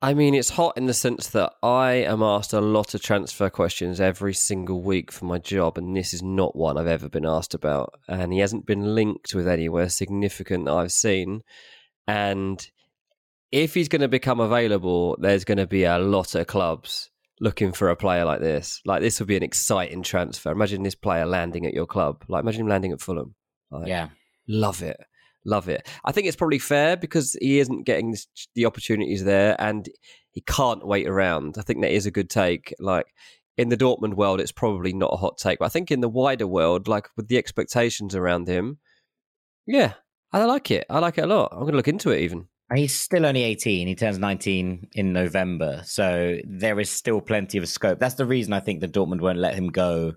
I 0.00 0.14
mean, 0.14 0.34
it's 0.34 0.50
hot 0.50 0.76
in 0.76 0.86
the 0.86 0.94
sense 0.94 1.28
that 1.28 1.54
I 1.60 1.92
am 1.94 2.22
asked 2.22 2.52
a 2.52 2.60
lot 2.60 2.94
of 2.94 3.02
transfer 3.02 3.50
questions 3.50 4.00
every 4.00 4.32
single 4.32 4.80
week 4.80 5.10
for 5.10 5.24
my 5.24 5.38
job, 5.38 5.76
and 5.76 5.96
this 5.96 6.14
is 6.14 6.22
not 6.22 6.54
one 6.54 6.78
I've 6.78 6.86
ever 6.86 7.08
been 7.08 7.26
asked 7.26 7.54
about. 7.54 7.94
And 8.06 8.32
he 8.32 8.38
hasn't 8.38 8.66
been 8.66 8.94
linked 8.94 9.34
with 9.34 9.48
anywhere 9.48 9.88
significant 9.88 10.66
that 10.66 10.74
I've 10.74 10.92
seen. 10.92 11.42
And 12.06 12.64
if 13.50 13.74
he's 13.74 13.88
going 13.88 14.02
to 14.02 14.08
become 14.08 14.38
available, 14.38 15.16
there's 15.20 15.44
going 15.44 15.58
to 15.58 15.66
be 15.66 15.82
a 15.84 15.98
lot 15.98 16.36
of 16.36 16.46
clubs 16.46 17.10
looking 17.40 17.72
for 17.72 17.88
a 17.88 17.96
player 17.96 18.24
like 18.24 18.40
this. 18.40 18.80
Like 18.84 19.00
this 19.00 19.18
would 19.18 19.28
be 19.28 19.36
an 19.36 19.42
exciting 19.42 20.02
transfer. 20.02 20.52
Imagine 20.52 20.82
this 20.84 20.94
player 20.94 21.26
landing 21.26 21.66
at 21.66 21.74
your 21.74 21.86
club. 21.86 22.24
Like 22.28 22.42
imagine 22.42 22.62
him 22.62 22.68
landing 22.68 22.92
at 22.92 23.00
Fulham. 23.00 23.34
Like, 23.70 23.88
Yeah, 23.88 24.08
Love 24.48 24.82
it. 24.82 24.98
Love 25.44 25.68
it. 25.68 25.86
I 26.04 26.12
think 26.12 26.26
it's 26.26 26.36
probably 26.36 26.58
fair 26.58 26.96
because 26.96 27.36
he 27.40 27.58
isn't 27.60 27.84
getting 27.84 28.10
this, 28.10 28.26
the 28.54 28.66
opportunities 28.66 29.24
there 29.24 29.56
and 29.58 29.88
he 30.32 30.40
can't 30.42 30.86
wait 30.86 31.06
around. 31.06 31.56
I 31.58 31.62
think 31.62 31.80
that 31.82 31.92
is 31.92 32.06
a 32.06 32.10
good 32.10 32.28
take. 32.28 32.74
Like 32.78 33.06
in 33.56 33.68
the 33.68 33.76
Dortmund 33.76 34.14
world, 34.14 34.40
it's 34.40 34.52
probably 34.52 34.92
not 34.92 35.12
a 35.12 35.16
hot 35.16 35.38
take, 35.38 35.58
but 35.58 35.66
I 35.66 35.68
think 35.70 35.90
in 35.90 36.00
the 36.00 36.08
wider 36.08 36.46
world, 36.46 36.88
like 36.88 37.08
with 37.16 37.28
the 37.28 37.38
expectations 37.38 38.14
around 38.14 38.48
him, 38.48 38.78
yeah, 39.66 39.94
I 40.32 40.44
like 40.44 40.70
it. 40.70 40.86
I 40.90 40.98
like 40.98 41.18
it 41.18 41.24
a 41.24 41.26
lot. 41.26 41.50
I'm 41.52 41.60
going 41.60 41.72
to 41.72 41.76
look 41.76 41.88
into 41.88 42.10
it 42.10 42.20
even. 42.20 42.48
he's 42.74 42.98
still 42.98 43.24
only 43.24 43.42
18. 43.42 43.86
He 43.86 43.94
turns 43.94 44.18
19 44.18 44.88
in 44.92 45.12
November, 45.12 45.82
so 45.84 46.38
there 46.44 46.80
is 46.80 46.90
still 46.90 47.20
plenty 47.20 47.58
of 47.58 47.68
scope. 47.68 47.98
That's 47.98 48.14
the 48.16 48.26
reason 48.26 48.52
I 48.52 48.60
think 48.60 48.80
that 48.80 48.92
Dortmund 48.92 49.20
won't 49.20 49.38
let 49.38 49.54
him 49.54 49.68
go 49.68 50.14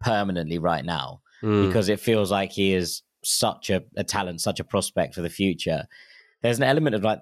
permanently 0.00 0.58
right 0.58 0.84
now. 0.84 1.20
Mm. 1.42 1.68
because 1.68 1.88
it 1.88 2.00
feels 2.00 2.32
like 2.32 2.50
he 2.50 2.74
is 2.74 3.02
such 3.24 3.70
a, 3.70 3.82
a 3.96 4.04
talent, 4.04 4.40
such 4.40 4.60
a 4.60 4.64
prospect 4.64 5.14
for 5.14 5.22
the 5.22 5.30
future. 5.30 5.86
There's 6.42 6.58
an 6.58 6.64
element 6.64 6.94
of 6.94 7.02
like 7.02 7.20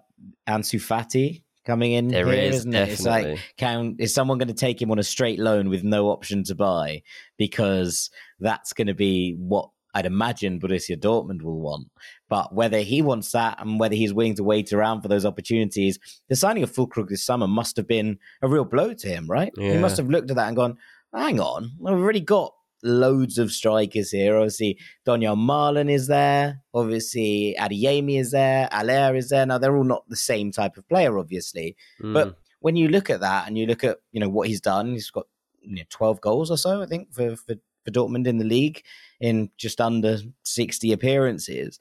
Ansu 0.49 0.81
Fati 0.81 1.43
coming 1.65 1.93
in 1.93 2.09
There 2.09 2.27
here, 2.27 2.35
is, 2.35 2.57
isn't 2.57 2.75
it? 2.75 2.89
It's 2.91 3.05
like, 3.05 3.39
can 3.57 3.97
is 3.99 4.15
someone 4.15 4.39
going 4.39 4.49
to 4.49 4.55
take 4.55 4.81
him 4.81 4.91
on 4.91 4.99
a 4.99 5.03
straight 5.03 5.39
loan 5.39 5.69
with 5.69 5.85
no 5.85 6.09
option 6.09 6.45
to 6.45 6.55
buy? 6.55 7.03
Because 7.39 8.11
that's 8.41 8.73
going 8.73 8.87
to 8.87 8.95
be 8.95 9.35
what 9.39 9.71
I'd 9.95 10.05
imagine 10.05 10.61
Borussia 10.61 10.95
Dortmund 11.01 11.41
will 11.41 11.59
want. 11.59 11.89
But 12.29 12.55
whether 12.55 12.81
he 12.81 13.01
wants 13.01 13.33
that 13.33 13.59
and 13.61 13.81
whether 13.81 13.95
he's 13.95 14.13
willing 14.13 14.35
to 14.35 14.45
wait 14.45 14.71
around 14.73 15.01
for 15.01 15.09
those 15.09 15.25
opportunities, 15.25 15.99
the 16.29 16.37
signing 16.37 16.63
of 16.63 16.71
Füllkrug 16.71 17.09
this 17.09 17.25
summer 17.25 17.49
must 17.49 17.79
have 17.79 17.89
been 17.89 18.19
a 18.43 18.49
real 18.49 18.67
blow 18.67 18.93
to 18.93 19.09
him, 19.09 19.27
right? 19.27 19.53
He 19.73 19.79
must 19.79 19.97
have 19.97 20.11
looked 20.11 20.31
at 20.31 20.37
that 20.37 20.49
and 20.49 20.57
gone, 20.57 20.77
hang 21.15 21.41
on, 21.41 21.71
we've 21.81 21.95
already 21.95 22.21
got 22.21 22.53
loads 22.87 23.39
of 23.39 23.53
strikers 23.53 24.11
here. 24.11 24.37
Obviously, 24.37 24.79
Donyell 25.07 25.37
Malen 25.37 25.91
is 25.91 26.07
there. 26.07 26.63
Obviously, 26.73 27.57
Adeyemi 27.59 28.19
is 28.19 28.31
there. 28.31 28.69
Haller 28.73 29.15
is 29.17 29.29
there. 29.29 29.45
Now, 29.47 29.59
they're 29.59 29.77
all 29.77 29.85
not 29.85 30.09
the 30.09 30.17
same 30.17 30.53
type 30.53 30.77
of 30.77 30.89
player, 30.89 31.19
obviously. 31.19 31.77
Mm. 32.03 32.15
But 32.15 32.39
when 32.61 32.77
you 32.77 32.89
look 32.89 33.11
at 33.11 33.21
that 33.21 33.47
and 33.47 33.59
you 33.59 33.67
look 33.67 33.85
at 33.85 33.99
you 34.13 34.21
know 34.21 34.29
what 34.29 34.49
he's 34.49 34.61
done, 34.61 34.93
he's 34.93 35.11
got 35.11 35.27
you 35.67 35.77
know, 35.77 35.83
12 35.91 36.21
goals 36.21 36.51
or 36.51 36.57
so, 36.57 36.83
I 36.83 36.87
think, 36.87 37.13
for, 37.13 37.37
for, 37.37 37.55
for 37.85 37.91
Dortmund 37.91 38.27
in 38.27 38.39
the 38.39 38.45
league 38.45 38.83
in 39.21 39.51
just 39.59 39.81
under 39.81 40.19
60 40.45 40.93
appearances. 40.93 41.79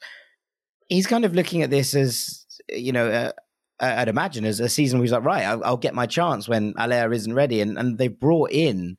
He's 0.88 1.08
kind 1.08 1.26
of 1.26 1.34
looking 1.34 1.62
at 1.62 1.70
this 1.70 1.96
as, 1.96 2.46
you 2.70 2.92
know, 2.92 3.08
uh, 3.08 3.32
I'd 3.80 4.08
imagine 4.08 4.46
as 4.46 4.60
a 4.60 4.70
season 4.70 5.00
where 5.00 5.04
he's 5.04 5.12
like, 5.12 5.24
right, 5.24 5.44
I'll, 5.44 5.64
I'll 5.64 5.78
get 5.78 5.94
my 5.94 6.06
chance 6.06 6.48
when 6.48 6.74
Haller 6.78 7.12
isn't 7.12 7.34
ready. 7.34 7.62
And, 7.62 7.78
and 7.78 7.98
they've 7.98 8.20
brought 8.20 8.52
in, 8.52 8.98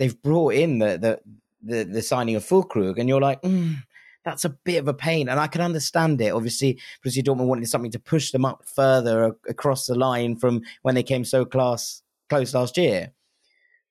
they've 0.00 0.20
brought 0.22 0.54
in 0.54 0.78
the, 0.78 0.98
the, 0.98 1.20
the, 1.62 1.84
the 1.84 2.02
signing 2.02 2.34
of 2.34 2.42
Füllkrug, 2.42 2.98
and 2.98 3.08
you're 3.08 3.20
like, 3.20 3.40
mm, 3.42 3.76
that's 4.24 4.46
a 4.46 4.48
bit 4.48 4.78
of 4.78 4.88
a 4.88 4.94
pain. 4.94 5.28
And 5.28 5.38
I 5.38 5.46
can 5.46 5.60
understand 5.60 6.20
it. 6.22 6.30
Obviously, 6.30 6.80
Borussia 7.04 7.22
Dortmund 7.22 7.46
wanted 7.46 7.68
something 7.68 7.90
to 7.92 7.98
push 7.98 8.32
them 8.32 8.46
up 8.46 8.64
further 8.66 9.36
across 9.46 9.86
the 9.86 9.94
line 9.94 10.36
from 10.36 10.62
when 10.82 10.94
they 10.94 11.02
came 11.02 11.24
so 11.24 11.44
class, 11.44 12.02
close 12.30 12.54
last 12.54 12.78
year. 12.78 13.12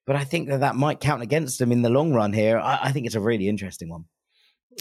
But 0.08 0.16
I 0.16 0.24
think 0.24 0.50
that 0.50 0.62
that 0.62 0.76
might 0.76 1.00
count 1.00 1.22
against 1.22 1.60
them 1.60 1.72
in 1.72 1.84
the 1.84 1.90
long 1.92 2.12
run 2.12 2.34
here. 2.34 2.58
I, 2.58 2.80
I 2.86 2.92
think 2.92 3.06
it's 3.06 3.16
a 3.16 3.22
really 3.22 3.48
interesting 3.48 3.90
one. 3.90 4.06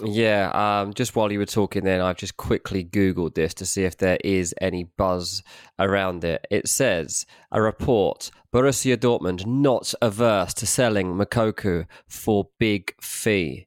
Yeah, 0.05 0.51
um, 0.83 0.95
just 0.95 1.17
while 1.17 1.33
you 1.33 1.39
were 1.39 1.47
talking 1.47 1.85
then, 1.85 2.01
I've 2.01 2.17
just 2.17 2.37
quickly 2.37 2.85
Googled 2.85 3.35
this 3.35 3.55
to 3.55 3.67
see 3.67 3.85
if 3.85 3.97
there 3.97 4.19
is 4.23 4.55
any 4.61 4.85
buzz 4.85 5.43
around 5.79 6.25
it. 6.25 6.47
It 6.51 6.69
says 6.69 7.27
a 7.51 7.61
report 7.61 8.31
Borussia 8.53 8.97
Dortmund 8.97 9.45
not 9.47 9.93
averse 10.01 10.55
to 10.55 10.67
selling 10.67 11.15
Moukoko 11.15 11.87
for 12.07 12.49
big 12.59 12.95
fee. 13.01 13.67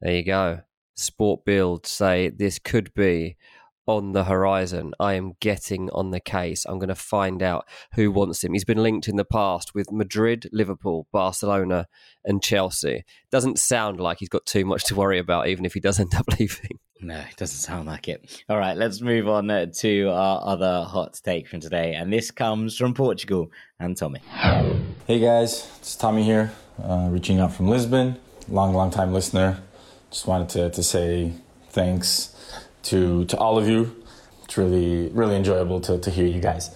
There 0.00 0.16
you 0.16 0.24
go. 0.24 0.60
Sport 0.96 1.44
Bild 1.46 1.86
say 1.86 2.28
this 2.28 2.58
could 2.58 2.92
be 2.92 3.36
on 3.90 4.12
the 4.12 4.24
horizon. 4.24 4.92
I 5.00 5.14
am 5.14 5.32
getting 5.40 5.90
on 5.90 6.10
the 6.10 6.20
case. 6.20 6.64
I'm 6.64 6.78
going 6.78 6.88
to 6.88 6.94
find 6.94 7.42
out 7.42 7.66
who 7.94 8.12
wants 8.12 8.44
him. 8.44 8.52
He's 8.52 8.64
been 8.64 8.82
linked 8.82 9.08
in 9.08 9.16
the 9.16 9.24
past 9.24 9.74
with 9.74 9.90
Madrid, 9.90 10.48
Liverpool, 10.52 11.08
Barcelona, 11.12 11.88
and 12.24 12.42
Chelsea. 12.42 13.04
Doesn't 13.32 13.58
sound 13.58 13.98
like 13.98 14.18
he's 14.20 14.28
got 14.28 14.46
too 14.46 14.64
much 14.64 14.84
to 14.84 14.94
worry 14.94 15.18
about, 15.18 15.48
even 15.48 15.64
if 15.64 15.74
he 15.74 15.80
does 15.80 15.98
end 15.98 16.14
up 16.14 16.26
leaving. 16.38 16.78
No, 17.00 17.18
it 17.18 17.36
doesn't 17.36 17.58
sound 17.58 17.88
like 17.88 18.08
it. 18.08 18.44
All 18.48 18.58
right, 18.58 18.76
let's 18.76 19.00
move 19.00 19.26
on 19.26 19.50
uh, 19.50 19.66
to 19.78 20.08
our 20.10 20.40
other 20.44 20.84
hot 20.84 21.18
take 21.24 21.48
from 21.48 21.58
today. 21.60 21.94
And 21.94 22.12
this 22.12 22.30
comes 22.30 22.76
from 22.76 22.94
Portugal 22.94 23.50
and 23.80 23.96
Tommy. 23.96 24.20
Hey 25.06 25.18
guys, 25.18 25.68
it's 25.80 25.96
Tommy 25.96 26.22
here, 26.22 26.52
uh, 26.80 27.08
reaching 27.10 27.40
out 27.40 27.52
from 27.54 27.68
Lisbon. 27.68 28.20
Long, 28.48 28.72
long 28.72 28.90
time 28.90 29.12
listener. 29.12 29.60
Just 30.10 30.26
wanted 30.26 30.48
to, 30.50 30.70
to 30.70 30.82
say 30.82 31.32
thanks 31.70 32.36
to 32.84 33.24
to 33.26 33.36
all 33.36 33.58
of 33.58 33.68
you. 33.68 33.96
It's 34.44 34.56
really, 34.56 35.08
really 35.08 35.36
enjoyable 35.36 35.80
to, 35.82 35.98
to 35.98 36.10
hear 36.10 36.26
you 36.26 36.40
guys. 36.40 36.74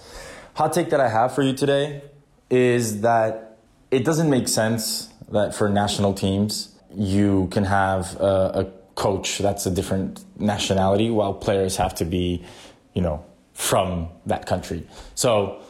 Hot 0.55 0.71
take 0.71 0.89
that 0.91 1.01
I 1.01 1.09
have 1.09 1.35
for 1.35 1.41
you 1.41 1.53
today 1.53 2.01
is 2.49 3.01
that 3.01 3.57
it 3.91 4.05
doesn't 4.05 4.29
make 4.29 4.47
sense 4.47 5.09
that 5.29 5.53
for 5.53 5.67
national 5.67 6.13
teams 6.13 6.75
you 6.95 7.47
can 7.51 7.65
have 7.65 8.15
a, 8.21 8.61
a 8.61 8.65
coach 8.95 9.39
that's 9.39 9.65
a 9.65 9.71
different 9.71 10.23
nationality 10.39 11.09
while 11.09 11.33
players 11.33 11.75
have 11.75 11.93
to 11.95 12.05
be, 12.05 12.43
you 12.93 13.01
know, 13.01 13.25
from 13.53 14.07
that 14.25 14.45
country. 14.45 14.87
So 15.15 15.61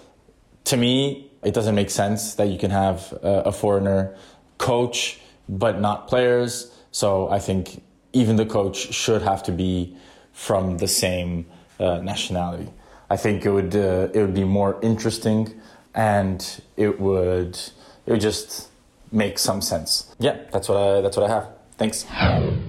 to 0.66 0.78
me, 0.78 1.32
it 1.44 1.54
doesn't 1.54 1.76
make 1.76 1.90
sense 1.90 2.36
that 2.36 2.50
you 2.50 2.58
can 2.58 2.72
have 2.72 3.12
a, 3.24 3.44
a 3.46 3.52
foreigner 3.52 4.16
coach 4.58 5.20
but 5.48 5.80
not 5.80 6.08
players. 6.08 6.72
So 6.92 7.30
I 7.30 7.40
think 7.40 7.84
even 8.14 8.36
the 8.36 8.46
coach 8.46 8.94
should 8.94 9.22
have 9.22 9.44
to 9.44 9.52
be 9.52 9.96
from 10.36 10.78
the 10.78 10.88
same 10.88 11.46
uh, 11.80 11.98
nationality. 12.00 12.70
I 13.10 13.18
think 13.18 13.46
it 13.46 13.52
would 13.52 13.76
uh, 13.76 14.10
it 14.14 14.20
would 14.22 14.34
be 14.36 14.44
more 14.44 14.78
interesting, 14.84 15.60
and 15.96 16.62
it 16.78 17.00
would 17.00 17.58
it 18.06 18.12
would 18.12 18.22
just 18.22 18.70
make 19.12 19.40
some 19.40 19.62
sense. 19.62 20.14
Yeah, 20.20 20.38
that's 20.52 20.68
what 20.70 20.78
I 20.78 21.02
that's 21.02 21.18
what 21.18 21.30
I 21.30 21.34
have. 21.34 21.48
Thanks. 21.78 22.06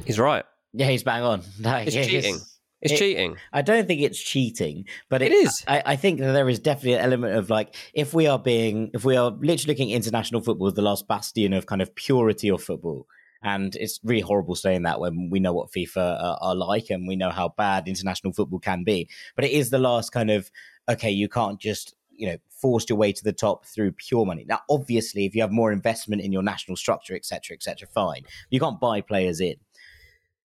He's 0.07 0.19
right. 0.19 0.45
Yeah, 0.73 0.87
he's 0.89 1.03
bang 1.03 1.23
on. 1.23 1.43
Like, 1.61 1.87
It's 1.89 1.97
cheating. 1.97 2.37
It's 2.83 2.93
it- 2.93 2.99
cheating. 2.99 3.37
I 3.53 3.63
don't 3.63 3.87
think 3.87 4.03
it's 4.03 4.19
cheating, 4.19 4.85
but 5.09 5.23
It 5.23 5.33
is. 5.33 5.65
I, 5.67 5.83
I 5.87 5.97
think 5.97 6.21
that 6.21 6.33
there 6.33 6.49
is 6.49 6.59
definitely 6.59 6.95
an 6.95 7.01
element 7.01 7.35
of 7.35 7.49
like, 7.49 7.75
if 7.95 8.13
we 8.13 8.27
are 8.27 8.39
being, 8.39 8.91
if 8.93 9.05
we 9.05 9.17
are 9.17 9.31
literally 9.31 9.73
looking 9.73 9.93
at 9.93 9.97
international 9.97 10.43
football 10.43 10.67
as 10.69 10.75
the 10.75 10.83
last 10.83 11.09
bastion 11.09 11.53
of 11.55 11.65
kind 11.67 11.81
of 11.81 11.95
purity 11.95 12.49
of 12.51 12.63
football, 12.63 13.07
And 13.47 13.77
it's 13.77 14.01
really 14.03 14.23
horrible 14.23 14.57
saying 14.57 14.83
that 14.83 14.99
when 14.99 15.31
we 15.31 15.39
know 15.39 15.53
what 15.53 15.71
FIFA 15.71 16.21
are, 16.21 16.39
are 16.41 16.55
like 16.57 16.91
and 16.91 17.07
we 17.07 17.15
know 17.15 17.31
how 17.31 17.55
bad 17.57 17.87
international 17.87 18.33
football 18.33 18.59
can 18.59 18.83
be. 18.83 19.09
But 19.37 19.45
it 19.45 19.53
is 19.53 19.71
the 19.71 19.79
last 19.79 20.11
kind 20.11 20.33
of, 20.33 20.51
okay, 20.89 21.13
you 21.13 21.29
can't 21.29 21.61
just, 21.61 21.95
you 22.11 22.27
know, 22.27 22.39
force 22.61 22.87
your 22.89 22.99
way 22.99 23.13
to 23.13 23.23
the 23.23 23.33
top 23.33 23.65
through 23.65 23.93
pure 23.93 24.27
money. 24.27 24.45
Now, 24.49 24.63
obviously, 24.69 25.27
if 25.27 25.37
you 25.37 25.43
have 25.43 25.53
more 25.53 25.71
investment 25.71 26.23
in 26.23 26.33
your 26.33 26.43
national 26.43 26.77
structure, 26.77 27.15
etc., 27.15 27.55
etc., 27.55 27.87
fine. 27.87 28.23
You 28.51 28.59
can't 28.59 28.81
buy 28.81 29.01
players 29.01 29.41
in. 29.41 29.55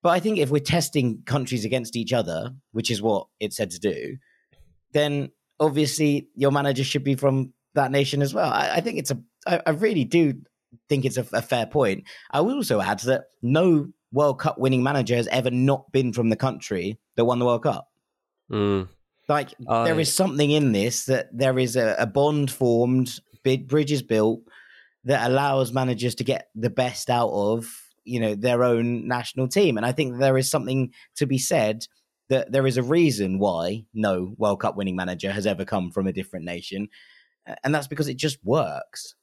But 0.04 0.10
I 0.10 0.20
think 0.20 0.38
if 0.38 0.52
we're 0.52 0.60
testing 0.60 1.24
countries 1.26 1.66
against 1.66 1.96
each 1.96 2.14
other, 2.14 2.54
which 2.72 2.92
is 2.92 3.02
what 3.02 3.26
it's 3.40 3.58
said 3.58 3.72
to 3.72 3.80
do, 3.80 4.18
then 4.92 5.32
obviously 5.60 6.28
your 6.36 6.52
manager 6.52 6.84
should 6.84 7.04
be 7.04 7.16
from 7.16 7.54
that 7.74 7.90
nation 7.90 8.22
as 8.22 8.32
well. 8.32 8.52
I, 8.52 8.74
I 8.76 8.82
think 8.82 9.00
it's 9.00 9.10
a, 9.10 9.20
I, 9.48 9.60
I 9.66 9.70
really 9.72 10.04
do 10.04 10.36
think 10.90 11.06
it's 11.06 11.18
a, 11.18 11.26
a 11.34 11.42
fair 11.42 11.66
point. 11.66 12.04
I 12.32 12.42
will 12.42 12.56
also 12.56 12.82
add 12.82 13.00
that 13.00 13.26
no 13.42 13.90
World 14.12 14.40
Cup 14.40 14.58
winning 14.58 14.84
manager 14.84 15.16
has 15.16 15.28
ever 15.28 15.52
not 15.52 15.92
been 15.92 16.14
from 16.14 16.30
the 16.30 16.36
country 16.36 17.00
that 17.16 17.26
won 17.26 17.40
the 17.40 17.46
World 17.46 17.64
Cup. 17.64 17.88
Mm. 18.52 18.90
Like 19.28 19.54
I- 19.68 19.86
there 19.86 20.00
is 20.00 20.14
something 20.14 20.52
in 20.52 20.72
this 20.72 21.06
that 21.06 21.30
there 21.32 21.58
is 21.58 21.76
a, 21.76 21.96
a 21.98 22.06
bond 22.06 22.52
formed, 22.52 23.20
big 23.44 23.68
bridges 23.68 24.02
built 24.02 24.42
that 25.06 25.30
allows 25.30 25.74
managers 25.74 26.16
to 26.16 26.24
get 26.24 26.50
the 26.54 26.70
best 26.70 27.10
out 27.10 27.30
of 27.32 27.66
you 28.04 28.20
know 28.20 28.36
their 28.36 28.64
own 28.64 29.08
national 29.08 29.48
team, 29.48 29.78
and 29.78 29.86
I 29.86 29.92
think 29.92 30.20
there 30.20 30.38
is 30.38 30.50
something 30.50 30.92
to 31.16 31.26
be 31.26 31.38
said 31.38 31.86
that 32.30 32.52
there 32.52 32.66
is 32.66 32.78
a 32.78 32.84
reason 32.84 33.40
why 33.40 33.86
no 33.94 34.34
World 34.38 34.60
Cup 34.62 34.76
winning 34.76 34.96
manager 34.96 35.32
has 35.32 35.46
ever 35.46 35.66
come 35.66 35.92
from 35.92 36.08
a 36.08 36.14
different 36.14 36.46
nation, 36.46 36.90
and 37.64 37.74
that's 37.74 37.88
because 37.88 38.08
it 38.08 38.18
just 38.18 38.40
works. 38.44 39.16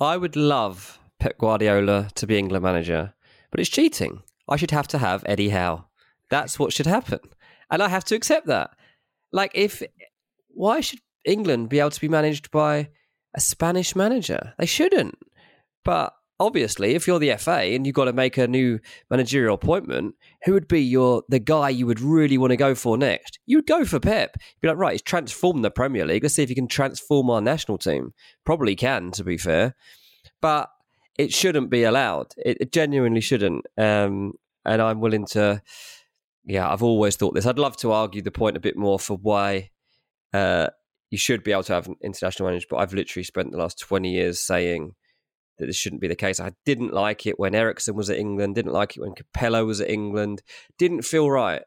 I 0.00 0.16
would 0.16 0.36
love 0.36 1.00
Pep 1.18 1.38
Guardiola 1.38 2.08
to 2.14 2.26
be 2.26 2.38
England 2.38 2.62
manager, 2.62 3.14
but 3.50 3.58
it's 3.58 3.68
cheating. 3.68 4.22
I 4.48 4.56
should 4.56 4.70
have 4.70 4.86
to 4.88 4.98
have 4.98 5.24
Eddie 5.26 5.48
Howe. 5.48 5.86
That's 6.30 6.58
what 6.58 6.72
should 6.72 6.86
happen. 6.86 7.18
And 7.70 7.82
I 7.82 7.88
have 7.88 8.04
to 8.04 8.14
accept 8.14 8.46
that. 8.46 8.70
Like, 9.32 9.50
if, 9.54 9.82
why 10.48 10.80
should 10.80 11.00
England 11.24 11.68
be 11.68 11.80
able 11.80 11.90
to 11.90 12.00
be 12.00 12.08
managed 12.08 12.50
by 12.50 12.90
a 13.34 13.40
Spanish 13.40 13.96
manager? 13.96 14.54
They 14.58 14.66
shouldn't. 14.66 15.18
But 15.84 16.14
obviously, 16.40 16.94
if 16.94 17.06
you're 17.06 17.18
the 17.18 17.36
FA 17.36 17.60
and 17.60 17.86
you've 17.86 17.94
got 17.94 18.04
to 18.04 18.12
make 18.12 18.36
a 18.36 18.46
new 18.46 18.78
managerial 19.10 19.54
appointment, 19.54 20.14
who 20.44 20.52
would 20.52 20.68
be 20.68 20.80
your 20.82 21.22
the 21.28 21.38
guy 21.38 21.68
you 21.68 21.86
would 21.86 22.00
really 22.00 22.38
want 22.38 22.50
to 22.50 22.56
go 22.56 22.74
for 22.74 22.96
next? 22.96 23.38
You 23.46 23.58
would 23.58 23.66
go 23.66 23.84
for 23.84 24.00
Pep. 24.00 24.36
You'd 24.36 24.60
be 24.60 24.68
like, 24.68 24.76
right, 24.76 24.92
he's 24.92 25.02
transformed 25.02 25.64
the 25.64 25.70
Premier 25.70 26.06
League. 26.06 26.22
Let's 26.22 26.34
see 26.34 26.42
if 26.42 26.48
he 26.48 26.54
can 26.54 26.68
transform 26.68 27.30
our 27.30 27.40
national 27.40 27.78
team. 27.78 28.14
Probably 28.44 28.76
can, 28.76 29.10
to 29.12 29.24
be 29.24 29.36
fair. 29.36 29.74
But 30.40 30.70
it 31.18 31.32
shouldn't 31.32 31.70
be 31.70 31.82
allowed. 31.82 32.28
It, 32.36 32.58
it 32.60 32.72
genuinely 32.72 33.20
shouldn't. 33.20 33.66
Um, 33.76 34.34
and 34.64 34.80
I'm 34.80 35.00
willing 35.00 35.26
to, 35.28 35.62
yeah, 36.44 36.70
I've 36.70 36.82
always 36.82 37.16
thought 37.16 37.34
this. 37.34 37.46
I'd 37.46 37.58
love 37.58 37.76
to 37.78 37.92
argue 37.92 38.22
the 38.22 38.30
point 38.30 38.56
a 38.56 38.60
bit 38.60 38.76
more 38.76 38.98
for 38.98 39.16
why 39.16 39.70
uh, 40.32 40.68
you 41.10 41.18
should 41.18 41.42
be 41.42 41.52
able 41.52 41.64
to 41.64 41.72
have 41.72 41.88
an 41.88 41.96
international 42.02 42.48
manager, 42.48 42.66
but 42.70 42.76
I've 42.76 42.92
literally 42.92 43.24
spent 43.24 43.50
the 43.50 43.58
last 43.58 43.80
20 43.80 44.10
years 44.10 44.40
saying 44.40 44.94
that 45.58 45.66
this 45.66 45.76
shouldn't 45.76 46.00
be 46.00 46.08
the 46.08 46.14
case. 46.14 46.40
I 46.40 46.52
didn't 46.64 46.92
like 46.92 47.26
it 47.26 47.38
when 47.38 47.54
Eriksson 47.54 47.94
was 47.94 48.10
at 48.10 48.18
England, 48.18 48.54
didn't 48.54 48.72
like 48.72 48.96
it 48.96 49.00
when 49.00 49.14
Capello 49.14 49.66
was 49.66 49.80
at 49.80 49.90
England, 49.90 50.42
didn't 50.78 51.02
feel 51.02 51.30
right. 51.30 51.62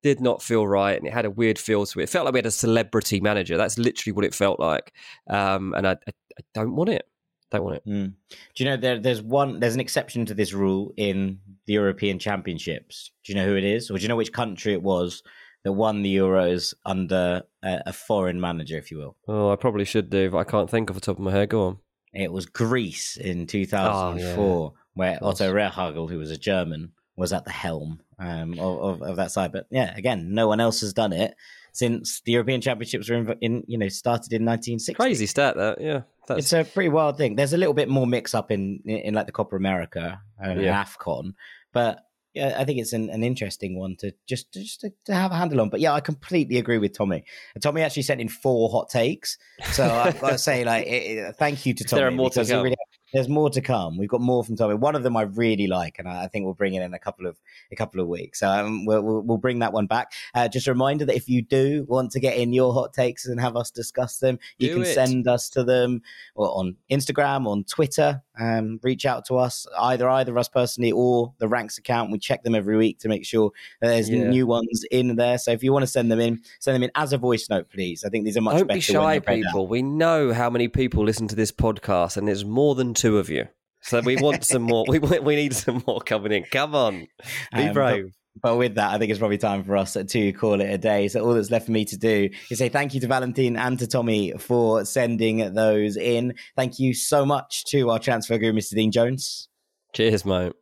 Did 0.00 0.20
not 0.20 0.42
feel 0.42 0.64
right, 0.64 0.96
and 0.96 1.08
it 1.08 1.12
had 1.12 1.24
a 1.24 1.30
weird 1.30 1.58
feel 1.58 1.84
to 1.84 1.98
it. 1.98 2.04
It 2.04 2.08
felt 2.08 2.24
like 2.24 2.32
we 2.32 2.38
had 2.38 2.46
a 2.46 2.52
celebrity 2.52 3.18
manager. 3.18 3.56
That's 3.56 3.78
literally 3.78 4.12
what 4.12 4.24
it 4.24 4.32
felt 4.32 4.60
like, 4.60 4.92
um, 5.28 5.74
and 5.76 5.88
I, 5.88 5.92
I, 5.92 6.12
I 6.38 6.42
don't 6.54 6.76
want 6.76 6.90
it. 6.90 7.08
Don't 7.50 7.64
want 7.64 7.76
it. 7.76 7.86
Mm. 7.86 8.12
Do 8.28 8.64
you 8.64 8.70
know 8.70 8.76
there, 8.76 9.00
there's 9.00 9.22
one 9.22 9.58
there's 9.58 9.74
an 9.74 9.80
exception 9.80 10.24
to 10.26 10.34
this 10.34 10.52
rule 10.52 10.92
in 10.96 11.40
the 11.66 11.72
European 11.72 12.20
Championships? 12.20 13.10
Do 13.24 13.32
you 13.32 13.38
know 13.38 13.46
who 13.46 13.56
it 13.56 13.64
is, 13.64 13.90
or 13.90 13.96
do 13.96 14.02
you 14.02 14.08
know 14.08 14.14
which 14.14 14.32
country 14.32 14.72
it 14.72 14.82
was 14.82 15.24
that 15.64 15.72
won 15.72 16.02
the 16.02 16.16
Euros 16.16 16.74
under 16.86 17.42
a, 17.64 17.82
a 17.86 17.92
foreign 17.92 18.40
manager, 18.40 18.78
if 18.78 18.92
you 18.92 18.98
will? 18.98 19.16
Oh, 19.26 19.50
I 19.50 19.56
probably 19.56 19.84
should 19.84 20.10
do, 20.10 20.30
but 20.30 20.38
I 20.38 20.44
can't 20.44 20.70
think 20.70 20.90
off 20.90 20.94
the 20.94 21.00
top 21.00 21.16
of 21.16 21.24
my 21.24 21.32
head. 21.32 21.48
Go 21.48 21.66
on. 21.66 21.78
It 22.12 22.32
was 22.32 22.46
Greece 22.46 23.16
in 23.16 23.46
2004, 23.46 24.72
where 24.94 25.18
Otto 25.22 25.52
Rehhagel, 25.52 26.08
who 26.08 26.18
was 26.18 26.30
a 26.30 26.38
German, 26.38 26.92
was 27.16 27.32
at 27.32 27.44
the 27.44 27.50
helm 27.50 28.00
um, 28.18 28.58
of, 28.58 28.80
of, 28.80 29.02
of 29.02 29.16
that 29.16 29.30
side. 29.30 29.52
But 29.52 29.66
yeah, 29.70 29.94
again, 29.96 30.34
no 30.34 30.48
one 30.48 30.60
else 30.60 30.80
has 30.80 30.92
done 30.92 31.12
it 31.12 31.34
since 31.72 32.20
the 32.22 32.32
European 32.32 32.60
Championships 32.60 33.08
were 33.08 33.16
in, 33.16 33.36
in 33.40 33.64
you 33.66 33.78
know 33.78 33.88
started 33.88 34.32
in 34.32 34.44
1960. 34.44 34.94
Crazy 34.94 35.26
stat 35.26 35.56
that, 35.56 35.80
yeah. 35.80 36.02
That's 36.26 36.40
It's 36.40 36.52
a 36.52 36.64
pretty 36.64 36.90
wild 36.90 37.16
thing. 37.16 37.36
There's 37.36 37.52
a 37.52 37.56
little 37.58 37.74
bit 37.74 37.88
more 37.88 38.06
mix 38.06 38.34
up 38.34 38.50
in 38.50 38.80
in, 38.84 38.98
in 38.98 39.14
like 39.14 39.26
the 39.26 39.32
Copa 39.32 39.56
America 39.56 40.20
and 40.38 40.60
Yeah. 40.60 40.84
AFCON, 40.84 41.34
but 41.72 42.00
yeah, 42.38 42.56
I 42.58 42.64
think 42.64 42.78
it's 42.80 42.92
an, 42.92 43.10
an 43.10 43.22
interesting 43.22 43.78
one 43.78 43.96
to 43.96 44.12
just 44.26 44.52
just 44.52 44.80
to, 44.82 44.90
to 45.06 45.14
have 45.14 45.32
a 45.32 45.36
handle 45.36 45.60
on. 45.60 45.68
But 45.68 45.80
yeah, 45.80 45.92
I 45.92 46.00
completely 46.00 46.58
agree 46.58 46.78
with 46.78 46.96
Tommy. 46.96 47.24
And 47.54 47.62
Tommy 47.62 47.82
actually 47.82 48.02
sent 48.02 48.20
in 48.20 48.28
four 48.28 48.70
hot 48.70 48.88
takes, 48.88 49.36
so 49.72 49.84
I've 49.88 50.20
got 50.20 50.30
to 50.30 50.38
say 50.38 50.64
like 50.72 50.86
it, 50.86 51.18
it- 51.18 51.36
thank 51.36 51.66
you 51.66 51.74
to 51.74 51.84
Tommy. 51.84 52.00
There 52.00 52.08
are 52.08 52.10
more 52.12 52.30
to 52.30 52.44
come. 52.44 52.62
really- 52.62 52.76
there's 53.14 53.26
more 53.28 53.48
to 53.48 53.62
come. 53.62 53.96
We've 53.96 54.08
got 54.08 54.20
more 54.20 54.44
from 54.44 54.56
Tommy. 54.56 54.74
One 54.74 54.94
of 54.94 55.02
them 55.02 55.16
I 55.16 55.22
really 55.22 55.66
like, 55.66 55.98
and 55.98 56.06
I, 56.06 56.24
I 56.24 56.28
think 56.28 56.44
we'll 56.44 56.52
bring 56.52 56.74
it 56.74 56.82
in 56.82 56.92
a 56.92 56.98
couple 56.98 57.26
of 57.26 57.38
a 57.72 57.76
couple 57.76 58.02
of 58.02 58.06
weeks. 58.06 58.40
So 58.40 58.50
um, 58.50 58.84
we'll, 58.84 59.00
we'll 59.00 59.22
we'll 59.22 59.38
bring 59.38 59.60
that 59.60 59.72
one 59.72 59.86
back. 59.86 60.12
Uh, 60.34 60.46
just 60.46 60.66
a 60.66 60.72
reminder 60.72 61.06
that 61.06 61.16
if 61.16 61.26
you 61.26 61.40
do 61.40 61.86
want 61.88 62.10
to 62.12 62.20
get 62.20 62.36
in 62.36 62.52
your 62.52 62.74
hot 62.74 62.92
takes 62.92 63.24
and 63.24 63.40
have 63.40 63.56
us 63.56 63.70
discuss 63.70 64.18
them, 64.18 64.38
you 64.58 64.68
Do 64.68 64.74
can 64.74 64.82
it. 64.82 64.94
send 64.94 65.26
us 65.26 65.48
to 65.50 65.64
them 65.64 66.02
or 66.34 66.48
on 66.50 66.76
Instagram, 66.90 67.46
on 67.46 67.64
Twitter. 67.64 68.22
Um, 68.40 68.78
reach 68.82 69.04
out 69.04 69.24
to 69.26 69.36
us, 69.36 69.66
either 69.80 70.08
either 70.08 70.36
us 70.38 70.48
personally 70.48 70.92
or 70.92 71.32
the 71.38 71.48
Ranks 71.48 71.76
account. 71.78 72.12
We 72.12 72.18
check 72.18 72.42
them 72.44 72.54
every 72.54 72.76
week 72.76 72.98
to 73.00 73.08
make 73.08 73.24
sure 73.24 73.50
that 73.80 73.88
there's 73.88 74.08
Yeah. 74.08 74.28
new 74.30 74.46
ones 74.46 74.84
in 74.90 75.16
there. 75.16 75.38
So 75.38 75.50
if 75.50 75.62
you 75.64 75.72
want 75.72 75.82
to 75.82 75.86
send 75.88 76.10
them 76.12 76.20
in, 76.20 76.40
send 76.60 76.74
them 76.76 76.82
in 76.84 76.90
as 76.94 77.12
a 77.12 77.18
voice 77.18 77.48
note, 77.50 77.68
please. 77.70 78.04
I 78.04 78.08
think 78.10 78.24
these 78.24 78.36
are 78.36 78.40
much 78.40 78.58
Don't 78.58 78.66
better. 78.68 78.76
be 78.76 78.80
shy, 78.80 79.18
they're 79.18 79.36
read 79.36 79.44
out. 79.46 79.50
people. 79.52 79.66
We 79.66 79.82
know 79.82 80.32
how 80.32 80.50
many 80.50 80.68
people 80.68 81.04
listen 81.04 81.26
to 81.28 81.34
this 81.36 81.50
podcast, 81.52 82.16
and 82.16 82.28
there's 82.28 82.44
more 82.44 82.74
than 82.74 82.94
two 82.94 83.18
of 83.18 83.28
you. 83.28 83.48
So 83.80 84.00
we 84.00 84.16
want 84.16 84.44
some 84.44 84.62
more. 84.62 84.84
We 84.88 84.98
we 84.98 85.36
need 85.36 85.54
some 85.54 85.82
more 85.86 86.00
coming 86.00 86.32
in. 86.32 86.44
Come 86.44 86.74
on, 86.74 87.06
be 87.54 87.62
Um, 87.68 87.72
brave. 87.72 88.12
But 88.40 88.56
with 88.56 88.74
that, 88.76 88.92
I 88.92 88.98
think 88.98 89.10
it's 89.10 89.18
probably 89.18 89.38
time 89.38 89.64
for 89.64 89.76
us 89.76 89.94
to 89.94 90.32
call 90.32 90.60
it 90.60 90.70
a 90.70 90.78
day. 90.78 91.08
So 91.08 91.24
all 91.24 91.34
that's 91.34 91.50
left 91.50 91.66
for 91.66 91.72
me 91.72 91.84
to 91.86 91.96
do 91.96 92.28
is 92.50 92.58
say 92.58 92.68
thank 92.68 92.94
you 92.94 93.00
to 93.00 93.06
Valentine 93.06 93.56
and 93.56 93.78
to 93.78 93.86
Tommy 93.86 94.32
for 94.38 94.84
sending 94.84 95.54
those 95.54 95.96
in. 95.96 96.34
Thank 96.56 96.78
you 96.78 96.94
so 96.94 97.24
much 97.26 97.64
to 97.66 97.90
our 97.90 97.98
transfer 97.98 98.38
guru, 98.38 98.52
Mr. 98.52 98.74
Dean 98.74 98.92
Jones. 98.92 99.48
Cheers, 99.94 100.24
mate. 100.24 100.52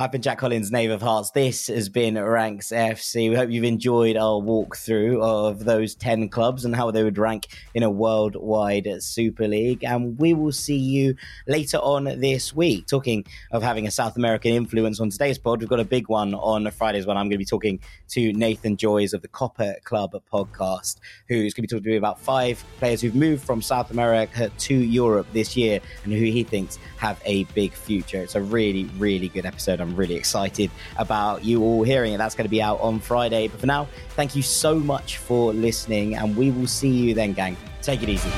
I've 0.00 0.10
been 0.10 0.22
Jack 0.22 0.38
Collins, 0.38 0.72
Knave 0.72 0.92
of 0.92 1.02
Hearts. 1.02 1.30
This 1.32 1.66
has 1.66 1.90
been 1.90 2.18
Ranks 2.18 2.70
FC. 2.70 3.28
We 3.28 3.36
hope 3.36 3.50
you've 3.50 3.64
enjoyed 3.64 4.16
our 4.16 4.40
walkthrough 4.40 5.22
of 5.22 5.66
those 5.66 5.94
10 5.94 6.30
clubs 6.30 6.64
and 6.64 6.74
how 6.74 6.90
they 6.90 7.04
would 7.04 7.18
rank 7.18 7.48
in 7.74 7.82
a 7.82 7.90
worldwide 7.90 8.88
Super 9.00 9.46
League. 9.46 9.84
And 9.84 10.18
we 10.18 10.32
will 10.32 10.52
see 10.52 10.78
you 10.78 11.16
later 11.46 11.76
on 11.76 12.04
this 12.18 12.56
week. 12.56 12.86
Talking 12.86 13.26
of 13.50 13.62
having 13.62 13.86
a 13.86 13.90
South 13.90 14.16
American 14.16 14.52
influence 14.52 15.00
on 15.00 15.10
today's 15.10 15.36
pod, 15.36 15.60
we've 15.60 15.68
got 15.68 15.80
a 15.80 15.84
big 15.84 16.08
one 16.08 16.32
on 16.32 16.70
Friday's 16.70 17.06
one. 17.06 17.18
I'm 17.18 17.26
going 17.26 17.32
to 17.32 17.36
be 17.36 17.44
talking 17.44 17.78
to 18.08 18.32
Nathan 18.32 18.78
Joys 18.78 19.12
of 19.12 19.20
the 19.20 19.28
Copper 19.28 19.76
Club 19.84 20.14
podcast, 20.32 20.96
who's 21.28 21.52
going 21.52 21.66
to 21.66 21.74
be 21.74 21.78
talking 21.78 21.84
to 21.84 21.90
me 21.90 21.96
about 21.98 22.18
five 22.18 22.64
players 22.78 23.02
who've 23.02 23.14
moved 23.14 23.44
from 23.44 23.60
South 23.60 23.90
America 23.90 24.50
to 24.60 24.74
Europe 24.74 25.26
this 25.34 25.58
year 25.58 25.78
and 26.04 26.14
who 26.14 26.24
he 26.24 26.42
thinks 26.42 26.78
have 26.96 27.20
a 27.26 27.44
big 27.52 27.74
future. 27.74 28.22
It's 28.22 28.34
a 28.34 28.40
really, 28.40 28.84
really 28.96 29.28
good 29.28 29.44
episode. 29.44 29.89
I'm 29.90 29.96
really 29.96 30.14
excited 30.14 30.70
about 30.98 31.44
you 31.44 31.64
all 31.64 31.82
hearing 31.82 32.12
it. 32.12 32.18
That's 32.18 32.36
going 32.36 32.44
to 32.44 32.50
be 32.50 32.62
out 32.62 32.80
on 32.80 33.00
Friday. 33.00 33.48
But 33.48 33.58
for 33.58 33.66
now, 33.66 33.88
thank 34.10 34.36
you 34.36 34.42
so 34.42 34.78
much 34.78 35.16
for 35.16 35.52
listening, 35.52 36.14
and 36.14 36.36
we 36.36 36.52
will 36.52 36.68
see 36.68 36.88
you 36.88 37.12
then, 37.12 37.32
gang. 37.32 37.56
Take 37.82 38.04
it 38.04 38.08
easy. 38.08 38.30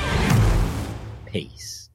Peace. 1.27 1.91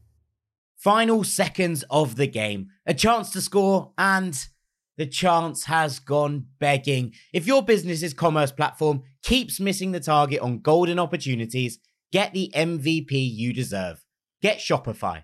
Final 0.76 1.24
seconds 1.24 1.84
of 1.90 2.18
the 2.18 2.28
game. 2.28 2.68
A 2.86 2.94
chance 2.94 3.32
to 3.32 3.42
score, 3.42 3.94
and 3.98 4.38
the 4.96 5.08
chance 5.08 5.64
has 5.66 5.98
gone 5.98 6.46
begging. 6.60 7.14
If 7.34 7.48
your 7.48 7.64
business's 7.64 8.14
commerce 8.14 8.52
platform 8.52 9.02
keeps 9.24 9.60
missing 9.60 9.92
the 9.92 10.00
target 10.00 10.40
on 10.40 10.60
golden 10.60 11.00
opportunities, 11.00 11.80
get 12.12 12.32
the 12.34 12.52
MVP 12.54 13.12
you 13.12 13.54
deserve. 13.54 14.06
Get 14.40 14.60
Shopify. 14.60 15.24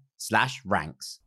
slash 0.21 0.61
ranks. 0.65 1.19